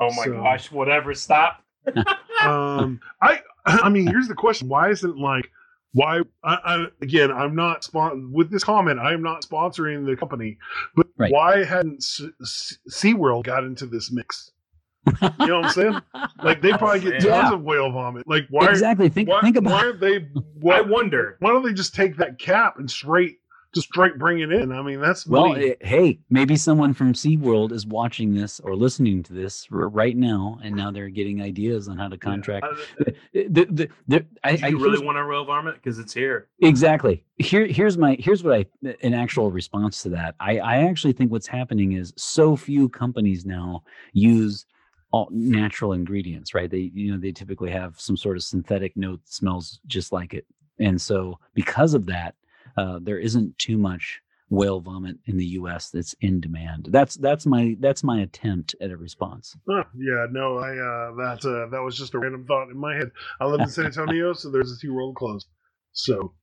Oh 0.00 0.12
my 0.14 0.24
So- 0.24 0.32
gosh! 0.32 0.70
Whatever. 0.72 1.14
Stop. 1.14 1.62
um, 2.42 3.00
I 3.20 3.40
I 3.66 3.88
mean, 3.88 4.06
here's 4.06 4.28
the 4.28 4.34
question: 4.34 4.68
Why 4.68 4.90
isn't 4.90 5.16
like 5.18 5.50
Why? 5.92 6.20
I, 6.44 6.54
I, 6.64 6.86
again, 7.00 7.30
I'm 7.30 7.54
not 7.54 7.84
spon- 7.84 8.32
with 8.32 8.50
this 8.50 8.64
comment. 8.64 8.98
I 9.00 9.12
am 9.12 9.22
not 9.22 9.42
sponsoring 9.42 10.06
the 10.06 10.16
company, 10.16 10.58
but 10.96 11.06
Right. 11.18 11.30
why 11.32 11.64
hadn't 11.64 11.96
S- 11.98 12.22
S- 12.40 12.78
SeaWorld 12.90 13.44
got 13.44 13.64
into 13.64 13.86
this 13.86 14.10
mix? 14.10 14.50
You 15.06 15.46
know 15.46 15.56
what 15.60 15.64
I'm 15.66 15.70
saying? 15.70 15.98
Like 16.42 16.60
they 16.62 16.70
probably 16.72 16.98
get 17.00 17.12
tons 17.14 17.24
Yeah. 17.24 17.52
of 17.52 17.62
whale 17.62 17.90
vomit. 17.92 18.26
Like 18.26 18.46
why? 18.50 18.68
exactly. 18.70 19.08
Think 19.08 19.28
why, 19.28 19.40
think 19.42 19.54
why 19.56 19.60
about 19.60 19.84
aren't 19.84 20.00
they? 20.00 20.26
I 20.72 20.80
wonder. 20.80 21.36
why 21.40 21.50
don't 21.50 21.62
they 21.64 21.72
just 21.72 21.94
take 21.94 22.16
that 22.16 22.38
cap 22.38 22.78
and 22.78 22.90
straight, 22.90 23.38
just 23.74 23.88
straight 23.88 24.18
bring 24.18 24.40
it 24.40 24.52
in? 24.52 24.70
I 24.72 24.82
mean, 24.82 25.00
that's 25.00 25.26
Well, 25.26 25.48
money. 25.48 25.70
eh, 25.70 25.74
hey, 25.80 26.20
maybe 26.30 26.56
someone 26.56 26.92
from 26.92 27.12
SeaWorld 27.14 27.72
is 27.72 27.86
watching 27.86 28.34
this 28.34 28.60
or 28.60 28.76
listening 28.76 29.22
to 29.24 29.32
this 29.32 29.66
right 29.70 30.16
now, 30.16 30.58
and 30.62 30.76
now 30.76 30.90
they're 30.90 31.08
getting 31.08 31.40
ideas 31.40 31.88
on 31.88 31.96
how 31.96 32.08
to 32.08 32.18
contract. 32.18 32.66
Uh, 32.66 33.04
Eh, 33.34 33.44
the- 33.48 33.64
the- 33.64 33.88
the- 34.08 34.26
I, 34.44 34.56
Do 34.56 34.66
I- 34.66 34.68
you 34.68 34.78
really 34.82 35.04
want 35.04 35.16
a 35.18 35.24
real 35.24 35.44
varmint? 35.44 35.76
Because 35.76 35.98
it's 35.98 36.12
here. 36.12 36.48
exactly. 36.60 37.24
Here, 37.38 37.66
here's 37.66 37.96
my 37.96 38.16
here's 38.20 38.44
what 38.44 38.54
I 38.54 38.66
an 39.02 39.14
actual 39.14 39.50
response 39.50 40.02
to 40.02 40.10
that. 40.10 40.34
I, 40.38 40.58
I 40.58 40.76
actually 40.84 41.12
think 41.14 41.30
what's 41.32 41.46
happening 41.46 41.92
is 41.92 42.12
so 42.16 42.54
few 42.56 42.88
companies 42.90 43.44
now 43.46 43.82
use 44.12 44.66
all 45.12 45.28
natural 45.32 45.92
ingredients, 45.94 46.54
right? 46.54 46.70
They 46.70 46.90
you 46.94 47.10
know 47.12 47.18
they 47.18 47.32
typically 47.32 47.70
have 47.70 47.98
some 47.98 48.16
sort 48.16 48.36
of 48.36 48.42
synthetic 48.42 48.96
note 48.96 49.20
that 49.24 49.32
smells 49.32 49.80
just 49.86 50.12
like 50.12 50.34
it, 50.34 50.46
and 50.78 51.00
so 51.00 51.38
because 51.54 51.94
of 51.94 52.06
that, 52.06 52.34
uh, 52.76 52.98
there 53.02 53.18
isn't 53.18 53.58
too 53.58 53.78
much 53.78 54.20
whale 54.52 54.80
vomit 54.80 55.16
in 55.24 55.38
the 55.38 55.46
U.S. 55.46 55.88
that's 55.90 56.14
in 56.20 56.40
demand. 56.40 56.88
That's 56.90 57.14
that's 57.16 57.46
my 57.46 57.76
that's 57.80 58.04
my 58.04 58.20
attempt 58.20 58.74
at 58.80 58.90
a 58.90 58.96
response. 58.96 59.56
Huh, 59.68 59.84
yeah, 59.96 60.26
no, 60.30 60.58
I 60.58 60.70
uh, 60.70 61.14
that 61.16 61.44
uh, 61.44 61.70
that 61.70 61.82
was 61.82 61.96
just 61.96 62.14
a 62.14 62.18
random 62.18 62.44
thought 62.46 62.70
in 62.70 62.76
my 62.76 62.94
head. 62.94 63.10
I 63.40 63.46
live 63.46 63.60
in 63.60 63.68
San 63.68 63.86
Antonio, 63.86 64.32
so 64.34 64.50
there's 64.50 64.70
a 64.70 64.86
SeaWorld 64.86 65.14
closed. 65.14 65.48
So 65.92 66.34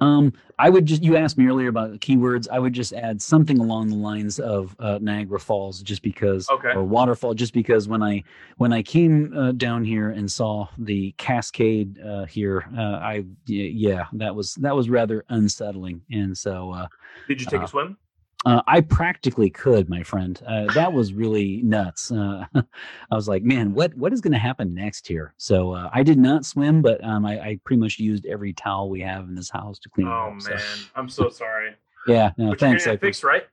Um, 0.00 0.32
I 0.58 0.70
would 0.70 0.86
just 0.86 1.02
you 1.02 1.16
asked 1.16 1.38
me 1.38 1.46
earlier 1.46 1.68
about 1.68 1.92
keywords. 2.00 2.46
I 2.50 2.58
would 2.58 2.72
just 2.72 2.92
add 2.92 3.20
something 3.20 3.58
along 3.58 3.88
the 3.88 3.96
lines 3.96 4.38
of 4.38 4.74
uh, 4.78 4.98
Niagara 5.00 5.38
Falls, 5.40 5.82
just 5.82 6.02
because, 6.02 6.48
Okay. 6.50 6.72
or 6.72 6.84
waterfall, 6.84 7.34
just 7.34 7.52
because 7.52 7.88
when 7.88 8.02
I 8.02 8.22
when 8.56 8.72
I 8.72 8.82
came 8.82 9.32
uh, 9.36 9.52
down 9.52 9.84
here 9.84 10.10
and 10.10 10.30
saw 10.30 10.68
the 10.78 11.12
cascade 11.18 12.00
uh, 12.00 12.24
here, 12.26 12.68
uh, 12.76 12.80
I 13.02 13.24
yeah, 13.46 14.06
that 14.14 14.34
was 14.34 14.54
that 14.56 14.74
was 14.74 14.88
rather 14.88 15.24
unsettling, 15.28 16.02
and 16.10 16.36
so 16.36 16.70
uh, 16.72 16.86
Did 17.28 17.40
you 17.40 17.46
take 17.46 17.60
Uh, 17.60 17.64
a 17.64 17.68
swim? 17.68 17.96
Uh, 18.44 18.62
I 18.66 18.80
practically 18.80 19.50
could, 19.50 19.88
my 19.88 20.02
friend. 20.02 20.40
Uh, 20.46 20.66
that 20.74 20.92
was 20.92 21.12
really 21.14 21.62
nuts. 21.62 22.10
Uh, 22.10 22.44
I 22.54 23.14
was 23.14 23.28
like, 23.28 23.42
man, 23.44 23.72
what 23.74 23.94
what 23.96 24.12
is 24.12 24.20
going 24.20 24.32
to 24.32 24.38
happen 24.38 24.74
next 24.74 25.06
here? 25.06 25.34
So 25.36 25.72
uh, 25.72 25.90
I 25.92 26.02
did 26.02 26.18
not 26.18 26.44
swim, 26.44 26.82
but 26.82 27.02
um, 27.04 27.24
I, 27.24 27.40
I 27.40 27.60
pretty 27.64 27.80
much 27.80 27.98
used 27.98 28.26
every 28.26 28.52
towel 28.52 28.90
we 28.90 29.00
have 29.02 29.28
in 29.28 29.34
this 29.34 29.50
house 29.50 29.78
to 29.80 29.88
clean. 29.88 30.08
Oh 30.08 30.32
up, 30.34 30.42
so- 30.42 30.50
man, 30.50 30.60
I'm 30.96 31.08
so 31.08 31.28
sorry. 31.42 31.74
yeah, 32.06 32.32
no, 32.36 32.50
but 32.50 32.60
thanks. 32.60 32.84
you're 32.86 32.98
fixed, 32.98 33.22
right? 33.24 33.44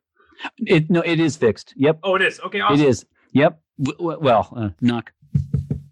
It 0.57 0.89
no, 0.89 1.01
it 1.01 1.19
is 1.19 1.35
fixed. 1.37 1.73
Yep, 1.75 1.99
Oh, 2.03 2.15
it 2.15 2.21
is. 2.21 2.39
Okay, 2.39 2.61
awesome. 2.61 2.79
it 2.79 2.87
is. 2.87 3.05
Yep. 3.33 3.59
W- 3.83 4.17
well, 4.19 4.51
uh, 4.55 4.69
knock. 4.81 5.11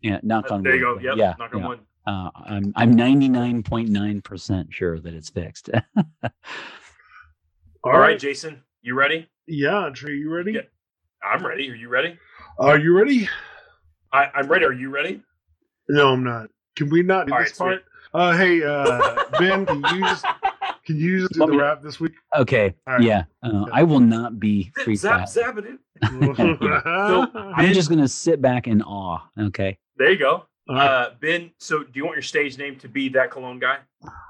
Yeah, 0.02 0.20
knock 0.24 0.50
Uh, 0.50 0.56
on 0.56 0.64
there 0.64 0.76
you 0.76 0.82
go. 0.82 1.00
Yep. 1.00 1.18
Yeah. 1.18 1.34
knock 1.38 1.54
on 1.54 1.62
yeah. 1.62 1.68
wood. 1.68 1.80
Uh, 2.08 2.30
I'm 2.46 2.72
I'm 2.78 2.96
99.9% 2.96 4.72
sure 4.72 5.00
that 5.02 5.14
it's 5.14 5.30
fixed. 5.30 5.70
All 7.84 8.00
right, 8.00 8.18
Jason, 8.18 8.64
you 8.82 8.96
ready? 8.96 9.28
yeah, 9.48 9.90
Trey, 9.94 10.14
you 10.14 10.30
ready? 10.34 10.54
Yeah. 10.54 10.62
I'm 11.24 11.46
ready. 11.46 11.70
Are 11.70 11.76
you 11.76 11.90
ready? 11.90 12.18
Are 12.60 12.78
you 12.78 12.96
ready? 12.98 13.30
I, 14.14 14.26
I'm 14.36 14.48
ready. 14.48 14.66
Are 14.66 14.74
you 14.74 14.90
ready? 14.90 15.22
No, 15.90 16.14
I'm 16.14 16.24
not. 16.24 16.50
Can 16.76 16.90
we 16.90 17.02
not 17.02 17.28
do 17.28 17.34
All 17.34 17.40
this 17.40 17.60
right, 17.60 17.82
part? 17.82 17.84
Uh, 18.14 18.38
hey, 18.38 18.64
uh, 18.64 19.24
Ben, 19.40 19.66
can 19.66 19.78
you 19.96 20.02
just 20.02 20.26
can 20.86 20.98
you 20.98 21.22
just 21.22 21.34
do 21.34 21.40
Let 21.42 21.46
the 21.48 21.52
me- 21.54 21.58
rap 21.60 21.82
this 21.84 22.00
week? 22.00 22.14
okay. 22.36 22.74
All 22.88 22.94
right. 22.96 23.02
Yeah. 23.04 23.24
Uh, 23.44 23.66
I 23.74 23.84
will 23.84 24.00
not 24.00 24.40
be 24.40 24.72
free 24.84 24.96
zap, 24.96 25.22
fat. 25.22 25.30
zap 25.30 25.58
it. 25.58 25.66
All 26.86 27.28
I'm 27.56 27.74
just 27.74 27.90
gonna 27.90 28.08
sit 28.08 28.42
back 28.42 28.68
in 28.68 28.82
awe. 28.84 29.20
Okay. 29.40 29.78
There 29.98 30.12
you 30.12 30.18
go. 30.20 30.46
right. 30.70 30.86
Uh, 30.88 31.10
ben, 31.20 31.52
so 31.58 31.80
do 31.84 31.90
you 31.96 32.06
want 32.06 32.16
your 32.16 32.22
stage 32.22 32.58
name 32.58 32.78
to 32.80 32.88
be 32.88 33.10
that 33.10 33.32
cologne 33.32 33.60
guy? 33.60 33.80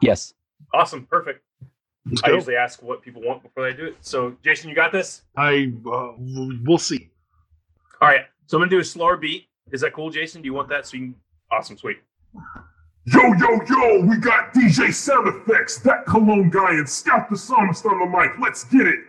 Yes. 0.01 0.33
Awesome. 0.73 1.05
Perfect. 1.05 1.43
Let's 2.09 2.23
I 2.23 2.29
usually 2.29 2.55
ask 2.55 2.81
what 2.81 3.01
people 3.01 3.21
want 3.21 3.43
before 3.43 3.69
they 3.69 3.75
do 3.75 3.85
it. 3.85 3.97
So, 4.01 4.35
Jason, 4.43 4.69
you 4.69 4.75
got 4.75 4.91
this? 4.91 5.23
I 5.35 5.73
uh, 5.91 6.13
we'll 6.17 6.77
see. 6.77 7.09
All 8.01 8.07
right. 8.07 8.25
So 8.45 8.57
I'm 8.57 8.61
going 8.61 8.69
to 8.69 8.75
do 8.77 8.79
a 8.79 8.85
slower 8.85 9.17
beat. 9.17 9.47
Is 9.71 9.81
that 9.81 9.93
cool, 9.93 10.09
Jason? 10.09 10.41
Do 10.41 10.45
you 10.45 10.53
want 10.53 10.69
that? 10.69 10.85
So 10.87 10.97
you 10.97 11.07
can. 11.07 11.15
Awesome. 11.51 11.77
Sweet. 11.77 11.97
Yo, 13.05 13.21
yo, 13.21 13.59
yo, 13.69 14.01
we 14.05 14.17
got 14.17 14.53
DJ 14.53 14.93
Sound 14.93 15.27
Effects, 15.29 15.79
that 15.79 16.05
cologne 16.05 16.49
guy, 16.49 16.71
and 16.71 16.87
Scout 16.87 17.29
the 17.29 17.37
Psalmist 17.37 17.85
on 17.85 17.99
the 17.99 18.05
mic. 18.05 18.31
Let's 18.39 18.65
get 18.65 18.85
it. 18.85 18.99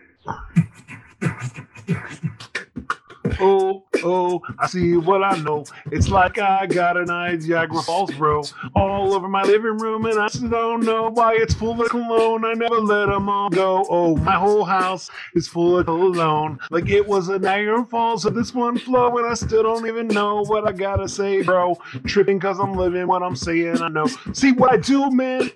Oh, 3.41 3.83
oh, 4.03 4.41
I 4.59 4.67
see 4.67 4.97
what 4.97 5.23
I 5.23 5.37
know. 5.37 5.65
It's 5.91 6.09
like 6.09 6.37
I 6.39 6.65
got 6.65 6.97
an 6.97 7.05
Niagara 7.05 7.81
Falls, 7.83 8.11
bro, 8.13 8.43
all 8.75 9.13
over 9.13 9.27
my 9.27 9.43
living 9.43 9.77
room, 9.77 10.05
and 10.05 10.19
I 10.19 10.27
don't 10.27 10.83
know 10.83 11.09
why 11.09 11.35
it's 11.35 11.53
full 11.53 11.81
of 11.81 11.89
cologne. 11.89 12.45
I 12.45 12.53
never 12.53 12.79
let 12.79 13.07
them 13.07 13.29
all 13.29 13.49
go. 13.49 13.85
Oh, 13.89 14.15
my 14.17 14.35
whole 14.35 14.63
house 14.63 15.09
is 15.35 15.47
full 15.47 15.79
of 15.79 15.85
cologne, 15.85 16.59
like 16.69 16.89
it 16.89 17.07
was 17.07 17.29
a 17.29 17.39
Niagara 17.39 17.85
Falls 17.85 18.25
of 18.25 18.35
this 18.35 18.53
one 18.53 18.77
flow, 18.77 19.17
and 19.17 19.27
I 19.27 19.33
still 19.33 19.63
don't 19.63 19.87
even 19.87 20.07
know 20.07 20.43
what 20.43 20.67
I 20.67 20.71
gotta 20.71 21.07
say, 21.07 21.41
bro. 21.41 21.77
Tripping 22.05 22.39
cause 22.39 22.59
I'm 22.59 22.73
living 22.73 23.07
what 23.07 23.23
I'm 23.23 23.35
saying. 23.35 23.81
I 23.81 23.87
know. 23.89 24.07
See 24.33 24.51
what 24.51 24.71
I 24.71 24.77
do, 24.77 25.09
man? 25.11 25.51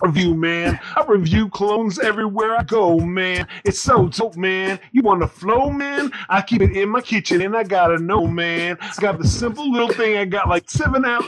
Review, 0.00 0.34
man. 0.34 0.78
I 0.96 1.04
review 1.06 1.48
clones 1.48 1.98
everywhere 1.98 2.56
I 2.56 2.62
go, 2.62 2.98
man. 2.98 3.46
It's 3.64 3.80
so 3.80 4.08
dope, 4.08 4.36
man. 4.36 4.78
You 4.92 5.02
want 5.02 5.20
to 5.22 5.28
flow, 5.28 5.70
man? 5.70 6.10
I 6.28 6.42
keep 6.42 6.62
it 6.62 6.76
in 6.76 6.88
my 6.88 7.00
kitchen, 7.00 7.42
and 7.42 7.56
I 7.56 7.64
gotta 7.64 7.98
know, 7.98 8.26
man. 8.26 8.76
I 8.80 8.92
got 9.00 9.18
the 9.18 9.26
simple 9.26 9.70
little 9.70 9.88
thing. 9.88 10.16
I 10.16 10.24
got 10.24 10.48
like 10.48 10.70
seven 10.70 11.04
out, 11.04 11.24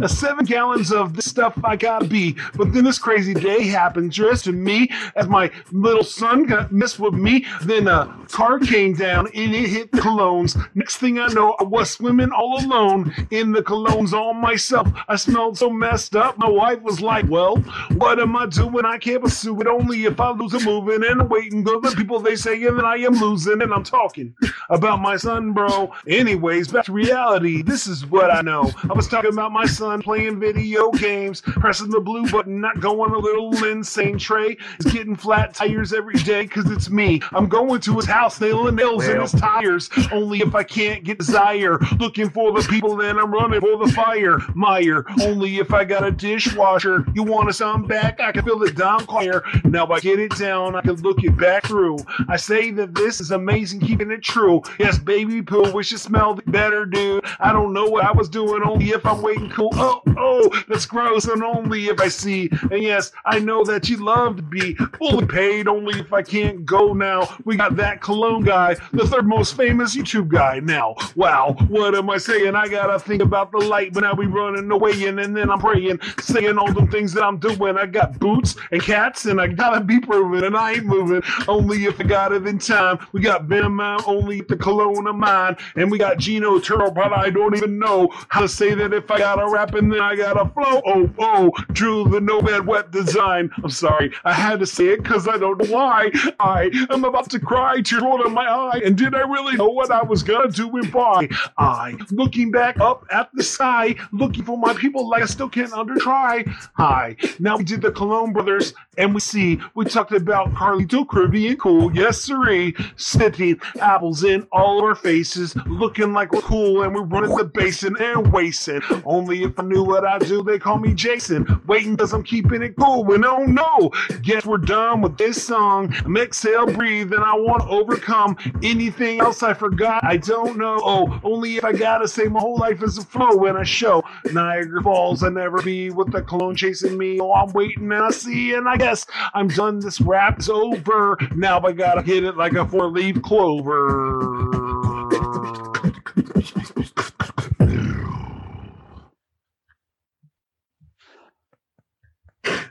uh, 0.00 0.08
seven 0.08 0.44
gallons 0.44 0.92
of 0.92 1.14
this 1.14 1.26
stuff 1.26 1.58
I 1.64 1.76
gotta 1.76 2.06
be. 2.06 2.36
But 2.54 2.72
then 2.72 2.84
this 2.84 2.98
crazy 2.98 3.34
day 3.34 3.64
happened 3.64 4.12
just 4.12 4.44
to 4.44 4.52
me 4.52 4.90
as 5.16 5.28
my 5.28 5.50
little 5.72 6.04
son 6.04 6.44
got 6.44 6.72
messed 6.72 6.98
with 6.98 7.14
me. 7.14 7.46
Then 7.62 7.88
a 7.88 8.16
car 8.28 8.58
came 8.58 8.94
down 8.94 9.28
and 9.34 9.54
it 9.54 9.68
hit 9.68 9.92
the 9.92 9.98
colognes. 9.98 10.56
Next 10.74 10.98
thing 10.98 11.18
I 11.18 11.28
know, 11.28 11.56
I 11.60 11.64
was 11.64 11.90
swimming 11.90 12.30
all 12.30 12.64
alone 12.64 13.14
in 13.30 13.52
the 13.52 13.62
colognes 13.62 14.12
all 14.12 14.34
myself. 14.34 14.88
I 15.08 15.16
smelled 15.16 15.58
so 15.58 15.70
messed 15.70 16.16
up. 16.16 16.38
My 16.38 16.48
wife 16.48 16.80
was 16.82 17.00
like, 17.00 17.26
"Well, 17.28 17.62
what 17.96 18.20
am 18.20 18.36
I 18.36 18.46
doing? 18.46 18.84
I 18.84 18.98
can't 18.98 19.22
pursue 19.22 19.60
it 19.60 19.66
only 19.66 20.04
if 20.04 20.20
I 20.20 20.30
lose 20.30 20.54
a 20.54 20.60
moving 20.60 21.08
and 21.08 21.28
waiting. 21.28 21.62
Go 21.62 21.80
the 21.80 21.90
people 21.96 22.20
they 22.20 22.36
say 22.36 22.58
that 22.58 22.84
I 22.84 22.96
am 22.98 23.14
losing, 23.14 23.62
and 23.62 23.72
I'm 23.72 23.84
talking 23.84 24.34
about 24.68 25.00
my 25.00 25.16
son, 25.16 25.52
bro. 25.52 25.92
Anyways, 26.06 26.68
back 26.68 26.86
to 26.86 26.92
reality. 26.92 27.62
This 27.62 27.86
is 27.86 28.06
what 28.06 28.30
I 28.30 28.40
know. 28.42 28.70
I 28.88 28.92
was 28.92 29.08
talking 29.08 29.32
about 29.32 29.52
my 29.52 29.66
son 29.66 30.02
playing 30.02 30.40
video 30.40 30.90
games, 30.90 31.40
pressing 31.40 31.90
the 31.90 32.00
blue 32.00 32.28
button, 32.30 32.60
not 32.60 32.80
going 32.80 33.12
a 33.12 33.18
little 33.18 33.64
insane. 33.64 34.18
Trey 34.18 34.56
is 34.78 34.92
getting 34.92 35.16
flat 35.16 35.54
tires 35.54 35.92
every 35.92 36.14
day 36.14 36.42
because 36.42 36.70
it's 36.70 36.90
me. 36.90 37.20
I'm 37.32 37.48
going 37.48 37.80
to 37.80 37.96
his 37.96 38.06
house, 38.06 38.40
nailing 38.40 38.76
nails 38.76 39.06
in 39.06 39.20
his 39.20 39.32
tires. 39.32 39.88
Only 40.12 40.40
if 40.40 40.54
I 40.54 40.62
can't 40.62 41.04
get 41.04 41.18
desire. 41.18 41.78
Looking 41.98 42.30
for 42.30 42.52
the 42.52 42.66
people, 42.68 42.96
then 42.96 43.18
I'm 43.18 43.32
running 43.32 43.60
for 43.60 43.76
the 43.84 43.92
fire. 43.92 44.38
Meyer. 44.54 45.04
Only 45.22 45.58
if 45.58 45.72
I 45.72 45.84
got 45.84 46.04
a 46.04 46.10
dishwasher. 46.10 47.06
You 47.14 47.22
want 47.22 47.48
to 47.48 47.52
sound 47.52 47.69
back? 47.78 48.20
I 48.20 48.32
can 48.32 48.44
feel 48.44 48.62
it 48.62 48.76
down 48.76 49.06
clear. 49.06 49.44
Now 49.64 49.86
I 49.86 50.00
get 50.00 50.18
it 50.18 50.36
down, 50.36 50.74
I 50.74 50.80
can 50.80 50.96
look 50.96 51.22
it 51.22 51.36
back 51.36 51.66
through. 51.66 51.98
I 52.28 52.36
say 52.36 52.70
that 52.72 52.94
this 52.94 53.20
is 53.20 53.30
amazing, 53.30 53.80
keeping 53.80 54.10
it 54.10 54.22
true. 54.22 54.62
Yes, 54.78 54.98
baby 54.98 55.42
poo, 55.42 55.72
wish 55.72 55.92
it 55.92 55.98
smelled 55.98 56.42
better, 56.46 56.84
dude. 56.84 57.24
I 57.38 57.52
don't 57.52 57.72
know 57.72 57.86
what 57.86 58.04
I 58.04 58.12
was 58.12 58.28
doing, 58.28 58.62
only 58.64 58.90
if 58.90 59.06
I'm 59.06 59.22
waiting 59.22 59.50
cool. 59.50 59.70
Oh, 59.74 60.02
oh, 60.16 60.62
that's 60.68 60.86
gross, 60.86 61.26
and 61.26 61.42
only 61.42 61.86
if 61.86 62.00
I 62.00 62.08
see. 62.08 62.50
And 62.70 62.82
yes, 62.82 63.12
I 63.24 63.38
know 63.38 63.64
that 63.64 63.88
you 63.88 63.98
love 63.98 64.36
to 64.36 64.42
be 64.42 64.74
fully 64.74 65.26
paid, 65.26 65.68
only 65.68 66.00
if 66.00 66.12
I 66.12 66.22
can't 66.22 66.64
go 66.64 66.92
now. 66.92 67.28
We 67.44 67.56
got 67.56 67.76
that 67.76 68.00
cologne 68.00 68.42
guy, 68.42 68.76
the 68.92 69.06
third 69.06 69.26
most 69.26 69.56
famous 69.56 69.96
YouTube 69.96 70.28
guy 70.28 70.60
now. 70.60 70.96
Wow, 71.14 71.56
what 71.68 71.94
am 71.94 72.10
I 72.10 72.18
saying? 72.18 72.54
I 72.54 72.68
gotta 72.68 72.98
think 72.98 73.22
about 73.22 73.52
the 73.52 73.58
light, 73.58 73.92
but 73.92 74.02
now 74.02 74.14
we 74.14 74.26
running 74.26 74.70
away, 74.70 75.06
and, 75.06 75.20
and 75.20 75.36
then 75.36 75.50
I'm 75.50 75.60
praying, 75.60 76.00
saying 76.20 76.58
all 76.58 76.72
the 76.72 76.86
things 76.86 77.12
that 77.12 77.22
I'm 77.22 77.38
doing. 77.38 77.59
I 77.62 77.86
got 77.86 78.18
boots 78.18 78.56
and 78.70 78.82
cats, 78.82 79.26
and 79.26 79.40
I 79.40 79.48
gotta 79.48 79.80
be 79.80 80.00
proven, 80.00 80.44
and 80.44 80.56
I 80.56 80.72
ain't 80.72 80.84
moving. 80.86 81.22
Only 81.48 81.84
if 81.84 82.00
I 82.00 82.04
got 82.04 82.32
it 82.32 82.46
in 82.46 82.58
time. 82.58 82.98
We 83.12 83.20
got 83.20 83.48
Bam 83.48 83.80
only 83.80 84.40
the 84.42 84.56
cologne 84.56 85.06
of 85.06 85.16
mine, 85.16 85.56
and 85.76 85.90
we 85.90 85.98
got 85.98 86.18
Gino 86.18 86.58
Turtle, 86.58 86.90
but 86.90 87.12
I 87.12 87.30
don't 87.30 87.56
even 87.56 87.78
know 87.78 88.08
how 88.28 88.40
to 88.40 88.48
say 88.48 88.74
that 88.74 88.92
if 88.92 89.10
I 89.10 89.18
gotta 89.18 89.48
rap 89.48 89.74
and 89.74 89.92
then 89.92 90.00
I 90.00 90.16
gotta 90.16 90.48
flow. 90.50 90.82
Oh, 90.86 91.10
oh, 91.18 91.52
Drew 91.72 92.08
the 92.08 92.20
Nomad 92.20 92.66
Web 92.66 92.90
Design. 92.90 93.50
I'm 93.62 93.70
sorry, 93.70 94.12
I 94.24 94.32
had 94.32 94.60
to 94.60 94.66
say 94.66 94.88
it 94.88 95.02
because 95.02 95.28
I 95.28 95.38
don't 95.38 95.58
know 95.62 95.74
why. 95.74 96.10
I 96.40 96.70
am 96.90 97.04
about 97.04 97.30
to 97.30 97.40
cry, 97.40 97.82
rolled 98.00 98.26
in 98.26 98.32
my 98.32 98.46
eye, 98.46 98.80
and 98.84 98.96
did 98.96 99.14
I 99.14 99.20
really 99.20 99.56
know 99.56 99.68
what 99.68 99.90
I 99.90 100.02
was 100.02 100.22
gonna 100.22 100.50
do 100.50 100.68
and 100.76 100.92
why? 100.92 101.28
I, 101.58 101.96
looking 102.10 102.50
back 102.50 102.80
up 102.80 103.06
at 103.10 103.30
the 103.34 103.42
sky, 103.42 103.94
looking 104.12 104.44
for 104.44 104.58
my 104.58 104.74
people 104.74 105.08
like 105.08 105.22
I 105.22 105.26
still 105.26 105.48
can't 105.48 105.72
under 105.72 105.94
try. 105.96 106.44
Hi, 106.74 107.16
now 107.38 107.49
we 107.56 107.64
did 107.64 107.82
the 107.82 107.90
Cologne 107.92 108.32
Brothers, 108.32 108.74
and 108.98 109.14
we 109.14 109.20
see 109.20 109.60
we 109.74 109.84
talked 109.84 110.12
about 110.12 110.52
Carlito 110.54 111.08
Kirby 111.08 111.48
and 111.48 111.58
Cool, 111.58 111.94
yes 111.94 112.20
sirree, 112.20 112.74
sitting 112.96 113.60
apples 113.80 114.24
in 114.24 114.46
all 114.52 114.78
of 114.78 114.84
our 114.84 114.94
faces, 114.94 115.56
looking 115.66 116.12
like 116.12 116.32
we're 116.32 116.40
cool, 116.42 116.82
and 116.82 116.94
we're 116.94 117.02
running 117.02 117.36
the 117.36 117.44
basin 117.44 117.96
and 118.00 118.32
wasting. 118.32 118.80
Only 119.04 119.44
if 119.44 119.58
I 119.58 119.62
knew 119.62 119.82
what 119.82 120.06
I 120.06 120.18
do, 120.18 120.42
they 120.42 120.58
call 120.58 120.78
me 120.78 120.94
Jason. 120.94 121.60
Waiting 121.66 121.96
cause 121.96 122.12
I'm 122.12 122.22
keeping 122.22 122.62
it 122.62 122.76
cool, 122.76 123.12
and 123.12 123.24
oh 123.24 123.44
no, 123.44 123.90
guess 124.22 124.44
we're 124.46 124.58
done 124.58 125.00
with 125.00 125.18
this 125.18 125.42
song. 125.42 125.94
I'm 126.04 126.16
exhale, 126.16 126.66
breathe, 126.66 127.12
and 127.12 127.24
I 127.24 127.34
want 127.34 127.62
to 127.62 127.68
overcome 127.68 128.36
anything 128.62 129.20
else 129.20 129.42
I 129.42 129.54
forgot. 129.54 130.04
I 130.04 130.16
don't 130.16 130.58
know. 130.58 130.78
Oh, 130.82 131.20
only 131.24 131.56
if 131.56 131.64
I 131.64 131.72
gotta 131.72 132.08
say 132.08 132.24
my 132.24 132.40
whole 132.40 132.58
life 132.58 132.82
is 132.82 132.98
a 132.98 133.02
flow 133.04 133.36
when 133.36 133.56
I 133.56 133.62
show 133.62 134.02
Niagara 134.32 134.82
Falls. 134.82 135.22
I 135.22 135.28
never 135.28 135.62
be 135.62 135.90
with 135.90 136.12
the 136.12 136.22
cologne 136.22 136.56
chasing 136.56 136.96
me. 136.96 137.20
Oh, 137.20 137.30
I'm 137.40 137.52
waiting 137.52 137.84
and 137.84 137.94
I 137.94 138.10
see, 138.10 138.54
and 138.54 138.68
I 138.68 138.76
guess 138.76 139.06
I'm 139.32 139.48
done. 139.48 139.80
This 139.80 140.00
rap's 140.00 140.50
over. 140.50 141.16
Now 141.34 141.60
I 141.60 141.72
gotta 141.72 142.02
hit 142.02 142.22
it 142.22 142.36
like 142.36 142.52
a 142.52 142.66
four 142.66 142.88
leaf 142.88 143.22
clover. 143.22 143.80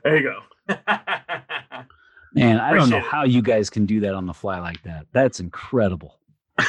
There 0.04 0.18
you 0.18 0.24
go. 0.24 0.42
Man, 2.34 2.60
I 2.60 2.74
don't 2.74 2.90
know 2.92 2.98
it. 2.98 3.04
how 3.04 3.24
you 3.24 3.42
guys 3.42 3.72
can 3.72 3.88
do 3.88 4.02
that 4.02 4.14
on 4.14 4.28
the 4.28 4.34
fly 4.34 4.60
like 4.60 4.84
that. 4.84 5.08
That's 5.12 5.40
incredible. 5.40 6.20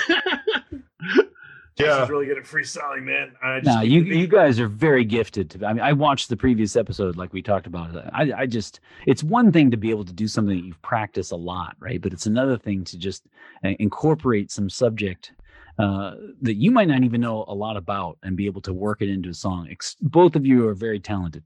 Yeah. 1.81 2.01
She's 2.01 2.11
really 2.11 2.27
good 2.27 2.39
at 2.39 2.45
freestyling, 2.45 3.03
man. 3.03 3.33
I 3.43 3.61
just 3.61 3.67
Now 3.67 3.83
you 3.83 4.03
you 4.03 4.27
guys 4.27 4.59
are 4.61 4.69
very 4.69 5.05
gifted. 5.05 5.51
To 5.51 5.67
I 5.67 5.73
mean, 5.73 5.83
I 5.83 5.93
watched 5.93 6.29
the 6.29 6.37
previous 6.37 6.77
episode, 6.77 7.17
like 7.17 7.33
we 7.33 7.43
talked 7.43 7.67
about. 7.67 7.97
I 8.15 8.33
I 8.43 8.47
just 8.47 8.81
it's 9.07 9.23
one 9.23 9.53
thing 9.53 9.71
to 9.71 9.77
be 9.77 9.91
able 9.91 10.05
to 10.05 10.13
do 10.13 10.29
something 10.29 10.57
that 10.57 10.65
you've 10.65 10.83
practiced 10.83 11.33
a 11.33 11.37
lot, 11.37 11.77
right? 11.81 12.01
But 12.01 12.13
it's 12.13 12.27
another 12.27 12.57
thing 12.59 12.85
to 12.85 12.99
just 12.99 13.27
uh, 13.65 13.71
incorporate 13.79 14.51
some 14.51 14.69
subject 14.71 15.33
uh, 15.79 16.15
that 16.43 16.55
you 16.55 16.71
might 16.71 16.89
not 16.89 17.03
even 17.05 17.21
know 17.21 17.45
a 17.49 17.55
lot 17.55 17.77
about 17.77 18.19
and 18.23 18.37
be 18.37 18.47
able 18.47 18.61
to 18.63 18.73
work 18.73 19.01
it 19.03 19.09
into 19.09 19.31
a 19.31 19.35
song. 19.35 19.69
Ex- 19.71 19.97
both 20.01 20.37
of 20.37 20.45
you 20.45 20.69
are 20.69 20.75
very 20.75 21.01
talented. 21.01 21.43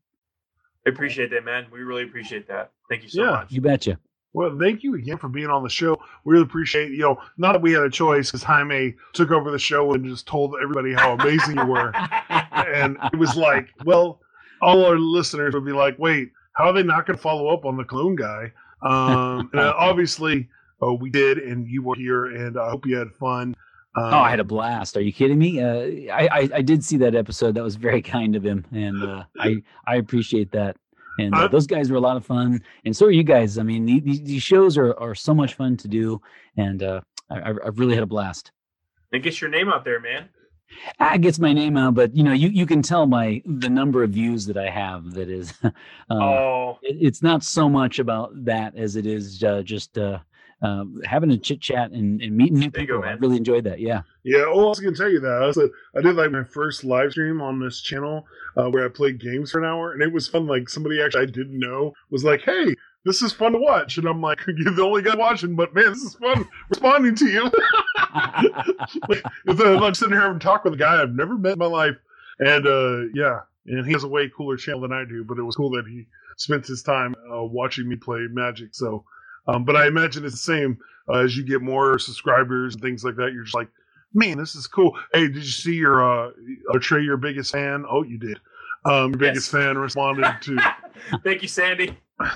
I 0.86 0.90
appreciate 0.90 1.30
that, 1.30 1.44
man. 1.44 1.66
We 1.72 1.80
really 1.80 2.02
appreciate 2.02 2.46
that. 2.48 2.72
Thank 2.90 3.04
you 3.04 3.08
so 3.08 3.22
Yeah. 3.22 3.30
much. 3.30 3.52
You 3.52 3.60
betcha. 3.60 3.98
Well, 4.34 4.56
thank 4.60 4.82
you 4.82 4.94
again 4.96 5.16
for 5.16 5.28
being 5.28 5.46
on 5.46 5.62
the 5.62 5.70
show. 5.70 5.96
We 6.24 6.32
really 6.32 6.44
appreciate 6.44 6.90
you 6.90 6.98
know 6.98 7.18
not 7.38 7.52
that 7.52 7.62
we 7.62 7.72
had 7.72 7.84
a 7.84 7.90
choice 7.90 8.30
because 8.30 8.42
Jaime 8.42 8.94
took 9.14 9.30
over 9.30 9.50
the 9.50 9.58
show 9.58 9.94
and 9.94 10.04
just 10.04 10.26
told 10.26 10.56
everybody 10.62 10.92
how 10.92 11.14
amazing 11.14 11.56
you 11.56 11.64
were, 11.64 11.92
and 12.50 12.98
it 13.12 13.16
was 13.16 13.36
like, 13.36 13.70
well, 13.84 14.20
all 14.60 14.84
our 14.84 14.98
listeners 14.98 15.54
would 15.54 15.64
be 15.64 15.72
like, 15.72 15.98
wait, 15.98 16.32
how 16.54 16.64
are 16.64 16.72
they 16.72 16.82
not 16.82 17.06
going 17.06 17.16
to 17.16 17.22
follow 17.22 17.48
up 17.48 17.64
on 17.64 17.76
the 17.76 17.84
clone 17.84 18.16
guy? 18.16 18.52
Um, 18.82 19.50
and 19.52 19.60
uh, 19.60 19.74
obviously, 19.78 20.48
uh, 20.82 20.92
we 20.92 21.10
did, 21.10 21.38
and 21.38 21.68
you 21.68 21.82
were 21.82 21.96
here, 21.96 22.26
and 22.26 22.58
I 22.58 22.70
hope 22.70 22.86
you 22.86 22.96
had 22.96 23.12
fun. 23.12 23.54
Um, 23.96 24.12
Oh, 24.12 24.18
I 24.18 24.30
had 24.30 24.40
a 24.40 24.44
blast. 24.44 24.96
Are 24.96 25.00
you 25.00 25.12
kidding 25.12 25.38
me? 25.38 25.60
Uh, 25.60 26.12
I, 26.12 26.28
I 26.32 26.48
I 26.54 26.62
did 26.62 26.84
see 26.84 26.96
that 26.98 27.14
episode. 27.14 27.54
That 27.54 27.62
was 27.62 27.76
very 27.76 28.02
kind 28.16 28.34
of 28.34 28.44
him, 28.44 28.64
and 28.72 29.02
uh, 29.02 29.24
I 29.38 29.56
I 29.86 29.96
appreciate 29.96 30.50
that. 30.52 30.76
And 31.18 31.34
uh, 31.34 31.48
those 31.48 31.66
guys 31.66 31.90
were 31.90 31.96
a 31.96 32.00
lot 32.00 32.16
of 32.16 32.24
fun, 32.26 32.60
and 32.84 32.96
so 32.96 33.06
are 33.06 33.10
you 33.10 33.22
guys. 33.22 33.56
I 33.58 33.62
mean, 33.62 33.86
these, 33.86 34.20
these 34.22 34.42
shows 34.42 34.76
are, 34.76 34.98
are 34.98 35.14
so 35.14 35.32
much 35.34 35.54
fun 35.54 35.76
to 35.78 35.88
do, 35.88 36.20
and 36.56 36.82
uh, 36.82 37.00
I, 37.30 37.38
I- 37.52 37.66
I've 37.66 37.78
really 37.78 37.94
had 37.94 38.02
a 38.02 38.06
blast. 38.06 38.50
and 39.12 39.22
get 39.22 39.40
your 39.40 39.48
name 39.50 39.68
out 39.68 39.84
there, 39.84 40.00
man. 40.00 40.28
Ah, 40.98 41.14
it 41.14 41.20
gets 41.20 41.38
my 41.38 41.52
name 41.52 41.76
out, 41.76 41.94
but 41.94 42.16
you 42.16 42.24
know, 42.24 42.32
you, 42.32 42.48
you 42.48 42.66
can 42.66 42.82
tell 42.82 43.06
my 43.06 43.40
the 43.46 43.68
number 43.70 44.02
of 44.02 44.10
views 44.10 44.44
that 44.46 44.56
I 44.56 44.68
have. 44.70 45.12
That 45.12 45.28
is, 45.28 45.52
uh, 45.62 45.70
oh, 46.10 46.78
it, 46.82 46.96
it's 47.00 47.22
not 47.22 47.44
so 47.44 47.68
much 47.68 48.00
about 48.00 48.32
that 48.44 48.74
as 48.76 48.96
it 48.96 49.06
is 49.06 49.42
uh, 49.44 49.62
just 49.62 49.96
uh, 50.64 50.84
having 51.04 51.30
a 51.30 51.36
chit 51.36 51.60
chat 51.60 51.90
and, 51.90 52.22
and 52.22 52.34
meeting 52.34 52.58
new 52.58 52.64
you 52.64 52.70
go, 52.70 52.80
people. 52.80 53.04
I 53.04 53.12
really 53.12 53.36
enjoyed 53.36 53.64
that. 53.64 53.80
Yeah. 53.80 54.00
Yeah, 54.22 54.44
oh, 54.46 54.66
I 54.66 54.68
was 54.70 54.80
gonna 54.80 54.96
tell 54.96 55.10
you 55.10 55.20
that. 55.20 55.42
I 55.42 55.50
said 55.50 55.68
I 55.94 56.00
did 56.00 56.16
like 56.16 56.30
my 56.30 56.42
first 56.42 56.84
live 56.84 57.10
stream 57.12 57.42
on 57.42 57.60
this 57.60 57.82
channel 57.82 58.26
uh, 58.56 58.70
where 58.70 58.86
I 58.86 58.88
played 58.88 59.20
games 59.20 59.50
for 59.50 59.58
an 59.58 59.66
hour, 59.66 59.92
and 59.92 60.02
it 60.02 60.10
was 60.10 60.26
fun. 60.26 60.46
Like 60.46 60.70
somebody 60.70 61.02
actually 61.02 61.24
I 61.24 61.26
didn't 61.26 61.58
know 61.58 61.92
was 62.10 62.24
like, 62.24 62.40
"Hey, 62.40 62.74
this 63.04 63.20
is 63.20 63.34
fun 63.34 63.52
to 63.52 63.58
watch," 63.58 63.98
and 63.98 64.08
I'm 64.08 64.22
like, 64.22 64.40
"You're 64.56 64.72
the 64.72 64.82
only 64.82 65.02
guy 65.02 65.14
watching, 65.14 65.54
but 65.54 65.74
man, 65.74 65.90
this 65.90 66.02
is 66.02 66.14
fun 66.14 66.48
responding 66.70 67.14
to 67.16 67.26
you." 67.26 67.42
like, 69.08 69.22
I'm 69.46 69.56
like 69.80 69.96
sitting 69.96 70.14
here 70.14 70.22
having 70.22 70.38
a 70.38 70.40
talk 70.40 70.64
with 70.64 70.72
a 70.72 70.78
guy 70.78 71.02
I've 71.02 71.14
never 71.14 71.36
met 71.36 71.52
in 71.52 71.58
my 71.58 71.66
life, 71.66 71.96
and 72.38 72.66
uh, 72.66 73.00
yeah, 73.12 73.40
and 73.66 73.86
he 73.86 73.92
has 73.92 74.04
a 74.04 74.08
way 74.08 74.30
cooler 74.34 74.56
channel 74.56 74.80
than 74.80 74.92
I 74.92 75.04
do, 75.04 75.24
but 75.24 75.38
it 75.38 75.42
was 75.42 75.56
cool 75.56 75.72
that 75.72 75.86
he 75.86 76.06
spent 76.38 76.66
his 76.66 76.82
time 76.82 77.14
uh, 77.30 77.44
watching 77.44 77.86
me 77.86 77.96
play 77.96 78.26
Magic. 78.30 78.74
So, 78.74 79.04
um, 79.46 79.64
but 79.64 79.76
I 79.76 79.86
imagine 79.86 80.24
it's 80.24 80.34
the 80.34 80.38
same 80.38 80.78
uh, 81.08 81.18
as 81.18 81.36
you 81.36 81.44
get 81.44 81.62
more 81.62 81.98
subscribers 81.98 82.74
and 82.74 82.82
things 82.82 83.04
like 83.04 83.16
that. 83.16 83.32
You're 83.32 83.44
just 83.44 83.54
like, 83.54 83.68
man, 84.12 84.38
this 84.38 84.54
is 84.54 84.66
cool. 84.66 84.96
Hey, 85.12 85.26
did 85.28 85.36
you 85.36 85.42
see 85.42 85.74
your 85.74 86.02
uh, 86.02 86.30
uh 86.72 86.78
Trey, 86.78 87.02
your 87.02 87.16
biggest 87.16 87.52
fan? 87.52 87.84
Oh, 87.88 88.02
you 88.02 88.18
did. 88.18 88.38
Um, 88.86 89.10
your 89.10 89.18
biggest 89.18 89.52
Yes. 89.52 89.62
fan 89.62 89.78
responded 89.78 90.34
to. 90.42 90.58
thank 91.24 91.42
you, 91.42 91.48
Sandy. 91.48 91.96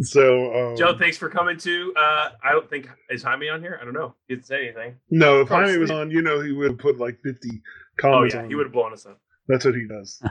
so, 0.00 0.70
um, 0.70 0.76
Joe, 0.76 0.96
thanks 0.98 1.16
for 1.16 1.28
coming 1.28 1.56
too. 1.56 1.92
Uh, 1.96 2.30
I 2.42 2.52
don't 2.52 2.68
think 2.68 2.88
is 3.08 3.22
Jaime 3.22 3.48
on 3.48 3.60
here. 3.60 3.78
I 3.80 3.84
don't 3.84 3.94
know. 3.94 4.14
He 4.28 4.34
didn't 4.34 4.46
say 4.46 4.64
anything. 4.64 4.96
no, 5.10 5.40
if 5.40 5.48
Probably 5.48 5.68
Jaime 5.68 5.80
was 5.80 5.90
on, 5.90 6.10
you 6.10 6.22
know, 6.22 6.40
he 6.40 6.52
would 6.52 6.70
have 6.72 6.78
put 6.78 6.98
like 6.98 7.18
50 7.22 7.48
comments. 7.48 7.62
Oh 8.02 8.10
comments. 8.10 8.34
yeah, 8.34 8.40
on 8.42 8.48
he 8.48 8.54
would 8.54 8.66
have 8.66 8.72
blown 8.72 8.92
us 8.92 9.06
up. 9.06 9.20
That's 9.48 9.64
what 9.64 9.74
he 9.74 9.86
does. 9.86 10.22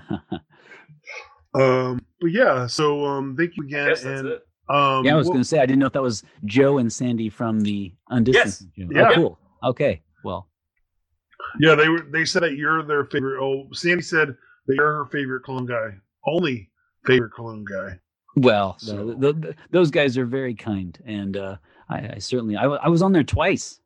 Um, 1.54 2.00
but 2.22 2.32
yeah, 2.32 2.68
so 2.68 3.06
um, 3.06 3.36
thank 3.38 3.56
you 3.58 3.64
I 3.64 3.68
again. 3.68 3.88
guess 3.90 4.04
that's 4.04 4.20
and 4.22 4.30
it. 4.30 4.42
um, 4.70 5.06
yeah, 5.06 5.14
I 5.14 5.18
was 5.18 5.28
what- 5.28 5.34
going 5.34 5.42
to 5.44 5.48
say 5.48 5.60
I 5.60 5.66
didn't 5.66 5.80
know 5.80 5.88
if 5.88 5.94
that 5.94 6.02
was 6.02 6.24
Joe 6.46 6.78
and 6.78 6.92
Sandy 6.92 7.30
from 7.30 7.62
the 7.62 7.94
Undistance. 8.12 8.60
show. 8.78 8.88
Yeah. 8.92 9.10
Oh, 9.10 9.16
cool. 9.16 9.40
Okay. 9.64 10.02
Well, 10.24 10.48
Yeah, 11.60 11.76
they 11.76 11.90
were. 11.90 12.02
They 12.12 12.26
said 12.26 12.44
that 12.44 12.54
you're 12.56 12.84
their 12.84 13.06
favorite. 13.06 13.42
Oh, 13.44 13.68
Sandy 13.74 14.02
said 14.04 14.36
that 14.68 14.76
you're 14.76 14.94
her 14.94 15.06
favorite 15.06 15.42
clone 15.44 15.66
guy, 15.66 15.96
only 16.28 16.70
favorite 17.06 17.32
clone 17.32 17.64
guy. 17.66 18.00
well, 18.36 18.78
the- 18.82 18.86
So- 18.86 19.14
the- 19.14 19.34
the- 19.34 19.56
those 19.72 19.90
guys 19.92 20.18
are 20.18 20.26
very 20.26 20.54
kind, 20.54 20.98
and 21.06 21.36
uh, 21.38 21.56
I, 21.90 22.14
I 22.16 22.18
certainly 22.20 22.56
I, 22.56 22.66
I 22.66 22.88
was 22.90 23.02
on 23.02 23.12
there 23.14 23.24
twice. 23.24 23.80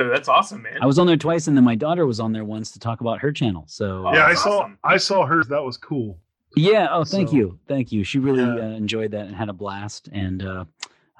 Oh, 0.00 0.08
That's 0.08 0.28
awesome, 0.28 0.62
man. 0.62 0.78
I 0.82 0.86
was 0.86 0.98
on 0.98 1.06
there 1.06 1.16
twice, 1.16 1.46
and 1.46 1.56
then 1.56 1.64
my 1.64 1.76
daughter 1.76 2.06
was 2.06 2.18
on 2.18 2.32
there 2.32 2.44
once 2.44 2.72
to 2.72 2.78
talk 2.80 3.00
about 3.00 3.20
her 3.20 3.30
channel. 3.32 3.64
So 3.68 4.06
Oh, 4.06 4.12
yeah, 4.12 4.24
I 4.24 4.28
that's 4.30 4.42
saw. 4.42 4.68
I 4.84 4.96
saw 4.96 5.24
hers. 5.26 5.46
That 5.48 5.62
was 5.62 5.76
cool. 5.76 6.18
Yeah. 6.56 6.88
Oh, 6.90 7.04
thank 7.04 7.30
So- 7.30 7.36
you, 7.36 7.58
thank 7.66 7.92
you. 7.92 8.04
She 8.04 8.18
really 8.18 8.42
uh, 8.42 8.56
enjoyed 8.76 9.10
that 9.12 9.26
and 9.26 9.34
had 9.36 9.48
a 9.48 9.52
blast. 9.52 10.08
And 10.12 10.42
uh, 10.44 10.64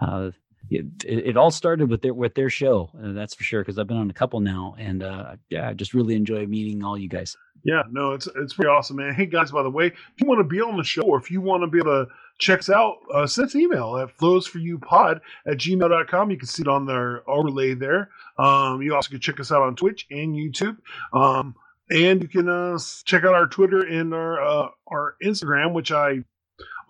uh, 0.01 0.31
it, 0.71 0.87
it, 1.05 1.27
it 1.29 1.37
all 1.37 1.51
started 1.51 1.89
with 1.91 2.03
their 2.03 2.15
with 2.15 2.35
their 2.35 2.51
show. 2.51 2.91
Uh, 2.97 3.13
that's 3.13 3.35
for 3.35 3.43
sure. 3.45 3.63
Because 3.63 3.79
I've 3.79 3.87
been 3.87 3.97
on 3.97 4.11
a 4.11 4.15
couple 4.15 4.41
now, 4.41 4.75
and 4.79 5.03
uh, 5.03 5.37
yeah, 5.51 5.69
I 5.69 5.75
just 5.75 5.95
really 5.95 6.15
enjoy 6.15 6.47
meeting 6.47 6.83
all 6.85 6.97
you 6.99 7.09
guys. 7.09 7.37
Yeah, 7.65 7.83
no, 7.91 8.11
it's 8.13 8.27
it's 8.37 8.55
pretty 8.55 8.69
awesome, 8.71 8.97
man. 8.97 9.15
Hey 9.15 9.27
guys, 9.27 9.53
by 9.53 9.63
the 9.63 9.71
way, 9.71 9.87
if 9.87 9.95
you 10.17 10.27
want 10.27 10.41
to 10.41 10.45
be 10.45 10.61
on 10.61 10.77
the 10.77 10.83
show 10.83 11.03
or 11.03 11.17
if 11.19 11.31
you 11.31 11.41
want 11.41 11.63
to 11.63 11.69
be 11.69 11.79
able 11.79 12.07
to 12.07 12.11
check 12.39 12.59
us 12.59 12.71
out, 12.71 12.97
uh, 13.15 13.25
send 13.27 13.47
us 13.47 13.55
an 13.55 13.61
email 13.61 13.97
at 13.99 14.17
flowsforyoupod 14.19 15.21
at 15.47 15.59
gmail.com. 15.59 16.31
You 16.33 16.37
can 16.39 16.49
see 16.49 16.63
it 16.63 16.69
on 16.69 16.87
their 16.87 17.29
overlay 17.31 17.75
there. 17.75 18.11
Um, 18.37 18.83
you 18.83 18.95
also 18.97 19.11
can 19.11 19.21
check 19.21 19.39
us 19.39 19.53
out 19.53 19.63
on 19.63 19.77
Twitch 19.77 20.07
and 20.11 20.35
YouTube. 20.35 20.77
Um, 21.13 21.55
and 21.93 22.23
you 22.23 22.29
can 22.29 22.49
uh, 22.49 22.79
check 23.05 23.25
out 23.25 23.35
our 23.35 23.47
Twitter 23.47 23.81
and 23.87 24.13
our 24.15 24.43
uh, 24.43 24.69
our 24.89 25.17
Instagram, 25.23 25.73
which 25.73 25.93
I 25.93 26.25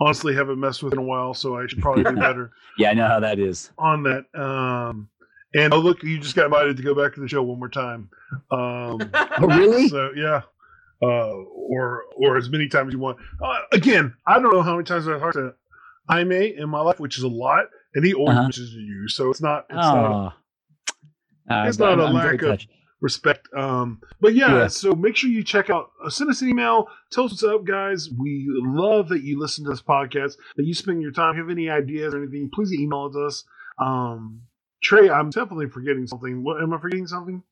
honestly 0.00 0.34
haven't 0.34 0.58
messed 0.58 0.82
with 0.82 0.92
in 0.92 0.98
a 0.98 1.02
while, 1.02 1.34
so 1.34 1.56
I 1.56 1.66
should 1.66 1.80
probably 1.80 2.04
do 2.04 2.12
better 2.20 2.52
Yeah, 2.78 2.90
I 2.90 2.94
know 2.94 3.06
how 3.08 3.20
that 3.20 3.38
is. 3.38 3.70
on 3.78 4.02
that. 4.04 4.24
Um, 4.34 5.08
and 5.54 5.72
oh, 5.74 5.78
look, 5.78 6.02
you 6.02 6.18
just 6.18 6.34
got 6.34 6.46
invited 6.46 6.76
to 6.78 6.82
go 6.82 6.94
back 6.94 7.14
to 7.14 7.20
the 7.20 7.28
show 7.28 7.42
one 7.42 7.58
more 7.58 7.68
time. 7.68 8.08
Um, 8.50 8.98
Oh, 9.38 9.46
really? 9.48 9.88
so 9.88 10.10
yeah, 10.16 10.42
uh, 11.02 11.32
or 11.34 12.04
or 12.16 12.36
as 12.36 12.48
many 12.48 12.68
times 12.68 12.88
as 12.88 12.92
you 12.94 12.98
want. 13.00 13.18
Uh, 13.42 13.58
again, 13.72 14.14
I 14.26 14.38
don't 14.40 14.52
know 14.52 14.62
how 14.62 14.72
many 14.72 14.84
times 14.84 15.06
I've 15.08 15.20
talked 15.20 15.34
to 15.34 15.54
Jaime 16.08 16.56
in 16.56 16.68
my 16.68 16.80
life, 16.80 16.98
which 17.00 17.18
is 17.18 17.24
a 17.24 17.28
lot, 17.28 17.66
and 17.94 18.04
he 18.04 18.14
always 18.14 18.30
Uh-huh. 18.36 18.42
mentions 18.44 18.72
you. 18.72 19.08
So 19.08 19.30
it's 19.30 19.42
not 19.42 19.66
it's 19.68 19.76
not 19.76 20.04
a 20.04 20.08
Oh, 20.08 20.32
Uh, 21.54 21.64
It's 21.68 21.76
but 21.76 21.96
not 21.96 22.00
a 22.00 22.08
I'm 22.08 22.14
lack 22.14 22.34
of- 22.34 22.40
touched. 22.40 22.68
Respect. 23.02 23.48
Um, 23.54 24.00
but 24.20 24.34
yeah, 24.34 24.54
Yeah. 24.56 24.66
so 24.68 24.92
make 24.92 25.16
sure 25.16 25.28
you 25.28 25.42
check 25.42 25.68
out. 25.68 25.90
Uh, 26.02 26.08
send 26.08 26.30
us 26.30 26.40
an 26.40 26.48
email. 26.48 26.86
Tell 27.10 27.24
us 27.24 27.32
what's 27.32 27.42
up, 27.42 27.64
guys. 27.64 28.08
We 28.16 28.46
love 28.48 29.08
that 29.10 29.22
you 29.24 29.38
listen 29.38 29.64
to 29.64 29.70
this 29.70 29.82
podcast. 29.82 30.36
That 30.56 30.64
you 30.64 30.72
spend 30.72 31.02
your 31.02 31.10
time. 31.12 31.30
If 31.32 31.36
you 31.38 31.42
have 31.42 31.50
any 31.50 31.68
ideas 31.68 32.14
or 32.14 32.22
anything, 32.22 32.48
please 32.54 32.72
email 32.72 33.10
us. 33.26 33.44
Um, 33.78 34.42
Trey, 34.82 35.10
I'm 35.10 35.30
definitely 35.30 35.68
forgetting 35.68 36.06
something. 36.06 36.42
What 36.44 36.62
am 36.62 36.72
I 36.72 36.78
forgetting 36.80 37.06
something? 37.08 37.42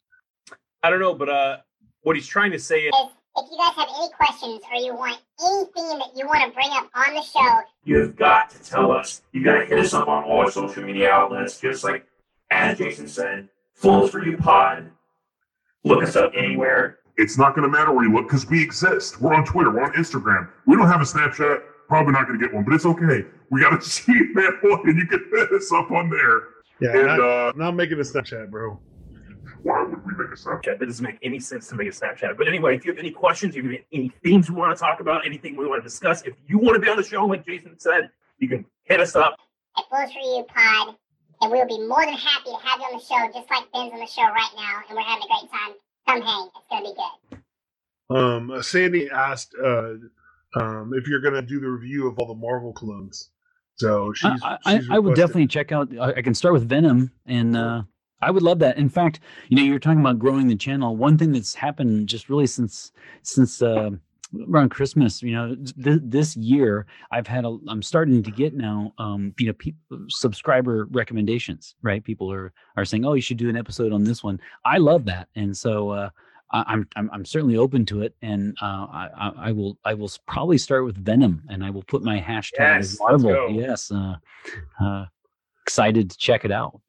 I 0.82 0.88
don't 0.90 1.00
know, 1.00 1.14
but 1.14 1.28
uh, 1.28 1.56
what 2.02 2.14
he's 2.16 2.26
trying 2.28 2.52
to 2.52 2.58
say 2.58 2.82
is 2.84 2.94
is 2.94 3.10
if 3.36 3.46
you 3.50 3.58
guys 3.58 3.74
have 3.76 3.88
any 3.96 4.08
questions 4.16 4.60
or 4.72 4.78
you 4.80 4.94
want 4.94 5.18
anything 5.44 5.98
that 5.98 6.08
you 6.16 6.26
want 6.26 6.44
to 6.44 6.50
bring 6.54 6.68
up 6.70 6.88
on 6.94 7.14
the 7.14 7.22
show, 7.22 7.60
You've 7.84 8.16
got 8.16 8.50
to 8.50 8.62
tell 8.62 8.90
us. 8.92 9.22
You 9.32 9.44
got 9.44 9.58
to 9.58 9.66
hit 9.66 9.78
us 9.78 9.94
up 9.94 10.08
on 10.08 10.24
all 10.24 10.40
our 10.40 10.50
social 10.50 10.82
media 10.84 11.10
outlets, 11.10 11.60
just 11.60 11.82
like 11.84 12.06
as 12.50 12.78
Jason 12.78 13.08
said, 13.08 13.48
Flows 13.74 14.10
for 14.10 14.24
You 14.24 14.36
Pod. 14.36 14.90
Look 15.84 16.02
us 16.02 16.16
up 16.16 16.32
anywhere. 16.36 16.98
It's 17.16 17.36
not 17.38 17.54
going 17.54 17.70
to 17.70 17.76
matter 17.76 17.92
where 17.92 18.04
you 18.06 18.12
look 18.14 18.26
because 18.28 18.46
we 18.48 18.62
exist. 18.62 19.20
We're 19.20 19.34
on 19.34 19.44
Twitter. 19.44 19.70
We're 19.70 19.82
on 19.84 19.92
Instagram. 19.92 20.48
We 20.66 20.76
don't 20.76 20.88
have 20.88 21.00
a 21.00 21.04
Snapchat. 21.04 21.60
Probably 21.88 22.12
not 22.12 22.26
going 22.26 22.38
to 22.38 22.46
get 22.46 22.54
one, 22.54 22.64
but 22.64 22.74
it's 22.74 22.86
okay. 22.86 23.24
We 23.50 23.60
got 23.60 23.72
a 23.72 23.76
Gmail, 23.76 24.84
and 24.84 24.98
you 24.98 25.06
can 25.06 25.28
hit 25.32 25.50
us 25.52 25.72
up 25.72 25.90
on 25.90 26.08
there. 26.08 26.40
Yeah, 26.80 26.96
And 26.98 27.06
not, 27.06 27.20
uh, 27.20 27.52
not 27.56 27.72
making 27.74 27.98
a 27.98 28.02
Snapchat, 28.02 28.50
bro. 28.50 28.78
why 29.62 29.82
would 29.82 30.04
we 30.06 30.12
make 30.12 30.28
a 30.32 30.36
Snapchat? 30.36 30.62
Snapchat. 30.64 30.78
That 30.78 30.86
doesn't 30.86 31.04
make 31.04 31.18
any 31.22 31.40
sense 31.40 31.68
to 31.68 31.74
make 31.74 31.88
a 31.88 31.90
Snapchat. 31.90 32.36
But 32.38 32.46
anyway, 32.48 32.76
if 32.76 32.84
you 32.84 32.92
have 32.92 32.98
any 32.98 33.10
questions, 33.10 33.56
if 33.56 33.64
you 33.64 33.70
have 33.72 33.80
any 33.92 34.10
themes 34.22 34.48
you 34.48 34.54
want 34.54 34.74
to 34.76 34.80
talk 34.80 35.00
about, 35.00 35.26
anything 35.26 35.56
we 35.56 35.66
want 35.66 35.82
to 35.82 35.86
discuss, 35.86 36.22
if 36.22 36.34
you 36.46 36.58
want 36.58 36.74
to 36.76 36.80
be 36.80 36.88
on 36.88 36.96
the 36.96 37.02
show, 37.02 37.24
like 37.26 37.44
Jason 37.44 37.78
said, 37.78 38.10
you 38.38 38.48
can 38.48 38.64
hit 38.84 39.00
us 39.00 39.16
up. 39.16 39.36
at 39.76 39.84
Flows 39.88 40.12
for 40.12 40.18
You 40.20 40.44
Pod, 40.54 40.94
and 41.40 41.50
we'll 41.50 41.66
be 41.66 41.78
more 41.86 42.04
than 42.04 42.14
happy 42.14 42.50
to 42.50 42.58
have 42.62 42.80
you 42.80 42.86
on 42.86 42.98
the 42.98 43.04
show, 43.04 43.38
just 43.38 43.50
like 43.50 43.70
Ben's 43.72 43.92
on 43.92 44.00
the 44.00 44.06
show 44.06 44.22
right 44.22 44.52
now, 44.56 44.82
and 44.88 44.96
we're 44.96 45.02
having 45.02 45.24
a 45.24 45.28
great 45.28 45.50
time. 45.50 45.74
Come 46.06 46.22
hang. 46.22 46.48
It's 46.54 46.66
gonna 46.70 46.82
be 46.82 46.94
good. 46.94 48.16
Um, 48.16 48.50
uh, 48.50 48.62
Sandy 48.62 49.08
asked 49.10 49.54
uh, 49.62 49.94
um, 50.56 50.92
if 50.94 51.06
you're 51.06 51.20
going 51.20 51.34
to 51.34 51.42
do 51.42 51.60
the 51.60 51.68
review 51.68 52.08
of 52.08 52.18
all 52.18 52.26
the 52.26 52.34
Marvel 52.34 52.72
clones. 52.72 53.30
So 53.76 54.12
she's, 54.12 54.42
I, 54.42 54.58
I, 54.66 54.78
she's 54.78 54.90
I 54.90 54.98
would 54.98 55.14
definitely 55.14 55.46
check 55.46 55.72
out. 55.72 55.88
I, 55.98 56.14
I 56.14 56.22
can 56.22 56.34
start 56.34 56.52
with 56.52 56.68
Venom, 56.68 57.12
and 57.26 57.56
uh, 57.56 57.82
I 58.20 58.30
would 58.30 58.42
love 58.42 58.58
that. 58.58 58.76
In 58.76 58.88
fact, 58.88 59.20
you 59.48 59.56
know, 59.56 59.62
you're 59.62 59.78
talking 59.78 60.00
about 60.00 60.18
growing 60.18 60.48
the 60.48 60.56
channel. 60.56 60.96
One 60.96 61.16
thing 61.16 61.32
that's 61.32 61.54
happened 61.54 62.08
just 62.08 62.28
really 62.28 62.46
since 62.46 62.92
since 63.22 63.62
uh, 63.62 63.90
around 64.48 64.70
Christmas, 64.70 65.22
you 65.22 65.32
know, 65.32 65.54
th- 65.82 66.00
this 66.02 66.36
year 66.36 66.86
I've 67.10 67.26
had 67.26 67.44
a. 67.44 67.56
I'm 67.68 67.82
starting 67.82 68.22
to 68.22 68.30
get 68.30 68.54
now, 68.54 68.92
um, 68.98 69.34
you 69.38 69.46
know, 69.46 69.52
pe- 69.54 69.72
subscriber 70.08 70.86
recommendations. 70.90 71.74
Right, 71.82 72.02
people 72.02 72.30
are 72.32 72.52
are 72.76 72.84
saying, 72.84 73.04
"Oh, 73.04 73.14
you 73.14 73.22
should 73.22 73.38
do 73.38 73.48
an 73.48 73.56
episode 73.56 73.92
on 73.92 74.04
this 74.04 74.22
one." 74.22 74.40
I 74.64 74.78
love 74.78 75.04
that, 75.06 75.28
and 75.34 75.56
so. 75.56 75.90
Uh, 75.90 76.10
I- 76.52 76.64
I'm, 76.66 76.88
I'm 76.96 77.08
I'm 77.12 77.24
certainly 77.24 77.56
open 77.56 77.86
to 77.86 78.02
it, 78.02 78.16
and 78.22 78.56
uh, 78.60 78.86
I, 78.90 79.08
I 79.16 79.32
I 79.36 79.52
will 79.52 79.78
I 79.84 79.94
will 79.94 80.10
probably 80.26 80.58
start 80.58 80.84
with 80.84 80.96
Venom, 80.96 81.44
and 81.48 81.64
I 81.64 81.70
will 81.70 81.84
put 81.84 82.02
my 82.02 82.18
hashtag 82.20 82.58
Yes, 82.58 82.98
Marvel. 83.00 83.50
Yes, 83.52 83.92
uh, 83.92 84.16
uh, 84.82 85.04
excited 85.64 86.10
to 86.10 86.18
check 86.18 86.44
it 86.44 86.50
out. 86.50 86.80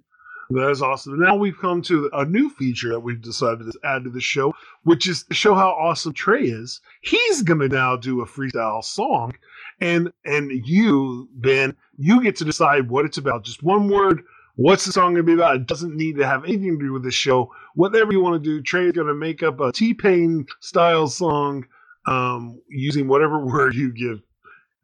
That 0.52 0.70
is 0.70 0.82
awesome. 0.82 1.20
Now 1.20 1.36
we've 1.36 1.58
come 1.58 1.82
to 1.84 2.10
a 2.14 2.26
new 2.26 2.50
feature 2.50 2.90
that 2.90 3.00
we've 3.00 3.22
decided 3.22 3.72
to 3.72 3.80
add 3.86 4.04
to 4.04 4.10
the 4.10 4.20
show, 4.20 4.54
which 4.84 5.08
is 5.08 5.24
to 5.24 5.34
show 5.34 5.56
how 5.56 5.70
awesome 5.70 6.14
Trey 6.14 6.44
is. 6.44 6.82
He's 7.02 7.42
gonna 7.42 7.70
now 7.70 7.96
do 7.96 8.22
a 8.22 8.26
freestyle 8.26 8.84
song, 8.84 9.34
and 9.80 10.12
and 10.26 10.52
you, 10.52 11.30
Ben, 11.36 11.76
you 11.98 12.22
get 12.22 12.36
to 12.38 12.46
decide 12.46 12.90
what 12.90 13.06
it's 13.06 13.18
about. 13.18 13.46
Just 13.46 13.64
one 13.64 13.90
word. 13.90 14.24
What's 14.56 14.84
the 14.86 14.92
song 14.92 15.14
gonna 15.14 15.24
be 15.24 15.34
about? 15.34 15.56
It 15.56 15.68
doesn't 15.68 15.96
need 15.96 16.18
to 16.18 16.28
have 16.28 16.44
anything 16.44 16.78
to 16.78 16.86
do 16.86 16.94
with 16.94 17.04
the 17.04 17.12
show. 17.12 17.54
Whatever 17.76 18.12
you 18.12 18.22
want 18.22 18.44
to 18.44 18.50
do, 18.50 18.62
Trey's 18.62 18.92
gonna 18.92 19.14
make 19.14 19.44
up 19.44 19.60
a 19.62 19.72
T 19.72 19.94
Pain 19.94 20.46
style 20.60 21.08
song, 21.08 21.66
um, 22.08 22.60
using 22.68 23.08
whatever 23.08 23.40
word 23.46 23.74
you 23.74 23.94
give 23.94 24.22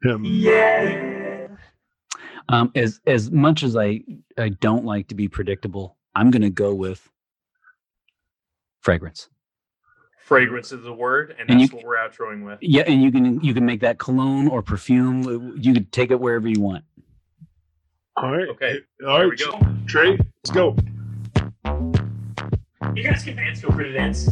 him. 0.02 0.24
Yeah. 0.24 1.17
Um, 2.50 2.72
as 2.74 3.00
as 3.06 3.30
much 3.30 3.62
as 3.62 3.76
I 3.76 4.02
I 4.38 4.48
don't 4.50 4.84
like 4.84 5.08
to 5.08 5.14
be 5.14 5.28
predictable, 5.28 5.96
I'm 6.14 6.30
going 6.30 6.42
to 6.42 6.50
go 6.50 6.74
with 6.74 7.08
fragrance. 8.80 9.28
Fragrance 10.24 10.72
is 10.72 10.82
the 10.82 10.92
word, 10.92 11.34
and 11.38 11.50
And 11.50 11.60
that's 11.60 11.70
you- 11.72 11.76
what 11.78 11.86
we're 11.86 11.96
outroing 11.96 12.44
with. 12.44 12.58
Yeah, 12.62 12.82
and 12.86 13.02
you 13.02 13.10
can 13.12 13.40
you 13.42 13.54
can 13.54 13.64
make 13.66 13.80
that 13.80 13.98
cologne 13.98 14.48
or 14.48 14.62
perfume. 14.62 15.56
You 15.60 15.72
could 15.74 15.92
take 15.92 16.10
it 16.10 16.20
wherever 16.20 16.48
you 16.48 16.60
want. 16.60 16.84
All 18.16 18.30
right. 18.36 18.48
Okay. 18.48 18.78
All 19.06 19.20
Here 19.20 19.28
right. 19.28 19.30
we 19.30 19.36
go. 19.36 19.60
Trey, 19.86 20.10
let's 20.18 20.50
go. 20.50 20.76
You 22.94 23.02
guys 23.04 23.22
can 23.24 23.36
dance. 23.36 23.60
Feel 23.60 23.72
free 23.72 23.84
to 23.84 23.92
dance. 23.92 24.24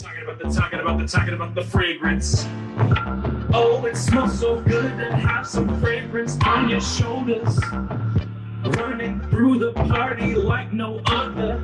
talking 0.00 0.22
about 0.22 0.38
the 0.38 0.50
talking 0.54 0.80
about 0.80 0.98
the 0.98 1.06
talking 1.06 1.34
about 1.34 1.54
the 1.54 1.64
fragrance. 1.64 2.44
Oh, 3.54 3.82
it 3.86 3.96
smells 3.96 4.38
so 4.38 4.60
good 4.60 4.98
to 4.98 5.16
have 5.16 5.46
some 5.46 5.80
fragrance 5.80 6.36
on 6.44 6.68
your 6.68 6.82
shoulders. 6.82 7.58
Running 8.62 9.20
through 9.30 9.58
the 9.58 9.72
party 9.72 10.34
like 10.34 10.72
no 10.72 11.00
other. 11.06 11.62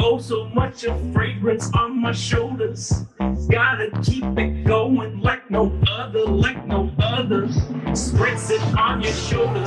Oh, 0.00 0.18
so 0.18 0.48
much 0.48 0.84
of 0.84 1.12
fragrance 1.12 1.70
on 1.72 2.00
my 2.00 2.10
shoulders. 2.10 3.04
Gotta 3.48 3.90
keep 4.02 4.24
it 4.38 4.64
going 4.64 5.20
like 5.20 5.48
no 5.50 5.72
other, 5.88 6.24
like 6.24 6.66
no 6.66 6.90
other. 6.98 7.46
Spritz 7.92 8.50
it 8.50 8.60
on 8.76 9.00
your 9.00 9.12
shoulder. 9.12 9.64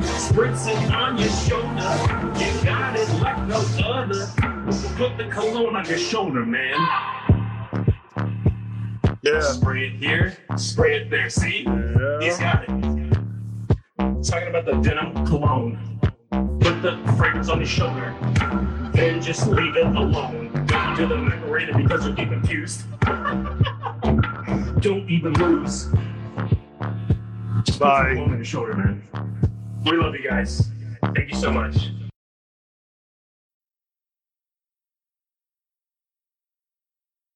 Spritz 0.00 0.66
it 0.66 0.94
on 0.94 1.18
your 1.18 1.28
shoulder. 1.28 2.42
You 2.42 2.64
got 2.64 2.96
it 2.96 3.08
like 3.20 3.46
no 3.48 3.60
other. 3.84 4.26
Put 4.96 5.18
the 5.18 5.28
cologne 5.30 5.76
on 5.76 5.84
your 5.84 5.98
shoulder, 5.98 6.46
man. 6.46 7.27
Yeah. 9.32 9.40
Spray 9.40 9.88
it 9.88 9.92
here, 9.96 10.36
spray 10.56 10.96
it 10.96 11.10
there. 11.10 11.28
See? 11.28 11.64
He's 12.20 12.38
got 12.38 12.64
it. 12.64 12.68
Talking 14.24 14.48
about 14.48 14.64
the 14.64 14.80
denim 14.82 15.26
cologne. 15.26 16.00
Put 16.30 16.82
the 16.82 16.98
fragrance 17.18 17.48
on 17.48 17.60
his 17.60 17.68
shoulder. 17.68 18.14
Then 18.94 19.20
just 19.20 19.46
leave 19.48 19.76
it 19.76 19.86
alone. 19.86 20.50
Don't 20.66 20.96
do 20.96 21.06
the 21.06 21.16
Macarena 21.16 21.76
because 21.76 22.06
you'll 22.06 22.14
get 22.14 22.28
confused. 22.28 22.84
Don't 24.80 25.08
even 25.10 25.34
lose. 25.34 25.88
Just 27.64 27.78
put 27.78 27.84
Bye. 27.84 28.14
the 28.14 28.20
on 28.20 28.30
your 28.30 28.44
shoulder, 28.44 28.74
man. 28.74 29.02
We 29.84 29.96
love 29.96 30.14
you 30.14 30.28
guys. 30.28 30.70
Thank 31.14 31.30
you 31.30 31.36
so 31.36 31.52
much. 31.52 31.90